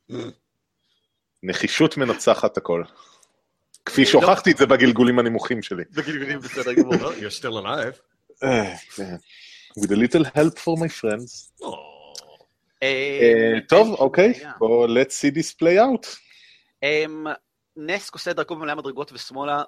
נחישות 1.43 1.97
מנצחת 1.97 2.57
הכל. 2.57 2.82
כפי 3.86 4.07
שהוכחתי 4.07 4.51
את 4.51 4.57
זה 4.57 4.66
בגלגולים 4.66 5.19
הנמוכים 5.19 5.62
שלי. 5.62 5.85
בגלגולים 5.91 6.39
בסדר 6.39 6.73
גמור. 6.73 6.95
You're 7.20 7.41
still 7.41 7.65
alive. 7.65 7.99
אה, 8.43 8.77
כן. 8.97 9.15
With 9.78 9.91
a 9.91 9.97
little 9.97 10.24
help 10.24 10.59
for 10.59 10.78
my 10.78 10.89
friends. 11.01 11.62
Oh. 11.62 11.66
אה, 12.82 13.20
אה, 13.23 13.61
טוב, 13.69 13.95
אוקיי. 13.95 14.32
בואו 14.59 14.86
let's 14.86 15.11
see 15.11 15.35
this 15.35 15.55
play 15.62 15.78
out. 15.78 16.07
אמ, 16.82 17.27
נסק 17.77 18.15
עושה 18.15 18.32
דרכו 18.32 18.57
במלא 18.57 18.74
מדרגות 18.74 19.12
ושמאלה 19.12 19.62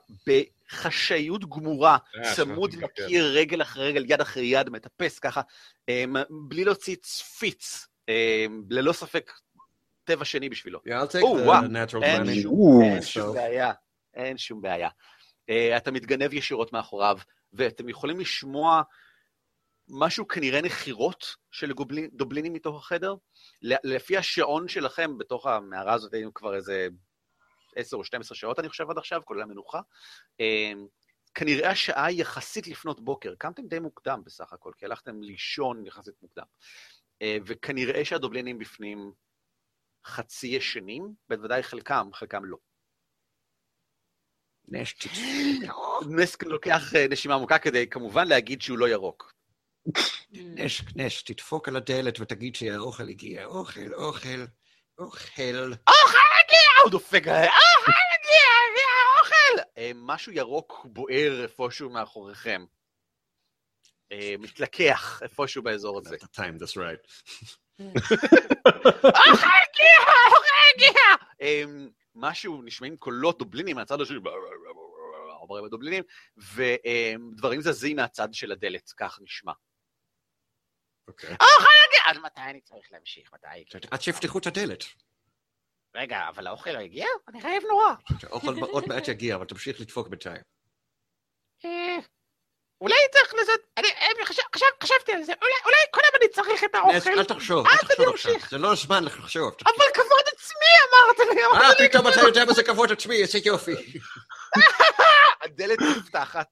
בחשאיות 0.68 1.44
גמורה, 1.50 1.98
אה, 2.24 2.34
צמוד. 2.34 2.74
מכיר 2.76 3.32
רגל 3.34 3.62
אחרי 3.62 3.88
רגל, 3.88 4.04
יד 4.08 4.20
אחרי 4.20 4.44
יד, 4.44 4.70
מטפס 4.70 5.18
ככה, 5.18 5.40
אמ, 5.88 6.16
בלי 6.48 6.64
להוציא 6.64 6.96
צפיץ, 6.96 7.86
אמ, 8.08 8.62
ללא 8.70 8.92
ספק 8.92 9.32
טבע 10.04 10.24
שני 10.24 10.48
בשבילו. 10.48 10.80
Oh, 11.22 11.22
the 11.22 11.24
וואו. 11.24 11.62
natural 11.64 12.02
אין 12.02 12.22
20. 12.22 13.02
שום, 13.02 13.26
או, 13.28 13.32
בעיה, 13.32 13.72
אין 14.14 14.38
שום 14.38 14.62
בעיה. 14.62 14.88
אה, 15.50 15.76
אתה 15.76 15.90
מתגנב 15.90 16.32
ישירות 16.34 16.72
מאחוריו, 16.72 17.18
ואתם 17.52 17.88
יכולים 17.88 18.20
לשמוע 18.20 18.82
משהו 19.88 20.28
כנראה 20.28 20.60
נחירות 20.62 21.26
של 21.50 21.72
דובלינים 22.12 22.52
מתוך 22.52 22.76
החדר. 22.76 23.14
ל- 23.62 23.94
לפי 23.94 24.16
השעון 24.16 24.68
שלכם, 24.68 25.18
בתוך 25.18 25.46
המערה 25.46 25.92
הזאת 25.92 26.14
היינו 26.14 26.34
כבר 26.34 26.54
איזה 26.54 26.88
10 27.76 27.96
או 27.96 28.04
12 28.04 28.36
שעות, 28.36 28.58
אני 28.58 28.68
חושב, 28.68 28.90
עד 28.90 28.98
עכשיו, 28.98 29.20
כולל 29.24 29.42
המנוחה. 29.42 29.80
אה, 30.40 30.72
כנראה 31.34 31.70
השעה 31.70 32.06
היא 32.06 32.20
יחסית 32.20 32.68
לפנות 32.68 33.04
בוקר. 33.04 33.34
קמתם 33.38 33.66
די 33.66 33.78
מוקדם 33.78 34.22
בסך 34.24 34.52
הכל, 34.52 34.72
כי 34.76 34.84
הלכתם 34.84 35.22
לישון 35.22 35.86
יחסית 35.86 36.14
מוקדם. 36.22 36.44
אה, 37.22 37.36
וכנראה 37.46 38.04
שהדובלינים 38.04 38.58
בפנים 38.58 39.12
חצי 40.06 40.46
ישנים, 40.46 41.12
בוודאי 41.28 41.62
חלקם, 41.62 42.10
חלקם 42.12 42.44
לא. 42.44 42.56
נסק 46.08 46.42
לוקח 46.42 46.94
אה, 46.94 47.06
נשימה 47.10 47.34
עמוקה 47.34 47.58
כדי 47.58 47.86
כמובן 47.86 48.28
להגיד 48.28 48.62
שהוא 48.62 48.78
לא 48.78 48.88
ירוק. 48.88 49.32
נש, 50.30 50.82
נש, 50.96 51.22
תדפוק 51.22 51.68
על 51.68 51.76
הדלת 51.76 52.20
ותגיד 52.20 52.56
שהאוכל 52.56 53.08
הגיע. 53.08 53.44
אוכל, 53.44 53.94
אוכל, 53.94 54.44
אוכל. 54.98 55.72
אה, 55.88 56.25
הוא 56.86 56.90
דופק, 56.90 57.28
אה! 57.28 57.46
אה, 59.78 59.90
משהו 59.94 60.32
ירוק 60.32 60.86
בוער 60.90 61.42
איפשהו 61.42 61.90
מאחוריכם. 61.90 62.64
אה, 64.12 64.34
מתלקח 64.38 65.22
איפשהו 65.22 65.62
באזור 65.62 65.98
הזה. 65.98 66.16
The 66.16 66.36
time, 66.36 66.62
that's 66.62 66.76
right. 66.76 67.02
האוכל 69.18 69.56
הגיע, 69.62 69.96
האוכל 70.06 70.56
הגיע! 70.74 71.00
אה, 71.42 71.62
משהו, 72.14 72.62
נשמעים 72.62 72.96
קולות 72.96 73.38
דובלינים 73.38 73.76
מהצד 73.76 74.00
השני, 74.00 74.18
עוברים 75.40 75.64
הדובלינים, 75.64 76.02
ודברים 76.36 77.60
זזים 77.60 77.96
מהצד 77.96 78.28
של 78.32 78.52
הדלת, 78.52 78.92
כך 78.96 79.18
נשמע. 79.22 79.52
האוכל 81.08 81.76
הגיע! 81.88 82.00
עד 82.06 82.18
מתי 82.18 82.40
אני 82.40 82.60
צריך 82.60 82.92
להמשיך? 82.92 83.30
מתי? 83.32 83.78
עד 83.90 84.00
שיפתחו 84.02 84.38
את 84.38 84.46
הדלת. 84.46 84.84
רגע, 85.96 86.20
אבל 86.28 86.46
האוכל 86.46 86.70
לא 86.70 86.78
הגיע? 86.78 87.06
אני 87.28 87.40
רעב 87.42 87.62
נורא. 87.68 87.86
האוכל 88.22 88.58
עוד 88.60 88.88
מעט 88.88 89.08
יגיע, 89.08 89.34
אבל 89.34 89.44
תמשיך 89.44 89.80
לדפוק 89.80 90.08
בינתיים. 90.08 90.42
אה, 91.64 91.96
אולי 92.80 92.94
צריך 93.12 93.34
לעשות... 93.34 93.60
אני 93.78 93.88
אה, 93.88 94.24
חשב- 94.26 94.42
חשב- 94.54 94.66
חשבתי 94.82 95.12
על 95.12 95.22
זה. 95.22 95.32
אולי 95.64 95.76
קודם 95.90 96.08
אני 96.20 96.28
צריך 96.28 96.64
את 96.64 96.74
האוכל. 96.74 97.10
אל 97.18 97.24
תחשוב, 97.24 97.66
אל 97.66 97.72
אל 97.72 97.78
תחשוב. 97.88 98.14
עכשיו. 98.14 98.32
זה 98.50 98.58
לא 98.58 98.72
הזמן 98.72 99.04
לחשוב. 99.04 99.54
אבל 99.64 99.84
כבוד 99.94 100.26
עצמי 100.36 100.72
אמרת 100.90 101.18
לי. 101.36 101.42
אה, 101.84 101.88
פתאום 101.88 102.08
אתה 102.08 102.20
יודע 102.20 102.44
מה 102.44 102.52
זה 102.52 102.62
כבוד 102.62 102.92
עצמי, 102.92 103.16
איזה 103.22 103.38
יופי. 103.44 103.72
הדלת 105.44 105.78
נפתחת, 105.80 106.48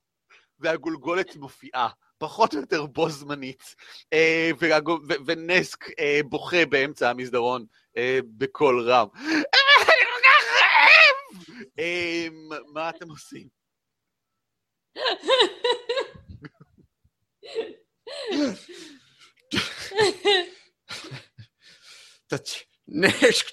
והגולגולת 0.65 1.37
מופיעה, 1.37 1.89
פחות 2.19 2.55
או 2.55 2.61
יותר 2.61 2.87
בו 2.87 3.11
זמנית, 3.11 3.75
אה, 4.13 4.51
ונסק 5.27 5.85
אה, 5.99 6.21
בוכה 6.29 6.67
באמצע 6.67 7.11
המסדרון 7.11 7.65
אה, 7.97 8.19
בקול 8.25 8.91
רם. 8.91 9.09
"אה, 9.15 9.21
אני 9.25 9.43
כל 10.05 10.21
כך 10.25 10.45
רעב! 10.61 11.17
אה, 11.79 12.27
מה 12.73 12.91
אתם 12.91 13.09
עושים? 13.11 13.49
ת- 22.35 22.51
נש, 22.89 23.45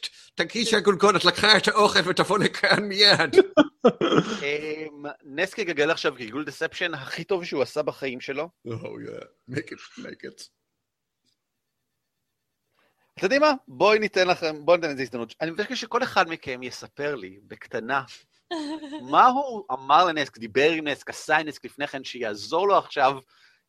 תגיד 0.44 0.68
שהגולגולת 0.68 1.26
לקחה 1.26 1.58
את 1.58 1.68
האוכל 1.68 2.10
ותבוא 2.10 2.40
לכאן 2.40 2.84
מיד. 2.84 3.36
אמ, 4.44 5.06
נס 5.24 5.58
יגלגל 5.58 5.92
עכשיו 5.92 6.14
גלגול 6.16 6.46
דספשן 6.46 6.94
הכי 6.94 7.24
טוב 7.24 7.46
שהוא 7.46 7.62
עשה 7.62 7.82
בחיים 7.82 8.20
שלו. 8.20 8.50
Oh 8.68 8.72
yeah, 8.72 9.26
make 9.52 9.72
it, 9.72 10.00
make 10.00 10.24
it. 10.26 10.48
אתם 13.14 13.26
יודעים 13.26 13.42
מה? 13.42 13.54
בואי 13.68 14.00
ניתן 14.00 14.28
לכם, 14.28 14.66
בואי 14.66 14.78
ניתן 14.78 14.94
לזה 14.94 15.02
הזדמנות. 15.02 15.36
אני 15.42 15.52
מבקש 15.52 15.82
שכל 15.82 16.04
אחד 16.04 16.30
מכם 16.30 16.64
יספר 16.64 17.16
לי, 17.16 17.40
בקטנה, 17.48 18.04
מה 19.12 19.28
הוא 19.28 19.64
אמר 19.72 20.06
לנסק, 20.06 20.38
דיבר 20.38 20.72
עם 20.72 20.88
נסק, 20.88 21.10
עשה 21.10 21.38
עם 21.38 21.48
נסק 21.48 21.66
לפני 21.66 21.88
כן, 21.88 22.04
שיעזור 22.04 22.68
לו 22.68 22.78
עכשיו 22.78 23.18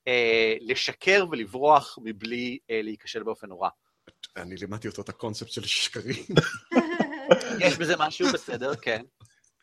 אה, 0.09 0.55
לשקר 0.61 1.25
ולברוח 1.31 1.99
מבלי 2.03 2.59
אה, 2.71 2.81
להיכשל 2.83 3.23
באופן 3.23 3.49
נורא. 3.49 3.69
אני 4.37 4.57
לימדתי 4.57 4.89
אותו 4.89 5.03
את 5.03 5.09
הקונספט 5.09 5.51
של 5.51 5.65
שקרים. 5.65 6.25
יש 7.61 7.79
בזה 7.79 7.95
משהו 7.99 8.29
בסדר, 8.33 8.75
כן. 8.75 9.03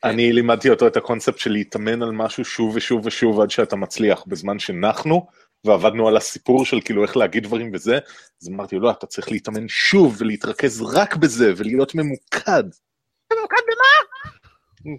אני 0.03 0.33
לימדתי 0.33 0.69
אותו 0.69 0.87
את 0.87 0.97
הקונספט 0.97 1.37
של 1.37 1.51
להתאמן 1.51 2.03
על 2.03 2.11
משהו 2.11 2.45
שוב 2.45 2.75
ושוב 2.75 3.05
ושוב 3.05 3.39
עד 3.41 3.51
שאתה 3.51 3.75
מצליח, 3.75 4.23
בזמן 4.27 4.59
שנחנו 4.59 5.27
ועבדנו 5.65 6.07
על 6.07 6.17
הסיפור 6.17 6.65
של 6.65 6.81
כאילו 6.85 7.03
איך 7.03 7.17
להגיד 7.17 7.43
דברים 7.43 7.71
וזה, 7.73 7.99
אז 8.41 8.49
אמרתי 8.49 8.75
לו, 8.75 8.81
לא, 8.81 8.91
אתה 8.91 9.07
צריך 9.07 9.31
להתאמן 9.31 9.67
שוב 9.67 10.15
ולהתרכז 10.19 10.81
רק 10.81 11.15
בזה 11.15 11.53
ולהיות 11.57 11.95
ממוקד. 11.95 12.63
ממוקד 13.33 13.61
במה? 13.67 14.95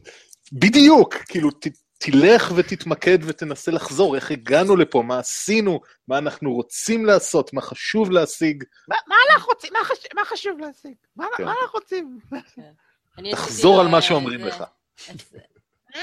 בדיוק, 0.53 1.15
כאילו 1.15 1.51
ת, 1.51 1.67
תלך 2.03 2.53
ותתמקד 2.57 3.19
ותנסה 3.27 3.71
לחזור, 3.71 4.17
איך 4.17 4.31
הגענו 4.31 4.77
לפה, 4.77 5.03
מה 5.03 5.19
עשינו, 5.19 5.81
מה 6.09 6.19
אנחנו 6.19 6.53
רוצים 6.53 7.07
לעשות, 7.07 7.53
מה 7.53 7.61
חשוב 7.61 8.11
להשיג. 8.11 8.65
מה 8.89 8.97
מה 9.07 9.17
אנחנו 9.31 9.49
רוצים? 9.49 9.73
מה 9.73 9.85
חש- 9.85 10.15
מה 10.15 10.25
חשוב 10.25 10.59
להשיג? 10.59 10.95
מה 11.17 11.27
כן. 11.37 11.45
מה 11.45 11.53
אנחנו 11.63 11.79
רוצים? 11.79 12.19
אני 13.19 13.33
עשיתי 13.33 13.33
תחזור 13.33 13.75
לו, 13.77 13.81
על 13.81 13.89
מה 13.89 13.97
אה, 13.97 14.03
שאומרים 14.03 14.41
לך. 14.41 14.65
אה, 15.95 16.03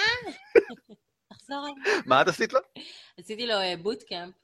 תחזור 1.33 1.65
על... 1.67 2.01
מה 2.05 2.21
את 2.21 2.27
עשית 2.27 2.53
לו? 2.53 2.59
עשיתי 3.19 3.47
לו 3.47 3.55
בוטקאמפ. 3.81 4.35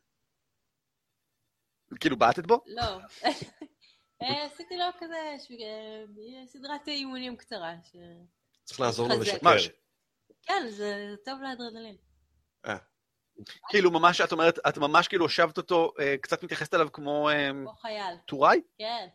כאילו 2.00 2.18
בעטת 2.18 2.46
בו? 2.46 2.62
לא. 2.68 2.82
אה, 4.22 4.46
עשיתי 4.46 4.78
לו 4.78 4.86
כזה 5.00 5.16
אה, 5.16 6.48
סדרת 6.48 6.88
אימונים 6.88 7.38
קצרה. 7.38 7.74
צריך 8.64 8.80
לעזור 8.80 9.08
לו. 9.10 9.20
לשקר. 9.20 9.83
כן, 10.44 10.68
זה 10.70 11.16
טוב 11.26 11.42
לאדרנלין. 11.42 11.96
כאילו 13.70 13.92
ממש, 13.92 14.22
את 14.22 14.32
אומרת, 14.32 14.60
את 14.70 14.78
ממש 14.78 15.08
כאילו 15.08 15.26
הושבת 15.26 15.58
אותו, 15.58 15.94
אה, 16.00 16.16
קצת 16.22 16.44
מתייחסת 16.44 16.74
אליו 16.74 16.92
כמו 16.94 17.30
אה, 17.30 17.50
כמו 17.50 17.74
חייל. 17.74 18.16
טוראי? 18.26 18.62
כן. 18.78 19.08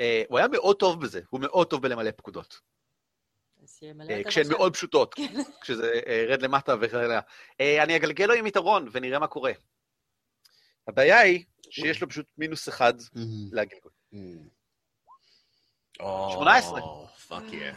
אה, 0.00 0.22
הוא 0.28 0.38
היה 0.38 0.48
מאוד 0.48 0.76
טוב 0.76 1.00
בזה, 1.00 1.20
הוא 1.30 1.40
מאוד 1.40 1.70
טוב 1.70 1.82
בלמלא 1.82 2.10
פקודות. 2.10 2.60
אה, 4.10 4.24
כשהן. 4.28 4.48
מאוד 4.48 4.74
פשוטות, 4.74 5.14
כן. 5.14 5.42
כשזה 5.60 6.00
אה, 6.06 6.24
רד 6.28 6.42
למטה 6.42 6.74
וכאלה. 6.80 7.20
אה, 7.60 7.82
אני 7.82 7.96
אגלגל 7.96 8.24
לו 8.24 8.34
עם 8.34 8.46
יתרון 8.46 8.88
ונראה 8.92 9.18
מה 9.18 9.26
קורה. 9.26 9.52
הבעיה 10.88 11.18
היא 11.18 11.44
שיש 11.70 12.02
לו 12.02 12.08
פשוט 12.08 12.26
מינוס 12.38 12.68
אחד 12.68 12.94
לגלגול. 13.52 13.92
Mm. 14.14 14.16
18. 16.32 16.80
fuck 17.28 17.42
yeah. 17.52 17.72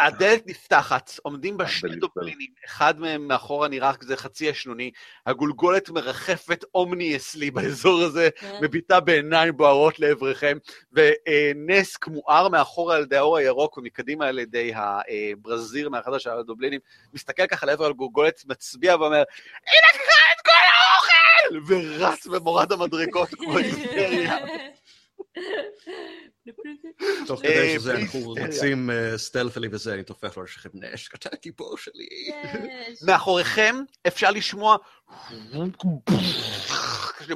הדלת 0.00 0.46
נפתחת, 0.46 1.10
עומדים 1.22 1.56
בה 1.56 1.68
שני 1.68 1.90
Unbelievable. 1.90 2.00
דובלינים, 2.00 2.50
אחד 2.64 3.00
מהם 3.00 3.28
מאחורה 3.28 3.68
נראה 3.68 3.94
כזה 3.94 4.16
חצי 4.16 4.46
ישנוני, 4.46 4.90
הגולגולת 5.26 5.90
מרחפת 5.90 6.64
אומניאסלי 6.74 7.50
באזור 7.50 8.02
הזה, 8.02 8.28
כן. 8.36 8.58
מביטה 8.62 9.00
בעיניים 9.00 9.56
בוערות 9.56 9.98
לעברכם, 10.00 10.58
ונסק 10.92 12.06
מואר 12.06 12.48
מאחורה 12.48 12.96
על 12.96 13.02
ידי 13.02 13.16
האור 13.16 13.36
הירוק 13.36 13.78
ומקדימה 13.78 14.26
על 14.26 14.38
ידי 14.38 14.72
הברזיר 14.74 15.88
מהחדר 15.88 16.18
של 16.18 16.30
הדובלינים, 16.30 16.80
מסתכל 17.14 17.46
ככה 17.46 17.66
לעבר 17.66 17.86
הגולגולת, 17.86 18.42
מצביע 18.46 18.96
ואומר, 18.96 19.22
היא 19.66 19.80
לקחה 19.94 20.32
את 20.32 20.40
כל 20.44 20.50
האוכל! 20.74 21.74
ורץ 21.74 22.26
במורד 22.26 22.72
המדרגות 22.72 23.28
כמו 23.28 23.58
היסטריה. 23.58 24.38
תוך 27.26 27.44
אה, 27.44 27.50
כדי 27.50 27.78
שזה 27.78 27.94
אנחנו 27.94 28.18
היסטריה. 28.18 28.46
רצים 28.46 28.90
אה, 28.90 29.18
סטלפלי 29.18 29.68
וזה, 29.70 29.94
אני 29.94 30.02
טופח 30.02 30.36
לו 30.36 30.42
על 30.42 30.48
השכם, 30.48 30.68
נשק, 30.74 31.14
אתה 31.14 31.28
הגיבור 31.32 31.78
שלי. 31.78 32.06
מאחוריכם 33.06 33.76
אפשר 34.06 34.30
לשמוע 34.30 34.76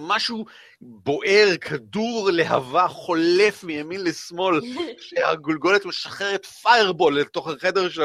משהו 0.00 0.44
בוער, 0.80 1.56
כדור 1.60 2.30
להבה 2.32 2.88
חולף 2.88 3.64
מימין 3.64 4.04
לשמאל, 4.04 4.60
שהגולגולת 5.06 5.84
משחררת 5.84 6.46
פיירבול 6.46 7.20
לתוך 7.20 7.48
החדר 7.48 7.88
של, 7.88 8.02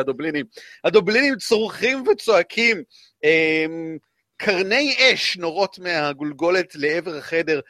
הדובלינים. 0.00 0.46
הדובלינים 0.84 1.36
צורכים 1.36 2.04
וצועקים, 2.08 2.82
אמ, 3.24 3.96
קרני 4.36 4.96
אש 4.98 5.36
נורות 5.36 5.78
מהגולגולת 5.78 6.74
לעבר 6.74 7.16
החדר, 7.16 7.56
אה, 7.56 7.60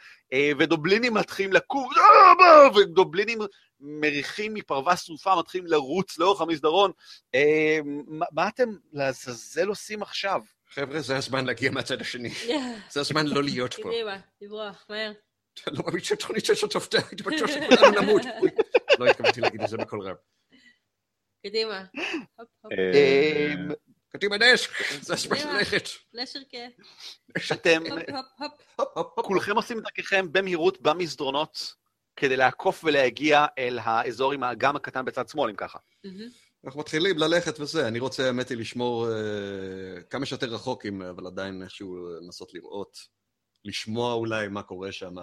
ודובלינים 0.59 1.13
מתחילים 1.13 1.53
לקום, 1.53 1.89
"אה, 1.97 2.77
ודובלינים 2.77 3.39
מריחים 3.79 4.53
מפרווה 4.53 4.97
שרופה, 4.97 5.35
מתחילים 5.39 5.67
לרוץ 5.67 6.17
לאורך 6.17 6.41
המסדרון. 6.41 6.91
אה, 7.35 7.79
מה 8.07 8.25
מה 8.31 8.47
אתם 8.47 8.69
לעזאזל 8.93 9.67
עושים 9.67 10.01
עכשיו? 10.01 10.41
חבר'ה, 10.69 11.01
זה 11.01 11.17
הזמן 11.17 11.45
להגיע 11.45 11.71
מהצד 11.71 12.01
השני. 12.01 12.29
זה 12.93 12.99
הזמן 12.99 13.27
לא 13.27 13.43
להיות 13.43 13.73
פה. 13.73 13.89
קדימה, 13.89 14.17
לברוח, 14.41 14.85
מהר. 14.89 15.11
אתה 15.53 15.71
לא 15.71 15.83
מאמין 15.85 16.03
שהתוכנית 16.03 16.49
הזאת 16.49 16.75
עובדה, 16.75 16.99
הייתי 17.09 17.23
בטוח 17.23 17.47
שכולנו 17.47 18.01
נמות. 18.01 18.21
לא 18.99 19.05
התכוונתי 19.05 19.41
להגיד 19.41 19.61
את 19.61 19.69
זה 19.69 19.77
בקול 19.77 20.01
רב. 20.07 20.15
קדימה. 21.47 21.83
קדימה 24.13 24.37
נשק, 24.37 24.71
זה 25.01 25.13
הזמן 25.13 25.37
ללכת. 25.37 25.83
לשרקה. 26.13 26.57
אתם. 27.51 27.83
כולכם 29.15 29.55
עושים 29.55 29.77
את 29.77 29.83
דרככם 29.83 30.31
במהירות 30.31 30.81
במסדרונות 30.81 31.73
כדי 32.15 32.37
לעקוף 32.37 32.83
ולהגיע 32.83 33.45
אל 33.57 33.79
האזור 33.81 34.33
עם 34.33 34.43
האגם 34.43 34.75
הקטן 34.75 35.05
בצד 35.05 35.27
שמאל, 35.27 35.49
אם 35.49 35.55
ככה. 35.55 35.79
אנחנו 36.65 36.79
מתחילים 36.79 37.17
ללכת 37.17 37.59
וזה, 37.59 37.87
אני 37.87 37.99
רוצה, 37.99 38.27
האמת 38.27 38.49
היא, 38.49 38.57
לשמור 38.57 39.07
אה, 39.11 40.01
כמה 40.09 40.25
שיותר 40.25 40.47
רחוק, 40.47 40.85
אבל 41.09 41.27
עדיין 41.27 41.63
איכשהו 41.63 42.07
אה, 42.07 42.19
לנסות 42.21 42.53
לראות, 42.53 42.97
לשמוע 43.65 44.13
אולי 44.13 44.47
מה 44.47 44.63
קורה 44.63 44.91
שם, 44.91 45.15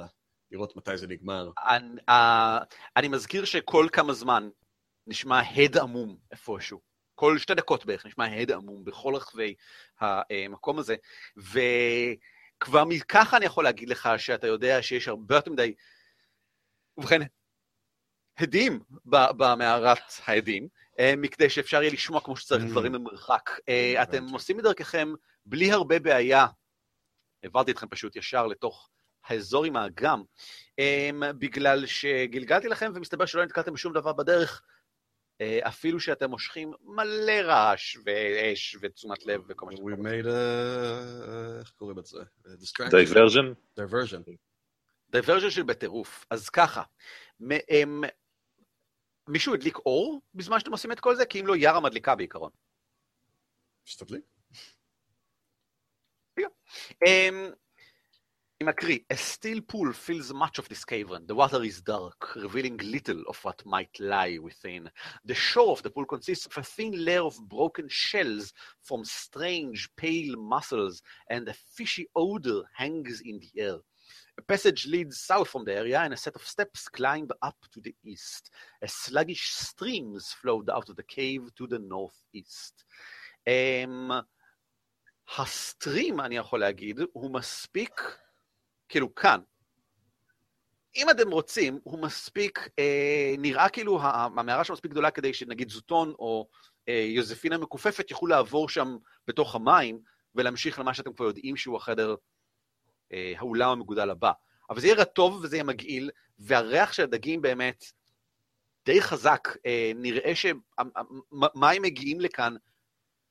לראות 0.50 0.76
מתי 0.76 0.96
זה 0.96 1.06
נגמר. 1.06 1.50
אני, 1.58 2.00
אה, 2.08 2.58
אני 2.96 3.08
מזכיר 3.08 3.44
שכל 3.44 3.88
כמה 3.92 4.12
זמן 4.12 4.48
נשמע 5.06 5.40
הד 5.40 5.76
עמום 5.76 6.16
איפשהו. 6.32 6.87
כל 7.18 7.38
שתי 7.38 7.54
דקות 7.54 7.86
בערך 7.86 8.06
נשמע 8.06 8.24
הד 8.24 8.52
עמום 8.52 8.84
בכל 8.84 9.14
רחבי 9.14 9.54
המקום 10.00 10.78
הזה, 10.78 10.96
וכבר 11.36 12.84
מככה 12.84 13.36
אני 13.36 13.44
יכול 13.44 13.64
להגיד 13.64 13.88
לך 13.88 14.08
שאתה 14.16 14.46
יודע 14.46 14.82
שיש 14.82 15.08
הרבה 15.08 15.34
יותר 15.34 15.50
מדי, 15.50 15.74
ובכן, 16.96 17.20
הדים 18.38 18.80
במערת 19.04 19.98
העדים, 20.24 20.68
אה, 20.98 21.14
מכדי 21.16 21.50
שאפשר 21.50 21.82
יהיה 21.82 21.92
לשמוע 21.92 22.20
כמו 22.20 22.36
שצריך 22.36 22.64
Mm. 22.64 22.70
דברים 22.70 22.92
ממרחק. 22.92 23.50
אה, 23.68 24.02
אתם. 24.02 24.24
עושים 24.24 24.58
את 24.58 24.64
דרככם 24.64 25.12
בלי 25.46 25.72
הרבה 25.72 25.98
בעיה. 25.98 26.46
העברתי 27.42 27.70
אתכם 27.70 27.88
פשוט 27.88 28.16
ישר 28.16 28.46
לתוך 28.46 28.90
האזור 29.24 29.64
עם 29.64 29.76
האגם, 29.76 30.22
אמ, 30.78 31.22
בגלל 31.38 31.86
שגלגלתי 31.86 32.68
לכם 32.68 32.92
ומסתבר 32.94 33.26
שלא 33.26 33.44
נתקלתם 33.44 33.72
בשום 33.72 33.92
דבר 33.92 34.12
בדרך, 34.12 34.62
אה, 34.62 34.77
אפילו 35.42 36.00
שאתם 36.00 36.30
מושכים 36.30 36.72
מלא 36.82 37.32
רעש 37.42 37.96
ואש 38.04 38.76
ותשומת 38.80 39.26
לב 39.26 39.42
וכל 39.48 39.66
מה 39.66 39.72
שאתם 39.72 39.82
We 39.82 39.90
רוצים. 39.90 40.04
made 40.04 40.24
a... 40.26 41.60
איך 41.60 41.70
קוראים 41.70 41.98
לזה? 41.98 42.18
diversion? 42.90 43.52
Diversion. 43.80 44.30
diversion 45.10 45.50
של 45.50 45.62
בטירוף. 45.62 46.26
אז 46.30 46.48
ככה, 46.48 46.82
אמ, 47.50 48.00
מישהו 49.28 49.54
הדליק 49.54 49.76
אור 49.76 50.22
בזמן 50.34 50.58
שאתם 50.58 50.72
עושים 50.72 50.92
את 50.92 51.00
כל 51.00 51.16
זה? 51.16 51.26
כי 51.26 51.40
אם 51.40 51.46
לא, 51.46 51.56
יארה 51.56 51.80
מדליקה 51.80 52.14
בעיקרון. 52.14 52.50
משתדלים. 53.86 54.22
Um, 58.57 58.65
אני 58.65 58.69
מקריא, 58.69 58.99
a 59.11 59.15
still 59.15 59.61
pool 59.67 59.91
fills 59.93 60.31
much 60.33 60.57
of 60.57 60.69
this 60.69 60.85
cavern. 60.85 61.27
The 61.27 61.35
water 61.35 61.63
is 61.63 61.81
dark, 61.81 62.35
revealing 62.35 62.77
little 62.77 63.21
of 63.27 63.37
what 63.43 63.61
might 63.65 63.99
lie 63.99 64.37
within. 64.37 64.89
The 65.25 65.33
shore 65.33 65.71
of 65.71 65.83
the 65.83 65.89
pool 65.89 66.05
consists 66.05 66.45
of 66.45 66.57
a 66.57 66.63
thin 66.63 66.93
layer 67.05 67.23
of 67.23 67.35
broken 67.49 67.87
shells 67.89 68.53
from 68.81 69.03
strange 69.03 69.89
pale 69.97 70.35
mussels, 70.37 71.01
and 71.29 71.49
a 71.49 71.55
fishy 71.75 72.07
odor 72.15 72.61
hangs 72.73 73.21
in 73.29 73.39
the 73.39 73.51
air. 73.61 73.77
A 74.37 74.41
passage 74.41 74.87
leads 74.87 75.19
south 75.19 75.49
from 75.49 75.65
the 75.65 75.75
area, 75.81 75.99
and 75.99 76.13
a 76.13 76.17
set 76.17 76.35
of 76.35 76.47
steps 76.47 76.87
climb 76.87 77.27
up 77.41 77.59
to 77.73 77.81
the 77.81 77.95
east. 78.05 78.49
A 78.81 78.87
sluggish 78.87 79.45
streams 79.69 80.23
flowed 80.41 80.69
out 80.69 80.87
of 80.89 80.95
the 80.95 81.03
cave 81.03 81.43
to 81.57 81.67
the 81.67 81.79
northeast. 81.79 82.85
Um, 83.45 84.11
הסטרים, 85.37 86.19
אני 86.19 86.35
יכול 86.35 86.59
להגיד, 86.59 86.99
הוא 87.13 87.31
מספיק, 87.33 88.01
כאילו 88.88 89.14
כאן. 89.14 89.40
אם 90.96 91.10
אתם 91.10 91.30
רוצים, 91.30 91.78
הוא 91.82 92.02
מספיק, 92.02 92.68
אה, 92.78 93.34
נראה 93.38 93.68
כאילו 93.68 94.00
המערה 94.02 94.64
שם 94.64 94.72
מספיק 94.72 94.90
גדולה 94.90 95.10
כדי 95.10 95.34
שנגיד 95.34 95.68
זוטון 95.68 96.14
או 96.18 96.48
אה, 96.88 97.06
יוזפינה 97.08 97.58
מכופפת 97.58 98.10
יוכלו 98.10 98.28
לעבור 98.28 98.68
שם 98.68 98.96
בתוך 99.26 99.54
המים 99.54 100.00
ולהמשיך 100.34 100.78
למה 100.78 100.94
שאתם 100.94 101.12
כבר 101.12 101.24
יודעים 101.24 101.56
שהוא 101.56 101.76
החדר, 101.76 102.14
אה, 103.12 103.32
האולם 103.36 103.70
המגודל 103.70 104.10
הבא. 104.10 104.32
אבל 104.70 104.80
זה 104.80 104.86
יהיה 104.86 104.96
רטוב 104.96 105.40
וזה 105.42 105.56
יהיה 105.56 105.64
מגעיל, 105.64 106.10
והריח 106.38 106.92
של 106.92 107.02
הדגים 107.02 107.42
באמת 107.42 107.84
די 108.84 109.02
חזק. 109.02 109.48
אה, 109.66 109.92
נראה 109.94 110.34
שמים 110.34 111.82
מגיעים 111.82 112.20
לכאן 112.20 112.54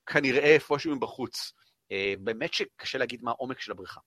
כנראה 0.06 0.54
איפשהו 0.54 0.96
מבחוץ. 0.96 1.54
אה, 1.92 2.14
באמת 2.20 2.54
שקשה 2.54 2.98
להגיד 2.98 3.24
מה 3.24 3.32
העומק 3.32 3.60
של 3.60 3.72
הבריכה. 3.72 4.00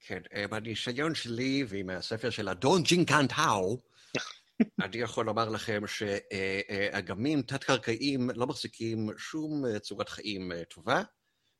כן, 0.00 0.20
אה, 0.34 0.48
בניסיון 0.48 1.14
שלי 1.14 1.64
ועם 1.68 1.90
הספר 1.90 2.30
של 2.30 2.48
אדון 2.48 2.82
ג'ינקן 2.82 3.26
טאו, 3.26 3.78
אני 4.84 4.96
יכול 4.96 5.26
לומר 5.26 5.48
לכם 5.48 5.82
שאגמים 5.86 7.42
תת-קרקעיים 7.42 8.30
לא 8.34 8.46
מחזיקים 8.46 9.10
שום 9.18 9.66
אה, 9.66 9.78
צורת 9.78 10.08
חיים 10.08 10.52
אה, 10.52 10.64
טובה. 10.64 11.02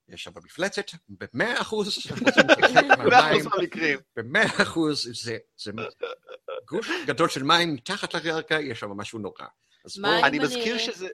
יש 0.08 0.24
שם 0.24 0.30
מפלצת, 0.44 0.86
במאה 1.08 1.60
אחוז. 1.60 1.96
במאה 4.16 4.62
אחוז 4.62 5.08
זה, 5.12 5.38
גוש 6.68 6.90
גדול 7.06 7.28
של 7.28 7.42
מים 7.42 7.74
מתחת 7.74 8.14
לקרקע, 8.14 8.60
יש 8.60 8.80
שם 8.80 8.90
משהו 8.90 9.18
נורא. 9.18 9.46
אני 10.24 10.38
מזכיר 10.38 10.78
שזה... 10.78 11.08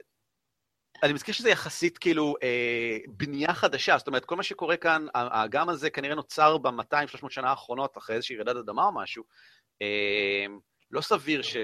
אני 1.02 1.12
מזכיר 1.12 1.34
שזה 1.34 1.50
יחסית 1.50 1.98
כאילו 1.98 2.34
אה, 2.42 2.98
בנייה 3.08 3.54
חדשה, 3.54 3.98
זאת 3.98 4.06
אומרת, 4.06 4.24
כל 4.24 4.36
מה 4.36 4.42
שקורה 4.42 4.76
כאן, 4.76 5.06
האגם 5.14 5.68
הזה 5.68 5.90
כנראה 5.90 6.14
נוצר 6.14 6.58
ב-200-300 6.58 7.30
שנה 7.30 7.50
האחרונות, 7.50 7.98
אחרי 7.98 8.16
איזושהי 8.16 8.36
רעידת 8.36 8.56
אדמה 8.56 8.86
או 8.86 8.92
משהו. 8.94 9.24
אה, 9.82 10.46
לא 10.90 11.00
סביר 11.00 11.42
ש... 11.42 11.56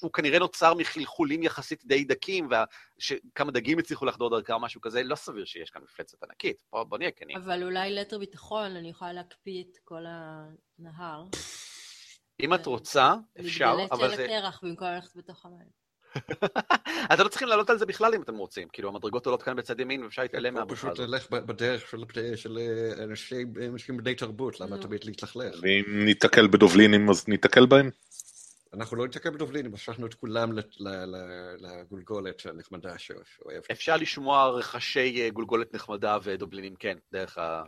הוא 0.00 0.12
כנראה 0.12 0.38
נוצר 0.38 0.74
מחלחולים 0.74 1.42
יחסית 1.42 1.84
די 1.84 2.04
דקים, 2.04 2.48
וכמה 2.48 3.50
דגים 3.50 3.78
הצליחו 3.78 4.04
לחדור 4.04 4.30
דרכם 4.30 4.52
או 4.52 4.60
משהו 4.60 4.80
כזה, 4.80 5.02
לא 5.02 5.14
סביר 5.14 5.44
שיש 5.44 5.70
כאן 5.70 5.82
מפלצת 5.82 6.22
ענקית. 6.22 6.56
בוא, 6.72 6.84
בוא 6.84 6.98
נהיה 6.98 7.10
כנים. 7.10 7.36
אבל 7.36 7.62
אולי 7.62 7.90
ליתר 7.90 8.18
ביטחון, 8.18 8.76
אני 8.76 8.90
יכולה 8.90 9.12
להקפיא 9.12 9.62
את 9.62 9.78
כל 9.84 10.04
הנהר. 10.08 11.24
אם 12.40 12.54
את 12.54 12.66
רוצה, 12.66 13.14
אפשר, 13.40 13.76
אבל 13.90 14.10
של 14.10 14.16
זה... 14.16 14.24
הקרח 14.24 14.60
במקום 14.62 14.88
ללכת 14.88 15.16
בתוך 15.16 15.46
המים. 15.46 15.80
אתם 17.12 17.22
לא 17.24 17.28
צריכים 17.28 17.48
לעלות 17.48 17.70
על 17.70 17.78
זה 17.78 17.86
בכלל 17.86 18.14
אם 18.14 18.22
אתם 18.22 18.36
רוצים. 18.36 18.68
כאילו, 18.72 18.88
המדרגות 18.88 19.26
עולות 19.26 19.42
כאן 19.42 19.56
בצד 19.56 19.80
ימין, 19.80 20.02
ואפשר 20.04 20.22
להתעלם 20.22 20.54
מהבריכה 20.54 20.90
פשוט. 20.90 20.98
ללך 21.08 21.30
בדרך 21.30 21.88
של, 21.90 22.04
של 22.36 22.58
אה, 22.58 23.04
אנשים, 23.04 23.96
בני 23.96 24.14
תרבות, 24.14 24.60
למה. 24.60 24.78
תמיד 24.78 25.04
להתלכלך? 25.04 25.54
ואם 25.62 26.04
ניתקל 26.04 26.46
בדובלינים 26.46 27.10
אז 27.10 27.28
ניתקל 27.28 27.66
בהם? 27.66 27.90
אנחנו 28.74 28.96
לא 28.96 29.04
נתקע 29.04 29.30
בדובלינים, 29.30 29.72
משכנו 29.72 30.06
את 30.06 30.14
כולם 30.14 30.52
ל- 30.52 30.60
ל- 30.78 30.88
ל- 30.88 31.56
לגולגולת 31.60 32.46
הנחמדה 32.46 32.98
שאוהבת. 32.98 33.70
אפשר 33.70 33.96
לשמוע 33.96 34.48
רחשי 34.48 35.22
אה, 35.22 35.30
גולגולת 35.30 35.74
נחמדה 35.74 36.18
ודובלינים, 36.22 36.74
כן, 36.74 36.98
דרך 37.12 37.38
ה... 37.38 37.62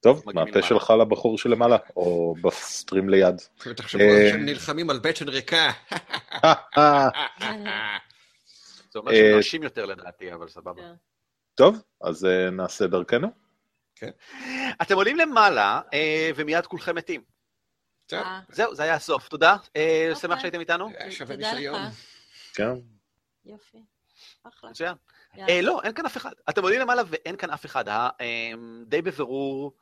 טוב, 0.00 0.18
מגיעים 0.18 0.34
מה 0.34 0.42
הפה 0.42 0.50
למעלה. 0.50 0.66
שלך 0.68 0.90
לבחור 1.00 1.38
שלמעלה? 1.38 1.76
או 1.96 2.34
בסטרים 2.42 3.08
ליד? 3.08 3.34
ותחשבו 3.66 4.02
אה, 4.02 4.28
שהם 4.30 4.44
נלחמים 4.44 4.90
על 4.90 4.98
בטן 4.98 5.28
ריקה. 5.28 5.70
זה 8.92 8.98
אומר 8.98 9.12
אה, 9.12 9.16
שהם 9.16 9.34
נרשים 9.36 9.62
יותר 9.62 9.86
לדעתי, 9.86 10.34
אבל 10.34 10.48
סבבה. 10.48 10.82
כן. 10.82 10.92
טוב, 11.54 11.82
אז 12.00 12.24
אה, 12.24 12.50
נעשה 12.50 12.86
דרכנו. 12.86 13.28
אתם 14.82 14.94
עולים 14.94 15.16
למעלה, 15.16 15.80
אה, 15.94 16.30
ומיד 16.36 16.66
כולכם 16.66 16.94
מתים. 16.94 17.22
אה, 18.12 18.40
זהו, 18.48 18.74
זה 18.74 18.82
היה 18.82 18.94
הסוף. 18.94 19.28
תודה. 19.28 19.56
אה. 19.76 20.10
שמח 20.20 20.40
שהייתם 20.40 20.60
איתנו. 20.60 20.90
שווה 21.10 21.36
ניסיון. 21.36 21.82
כן. 22.54 22.70
יופי. 23.44 23.78
אחלה. 24.42 24.70
מצוין. 24.70 24.94
אה, 25.38 25.60
לא, 25.62 25.80
אין 25.84 25.92
כאן 25.92 26.06
אף 26.06 26.16
אחד. 26.16 26.32
אתם 26.48 26.62
עולים 26.62 26.80
למעלה 26.80 27.02
ואין 27.06 27.36
כאן 27.36 27.50
אף 27.50 27.66
אחד. 27.66 27.88
אה, 27.88 28.14
די 28.86 29.02
בבירור, 29.02 29.72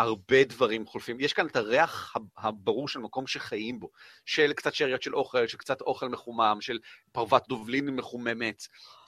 הרבה 0.00 0.44
דברים 0.44 0.86
חולפים. 0.86 1.20
יש 1.20 1.32
כאן 1.32 1.46
את 1.46 1.56
הריח 1.56 2.14
הברור 2.38 2.88
של 2.88 2.98
מקום 2.98 3.26
שחיים 3.26 3.80
בו, 3.80 3.90
של 4.26 4.52
קצת 4.52 4.74
שאריות 4.74 5.02
של 5.02 5.14
אוכל, 5.14 5.46
של 5.46 5.58
קצת 5.58 5.80
אוכל 5.80 6.08
מחומם, 6.08 6.58
של 6.60 6.78
פרוות 7.12 7.48
דובלין 7.48 7.90
מחוממת, 7.90 8.62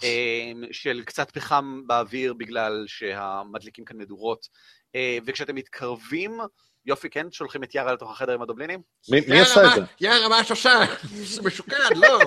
אה, 0.04 0.52
של 0.72 1.02
קצת 1.04 1.30
פחם 1.30 1.82
באוויר 1.86 2.34
בגלל 2.34 2.84
שהמדליקים 2.86 3.84
כאן 3.84 3.96
מדורות. 3.96 4.48
אה, 4.94 5.18
וכשאתם 5.26 5.54
מתקרבים, 5.54 6.38
יופי, 6.86 7.10
כן? 7.10 7.26
שולחים 7.30 7.64
את 7.64 7.74
יארה 7.74 7.92
לתוך 7.92 8.10
החדר 8.10 8.34
עם 8.34 8.42
הדובלינים? 8.42 8.80
מי 9.28 9.40
עשה 9.40 9.66
את 9.66 9.74
זה? 9.74 9.80
יאללה, 10.00 10.28
מה 10.28 10.40
את 10.40 10.50
עושה? 10.50 10.80
זה 11.02 11.42
משוקד, 11.42 11.96
לא. 11.96 12.18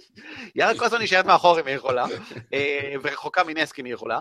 יארה 0.56 0.78
כל 0.78 0.84
הזמן 0.84 1.02
נשארת 1.02 1.26
מאחור 1.26 1.60
אם 1.60 1.66
היא 1.66 1.76
יכולה, 1.76 2.06
אה, 2.52 2.94
ורחוקה 3.02 3.44
מנסק 3.44 3.80
אם 3.80 3.84
היא 3.84 3.94
יכולה. 3.94 4.20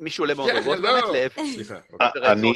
מישהו 0.00 0.24
עולה 0.24 0.34
במדרגות 0.34 0.78
לא. 0.78 0.90
באמת 1.12 1.32
תראה, 2.14 2.32
אני, 2.32 2.52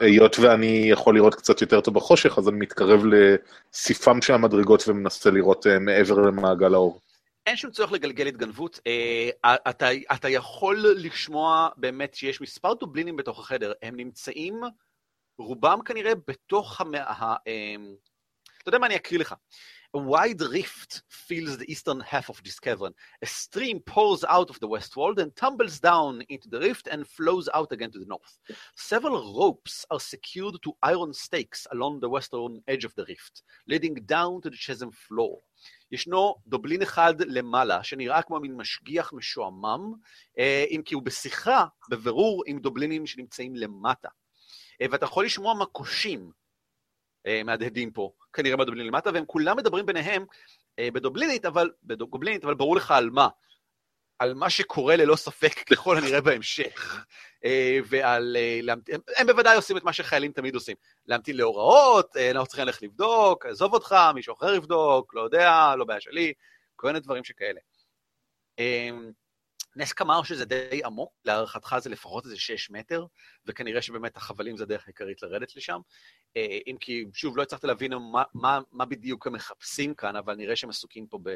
היות 0.00 0.38
ואני 0.38 0.86
יכול 0.90 1.14
לראות 1.14 1.34
קצת 1.34 1.60
יותר 1.60 1.80
טוב 1.80 1.94
בחושך, 1.94 2.38
אז 2.38 2.48
אני 2.48 2.56
מתקרב 2.56 3.00
לסיפם 3.04 4.22
של 4.22 4.34
המדרגות 4.34 4.88
ומנסה 4.88 5.30
לראות 5.30 5.66
אה, 5.66 5.78
מעבר 5.78 6.14
למעגל 6.14 6.74
האור. 6.74 7.00
אין 7.46 7.56
שום 7.56 7.70
צורך 7.70 7.92
לגלגל 7.92 8.26
התגנבות. 8.26 8.80
אה, 8.86 9.54
אתה, 9.70 9.88
אתה 10.14 10.28
יכול 10.28 10.84
לשמוע 10.96 11.68
באמת 11.76 12.14
שיש 12.14 12.40
מספר 12.40 12.74
דובלינים 12.74 13.16
בתוך 13.16 13.38
החדר. 13.38 13.72
הם 13.82 13.96
נמצאים, 13.96 14.60
רובם 15.38 15.78
כנראה 15.84 16.12
בתוך 16.28 16.80
המ... 16.80 16.94
ה... 16.94 17.34
אה, 17.46 17.74
אתה 18.62 18.68
יודע 18.68 18.78
מה, 18.78 18.86
אני 18.86 18.96
אקריא 18.96 19.20
לך. 19.20 19.34
A 19.93 19.97
wide 19.97 20.41
rift 20.41 21.01
fills 21.09 21.57
the 21.57 21.71
eastern 21.71 21.99
half 21.99 22.29
of 22.29 22.41
this 22.43 22.59
cavern. 22.59 22.93
A 23.23 23.25
stream 23.25 23.79
pours 23.79 24.23
out 24.23 24.51
of 24.51 24.59
the 24.59 24.67
west 24.67 24.95
wall, 24.95 25.15
then 25.15 25.31
tumbles 25.35 25.79
down 25.79 26.21
into 26.29 26.47
the 26.47 26.59
rift 26.59 26.87
and 26.87 27.07
flows 27.07 27.49
out 27.55 27.71
again 27.71 27.91
to 27.91 27.99
the 27.99 28.05
north. 28.05 28.37
Several 28.75 29.33
ropes 29.39 29.85
are 29.89 29.99
secured 29.99 30.57
to 30.63 30.77
iron 30.83 31.11
stakes 31.13 31.65
along 31.71 32.01
the 32.01 32.09
western 32.09 32.61
edge 32.67 32.85
of 32.85 32.93
the 32.95 33.05
rift, 33.05 33.41
leading 33.67 33.95
down 33.95 34.41
to 34.41 34.49
the 34.51 34.57
chasm 34.57 34.91
floor. 34.91 35.39
ישנו 35.91 36.35
דובלין 36.47 36.81
אחד 36.81 37.13
למעלה, 37.21 37.83
שנראה 37.83 38.21
כמו 38.21 38.39
מין 38.39 38.55
משגיח 38.55 39.13
משועמם, 39.13 39.93
אה, 40.39 40.65
אם 40.69 40.81
כי 40.85 40.95
הוא 40.95 41.03
בשיחה, 41.03 41.65
בבירור, 41.89 42.43
עם 42.47 42.59
דובלינים 42.59 43.07
שנמצאים 43.07 43.55
למטה. 43.55 44.09
אה, 44.81 44.85
ואתה 44.91 45.05
יכול 45.05 45.25
לשמוע 45.25 45.53
מקושים 45.53 46.19
אה, 46.21 46.42
מהדהדים 47.44 47.90
פה, 47.90 48.12
כנראה 48.32 48.56
מהדובלינים 48.56 48.92
למטה, 48.92 49.10
והם 49.14 49.24
כולם 49.26 49.56
מדברים 49.56 49.86
ביניהם 49.86 50.24
אה, 50.78 50.88
בדובלינית, 50.90 51.46
אבל, 51.46 51.70
בגובלינית, 51.82 52.44
אבל 52.44 52.54
ברור 52.54 52.76
לך 52.76 52.90
על 52.90 53.10
מה. 53.10 53.28
על 54.18 54.34
מה 54.34 54.50
שקורה 54.50 54.96
ללא 54.96 55.16
ספק 55.16 55.52
ככל 55.70 55.96
הנראה 55.96 56.20
בהמשך. 56.20 57.04
אה, 57.44 57.78
ועל... 57.84 58.36
אה, 58.38 58.72
הם, 58.72 59.00
הם 59.16 59.26
בוודאי 59.26 59.56
עושים 59.56 59.76
את 59.76 59.84
מה 59.84 59.92
שחיילים 59.92 60.32
תמיד 60.32 60.54
עושים. 60.54 60.76
להמתין 61.06 61.36
להוראות, 61.36 62.16
אה, 62.16 62.30
אנחנו 62.30 62.46
צריכים 62.46 62.66
ללכת 62.66 62.82
לבדוק, 62.82 63.46
עזוב 63.46 63.74
אותך, 63.74 63.96
מישהו 64.14 64.34
אחר 64.34 64.54
יבדוק, 64.54 65.14
לא 65.14 65.20
יודע, 65.20 65.74
לא 65.78 65.84
בעיה 65.84 66.00
שלי, 66.00 66.32
כל 66.76 66.86
מיני 66.86 67.00
דברים 67.00 67.24
שכאלה. 67.24 67.60
נסק 69.76 70.02
אמר 70.02 70.22
שזה 70.22 70.44
די 70.44 70.80
עמוק, 70.84 71.12
להערכתך 71.24 71.76
זה 71.80 71.90
לפחות 71.90 72.24
איזה 72.24 72.36
6 72.36 72.70
מטר, 72.70 73.06
וכנראה 73.46 73.82
שבאמת 73.82 74.16
החבלים 74.16 74.56
זה 74.56 74.64
הדרך 74.64 74.86
העיקרית 74.86 75.22
לרדת 75.22 75.56
לשם. 75.56 75.80
אה, 76.36 76.58
אם 76.66 76.76
כי, 76.80 77.04
שוב, 77.12 77.36
לא 77.36 77.42
הצלחת 77.42 77.64
להבין 77.64 77.92
מה, 78.12 78.22
מה, 78.34 78.60
מה 78.72 78.84
בדיוק 78.84 79.26
הם 79.26 79.32
מחפשים 79.32 79.94
כאן, 79.94 80.16
אבל 80.16 80.34
נראה 80.34 80.56
שהם 80.56 80.70
עסוקים 80.70 81.06
פה 81.06 81.18
ב... 81.22 81.34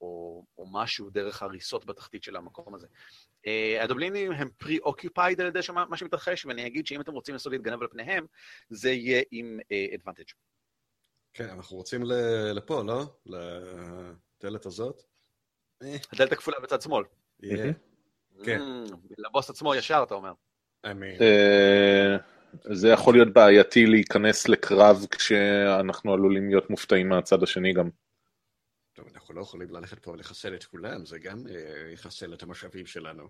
או, 0.00 0.44
או 0.58 0.66
משהו 0.72 1.10
דרך 1.10 1.42
הריסות 1.42 1.84
בתחתית 1.86 2.22
של 2.22 2.36
המקום 2.36 2.74
הזה. 2.74 2.86
Uh, 3.46 3.48
הדובלינים 3.82 4.32
הם 4.32 4.48
pre-occupied 4.62 5.40
על 5.40 5.46
ידי 5.46 5.62
שמה- 5.62 5.84
מה 5.86 5.96
שמתרחש, 5.96 6.46
ואני 6.46 6.66
אגיד 6.66 6.86
שאם 6.86 7.00
אתם 7.00 7.12
רוצים 7.12 7.32
לנסות 7.34 7.52
להתגנב 7.52 7.82
על 7.82 7.88
פניהם, 7.88 8.26
זה 8.70 8.90
יהיה 8.90 9.22
עם 9.30 9.58
uh, 9.60 9.94
advantage. 9.94 10.32
כן, 11.32 11.48
אנחנו 11.48 11.76
רוצים 11.76 12.02
ל- 12.04 12.52
לפה, 12.54 12.82
לא? 12.86 13.04
לדלת 13.26 14.66
הזאת? 14.66 15.02
הדלת 16.12 16.32
הכפולה 16.32 16.60
בצד 16.60 16.80
שמאל. 16.82 17.04
כן. 18.44 18.60
Mm, 18.60 18.96
לבוס 19.18 19.50
עצמו 19.50 19.74
ישר, 19.74 20.02
אתה 20.06 20.14
אומר. 20.14 20.32
I 20.86 20.88
mean, 20.88 21.22
אה, 21.22 22.16
זה 22.74 22.88
יכול 22.88 23.14
להיות 23.14 23.32
בעייתי 23.32 23.86
להיכנס 23.86 24.48
לקרב 24.48 25.06
כשאנחנו 25.10 26.12
עלולים 26.12 26.48
להיות 26.48 26.70
מופתעים 26.70 27.08
מהצד 27.08 27.42
השני 27.42 27.72
גם. 27.72 27.90
טוב, 28.92 29.08
אנחנו 29.14 29.34
לא 29.34 29.40
יכולים 29.40 29.70
ללכת 29.70 29.98
פה 29.98 30.10
ולחסל 30.10 30.54
את 30.54 30.64
כולם, 30.64 31.06
זה 31.06 31.18
גם 31.18 31.46
אה, 31.46 31.92
יחסל 31.92 32.34
את 32.34 32.42
המשאבים 32.42 32.86
שלנו. 32.86 33.28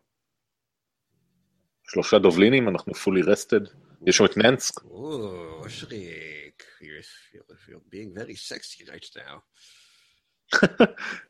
שלושה 1.85 2.19
דובלינים, 2.19 2.69
אנחנו 2.69 2.93
fully 2.93 3.25
rested. 3.25 3.71
יש 4.07 4.17
שם 4.17 4.25
את 4.25 4.37
ננסק. 4.37 4.85
או, 4.85 5.63
אושריק, 5.65 6.65
you're, 6.81 7.37
you're, 7.37 7.69
you're 7.69 7.95
being 7.95 8.15
very 8.19 8.35
sexy 8.35 8.91
right 8.91 9.17
now. 9.17 9.39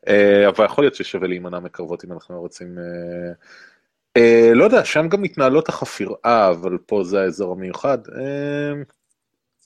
אה, 0.07 0.47
אבל 0.49 0.65
יכול 0.65 0.83
להיות 0.83 0.95
ששווה 0.95 1.27
להימנע 1.27 1.59
מקרבות 1.59 2.05
אם 2.05 2.11
אנחנו 2.13 2.39
רוצים... 2.41 2.77
אה, 2.77 3.31
אה, 4.17 4.51
לא 4.53 4.63
יודע, 4.63 4.85
שם 4.85 5.09
גם 5.09 5.21
מתנהלות 5.21 5.69
החפירה, 5.69 6.15
אבל 6.49 6.77
פה 6.85 7.03
זה 7.03 7.21
האזור 7.21 7.51
המיוחד. 7.53 7.97
אה, 8.07 8.71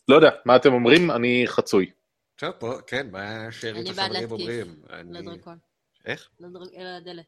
לא 0.08 0.16
יודע, 0.16 0.30
מה 0.46 0.56
אתם 0.56 0.74
אומרים? 0.74 1.12
אני 1.12 1.44
חצוי. 1.48 1.92
טוב, 2.36 2.52
פה, 2.60 2.74
כן, 2.88 3.08
מה 3.12 3.48
שארית 3.52 3.86
אני 3.88 3.94
בעד 3.96 4.12
החברים 4.12 4.14
להתקיף 4.14 4.32
אומרים? 4.32 4.76
אני- 4.90 5.14
לדרקון. 5.20 5.58
איך? 6.06 6.30
לדר- 6.40 6.76
אל 6.78 6.88
הדלת. 6.88 7.26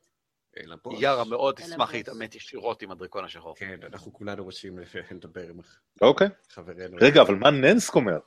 אלא 0.63 0.75
פה. 0.81 0.91
יארה 0.99 1.23
מאוד 1.25 1.59
אל 1.59 1.73
הבוס. 1.73 1.93
להתעמת 1.93 2.35
ישירות 2.35 2.81
עם 2.81 2.91
הדרקון 2.91 3.25
השחור. 3.25 3.55
כן, 3.55 3.79
אנחנו 3.93 4.13
כולנו 4.13 4.43
רוצים 4.43 4.79
לדבר 5.11 5.49
עם 5.49 5.59
אוקיי. 6.01 6.27
חברינו. 6.49 6.97
רגע, 7.01 7.21
אבל 7.21 7.35
מה 7.35 7.49
ננסק 7.51 7.95
אומר? 7.95 8.17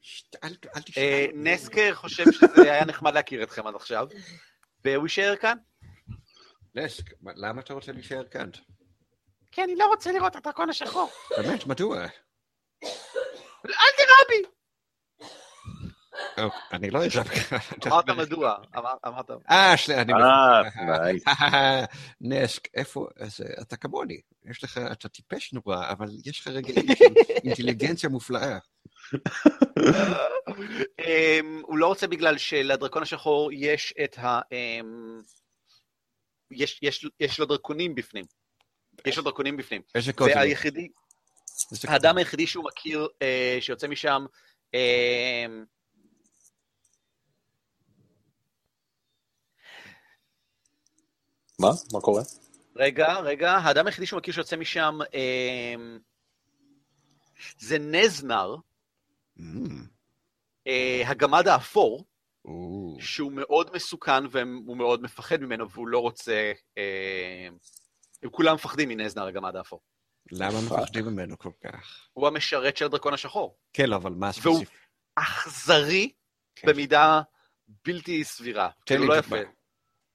שט, 0.00 0.36
אל 0.44 0.48
אל 0.48 0.54
אה, 0.76 0.80
תשאל. 0.82 1.26
נסקר 1.34 1.94
חושב 1.94 2.24
שזה 2.32 2.72
היה 2.72 2.84
נחמד 2.84 3.14
להכיר 3.14 3.42
אתכם 3.42 3.66
עד 3.66 3.74
עכשיו, 3.74 4.06
והוא 4.84 5.02
יישאר 5.04 5.36
כאן. 5.36 5.56
נסק, 6.74 7.04
מה- 7.20 7.32
למה 7.36 7.60
אתה 7.60 7.74
רוצה 7.74 7.92
להישאר 7.92 8.24
כאן? 8.30 8.50
כי 9.52 9.64
אני 9.64 9.76
לא 9.76 9.86
רוצה 9.86 10.12
לראות 10.12 10.32
את 10.32 10.46
הדרקון 10.46 10.70
השחור. 10.70 11.10
באמת, 11.36 11.66
מדוע? 11.66 12.02
אל 12.04 13.70
תירה 13.96 14.16
בי! 14.28 14.42
אוקיי, 16.42 16.58
אני 16.72 16.90
לא 16.90 16.98
יודע. 16.98 17.22
אמרת 17.86 18.08
מדוע, 18.10 18.54
אמר- 18.76 18.94
אמרת... 19.06 19.30
אה, 19.50 19.76
שנייה, 19.76 20.02
אני... 20.02 20.12
אה, 20.12 20.62
נייס. 21.02 21.24
נסק, 22.20 22.68
איפה, 22.74 23.06
אה, 23.20 23.26
אתה 23.62 23.76
כמוני, 23.76 24.20
יש 24.44 24.64
לך, 24.64 24.78
אתה 24.92 25.08
טיפש 25.08 25.52
נורא, 25.52 25.88
אבל 25.90 26.06
יש 26.24 26.40
לך 26.40 26.46
רגעים 26.48 26.86
של 26.96 27.04
אינטליגנציה 27.44 28.10
מופלאה. 28.10 28.58
אמ, 30.98 31.62
הוא 31.66 31.78
לא 31.78 31.86
רוצה 31.86 32.06
בגלל 32.06 32.38
שלדרקון 32.38 33.02
השחור 33.02 33.50
יש 33.52 33.94
את 34.04 34.18
ה... 34.18 34.40
אמ, 34.52 35.20
יש- 36.50 36.78
יש- 36.82 37.06
יש 37.20 37.38
לו 37.40 37.46
דרקונים 37.46 37.94
בפנים. 37.94 38.24
יש 39.06 39.16
לו 39.18 39.22
דרקונים 39.24 39.56
בפנים. 39.56 39.82
איזה 39.94 40.12
קוד? 40.12 40.30
זה 40.32 40.40
היחידי, 40.40 40.88
איזה 41.72 41.86
קוד? 41.86 41.90
האדם 41.90 42.16
היחידי 42.18 42.46
שהוא 42.46 42.64
מכיר 42.64 43.08
אה, 43.22 43.58
שיוצא 43.60 43.88
משם, 43.88 44.26
אמ, 44.74 45.64
מה? 51.58 51.68
מה 51.92 52.00
קורה? 52.00 52.22
רגע, 52.76 53.18
רגע, 53.20 53.52
האדם 53.52 53.86
היחידי 53.86 54.06
שהוא 54.06 54.18
מכיר 54.18 54.34
שיוצא 54.34 54.56
משם 54.56 54.98
אמ, 55.14 55.98
זה 57.58 57.78
נזנר, 57.78 58.54
אה, 58.54 58.60
הגמד 61.06 61.48
האפור, 61.48 62.04
שהוא 63.00 63.32
מאוד 63.32 63.70
מסוכן 63.74 64.22
והוא 64.30 64.76
מאוד 64.76 65.02
מפחד 65.02 65.40
ממנו 65.40 65.70
והוא 65.70 65.88
לא 65.88 65.98
רוצה... 65.98 66.52
אה, 66.78 67.48
הם 68.22 68.30
כולם 68.30 68.54
מפחדים 68.54 68.88
מנזנר 68.88 69.26
הגמד 69.26 69.56
האפור. 69.56 69.80
למה 70.32 70.60
מפחדים 70.66 71.04
ממנו 71.06 71.38
כל 71.38 71.50
כך? 71.64 72.08
הוא 72.12 72.26
המשרת 72.26 72.76
של 72.76 72.84
הדרקון 72.84 73.14
השחור. 73.14 73.58
כן, 73.72 73.90
לא, 73.90 73.96
אבל 73.96 74.12
מה 74.12 74.30
והוא- 74.42 74.56
הספציפי? 74.56 74.76
אכזרי 75.14 76.12
כן. 76.56 76.68
במידה 76.68 77.20
בלתי 77.86 78.24
סבירה. 78.24 78.70
תן 78.70 78.94
כאילו 78.94 79.02
לי 79.02 79.08
לא 79.08 79.20
דוגמה. 79.20 79.36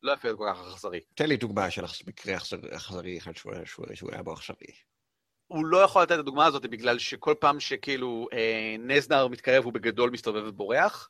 לא 0.04 0.12
יפה 0.14 0.28
להיות 0.28 0.40
כל 0.40 0.46
כך 0.54 0.74
אכזרי. 0.74 1.00
תן 1.16 1.28
לי 1.30 1.38
דוגמה 1.38 1.72
של 1.72 1.82
מקרה 2.08 2.38
אכזר- 2.38 2.76
אכזרי 2.76 3.18
אחד 3.18 3.36
שהוא 3.36 3.54
היה- 3.54 3.66
שהוא- 3.66 3.86
שהוא 3.94 4.12
היה 4.12 4.24
בו 4.24 4.34
אכזרי. 4.34 4.74
הוא 5.48 5.66
לא 5.66 5.78
יכול 5.78 6.02
לתת 6.02 6.12
את 6.12 6.20
הדוגמה 6.20 6.46
הזאת 6.46 6.66
בגלל 6.66 7.00
שכל 7.00 7.34
פעם 7.40 7.60
שכאילו 7.60 8.28
אה, 8.34 8.76
נזנר 8.80 9.28
מתקרב 9.28 9.64
הוא 9.64 9.74
בגדול 9.74 10.10
מסתובב 10.10 10.44
ובורח, 10.46 11.10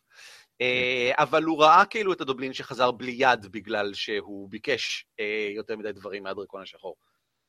אה, 0.61 1.11
אבל 1.13 1.43
הוא 1.43 1.63
ראה 1.63 1.85
כאילו 1.85 2.13
את 2.13 2.21
הדובלין 2.21 2.53
שחזר 2.53 2.91
בלי 2.91 3.15
יד 3.17 3.45
בגלל 3.51 3.93
שהוא 3.93 4.49
ביקש 4.49 5.05
אה, 5.19 5.49
יותר 5.55 5.77
מדי 5.77 5.91
דברים 5.91 6.23
מהדרקון 6.23 6.61
השחור. 6.61 6.95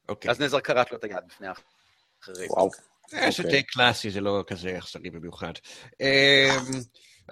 אוקיי. 0.09 0.31
אז 0.31 0.41
נזר 0.41 0.61
כרת 0.61 0.93
לו 0.93 0.99
את 0.99 1.05
היד 1.05 1.25
בפני 1.27 1.47
האחרים. 1.47 2.51
וואו. 2.51 2.71
זה 3.11 3.29
אוקיי. 3.29 3.51
די 3.51 3.63
קלאסי, 3.63 4.11
זה 4.11 4.21
לא 4.21 4.45
כזה 4.47 4.79
אכזרי 4.79 5.11
במיוחד. 5.11 5.53
אמ, 6.01 6.81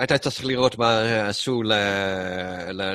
אתה 0.03 0.19
צריך 0.19 0.45
לראות 0.45 0.79
מה 0.79 1.29
עשו 1.29 1.63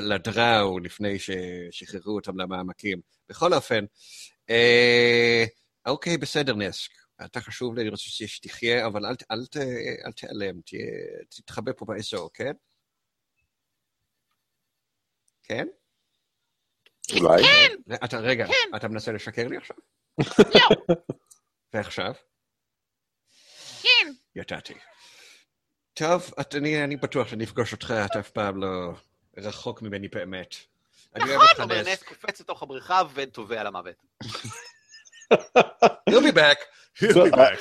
לדראו 0.02 0.80
לפני 0.80 1.18
ששחררו 1.20 2.16
אותם 2.16 2.40
למעמקים. 2.40 3.00
בכל 3.30 3.54
אופן, 3.54 3.86
אה, 4.50 5.46
אוקיי, 5.90 6.18
בסדר, 6.18 6.54
נסק. 6.56 6.92
אתה 7.26 7.42
חשוב 7.42 7.76
לי, 7.76 7.82
אני 7.82 7.90
רוצה 7.90 8.04
שתחיה, 8.08 8.86
אבל 8.88 9.06
אל, 9.06 9.16
ת- 9.16 9.32
אל, 9.32 9.46
ת- 9.46 9.58
אל 10.06 10.12
תיעלם, 10.12 10.56
תתחבא 11.30 11.72
פה 11.78 11.86
באזור, 11.86 12.30
כן? 12.34 12.52
כן? 15.44 15.68
אולי? 17.20 17.42
אתה, 18.04 18.18
רגע, 18.18 18.46
אתה 18.76 18.88
מנסה 18.88 19.12
לשקר 19.12 19.48
לי 19.48 19.58
עכשיו? 19.58 19.76
לא. 20.56 20.96
ועכשיו? 21.74 22.14
כן. 23.82 24.12
ידעתי. 24.36 24.74
טוב, 25.94 26.34
את, 26.42 26.56
אני, 26.56 26.84
אני 26.84 26.96
בטוח 26.96 27.28
שאני 27.28 27.44
אפגוש 27.44 27.74
אותך, 27.74 27.94
אתה 28.06 28.20
אף 28.20 28.30
פעם 28.30 28.62
לא 28.62 28.68
רחוק 29.38 29.82
ממני 29.82 30.08
באמת. 30.08 30.56
אומר 31.64 31.82
נס. 31.82 31.88
נס 31.88 32.04
קופץ 32.04 32.42
לתוך 32.42 32.64
הבריכה 32.64 33.02
וטובע 33.14 33.64
למוות. 33.64 33.96
He'll 36.10 36.22
be 36.22 36.32
back. 36.32 36.58
He'll 37.00 37.26
be 37.26 37.32
back. 37.32 37.60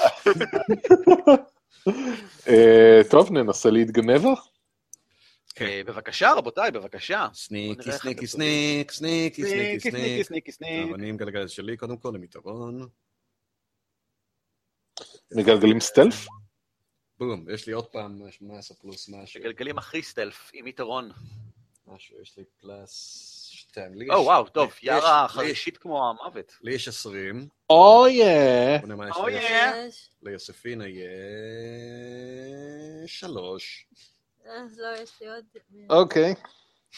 אה, 2.48 3.00
טוב, 3.10 3.32
ננסה 3.32 3.70
להתגנב 3.70 4.26
לך. 4.32 4.38
כן. 5.54 5.64
אה, 5.64 5.82
בבקשה, 5.86 6.32
רבותיי, 6.32 6.70
בבקשה. 6.70 7.28
sneaky, 7.34 7.92
sneaky, 7.92 8.26
sneak, 8.26 8.90
sneaky, 8.90 9.42
sneaky, 9.42 9.80
sneaky, 9.80 9.90
sneaky, 9.90 9.90
sneak. 9.90 10.26
sneaky, 10.26 10.52
sneak. 10.52 10.96
עם 11.04 11.16
גלגל 11.16 11.48
שלי, 11.48 11.76
קודם 11.76 11.96
כל, 11.96 12.14
עם 12.14 12.24
יתרון. 12.24 12.88
מגלגלים 15.32 15.80
stealth? 15.80 16.26
בום, 17.18 17.44
יש 17.50 17.66
לי 17.66 17.72
עוד 17.72 17.86
פעם 17.86 18.30
18 18.30 18.76
פלוס 18.76 19.08
משהו. 19.08 19.26
שגלגלים 19.26 19.78
הכי 19.78 20.02
stealth, 20.02 20.50
עם 20.54 20.66
יתרון. 20.66 21.10
משהו, 21.86 22.22
יש 22.22 22.38
לי 22.38 22.44
פלוס 22.60 23.37
2. 23.68 23.94
לי 23.94 24.10
או, 24.10 24.24
וואו, 24.24 24.48
טוב, 24.48 24.72
יארה 24.82 25.26
חרישית 25.28 25.76
כמו 25.78 26.08
המוות. 26.10 26.52
לי 26.62 26.74
יש 26.74 26.88
20. 26.88 27.48
אוי, 27.70 28.20
בוא 28.80 28.86
נראה 28.88 28.96
מה 28.96 29.08
יש 29.08 29.16
Oh, 29.16 29.26
לי. 29.26 29.38
yeah. 29.38 29.76
יש? 29.88 30.10
ליוספינה 30.22 30.84
יש... 30.88 31.00
שלוש. 33.20 33.86
אז 34.46 34.78
לא, 34.78 34.88
יש 35.02 35.10
לי 35.20 35.28
עוד... 35.28 35.44
אוקיי. 35.90 36.34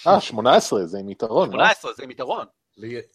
אה, 0.06 0.20
18, 0.20 0.86
זה 0.86 0.98
עם 0.98 1.08
יתרון, 1.08 1.48
לא? 1.48 1.52
18, 1.54 1.92
זה 1.92 2.02
עם 2.02 2.10
יתרון. 2.10 2.46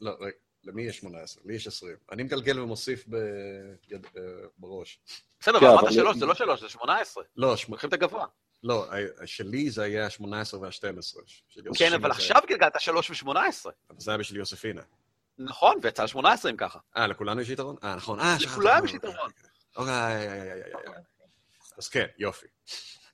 לא, 0.02 0.12
רגע, 0.20 0.36
למי 0.64 0.84
יש 0.84 0.98
18? 0.98 1.44
לי 1.46 1.56
יש 1.56 1.68
20. 1.68 1.96
אני 2.12 2.24
מגלגל 2.24 2.60
ומוסיף 2.60 3.06
אה, 3.14 3.20
בראש. 4.58 5.00
בסדר, 5.40 5.60
כן, 5.60 5.66
אבל 5.66 5.74
אמרת 5.74 5.84
אבל- 5.84 5.94
שלוש, 5.94 6.18
זה 6.18 6.26
לא 6.26 6.34
שלוש, 6.34 6.62
זה 6.62 6.70
18. 6.70 7.24
לא. 7.36 7.56
לוקחים 7.70 7.88
את 7.88 7.94
הגבוה. 7.94 8.26
לא, 8.66 8.88
שלי 9.26 9.70
זה 9.70 9.84
היה 9.84 10.10
18 10.10 10.60
וה-12. 10.60 11.20
כן, 11.78 11.94
אבל 11.94 12.12
עכשיו 12.12 12.42
גלגלת 12.48 12.74
שלוש 12.80 13.24
ו-18. 13.24 13.70
זה 13.98 14.12
היה 14.12 14.18
בשביל 14.18 14.40
יוספינה. 14.40 14.82
נכון, 15.38 15.78
ויצא 15.82 16.02
על 16.02 16.08
18 16.08 16.52
אם 16.52 16.58
ככה. 16.58 16.80
אה, 16.98 17.08
לכולנו 17.08 17.42
יש 17.42 17.50
יתרון? 17.50 17.76
אה, 17.84 17.96
נכון. 17.96 18.20
אה, 18.20 18.40
שכחתי. 18.40 18.60
לכולם 18.60 18.86
יש 18.86 18.94
יתרון. 18.94 19.30
אוקיי, 19.76 19.94
איי, 19.94 20.42
איי, 20.42 20.52
איי. 20.52 20.74
אז 21.78 21.88
כן, 21.88 22.06
יופי. 22.18 22.46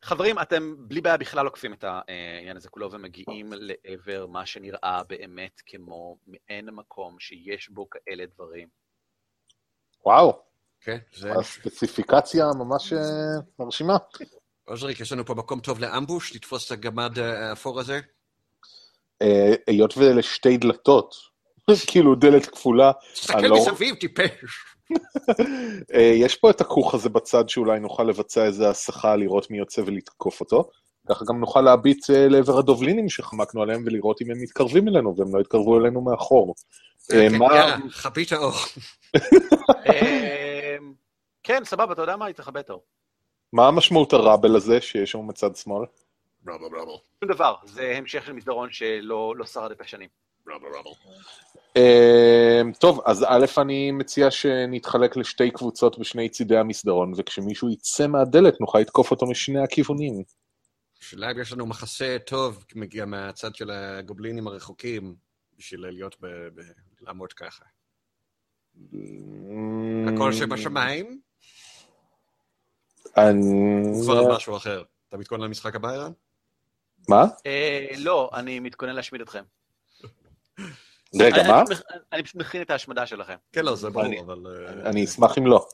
חברים, 0.01 0.39
אתם 0.39 0.75
בלי 0.77 1.01
בעיה 1.01 1.17
בכלל 1.17 1.45
עוקפים 1.45 1.73
את 1.73 1.83
העניין 1.87 2.57
הזה 2.57 2.69
כולו 2.69 2.91
ומגיעים 2.91 3.53
לעבר 3.53 4.27
מה 4.27 4.45
שנראה 4.45 5.01
באמת 5.07 5.61
כמו 5.65 6.17
מעין 6.27 6.69
מקום 6.69 7.19
שיש 7.19 7.69
בו 7.69 7.89
כאלה 7.89 8.25
דברים. 8.25 8.67
וואו, 10.05 10.41
כן, 10.81 10.97
זה... 11.13 11.31
הספציפיקציה 11.33 12.45
ממש 12.57 12.93
אה, 12.93 12.99
מרשימה. 13.59 13.97
עוזריק, 14.65 14.99
יש 14.99 15.11
לנו 15.11 15.25
פה 15.25 15.33
מקום 15.33 15.59
טוב 15.59 15.79
לאמבוש, 15.79 16.35
לתפוס 16.35 16.67
את 16.67 16.71
הגמד 16.71 17.19
אה, 17.19 17.49
האפור 17.49 17.79
הזה? 17.79 17.99
אה, 19.21 19.53
היות 19.67 19.97
ואלה 19.97 20.21
שתי 20.21 20.57
דלתות, 20.57 21.15
כאילו 21.87 22.15
דלת 22.15 22.45
כפולה, 22.45 22.91
תסתכל 23.13 23.37
אני 23.37 23.47
לא- 23.47 23.57
מסביב, 23.57 23.95
טיפש. 23.95 24.31
אה, 25.93 26.11
יש 26.15 26.35
פה 26.35 26.49
את 26.49 26.61
הכוך 26.61 26.93
הזה 26.93 27.09
בצד 27.09 27.49
שאולי 27.49 27.79
נוכל 27.79 28.03
לבצע 28.03 28.45
איזה 28.45 28.69
הסחה, 28.69 29.15
לראות 29.15 29.51
מי 29.51 29.57
יוצא 29.57 29.81
ולתקוף 29.85 30.39
אותו. 30.39 30.69
ככה 31.09 31.25
גם 31.25 31.39
נוכל 31.39 31.61
להביט 31.61 32.05
לעבר 32.09 32.57
הדובלינים 32.57 33.09
שחמקנו 33.09 33.61
עליהם 33.61 33.83
ולראות 33.85 34.21
אם 34.21 34.31
הם 34.31 34.41
מתקרבים 34.41 34.87
אלינו, 34.87 35.15
והם 35.17 35.35
לא 35.35 35.41
יתקרבו 35.41 35.79
אלינו 35.79 36.01
מאחור. 36.01 36.55
כן, 37.07 37.31
יאללה, 37.33 37.77
חבית 37.89 38.31
האור. 38.31 38.53
כן, 41.43 41.61
סבבה, 41.65 41.93
אתה 41.93 42.01
יודע 42.01 42.15
מה? 42.15 42.33
תכבה 42.33 42.59
את 42.59 42.69
האור. 42.69 42.83
מה 43.53 43.67
המשמעות 43.67 44.13
הראבל 44.13 44.55
הזה 44.55 44.81
שיש 44.81 45.11
שם 45.11 45.27
מצד 45.27 45.55
שמאל? 45.55 45.85
רבל 46.47 46.65
רבל, 46.65 46.91
שום 47.19 47.33
דבר, 47.33 47.55
זה 47.65 47.93
המשך 47.97 48.25
של 48.25 48.33
מסדרון 48.33 48.71
שלא 48.71 49.33
לא 49.37 49.45
שרד 49.45 49.71
את 49.71 49.81
השנים. 49.81 50.09
רבל 50.47 50.67
רבל. 50.67 50.91
אה, 51.77 52.61
טוב, 52.79 53.01
אז 53.05 53.25
א', 53.27 53.45
אני 53.57 53.91
מציע 53.91 54.31
שנתחלק 54.31 55.17
לשתי 55.17 55.51
קבוצות 55.51 55.99
בשני 55.99 56.29
צידי 56.29 56.57
המסדרון, 56.57 57.13
וכשמישהו 57.17 57.69
יצא 57.69 58.07
מהדלת 58.07 58.61
נוכל 58.61 58.79
לתקוף 58.79 59.11
אותו 59.11 59.25
משני 59.27 59.63
הכיוונים. 59.63 60.23
השאלה 61.01 61.31
אם 61.31 61.39
יש 61.39 61.53
לנו 61.53 61.65
מחסה 61.65 62.17
טוב, 62.25 62.65
מגיע 62.75 63.05
מהצד 63.05 63.55
של 63.55 63.71
הגובלינים 63.71 64.47
הרחוקים, 64.47 65.15
בשביל 65.57 65.87
להיות 65.87 66.15
ב... 66.21 66.27
ב... 66.27 66.61
לעמוד 67.01 67.33
ככה. 67.33 67.65
הכל 70.07 70.33
שבשמיים? 70.33 71.20
אני... 73.17 73.83
כבר 74.03 74.17
על 74.17 74.35
משהו 74.35 74.57
אחר. 74.57 74.83
אתה 75.09 75.17
מתכונן 75.17 75.43
למשחק 75.43 75.75
הבא, 75.75 75.89
ערן? 75.91 76.11
מה? 77.09 77.25
אה, 77.45 77.87
לא, 77.97 78.29
אני 78.33 78.59
מתכונן 78.59 78.93
להשמיד 78.95 79.21
אתכם. 79.21 79.43
רגע, 81.19 81.43
מה? 81.47 81.63
אני 82.11 82.23
פשוט- 82.23 82.35
מכין 82.35 82.61
את 82.61 82.69
ההשמדה 82.69 83.05
שלכם. 83.07 83.35
כן, 83.51 83.65
לא, 83.65 83.75
זה 83.75 83.89
ברור, 83.89 84.19
אבל... 84.25 84.37
אה, 84.47 84.89
אני 84.89 85.05
אשמח 85.05 85.37
אם 85.37 85.47
לא. 85.47 85.67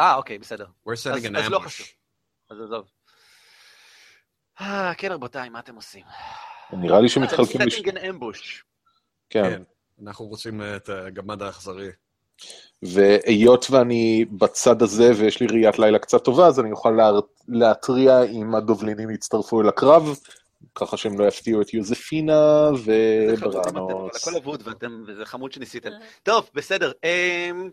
אה, 0.00 0.14
אוקיי, 0.14 0.38
בסדר. 0.38 0.66
We're 0.88 0.90
setting 0.92 1.34
an 1.34 1.38
אז 1.38 1.48
לא 1.50 1.58
ambush. 1.58 1.62
חשוב. 1.64 1.86
אז 2.50 2.60
עזוב. 2.60 2.90
אה, 4.60 4.92
כן, 4.98 5.12
רבותיי, 5.12 5.48
מה 5.48 5.58
אתם 5.58 5.74
עושים? 5.74 6.04
נראה 6.72 7.00
לי 7.00 7.08
שמתחלקים... 7.08 7.60
לש- 7.60 7.74
setting 7.74 7.88
an 7.88 7.96
ambush. 7.98 8.62
כן. 9.30 9.42
כן. 9.50 9.62
אנחנו 10.02 10.24
רוצים 10.26 10.62
את 10.76 10.88
הגמד 10.88 11.42
האכזרי. 11.42 11.88
והיות 12.82 13.66
ואני 13.70 14.24
בצד 14.24 14.82
הזה 14.82 15.12
ויש 15.16 15.40
לי 15.40 15.46
ראיית 15.46 15.78
לילה 15.78 15.98
קצת 15.98 16.24
טובה, 16.24 16.46
אז 16.46 16.60
אני 16.60 16.70
אוכל 16.70 16.90
לה... 16.90 17.10
להתריע 17.48 18.22
אם 18.22 18.54
הדובלינים 18.54 19.10
יצטרפו 19.10 19.60
אל 19.60 19.68
הקרב, 19.68 20.08
ככה 20.74 20.96
שהם 20.96 21.18
לא 21.18 21.24
יפתיעו 21.24 21.62
את 21.62 21.74
יוזפינה 21.74 22.68
ובראנוס. 22.84 24.28
הכל 24.28 24.36
אבוד 24.36 24.62
ואתם, 24.68 25.02
וזה 25.06 25.24
חמוד 25.24 25.52
שניסיתם. 25.52 25.90
טוב, 26.22 26.50
בסדר. 26.54 26.92
אמ, 27.04 27.70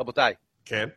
רבותיי, 0.00 0.34
כן. 0.64 0.88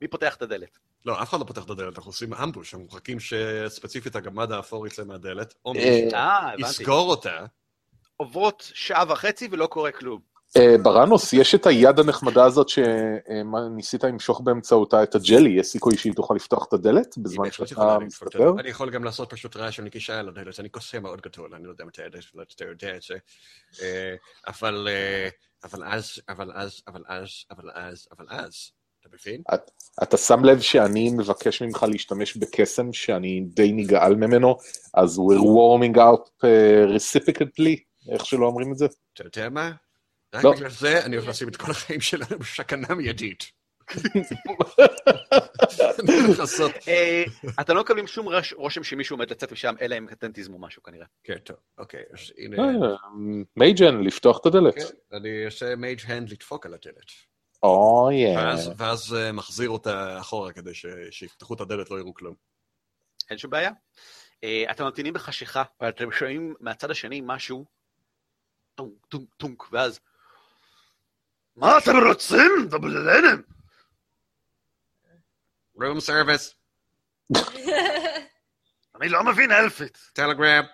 מי 0.00 0.08
פותח 0.08 0.36
את 0.36 0.42
הדלת? 0.42 0.78
לא, 1.06 1.22
אף 1.22 1.30
אחד 1.30 1.40
לא 1.40 1.44
פותח 1.44 1.64
את 1.64 1.70
הדלת, 1.70 1.96
אנחנו 1.96 2.10
עושים 2.10 2.34
אמבוש, 2.34 2.74
אנחנו 2.74 2.86
מחכים 2.86 3.20
שספציפית 3.20 4.16
הגמד 4.16 4.52
האפור 4.52 4.86
יצא 4.86 5.04
מהדלת, 5.04 5.54
או 5.64 5.74
אה, 5.74 6.08
אה, 6.14 6.52
הבנתי. 6.52 6.62
יסגור 6.62 7.10
אותה. 7.10 7.46
עוברות 8.16 8.70
שעה 8.74 9.04
וחצי 9.08 9.48
ולא 9.50 9.66
קורה 9.66 9.92
כלום. 9.92 10.34
אה, 10.56 10.78
בראנוס, 10.82 11.32
יש 11.32 11.54
את 11.54 11.66
היד 11.66 11.98
הנחמדה 11.98 12.44
הזאת 12.44 12.68
שניסית 12.68 14.04
למשוך 14.04 14.40
באמצעותה 14.40 15.02
את 15.02 15.14
הג'לי, 15.14 15.50
יש 15.50 15.66
סיכוי 15.66 15.96
שהיא 15.96 16.12
תוכל 16.12 16.34
לפתוח 16.34 16.66
את 16.68 16.72
הדלת 16.72 17.18
בזמן 17.18 17.50
שאתה 17.50 17.98
מסתתר? 17.98 18.52
אני 18.58 18.68
יכול 18.70 18.90
גם 18.90 19.04
לעשות 19.04 19.30
פשוט 19.30 19.56
רעש 19.56 19.76
של 19.76 19.82
נקישה 19.82 20.18
על 20.18 20.28
הדלת, 20.28 20.60
אני 20.60 20.68
קוסם 20.68 21.02
מאוד 21.02 21.20
גדול, 21.20 21.54
אני 21.54 21.64
לא 21.64 21.70
יודע 21.70 21.84
אם 21.84 21.88
אתה 21.88 22.02
יודע- 22.02 22.18
אתה 22.56 22.64
יודע 22.64 22.96
את 22.96 23.02
זה. 23.02 23.14
אה, 23.82 24.14
אבל 24.48 24.88
אה, 24.90 25.28
אבל 25.64 25.84
אז, 25.84 26.20
אבל 26.28 26.50
אז, 26.54 26.80
אבל 26.88 27.02
אז, 27.08 27.28
אבל 27.50 27.70
אז, 27.74 28.08
אבל 28.18 28.26
אז, 28.30 28.70
אתה 29.00 29.08
מבין? 29.14 29.42
אתה 30.02 30.16
שם 30.16 30.44
לב 30.44 30.60
שאני 30.60 31.10
מבקש 31.10 31.62
ממך 31.62 31.86
להשתמש 31.92 32.36
בקסם 32.36 32.92
שאני 32.92 33.40
די 33.40 33.72
נגעל 33.72 34.14
ממנו, 34.16 34.56
אז 34.94 35.18
we're 35.18 35.40
warming 35.40 35.96
up 35.96 36.28
uh, 36.42 36.96
reciprocately, 36.96 37.76
איך 38.12 38.26
שלא 38.26 38.46
אומרים 38.46 38.72
את 38.72 38.78
זה? 38.78 38.86
אתה 39.12 39.22
יודע 39.24 39.48
מה? 39.48 39.72
רק 40.34 40.44
לא. 40.44 40.52
בגלל 40.52 40.70
זה 40.70 41.04
אני 41.04 41.16
הולך 41.16 41.28
לשים 41.28 41.48
את 41.48 41.56
כל 41.56 41.70
החיים 41.70 42.00
שלנו 42.00 42.38
בסכנה 42.38 42.94
מיידית. 42.94 43.44
אה, 46.88 47.24
אתם 47.60 47.74
לא 47.74 47.80
מקבלים 47.80 48.06
שום 48.06 48.28
רושם 48.54 48.84
שמישהו 48.84 49.16
עומד 49.16 49.30
לצאת 49.30 49.52
משם, 49.52 49.74
אלא 49.80 49.98
אם 49.98 50.08
אתם 50.08 50.32
תיזמו 50.32 50.58
משהו 50.58 50.82
כנראה. 50.82 51.06
כן, 51.24 51.38
טוב, 51.38 51.56
אוקיי, 51.78 52.02
אז 52.12 52.32
הנה... 52.38 52.56
אה, 52.56 52.96
mage 53.56 53.76
hand, 53.76 54.00
לפתוח 54.00 54.38
את 54.40 54.46
הדלת. 54.46 54.74
כן, 54.74 55.16
אני 55.16 55.44
אעשה 55.44 55.76
mage 55.76 56.00
hand 56.06 56.30
לדפוק 56.30 56.66
על 56.66 56.74
הדלת. 56.74 57.10
או 57.62 58.10
יא. 58.12 58.38
ואז, 58.76 59.14
אה, 59.14 59.32
מחזיר 59.32 59.70
אותה 59.70 60.20
אחורה 60.20 60.52
כדי 60.52 60.72
שיפתחו 61.10 61.54
את 61.54 61.60
הדלת, 61.60 61.90
לא 61.90 61.98
יראו 61.98 62.14
כלום. 62.14 62.34
אין 63.30 63.38
שום 63.38 63.50
בעיה. 63.50 63.70
אה, 64.44 64.64
אתם 64.70 64.84
ממתינים 64.84 65.14
בחשיכה, 65.14 65.62
ואתם 65.80 66.12
שומעים 66.12 66.54
מהצד 66.60 66.90
השני 66.90 67.22
משהו, 67.24 67.64
טונק, 68.74 69.06
טונק, 69.08 69.34
טונק, 69.36 69.72
ואז... 69.72 70.00
מה 71.56 71.78
אתם 71.78 71.96
רוצים? 72.08 72.68
דבלנים! 72.68 73.42
room 75.78 76.00
service, 76.06 76.54
אני 78.94 79.08
לא 79.08 79.24
מבין 79.24 79.52
אלפית. 79.52 80.10
טלגרם. 80.12 80.64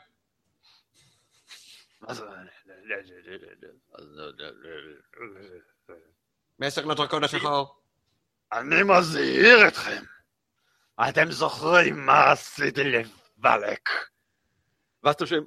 מה 2.01 2.14
זה? 2.14 2.24
מסר 6.59 6.85
לדרקון 6.85 7.24
השחור. 7.24 7.81
אני 8.52 8.82
מזהיר 8.82 9.68
אתכם. 9.68 10.02
אתם 11.09 11.31
זוכרים 11.31 12.06
מה 12.06 12.32
עשיתי 12.32 12.85
לבלק? 12.85 13.89
ואז 15.02 15.14
אתם 15.14 15.27
שומעים... 15.27 15.47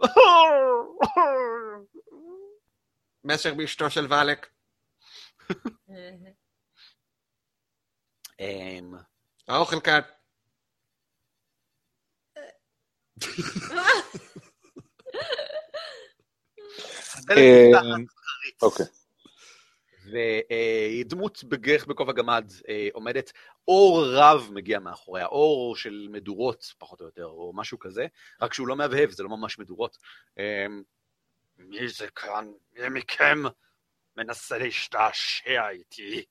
מסר 3.23 3.53
מאשתו 3.53 3.89
של 3.89 4.07
ואלק. 4.09 4.49
אמ, 8.39 8.93
האוכל 9.47 9.79
כאן. 9.79 9.99
אה, 17.31 17.35
נפתחת 17.35 18.13
אוקיי. 18.61 18.85
ודמות 21.05 21.43
בגרך 21.43 21.85
בכובע 21.85 22.13
גמד 22.13 22.51
אה, 22.69 22.87
עומדת, 22.93 23.31
אור 23.67 24.05
רב 24.05 24.49
מגיע 24.53 24.79
מאחוריה, 24.79 25.25
אור 25.25 25.75
של 25.75 26.07
מדורות 26.11 26.73
פחות 26.77 27.01
או 27.01 27.05
יותר, 27.05 27.25
או 27.25 27.51
משהו 27.55 27.79
כזה, 27.79 28.05
רק 28.41 28.53
שהוא 28.53 28.67
לא 28.67 28.75
מהבהב, 28.75 29.09
זה 29.09 29.23
לא 29.23 29.29
ממש 29.29 29.59
מדורות. 29.59 29.97
מי 31.69 31.87
זה 31.89 32.07
כאן? 32.15 32.51
מי 32.73 32.89
מכם 32.89 33.37
מנסה 34.17 34.57
להשתעשע 34.57 35.69
איתי? 35.69 36.25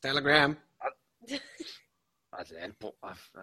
טלגרם. 0.00 0.54
אז 2.32 2.52
אין 2.52 2.72
פה 2.78 2.92
אף... 3.00 3.36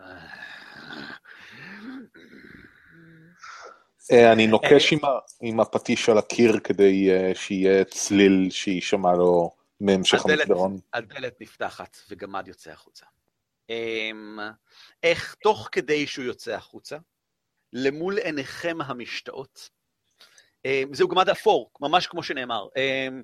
אני 4.33 4.47
נוקש 4.47 4.93
עם 5.41 5.59
הפטיש 5.59 6.09
על 6.09 6.17
הקיר 6.17 6.59
כדי 6.63 7.09
אה, 7.11 7.35
שיהיה 7.35 7.85
צליל 7.85 8.49
שיישמע 8.49 9.13
לו 9.13 9.55
מהמשך 9.79 10.25
הדלת- 10.25 10.39
המסדרון. 10.39 10.79
הדלת 10.93 11.41
נפתחת 11.41 11.97
וגמד 12.09 12.47
יוצא 12.47 12.71
החוצה. 12.71 13.05
אמ, 13.69 14.39
איך 15.03 15.35
תוך 15.43 15.69
כדי 15.71 16.07
שהוא 16.07 16.25
יוצא 16.25 16.51
החוצה, 16.55 16.97
למול 17.73 18.17
עיניכם 18.17 18.77
המשתאות, 18.81 19.69
אמ, 20.65 20.93
זהו 20.93 21.07
גמד 21.07 21.29
אפור, 21.29 21.71
ממש 21.81 22.07
כמו 22.07 22.23
שנאמר. 22.23 22.67
אמ, 22.75 23.23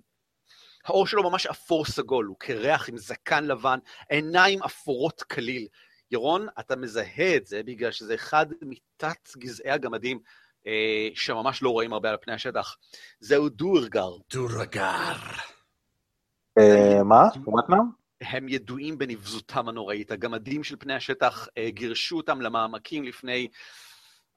העור 0.85 1.07
שלו 1.07 1.29
ממש 1.29 1.45
אפור 1.45 1.85
סגול, 1.85 2.25
הוא 2.25 2.35
קרח 2.39 2.89
עם 2.89 2.97
זקן 2.97 3.43
לבן, 3.43 3.79
עיניים 4.09 4.63
אפורות 4.63 5.23
כליל. 5.23 5.67
ירון, 6.11 6.47
אתה 6.59 6.75
מזהה 6.75 7.35
את 7.35 7.45
זה 7.45 7.63
בגלל 7.63 7.91
שזה 7.91 8.15
אחד 8.15 8.45
מתת 8.61 9.29
גזעי 9.37 9.71
הגמדים 9.71 10.19
אה, 10.67 11.09
שממש 11.13 11.63
לא 11.63 11.69
רואים 11.69 11.93
הרבה 11.93 12.09
על 12.09 12.17
פני 12.21 12.33
השטח. 12.33 12.77
זהו 13.19 13.49
דורגר, 13.49 14.09
דורגר. 14.31 15.15
אה, 16.57 17.03
מה? 17.03 17.23
הם 18.21 18.49
ידועים 18.49 18.97
בנבזותם 18.97 19.69
הנוראית. 19.69 20.11
הגמדים 20.11 20.63
של 20.63 20.75
פני 20.79 20.93
השטח 20.93 21.47
אה, 21.57 21.69
גירשו 21.69 22.17
אותם 22.17 22.41
למעמקים 22.41 23.03
לפני 23.03 23.47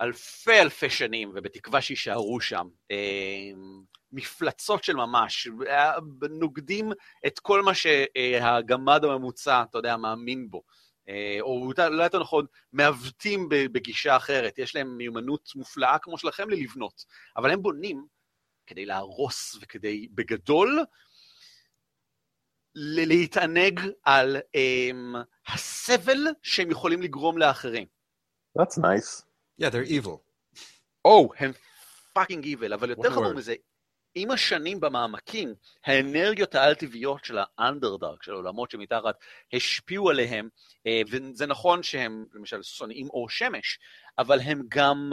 אלפי 0.03 0.61
אלפי 0.61 0.91
שנים, 0.91 1.33
ובתקווה 1.35 1.81
שיישארו 1.81 2.41
שם. 2.41 2.69
אה, 2.91 3.51
מפלצות 4.12 4.85
של 4.85 4.97
ממש, 4.97 5.49
נוגדים 6.31 6.93
את 7.27 7.39
כל 7.39 7.62
מה 7.62 7.73
שהגמד 7.74 9.05
הממוצע, 9.05 9.62
אתה 9.70 9.79
יודע, 9.79 9.97
מאמין 9.97 10.51
בו. 10.51 10.62
אה, 11.09 11.39
או 11.41 11.73
אולי 11.89 12.05
יותר 12.05 12.20
נכון, 12.20 12.47
מעוותים 12.73 13.49
בגישה 13.49 14.16
אחרת. 14.16 14.59
יש 14.59 14.77
להם 14.77 14.97
מיומנות 14.97 15.49
מופלאה 15.55 15.99
כמו 15.99 16.19
שלכם 16.19 16.51
ללבנות, 16.51 17.05
אבל 17.37 17.51
הם 17.51 17.62
בונים 17.62 18.07
כדי 18.66 18.87
להרוס 18.87 19.57
וכדי, 19.62 20.09
בגדול, 20.15 20.85
להתענג 22.74 23.81
על 24.05 24.37
um, 24.37 25.16
הסבל 25.49 26.27
שהם 26.43 26.70
יכולים 26.70 27.03
לגרום 27.03 27.39
לאחרים. 27.39 27.87
That's 28.59 28.79
nice. 28.79 29.32
Yeah, 29.62 29.70
they're 29.70 30.06
evil. 30.06 30.18
או, 31.05 31.32
הם 31.39 31.52
פאקינג 32.12 32.44
איבל, 32.44 32.72
אבל 32.72 32.90
יותר 32.90 33.10
חמור. 33.10 33.32
מזה, 33.32 33.55
עם 34.14 34.30
השנים 34.30 34.80
במעמקים, 34.80 35.55
האנרגיות 35.84 36.55
האל-טבעיות 36.55 37.24
של 37.24 37.39
האנדרדארק, 37.59 38.22
של 38.22 38.32
העולמות 38.32 38.70
שמתחת, 38.70 39.14
השפיעו 39.52 40.10
עליהם, 40.10 40.48
אה, 40.86 41.02
וזה 41.10 41.47
נכון 41.47 41.82
שהם 41.82 42.24
למשל 42.32 42.62
שונאים 42.62 43.09
אור 43.10 43.28
שמש, 43.30 43.78
אבל 44.18 44.40
הם 44.40 44.62
גם 44.68 45.10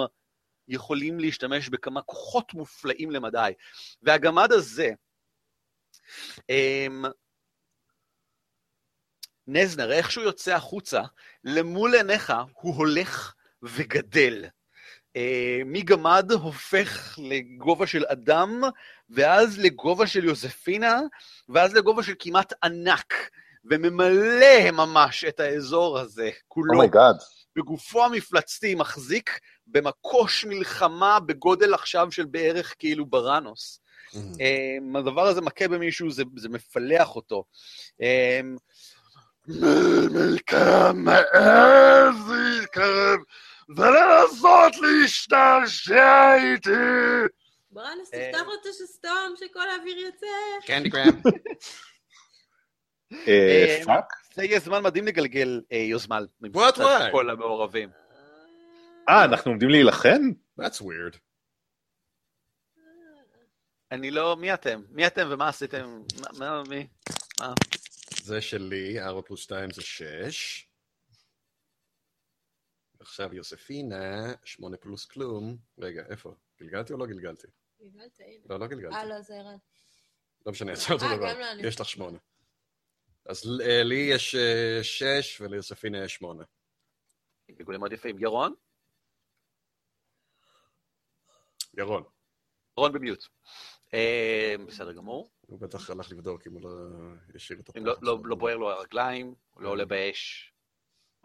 יכולים 0.67 1.19
להשתמש 1.19 1.69
בכמה 1.69 2.01
כוחות 2.01 2.53
מופלאים 2.53 3.11
למדי. 3.11 3.51
והגמד 4.01 4.51
הזה, 4.51 4.89
אמ, 6.49 7.05
נזנר, 9.47 9.91
איך 9.91 10.11
שהוא 10.11 10.23
יוצא 10.23 10.55
החוצה, 10.55 11.01
למול 11.43 11.95
עיניך 11.95 12.33
הוא 12.53 12.75
הולך 12.75 13.35
וגדל. 13.63 14.45
אה, 15.15 15.61
מגמד 15.65 16.31
הופך 16.31 17.19
לגובה 17.21 17.87
של 17.87 18.05
אדם, 18.05 18.61
ואז 19.09 19.59
לגובה 19.59 20.07
של 20.07 20.25
יוזפינה, 20.25 21.01
ואז 21.49 21.73
לגובה 21.73 22.03
של 22.03 22.13
כמעט 22.19 22.53
ענק, 22.63 23.13
וממלא 23.65 24.71
ממש 24.73 25.23
את 25.23 25.39
האזור 25.39 25.99
הזה 25.99 26.29
כולו. 26.47 26.73
oh 26.73 26.84
my 26.84 26.94
god. 26.94 27.15
בגופו 27.55 28.05
המפלצתי 28.05 28.75
מחזיק 28.75 29.39
במקוש 29.67 30.45
מלחמה 30.45 31.19
בגודל 31.19 31.73
עכשיו 31.73 32.11
של 32.11 32.25
בערך 32.25 32.75
כאילו 32.79 33.05
בראנוס. 33.05 33.81
אמ, 34.15 34.95
הדבר 34.95 35.27
הזה 35.27 35.41
מכה 35.41 35.67
במישהו, 35.67 36.11
זה, 36.11 36.23
זה 36.37 36.49
מפלח 36.49 37.15
אותו. 37.15 37.43
אמ, 38.01 38.55
מלכה 40.11 40.91
מעז 40.93 42.15
להתקרב 42.29 43.19
ולנסות 43.77 44.73
להשתעשע 44.81 46.35
איתי. 46.35 46.69
בראנוס, 47.71 48.13
אה. 48.13 48.29
תפתח 48.31 48.45
לו 48.47 48.53
את 48.61 48.65
השסתום 48.65 49.33
שכל 49.39 49.69
האוויר 49.69 49.97
יוצא. 49.97 50.25
קנדי 50.67 50.89
גרם. 50.89 51.03
אה, 53.13 53.17
אה, 53.27 53.81
פאק? 53.85 54.13
זה 54.33 54.43
יהיה 54.43 54.59
זמן 54.59 54.83
מדהים 54.83 55.05
לגלגל 55.05 55.61
אה, 55.71 55.77
יוזמל. 55.77 56.27
What, 56.43 56.47
מצד 56.47 57.07
why? 57.07 57.11
כל 57.11 57.29
המעורבים. 57.29 57.89
אה, 59.09 59.23
אנחנו 59.25 59.51
עומדים 59.51 59.69
להילחם? 59.69 60.21
That's 60.61 60.81
weird. 60.81 61.17
אני 63.91 64.11
לא, 64.11 64.35
מי 64.37 64.53
אתם? 64.53 64.81
מי 64.89 65.07
אתם 65.07 65.27
ומה 65.31 65.49
עשיתם? 65.49 66.01
מה- 66.21 66.39
מה, 66.39 66.63
מי? 66.69 66.87
מה? 67.39 67.53
זה 68.23 68.41
שלי, 68.41 68.99
4 69.01 69.21
פלוס 69.21 69.39
2 69.41 69.71
זה 69.71 69.81
6. 69.81 70.65
עכשיו 72.99 73.33
יוספינה, 73.33 74.33
8 74.43 74.77
פלוס 74.77 75.05
כלום. 75.05 75.57
רגע, 75.77 76.03
איפה? 76.09 76.35
גלגלתי 76.59 76.93
או 76.93 76.97
לא 76.97 77.05
גלגלתי? 77.05 77.47
גלגלת, 77.81 78.19
הנה. 78.19 78.43
לא, 78.49 78.59
לא 78.59 78.67
גלגלתי. 78.67 78.95
אה, 78.95 79.05
לא, 79.05 79.21
זה 79.21 79.35
ערן. 79.35 79.57
לא 80.45 80.51
משנה, 80.51 80.75
זה 80.75 80.93
אותו 80.93 81.05
אה, 81.05 81.17
דבר. 81.17 81.39
לנו. 81.39 81.67
יש 81.67 81.79
לך 81.81 81.89
8. 81.89 82.17
אז 83.25 83.43
אה, 83.61 83.83
לי 83.83 84.09
יש 84.11 84.35
6 84.81 85.41
וליוספינה 85.41 86.03
יש 86.03 86.15
8. 86.15 86.43
גלגולים 87.51 87.79
מאוד 87.79 87.91
יפים. 87.93 88.19
ירון? 88.19 88.53
ירון, 91.77 92.03
ירון 92.77 92.93
במיוט. 92.93 93.23
אה, 93.93 94.55
בסדר 94.67 94.91
גמור. 94.91 95.29
הוא 95.41 95.59
בטח 95.59 95.89
הלך 95.89 96.11
לבדוק 96.11 96.47
אם 96.47 96.53
הוא 96.53 96.61
לא 96.61 96.69
השאיר 97.35 97.59
את 97.59 97.77
אם 97.77 97.85
לא- 97.85 97.91
הפחד 97.91 98.03
לא. 98.03 98.17
לא 98.25 98.35
בוער 98.35 98.57
לו 98.57 98.71
הרגליים, 98.71 99.35
הוא 99.51 99.63
לא 99.63 99.69
עולה 99.69 99.85
באש, 99.85 100.53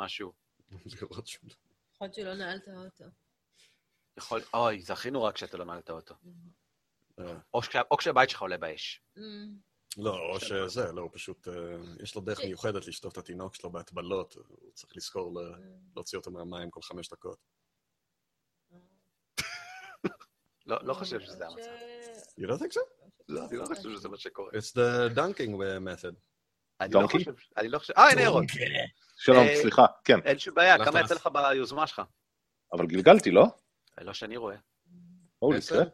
משהו. 0.00 0.43
לראות 1.02 1.26
שהוא- 1.26 1.50
יכול 1.94 2.04
להיות 2.06 2.14
שלא 2.14 2.34
נעל 2.34 2.56
את 2.56 2.68
האוטו. 2.68 3.04
יכול, 4.16 4.42
אוי, 4.54 4.82
זה 4.82 4.92
הכי 4.92 5.10
נורא 5.10 5.32
כשאתה 5.32 5.56
לא 5.56 5.64
מעל 5.64 5.78
את 5.78 5.90
האוטו. 5.90 6.14
אה, 7.18 7.38
או 7.54 7.60
כשה- 7.60 7.80
או 7.90 7.96
כשהבית 7.96 8.30
שלך 8.30 8.40
עולה 8.42 8.56
באש. 8.58 9.02
Mm. 9.16 9.20
לא, 9.96 10.18
או 10.32 10.40
שזה, 10.40 10.92
לא, 10.92 11.00
הוא 11.02 11.10
פשוט, 11.12 11.48
אה, 11.48 11.52
יש 12.02 12.14
לו 12.14 12.20
דרך 12.20 12.40
מיוחדת 12.40 12.86
לשטוף 12.86 13.12
את 13.12 13.18
התינוק 13.18 13.54
שלו 13.54 13.70
בהטבלות, 13.70 14.34
הוא 14.34 14.72
צריך 14.74 14.96
לזכור 14.96 15.40
ל- 15.40 15.54
להוציא 15.94 16.18
אותו 16.18 16.30
מהמים 16.30 16.70
כל 16.70 16.82
חמש 16.82 17.08
דקות. 17.08 17.38
לא 20.66 20.78
לא 20.82 20.94
חושב 20.94 21.20
שזה 21.20 21.46
המצב. 21.46 21.60
ש- 21.60 22.40
You 22.40 22.46
don't 22.48 22.58
think 22.60 22.72
so? 22.74 22.80
לא, 23.28 23.46
אני 23.48 23.56
לא 23.56 23.64
חושב 23.64 23.82
שזה 23.96 24.08
מה 24.08 24.16
שקורה. 24.18 24.50
It's 24.50 24.72
the 24.76 25.14
dunking 25.16 25.50
method. 25.84 26.14
אני 26.80 26.94
לא 26.94 27.00
דונקי? 27.00 27.18
חושב, 27.18 27.32
אני 27.56 27.68
לא 27.68 27.78
חושב, 27.78 27.92
אה, 27.96 28.10
הנה 28.10 28.22
ירון. 28.22 28.46
שלום, 29.16 29.46
אה, 29.46 29.56
סליחה, 29.56 29.86
כן. 30.04 30.20
אין 30.24 30.38
שום 30.38 30.54
בעיה, 30.54 30.84
כמה 30.84 31.00
יצא 31.00 31.14
לך 31.14 31.28
ביוזמה 31.32 31.86
שלך? 31.86 32.02
אבל 32.72 32.86
גלגלתי, 32.86 33.30
לא? 33.30 33.46
לא 34.00 34.12
שאני 34.12 34.36
רואה. 34.36 34.56
הולי 35.38 35.58
עשר? 35.58 35.84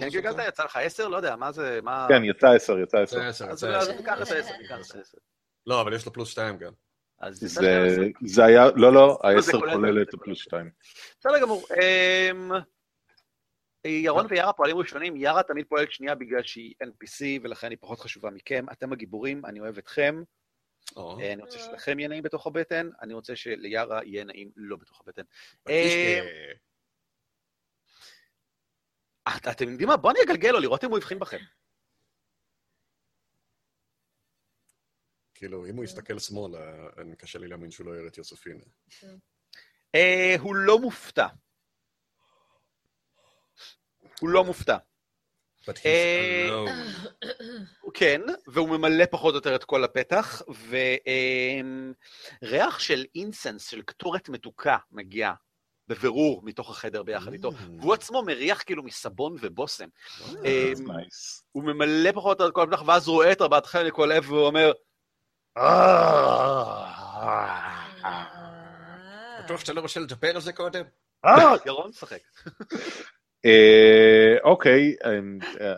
כן? 0.00 0.08
גלגלת, 0.08 0.48
יצא 0.48 0.64
לך 0.64 0.76
עשר? 0.76 1.08
לא 1.08 1.16
יודע, 1.16 1.36
מה 1.36 1.52
זה, 1.52 1.80
מה... 1.82 2.06
כן, 2.08 2.24
יצא 2.24 2.46
עשר, 2.46 2.78
יצא 2.78 2.98
עשר. 2.98 3.20
אז. 3.50 3.64
ניקח 3.64 4.22
את 4.22 4.30
העשר, 4.30 4.56
ניקח 4.60 4.74
את 4.74 4.96
העשר. 4.96 5.18
לא, 5.66 5.80
אבל 5.80 5.94
יש 5.94 6.06
לו 6.06 6.12
פלוס 6.12 6.28
שתיים 6.30 6.58
גם. 6.58 6.72
זה 8.24 8.44
היה, 8.44 8.66
לא, 8.76 8.92
לא, 8.92 9.18
העשר 9.22 9.60
כולל 9.60 10.02
את. 10.02 10.14
הפלוס 10.14 10.38
שתיים. 10.38 10.70
בסדר 11.20 11.40
גמור. 11.40 11.66
ירון 13.88 14.26
ויארה 14.30 14.52
פועלים 14.52 14.76
ראשונים, 14.76 15.16
יארה 15.16 15.42
תמיד 15.42 15.66
פועלת 15.68 15.92
שנייה 15.92 16.14
בגלל 16.14 16.42
שהיא 16.42 16.74
NPC 16.84 17.24
ולכן 17.42 17.70
היא 17.70 17.78
פחות 17.80 18.00
חשובה 18.00 18.30
מכם. 18.30 18.64
אתם 18.72 18.92
הגיבורים, 18.92 19.46
אני 19.46 19.60
אוהב 19.60 19.78
אתכם. 19.78 20.22
אה, 21.20 21.32
אני 21.32 21.42
רוצה 21.42 21.58
שלכם 21.58 21.98
יהיה 21.98 22.08
נעים 22.08 22.22
בתוך 22.22 22.46
הבטן, 22.46 22.90
אני 23.02 23.14
רוצה 23.14 23.36
שליארה 23.36 24.04
יהיה 24.04 24.24
נעים 24.24 24.50
לא 24.56 24.76
בתוך 24.76 25.00
הבטן. 25.00 25.22
אה, 25.68 26.18
את- 29.36 29.48
אתם 29.48 29.68
יודעים 29.68 29.88
מה? 29.88 29.96
בואו 29.96 30.12
אני 30.14 30.20
אגלגל 30.24 30.50
לו, 30.50 30.60
לראות 30.60 30.84
אם 30.84 30.90
הוא 30.90 30.98
הבחין 30.98 31.18
בכם. 31.18 31.38
כאילו, 35.34 35.66
אם 35.66 35.76
הוא 35.76 35.84
יסתכל 35.84 36.18
שמאלה, 36.18 36.58
קשה 37.18 37.38
לי 37.38 37.48
להאמין 37.48 37.70
שהוא 37.70 37.86
לא 37.86 37.96
יראה 37.96 38.06
את 38.08 38.18
יוספינה. 38.18 38.64
אה, 39.94 40.34
הוא 40.38 40.54
לא 40.54 40.78
מופתע. 40.78 41.26
הוא 44.20 44.28
לא 44.28 44.44
מופתע. 44.44 44.76
אה, 45.86 46.48
כן, 47.94 48.20
והוא 48.46 48.68
ממלא 48.68 49.04
פחות 49.10 49.32
או 49.32 49.36
יותר 49.36 49.54
את 49.54 49.64
כל 49.64 49.84
הפתח, 49.84 50.42
וריח 52.42 52.78
של 52.78 53.04
אינסנס, 53.14 53.68
של 53.68 53.82
קטורת 53.82 54.28
מתוקה, 54.28 54.76
מגיע 54.92 55.32
בבירור 55.88 56.42
מתוך 56.44 56.70
החדר 56.70 57.02
ביחד 57.02 57.32
איתו. 57.32 57.50
Mm. 57.50 57.54
והוא 57.80 57.94
עצמו 57.94 58.22
מריח 58.22 58.62
כאילו 58.62 58.82
מסבון 58.82 59.36
ובושם. 59.40 59.88
אה, 60.44 60.72
אה. 60.90 61.02
הוא 61.52 61.64
ממלא 61.64 62.12
פחות 62.12 62.40
או 62.40 62.44
יותר 62.44 62.48
את 62.48 62.54
כל 62.54 62.62
הפתח, 62.62 62.82
ואז 62.86 63.08
רואה 63.08 63.32
את 63.32 63.42
ארבעת 63.42 63.66
חלק 63.66 63.86
לכל 63.86 64.12
עבר 64.12 64.32
והוא 64.32 64.46
אומר, 64.46 64.72
בטוח 69.44 69.60
שאתה 69.60 69.72
לא 69.72 69.80
רוצה 69.80 70.00
לדבר 70.00 70.34
על 70.34 70.40
זה 70.40 70.52
קודם? 70.52 70.84
אה, 71.24 71.54
ירון, 71.66 71.92
שחק. 71.92 72.18
אה, 73.45 74.35
אוקיי, 74.43 74.95
and, 75.01 75.43
uh, 75.43 75.77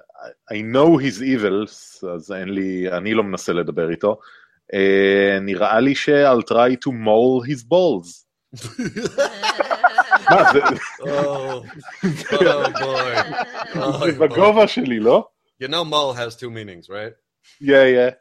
I 0.53 0.57
know 0.61 0.97
he's 0.97 1.21
evil, 1.21 1.65
אז 2.13 2.31
אין 2.31 2.49
לי, 2.49 2.91
אני 2.91 3.13
לא 3.13 3.23
מנסה 3.23 3.53
לדבר 3.53 3.89
איתו. 3.89 4.19
אה, 4.73 5.39
נראה 5.41 5.80
לי 5.80 5.95
ש-I'll 5.95 6.43
try 6.51 6.76
to 6.85 6.91
maul 6.91 7.45
his 7.49 7.63
balls. 7.63 8.26
מה, 10.30 10.53
זה 10.53 10.59
Oh, 11.01 11.63
oh 12.31 12.71
boy. 12.80 14.05
זה 14.05 14.19
בגובה 14.19 14.67
שלי, 14.67 14.99
לא? 14.99 15.27
You 15.63 15.67
know 15.67 15.84
Mull 15.84 16.13
has 16.13 16.35
two 16.35 16.49
meanings, 16.49 16.89
right? 16.89 17.13
Yeah, 17.61 17.85
yeah. 17.97 18.11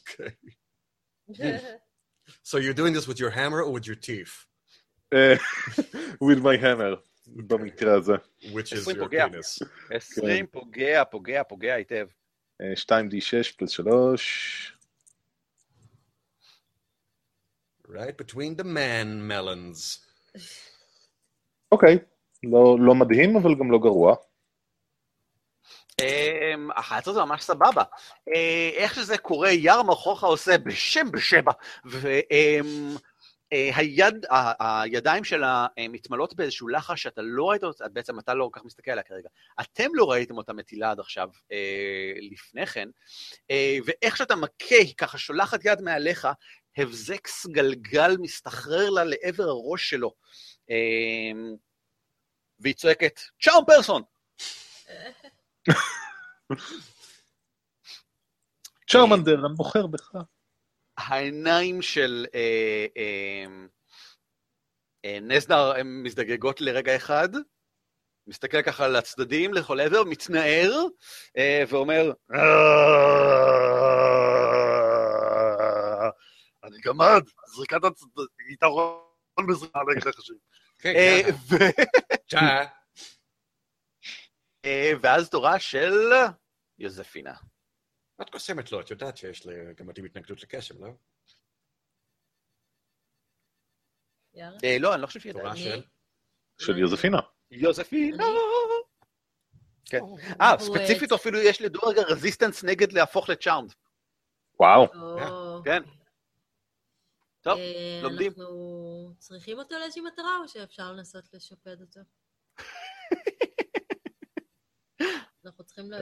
Okay. 0.00 1.60
So 2.42 2.58
you're 2.58 2.74
doing 2.74 2.94
this 2.94 3.06
with 3.06 3.20
your 3.20 3.30
hammer 3.30 3.60
or 3.62 3.72
with 3.72 3.86
your 3.86 3.96
teeth? 4.08 4.34
אה, 5.14 5.36
with 6.20 6.40
my 6.42 6.56
hammer, 6.56 6.96
במקרה 7.27 7.93
הזה. 7.97 8.13
Which 8.41 8.73
is 8.73 8.87
your 8.87 8.99
פוגע. 8.99 9.25
penis? 9.27 9.67
20 9.95 10.47
פוגע, 10.47 11.03
פוגע, 11.05 11.43
פוגע 11.43 11.73
היטב. 11.73 12.07
אה, 12.61 12.73
2d6 12.77 13.57
פלוס 13.57 13.71
3. 13.71 14.71
Right 17.87 18.17
between 18.21 18.61
the 18.61 18.63
man 18.63 19.31
melons. 19.31 20.05
אוקיי, 21.71 21.97
לא 22.43 22.77
לא 22.79 22.95
מדהים, 22.95 23.35
אבל 23.37 23.55
גם 23.59 23.71
לא 23.71 23.77
גרוע. 23.77 24.15
אמ, 26.01 26.69
החלטה 26.75 27.13
זה 27.13 27.19
ממש 27.19 27.43
סבבה. 27.43 27.83
אה, 28.35 28.69
איך 28.73 28.95
שזה 28.95 29.17
קורה, 29.17 29.51
יר 29.51 29.83
מרחוכה 29.83 30.27
עושה 30.27 30.57
בשם 30.57 31.11
בשבע, 31.11 31.51
והיד, 33.55 34.25
הידיים 34.59 35.23
שלה 35.23 35.67
מתמלאות 35.89 36.35
באיזשהו 36.35 36.67
לחש 36.67 37.03
שאתה 37.03 37.21
לא 37.21 37.49
ראית 37.49 37.63
אותה, 37.63 37.89
בעצם 37.89 38.19
אתה 38.19 38.33
לא 38.33 38.49
כל 38.51 38.59
כך 38.59 38.65
מסתכל 38.65 38.91
עליה 38.91 39.03
כרגע. 39.03 39.29
אתם 39.61 39.89
לא 39.93 40.11
ראיתם 40.11 40.37
אותה 40.37 40.53
מטילה 40.53 40.91
עד 40.91 40.99
עכשיו 40.99 41.29
אה, 41.51 42.13
לפני 42.31 42.65
כן, 42.65 42.89
אה, 43.51 43.77
ואיך 43.85 44.17
שאתה 44.17 44.35
מכה, 44.35 44.75
היא 44.75 44.95
ככה 44.97 45.17
שולחת 45.17 45.65
יד 45.65 45.81
מעליך, 45.81 46.27
הבזק 46.77 47.27
סגלגל 47.27 48.17
מסתחרר 48.19 48.89
לה 48.89 49.03
לעבר 49.03 49.43
הראש 49.43 49.89
שלו. 49.89 50.13
אה, 50.69 51.31
והיא 52.59 52.75
צועקת, 52.75 53.19
צ'אום 53.41 53.65
פרסון! 53.67 54.01
צ'רמנדר, 58.89 59.45
אני 59.45 59.55
בוחר 59.55 59.87
בך. 59.87 60.15
העיניים 60.97 61.81
של 61.81 62.25
אה, 62.35 62.85
אה, 62.97 63.45
אה, 65.05 65.19
נסדר 65.21 65.73
הן 65.75 66.03
מזדגגות 66.03 66.61
לרגע 66.61 66.95
אחד, 66.95 67.29
מסתכל 68.27 68.61
ככה 68.61 68.87
לצדדים, 68.87 69.53
לכל 69.53 69.79
עבר, 69.79 70.03
מתנער, 70.03 70.71
אה, 71.37 71.63
ואומר, 71.69 72.11
אני 76.63 76.77
גמד, 76.85 77.23
זריקת 77.55 77.79
יתרון 78.51 79.47
בזריקה 79.49 79.79
נגד. 79.87 80.07
אה, 84.65 84.91
ואז 85.01 85.29
תורה 85.29 85.59
של 85.59 86.11
יוזפינה. 86.79 87.33
את 88.21 88.29
קוסמת 88.29 88.71
לו, 88.71 88.81
את 88.81 88.91
יודעת 88.91 89.17
שיש 89.17 89.45
לגמדים 89.45 90.05
התנגדות 90.05 90.43
לקסם, 90.43 90.83
לא? 90.83 90.89
יאללה. 94.33 94.57
אה, 94.63 94.77
לא, 94.79 94.93
אני 94.93 95.01
לא 95.01 95.07
חושב 95.07 95.19
שהיא 95.19 95.33
תורה 95.33 95.55
של... 95.55 95.81
של 96.57 96.77
יוזפינה. 96.77 97.19
יוזפינה. 97.51 98.23
כן. 99.85 99.99
אה, 100.41 100.55
ספציפית 100.59 101.11
אפילו 101.11 101.39
יש 101.39 101.61
לדורגה 101.61 102.01
רזיסטנס 102.01 102.63
נגד 102.63 102.93
להפוך 102.93 103.29
לצ'ארמד. 103.29 103.71
וואו. 104.59 104.87
או, 104.93 105.63
כן. 105.63 105.83
טוב, 107.41 107.57
אה, 107.57 107.99
לומדים. 108.03 108.31
אנחנו 108.31 109.13
צריכים 109.19 109.59
אותו 109.59 109.75
לאיזושהי 109.79 110.01
מטרה, 110.01 110.37
או 110.43 110.47
שאפשר 110.47 110.91
לנסות 110.91 111.33
לשפד 111.33 111.81
אותו? 111.81 111.99
אנחנו 115.45 115.63
צריכים 115.63 115.91
ל... 115.91 115.95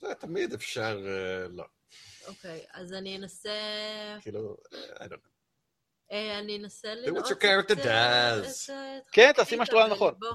זה 0.00 0.14
תמיד 0.14 0.52
אפשר... 0.52 0.98
אה, 1.06 1.48
לא. 1.48 1.64
אוקיי, 2.26 2.66
אז 2.72 2.92
אני 2.92 3.16
אנסה... 3.16 3.50
כאילו, 4.20 4.56
אה, 4.72 5.06
I 5.06 5.08
don't 5.08 5.12
know. 5.12 5.36
אה, 6.12 6.38
אני 6.38 6.56
אנסה 6.58 6.92
character 7.34 7.72
את, 7.72 7.78
את 7.78 9.06
כן, 9.12 9.32
תעשי 9.32 9.56
מה 9.56 9.66
שאת 9.66 9.74
רואה. 9.74 10.10
בליבו. 10.12 10.32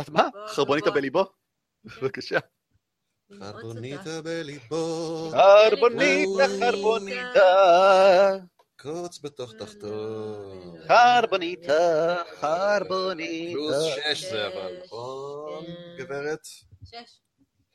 את 0.00 0.08
מה? 0.08 0.28
בוא. 0.88 0.94
בליבו? 0.94 1.24
בבקשה. 1.84 2.38
לנעוץ 3.30 3.54
אותה. 3.54 3.58
חרבוניטה 3.58 4.22
בליבו, 4.22 5.30
חרבוניטה, 5.30 6.44
חרבוניטה. 6.60 8.36
קוץ 8.78 9.18
בתוך 9.18 9.52
תחתו. 9.52 9.92
חרבוניטה, 10.88 12.22
חרבוניטה. 12.40 13.52
פלוס 13.52 13.76
שש 13.96 14.24
זה 14.24 14.46
אבל, 14.46 14.76
נכון, 14.84 15.66
כן. 15.66 15.96
גברת? 15.98 16.46
שש. 16.84 17.23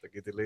תגידי 0.01 0.31
לי. 0.31 0.43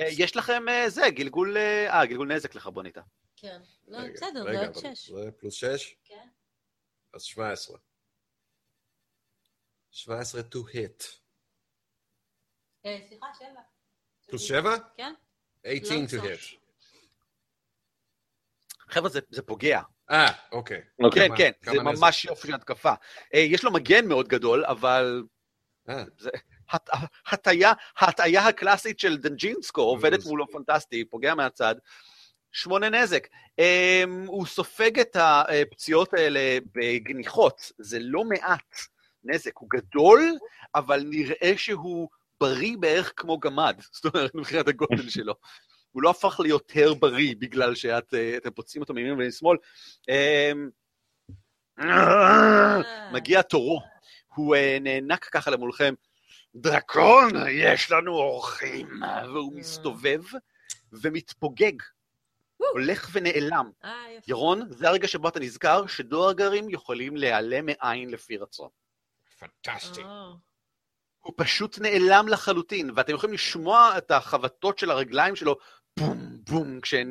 אה, 0.00 0.06
יש 0.18 0.36
לכם 0.36 0.68
אה, 0.68 0.90
זה, 0.90 1.02
גלגול... 1.10 1.56
אה, 1.56 1.98
אה, 2.00 2.06
גלגול 2.06 2.32
נזק 2.34 2.54
לחרבוניטה. 2.54 3.02
כן. 3.36 3.60
לא, 3.88 3.98
בסדר, 4.14 4.32
זה 4.42 4.58
עוד 4.66 4.76
אבל 4.76 4.94
שש. 4.94 5.10
זה 5.10 5.30
פלוס 5.38 5.54
שש? 5.54 5.94
כן. 6.04 6.28
אז 7.14 7.22
17. 7.22 7.78
17 9.90 10.40
to 10.40 10.56
hit. 10.74 11.04
סליחה, 13.08 13.26
שבע. 13.38 13.60
פלוס 14.28 14.42
שבע? 14.42 14.76
כן. 14.96 15.12
18 15.66 16.20
to 16.20 16.24
לא, 16.24 16.30
hit. 16.34 16.38
חבר'ה, 18.90 19.08
זה- 19.08 19.20
זה 19.30 19.42
פוגע. 19.42 19.80
אה, 20.10 20.26
אוקיי. 20.52 20.82
אוקיי. 21.04 21.28
כן, 21.36 21.50
כן, 21.62 21.72
זה? 21.72 21.82
ממש 21.82 22.24
יופי 22.24 22.48
של 22.48 22.54
התקפה. 22.54 22.92
יש 23.34 23.64
לו 23.64 23.72
מגן 23.72 24.06
מאוד 24.08 24.28
גדול, 24.28 24.64
אבל 24.64 25.22
אה, 25.88 26.04
ההטעיה 27.98 28.46
הקלאסית 28.48 29.00
של 29.00 29.16
דנג'ינסקו 29.16 29.80
עובדת 29.80 30.18
אז- 30.18 30.26
מולו 30.26 30.46
פנטסטי, 30.52 31.04
פוגע 31.04 31.34
מהצד. 31.34 31.74
שמונה 32.52 32.88
נזק. 32.90 33.26
Um, 33.60 34.26
הוא 34.26 34.46
סופג 34.46 35.00
את 35.00 35.16
הפציעות 35.20 36.14
האלה 36.14 36.58
בגניחות, 36.74 37.72
זה 37.78 37.98
לא 38.00 38.24
מעט 38.24 38.74
נזק, 39.24 39.56
הוא 39.58 39.68
גדול, 39.70 40.32
אבל 40.74 41.02
נראה 41.10 41.52
שהוא 41.56 42.08
בריא 42.40 42.76
בערך 42.80 43.12
כמו 43.16 43.38
גמד, 43.38 43.80
זאת 43.92 44.14
אומרת, 44.14 44.34
מבחינת 44.34 44.68
הגודל 44.68 45.08
שלו. 45.18 45.34
הוא 45.92 46.02
לא 46.02 46.10
הפך 46.10 46.40
ליותר 46.40 46.94
בריא 46.94 47.34
בגלל 47.38 47.74
שאתם 47.74 48.50
פוצעים 48.54 48.82
אותו 48.82 48.94
מימין 48.94 49.12
ומשמאל. 49.12 49.56
אמ, 50.08 50.68
אה, 51.80 52.78
מגיע 53.12 53.42
תורו, 53.42 53.80
הוא 54.34 54.56
אה, 54.56 54.78
נאנק 54.80 55.24
ככה 55.24 55.50
למולכם, 55.50 55.94
דרקון, 56.54 57.30
יש 57.50 57.90
לנו 57.90 58.12
אורחים. 58.12 59.02
והוא 59.24 59.52
מסתובב 59.54 60.22
ומתפוגג, 60.92 61.72
הולך 62.56 63.08
ונעלם. 63.12 63.70
אה. 63.84 64.04
ירון, 64.28 64.66
זה 64.70 64.88
הרגע 64.88 65.08
שבו 65.08 65.28
אתה 65.28 65.40
נזכר 65.40 65.86
שדואגרים 65.86 66.70
יכולים 66.70 67.16
להיעלם 67.16 67.66
מעין 67.66 68.10
לפי 68.10 68.36
רצון. 68.36 68.68
פנטסטי. 69.38 70.02
אה, 70.02 70.32
הוא 71.20 71.34
פשוט 71.36 71.78
נעלם 71.78 72.28
לחלוטין, 72.28 72.90
ואתם 72.96 73.14
יכולים 73.14 73.34
לשמוע 73.34 73.98
את 73.98 74.10
החבטות 74.10 74.78
של 74.78 74.90
הרגליים 74.90 75.36
שלו, 75.36 75.56
בום, 75.98 76.38
בום, 76.50 76.80
כשהוא 76.80 77.02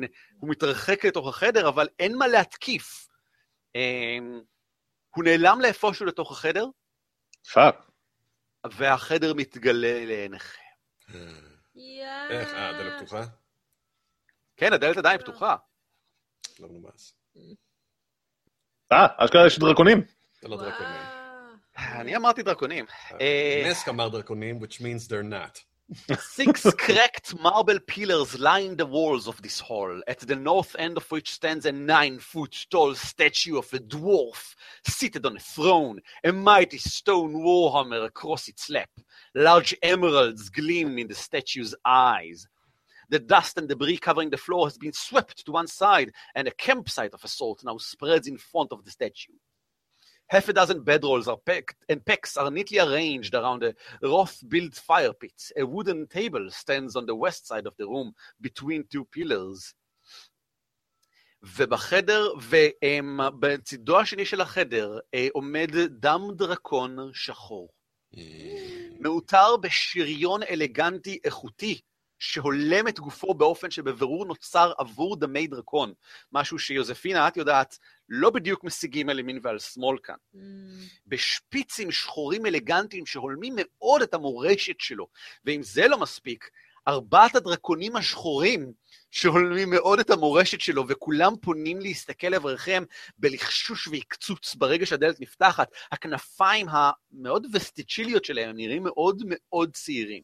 מתרחק 0.42 1.04
לתוך 1.04 1.28
החדר, 1.28 1.68
אבל 1.68 1.88
אין 1.98 2.16
מה 2.16 2.26
להתקיף. 2.26 3.08
אמ, 3.74 4.40
הוא 5.16 5.24
נעלם 5.24 5.60
לאיפשהו 5.60 6.06
לתוך 6.06 6.32
החדר, 6.32 6.66
fuck. 7.52 7.87
והחדר 8.66 9.34
מתגלה 9.34 10.04
לעיניכם. 10.04 10.58
yeah. 11.74 12.30
איך, 12.30 12.54
אה, 12.54 12.68
הדלת 12.68 12.92
פתוחה? 13.00 13.22
כן, 14.56 14.72
הדלת 14.72 14.96
עדיין 14.96 15.18
פתוחה. 15.18 15.56
לא 16.58 16.68
מנומס. 16.68 17.14
אה, 18.92 19.06
אשכרה 19.16 19.46
יש 19.46 19.58
דרקונים. 19.58 20.04
זה 20.42 20.48
לא. 20.48 20.56
דרקונים. 20.56 21.02
אני 21.76 22.16
אמרתי 22.16 22.42
דרקונים. 22.42 22.84
אה, 23.20 23.62
נסק 23.70 23.88
אמר 23.88 24.08
דרקונים, 24.08 24.58
which 24.62 24.76
means 24.76 25.08
they're 25.08 25.32
not. 25.32 25.58
Six 26.20 26.66
cracked 26.78 27.38
marble 27.40 27.80
pillars 27.80 28.38
line 28.38 28.76
the 28.76 28.84
walls 28.84 29.26
of 29.26 29.40
this 29.40 29.58
hall, 29.58 30.02
at 30.06 30.18
the 30.18 30.36
north 30.36 30.76
end 30.78 30.98
of 30.98 31.10
which 31.10 31.32
stands 31.32 31.64
a 31.64 31.72
nine-foot 31.72 32.66
tall 32.70 32.94
statue 32.94 33.56
of 33.56 33.72
a 33.72 33.78
dwarf 33.78 34.54
seated 34.86 35.24
on 35.24 35.36
a 35.36 35.40
throne, 35.40 36.00
a 36.24 36.32
mighty 36.32 36.76
stone 36.76 37.32
warhammer 37.36 38.04
across 38.04 38.48
its 38.48 38.68
lap. 38.68 38.90
Large 39.34 39.76
emeralds 39.82 40.50
gleam 40.50 40.98
in 40.98 41.08
the 41.08 41.14
statue's 41.14 41.74
eyes. 41.86 42.46
The 43.08 43.18
dust 43.18 43.56
and 43.56 43.66
debris 43.66 43.96
covering 43.96 44.28
the 44.28 44.36
floor 44.36 44.66
has 44.66 44.76
been 44.76 44.92
swept 44.92 45.46
to 45.46 45.52
one 45.52 45.68
side, 45.68 46.12
and 46.34 46.46
a 46.46 46.52
campsite 46.52 47.14
of 47.14 47.24
assault 47.24 47.64
now 47.64 47.78
spreads 47.78 48.28
in 48.28 48.36
front 48.36 48.72
of 48.72 48.84
the 48.84 48.90
statue. 48.90 49.32
Half 50.27 50.49
a 50.49 50.53
dozen 50.53 50.83
bedrolls 50.83 51.27
are 51.27 51.37
packed, 51.37 51.83
and 51.89 52.03
packs 52.03 52.37
are 52.37 52.49
neatly 52.49 52.79
arranged 52.79 53.35
around 53.35 53.63
a 53.63 53.73
Roth-built 54.01 54.75
fire 54.75 55.13
pit. 55.13 55.51
A 55.57 55.63
wooden 55.63 56.07
table 56.07 56.49
stands 56.49 56.95
on 56.95 57.05
the 57.05 57.15
west 57.15 57.47
side 57.47 57.67
of 57.67 57.75
the 57.77 57.85
room 57.85 58.13
between 58.41 58.85
two 58.89 59.05
pillars. 59.05 59.73
ובחדר, 61.43 62.33
ובצידו 62.37 63.99
השני 63.99 64.25
של 64.25 64.41
החדר 64.41 64.99
אה, 65.13 65.27
עומד 65.33 65.69
דם 65.89 66.21
דרקון 66.35 66.97
שחור. 67.13 67.69
מעוטר 68.99 69.57
בשריון 69.57 70.43
אלגנטי 70.43 71.19
איכותי, 71.23 71.81
שהולם 72.18 72.88
את 72.88 73.00
גופו 73.00 73.34
באופן 73.34 73.70
שבבירור 73.70 74.26
נוצר 74.26 74.72
עבור 74.78 75.16
דמי 75.16 75.46
דרקון. 75.46 75.92
משהו 76.32 76.58
שיוזפינה, 76.58 77.28
את 77.28 77.36
יודעת, 77.36 77.78
לא 78.08 78.30
בדיוק 78.30 78.64
משיגים 78.64 79.08
על 79.08 79.18
ימין 79.18 79.38
ועל 79.42 79.58
שמאל 79.58 79.98
כאן. 80.02 80.14
Mm, 80.34 80.38
בשפיצים 81.06 81.90
שחורים 81.90 82.46
אלגנטיים 82.46 83.06
שהולמים 83.06 83.54
מאוד 83.56 84.02
את 84.02 84.14
המורשת 84.14 84.80
שלו. 84.80 85.08
ואם 85.44 85.62
זה 85.62 85.88
לא 85.88 85.98
מספיק, 85.98 86.50
ארבעת 86.88 87.34
הדרקונים 87.34 87.96
השחורים 87.96 88.72
שהולמים 89.10 89.70
מאוד 89.70 90.00
את 90.00 90.10
המורשת 90.10 90.60
שלו, 90.60 90.84
וכולם 90.88 91.32
פונים 91.40 91.80
להסתכל 91.80 92.28
לעברכם 92.28 92.84
בלחשוש 93.18 93.88
ועקצוץ 93.88 94.54
ברגע 94.54 94.86
שהדלת 94.86 95.20
נפתחת, 95.20 95.68
הכנפיים 95.92 96.66
המאוד 96.70 97.46
וסטיצ'יליות 97.52 98.24
שלהם 98.24 98.56
נראים 98.56 98.82
מאוד 98.82 99.22
מאוד 99.26 99.70
צעירים. 99.72 100.22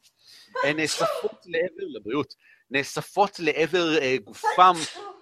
הן 0.64 0.76
נאספות 0.76 1.46
לעבר, 1.46 1.84
לבריאות, 1.88 2.34
נאספות 2.70 3.40
לעבר 3.40 3.98
אה, 3.98 4.16
גופם, 4.24 4.74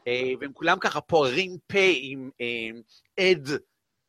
אה, 0.08 0.32
והם 0.40 0.52
כולם 0.52 0.78
ככה 0.78 1.00
פוערים 1.00 1.56
פה 1.66 1.78
עם 2.00 2.30
אה, 2.40 3.26
אד 3.30 3.48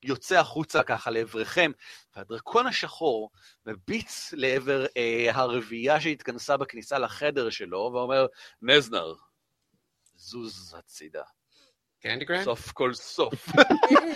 יוצא 0.04 0.40
החוצה 0.40 0.84
ככה 0.84 1.12
לעברכם, 1.12 1.72
והדרקון 2.16 2.68
השחור 2.68 3.32
מביט 3.66 4.12
לעבר 4.34 4.86
אה, 4.98 5.32
הרביעייה 5.34 6.02
שהתכנסה 6.02 6.58
בכניסה 6.58 7.00
לחדר 7.00 7.50
שלו, 7.50 7.92
ואומר, 7.94 8.26
נזנר, 8.62 9.14
זוז 10.16 10.76
הצידה. 10.78 11.24
קנדי 12.04 12.26
גרנד? 12.26 12.44
סוף 12.44 12.72
כל 12.72 12.94
סוף, 12.94 13.48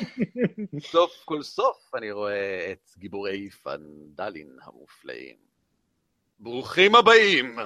סוף 0.92 1.12
כל 1.26 1.44
סוף 1.44 1.96
אני 1.96 2.12
רואה 2.12 2.72
את 2.72 2.92
גיבורי 2.98 3.50
פנדלין 3.50 4.58
המופלאים. 4.64 5.36
ברוכים 6.40 6.96
הבאים 6.96 7.60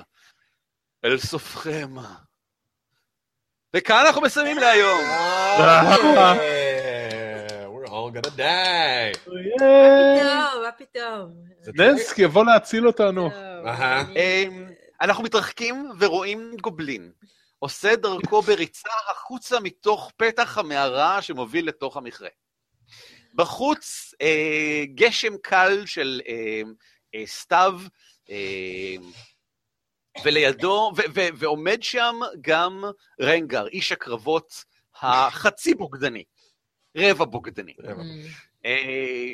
אל 1.05 1.17
סופכם. 1.17 1.95
וכאן 3.73 4.03
אנחנו 4.05 4.21
מסיימים 4.21 4.57
להיום. 4.57 4.99
All 7.91 8.09
gonna 8.11 8.37
die. 8.37 9.17
פתאום, 9.25 10.63
מה 10.63 10.71
פתאום? 10.77 11.31
זה 11.61 11.71
נסק 11.75 12.19
יבוא 12.19 12.45
להציל 12.45 12.87
אותנו. 12.87 13.29
אמ, 14.15 14.67
אנחנו 15.01 15.23
מתרחקים 15.23 15.91
ורואים 15.99 16.51
גובלין. 16.61 17.11
עושה 17.59 17.95
דרכו 17.95 18.41
בריצה 18.41 18.89
החוצה 19.11 19.59
מתוך 19.59 20.11
פתח 20.17 20.57
המערה 20.57 21.21
שמוביל 21.21 21.67
לתוך 21.67 21.97
המכרה. 21.97 22.29
בחוץ 23.35 24.13
אה, 24.21 24.83
גשם 24.95 25.37
קל 25.37 25.85
של 25.85 26.21
אה, 26.27 26.61
אה, 27.15 27.25
סתיו, 27.25 27.79
אה, 28.29 28.95
ולידו, 30.25 30.91
ו- 30.97 31.11
ו- 31.15 31.37
ועומד 31.37 31.83
שם 31.83 32.19
גם 32.41 32.83
רנגר, 33.21 33.67
איש 33.67 33.91
הקרבות 33.91 34.53
החצי 35.01 35.75
בוגדני, 35.75 36.23
רבע 36.97 37.25
בוגדני. 37.25 37.73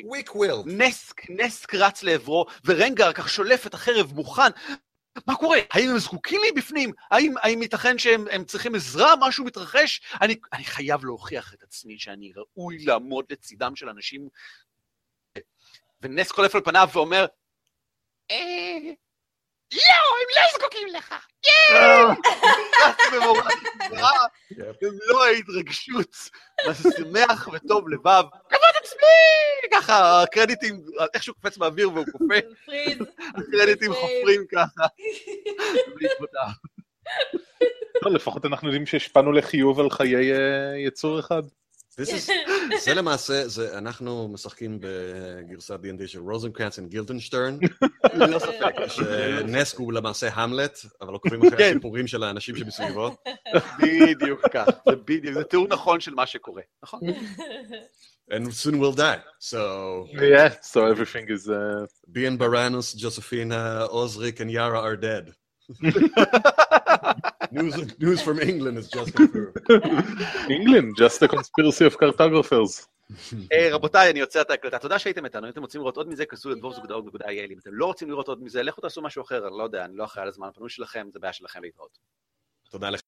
וויק 0.04 0.34
וויל. 0.34 0.54
נסק, 0.66 1.30
נסק 1.30 1.74
רץ 1.74 2.02
לעברו, 2.02 2.46
ורנגר 2.64 3.12
כך 3.12 3.28
שולף 3.28 3.66
את 3.66 3.74
החרב 3.74 4.12
מוכן. 4.14 4.50
מה 5.26 5.36
קורה? 5.36 5.58
האם 5.70 5.90
הם 5.90 5.98
זקוקים 5.98 6.40
לי 6.44 6.52
בפנים? 6.60 6.92
האם, 7.10 7.34
האם 7.42 7.62
ייתכן 7.62 7.98
שהם 7.98 8.24
הם 8.30 8.44
צריכים 8.44 8.74
עזרה? 8.74 9.14
משהו 9.20 9.44
מתרחש? 9.44 10.00
אני, 10.22 10.36
אני 10.52 10.64
חייב 10.64 11.04
להוכיח 11.04 11.54
את 11.54 11.62
עצמי 11.62 11.98
שאני 11.98 12.32
ראוי 12.36 12.78
לעמוד 12.78 13.24
לצידם 13.30 13.76
של 13.76 13.88
אנשים. 13.88 14.28
ונס 16.02 16.30
חולף 16.30 16.54
על 16.54 16.60
פניו 16.60 16.88
ואומר, 16.92 17.26
אה... 18.30 18.78
יואו, 19.72 20.14
הם 20.20 20.28
לא 20.36 20.42
זקוקים 20.58 20.88
לך! 20.88 21.14
גבוהה, 23.12 23.48
במלוא 24.82 25.24
ההתרגשות, 25.24 26.16
שמח 26.96 27.48
וטוב 27.52 27.88
לבב, 27.88 28.22
כבוד 28.48 28.74
עצמי! 28.82 29.70
ככה, 29.74 30.22
הקרדיטים, 30.22 30.80
איכשהו 31.14 31.34
קופץ 31.34 31.56
באוויר 31.56 31.90
והוא 31.92 32.04
קופא. 32.12 32.40
הקרדיטים 33.34 33.92
חופרים 33.92 34.44
ככה. 34.52 34.86
לפחות 38.14 38.44
אנחנו 38.44 38.68
יודעים 38.68 38.86
שהשפענו 38.86 39.32
לחיוב 39.32 39.80
על 39.80 39.90
חיי 39.90 40.32
אה, 40.32 40.76
יצור 40.76 41.20
אחד. 41.20 41.42
This 42.00 42.08
is- 42.08 42.30
זה 42.84 42.94
למעשה, 42.94 43.48
זה- 43.48 43.78
אנחנו 43.78 44.28
משחקים 44.28 44.78
בגרסת 44.80 45.74
D&D 45.82 46.06
של 46.06 46.20
רוזנקרנץ 46.20 46.78
וגילדנשטרן, 46.78 47.58
ללא 48.14 48.38
ספק. 48.38 48.74
שנסק 48.88 49.78
הוא 49.78 49.92
למעשה 49.92 50.28
המלט, 50.34 50.78
אבל 51.00 51.12
עוקבים 51.12 51.40
אחרי 51.46 51.58
כן. 51.58 51.70
הסיפורים 51.70 52.06
של 52.06 52.22
האנשים 52.22 52.56
שבסביבו. 52.56 53.16
בדיוק 53.78 54.40
כך, 54.52 54.66
זה 54.90 54.96
בדיוק, 55.04 55.34
זה 55.34 55.44
תיאור 55.44 55.66
נכון 55.68 56.00
של 56.00 56.14
מה 56.14 56.26
שקורה, 56.26 56.62
נכון? 56.82 57.00
And 58.30 58.52
soon 58.52 58.74
we'll 58.80 58.92
die. 58.92 59.20
So, 59.40 59.60
Yeah, 60.12 60.50
so 60.72 60.78
everything 60.92 61.26
is... 61.36 61.48
uh, 61.48 61.86
Bian 62.14 62.36
Baranus, 62.36 62.88
Josephina, 63.02 63.86
Osric, 63.90 64.36
and 64.42 64.50
Yara 64.50 64.80
are 64.88 64.96
dead. 64.96 65.24
news, 67.62 67.98
news 68.00 68.20
from 68.22 68.38
England 68.50 68.76
is 68.78 68.88
just 68.96 69.10
confirmed. 69.14 69.56
England, 70.58 70.88
just 70.96 71.22
a 71.22 71.28
conspiracy 71.28 71.84
of 71.90 71.94
cartographers. 71.98 72.86
אה, 73.52 73.68
רבותיי, 73.72 74.10
אני 74.10 74.18
יוצא 74.18 74.40
את 74.40 74.50
ההקלטה. 74.50 74.78
תודה 74.78 74.98
שהייתם 74.98 75.24
איתנו. 75.24 75.46
אם 75.46 75.52
אתם 75.52 75.60
רוצים 75.60 75.80
לראות 75.80 75.96
עוד 75.96 76.08
מזה, 76.08 76.26
כנסו 76.26 76.50
לדבורס.org.il. 76.50 77.52
אם 77.52 77.58
אתם 77.58 77.70
לא 77.72 77.86
רוצים 77.86 78.10
לראות 78.10 78.28
עוד 78.28 78.42
מזה, 78.42 78.62
לכו 78.62 78.80
תעשו 78.80 79.02
משהו 79.02 79.22
אחר, 79.22 79.48
אני 79.48 79.58
לא 79.58 79.62
יודע, 79.62 79.84
אני 79.84 79.96
לא 79.96 80.04
אחראי 80.04 80.22
על 80.22 80.28
הזמן 80.28 80.48
הפנוי 80.48 80.70
שלכם, 80.70 81.08
זה 81.12 81.18
בעיה 81.18 81.32
שלכם 81.32 81.62
להתראות. 81.62 81.98
תודה 82.70 82.90
לך. 82.90 83.00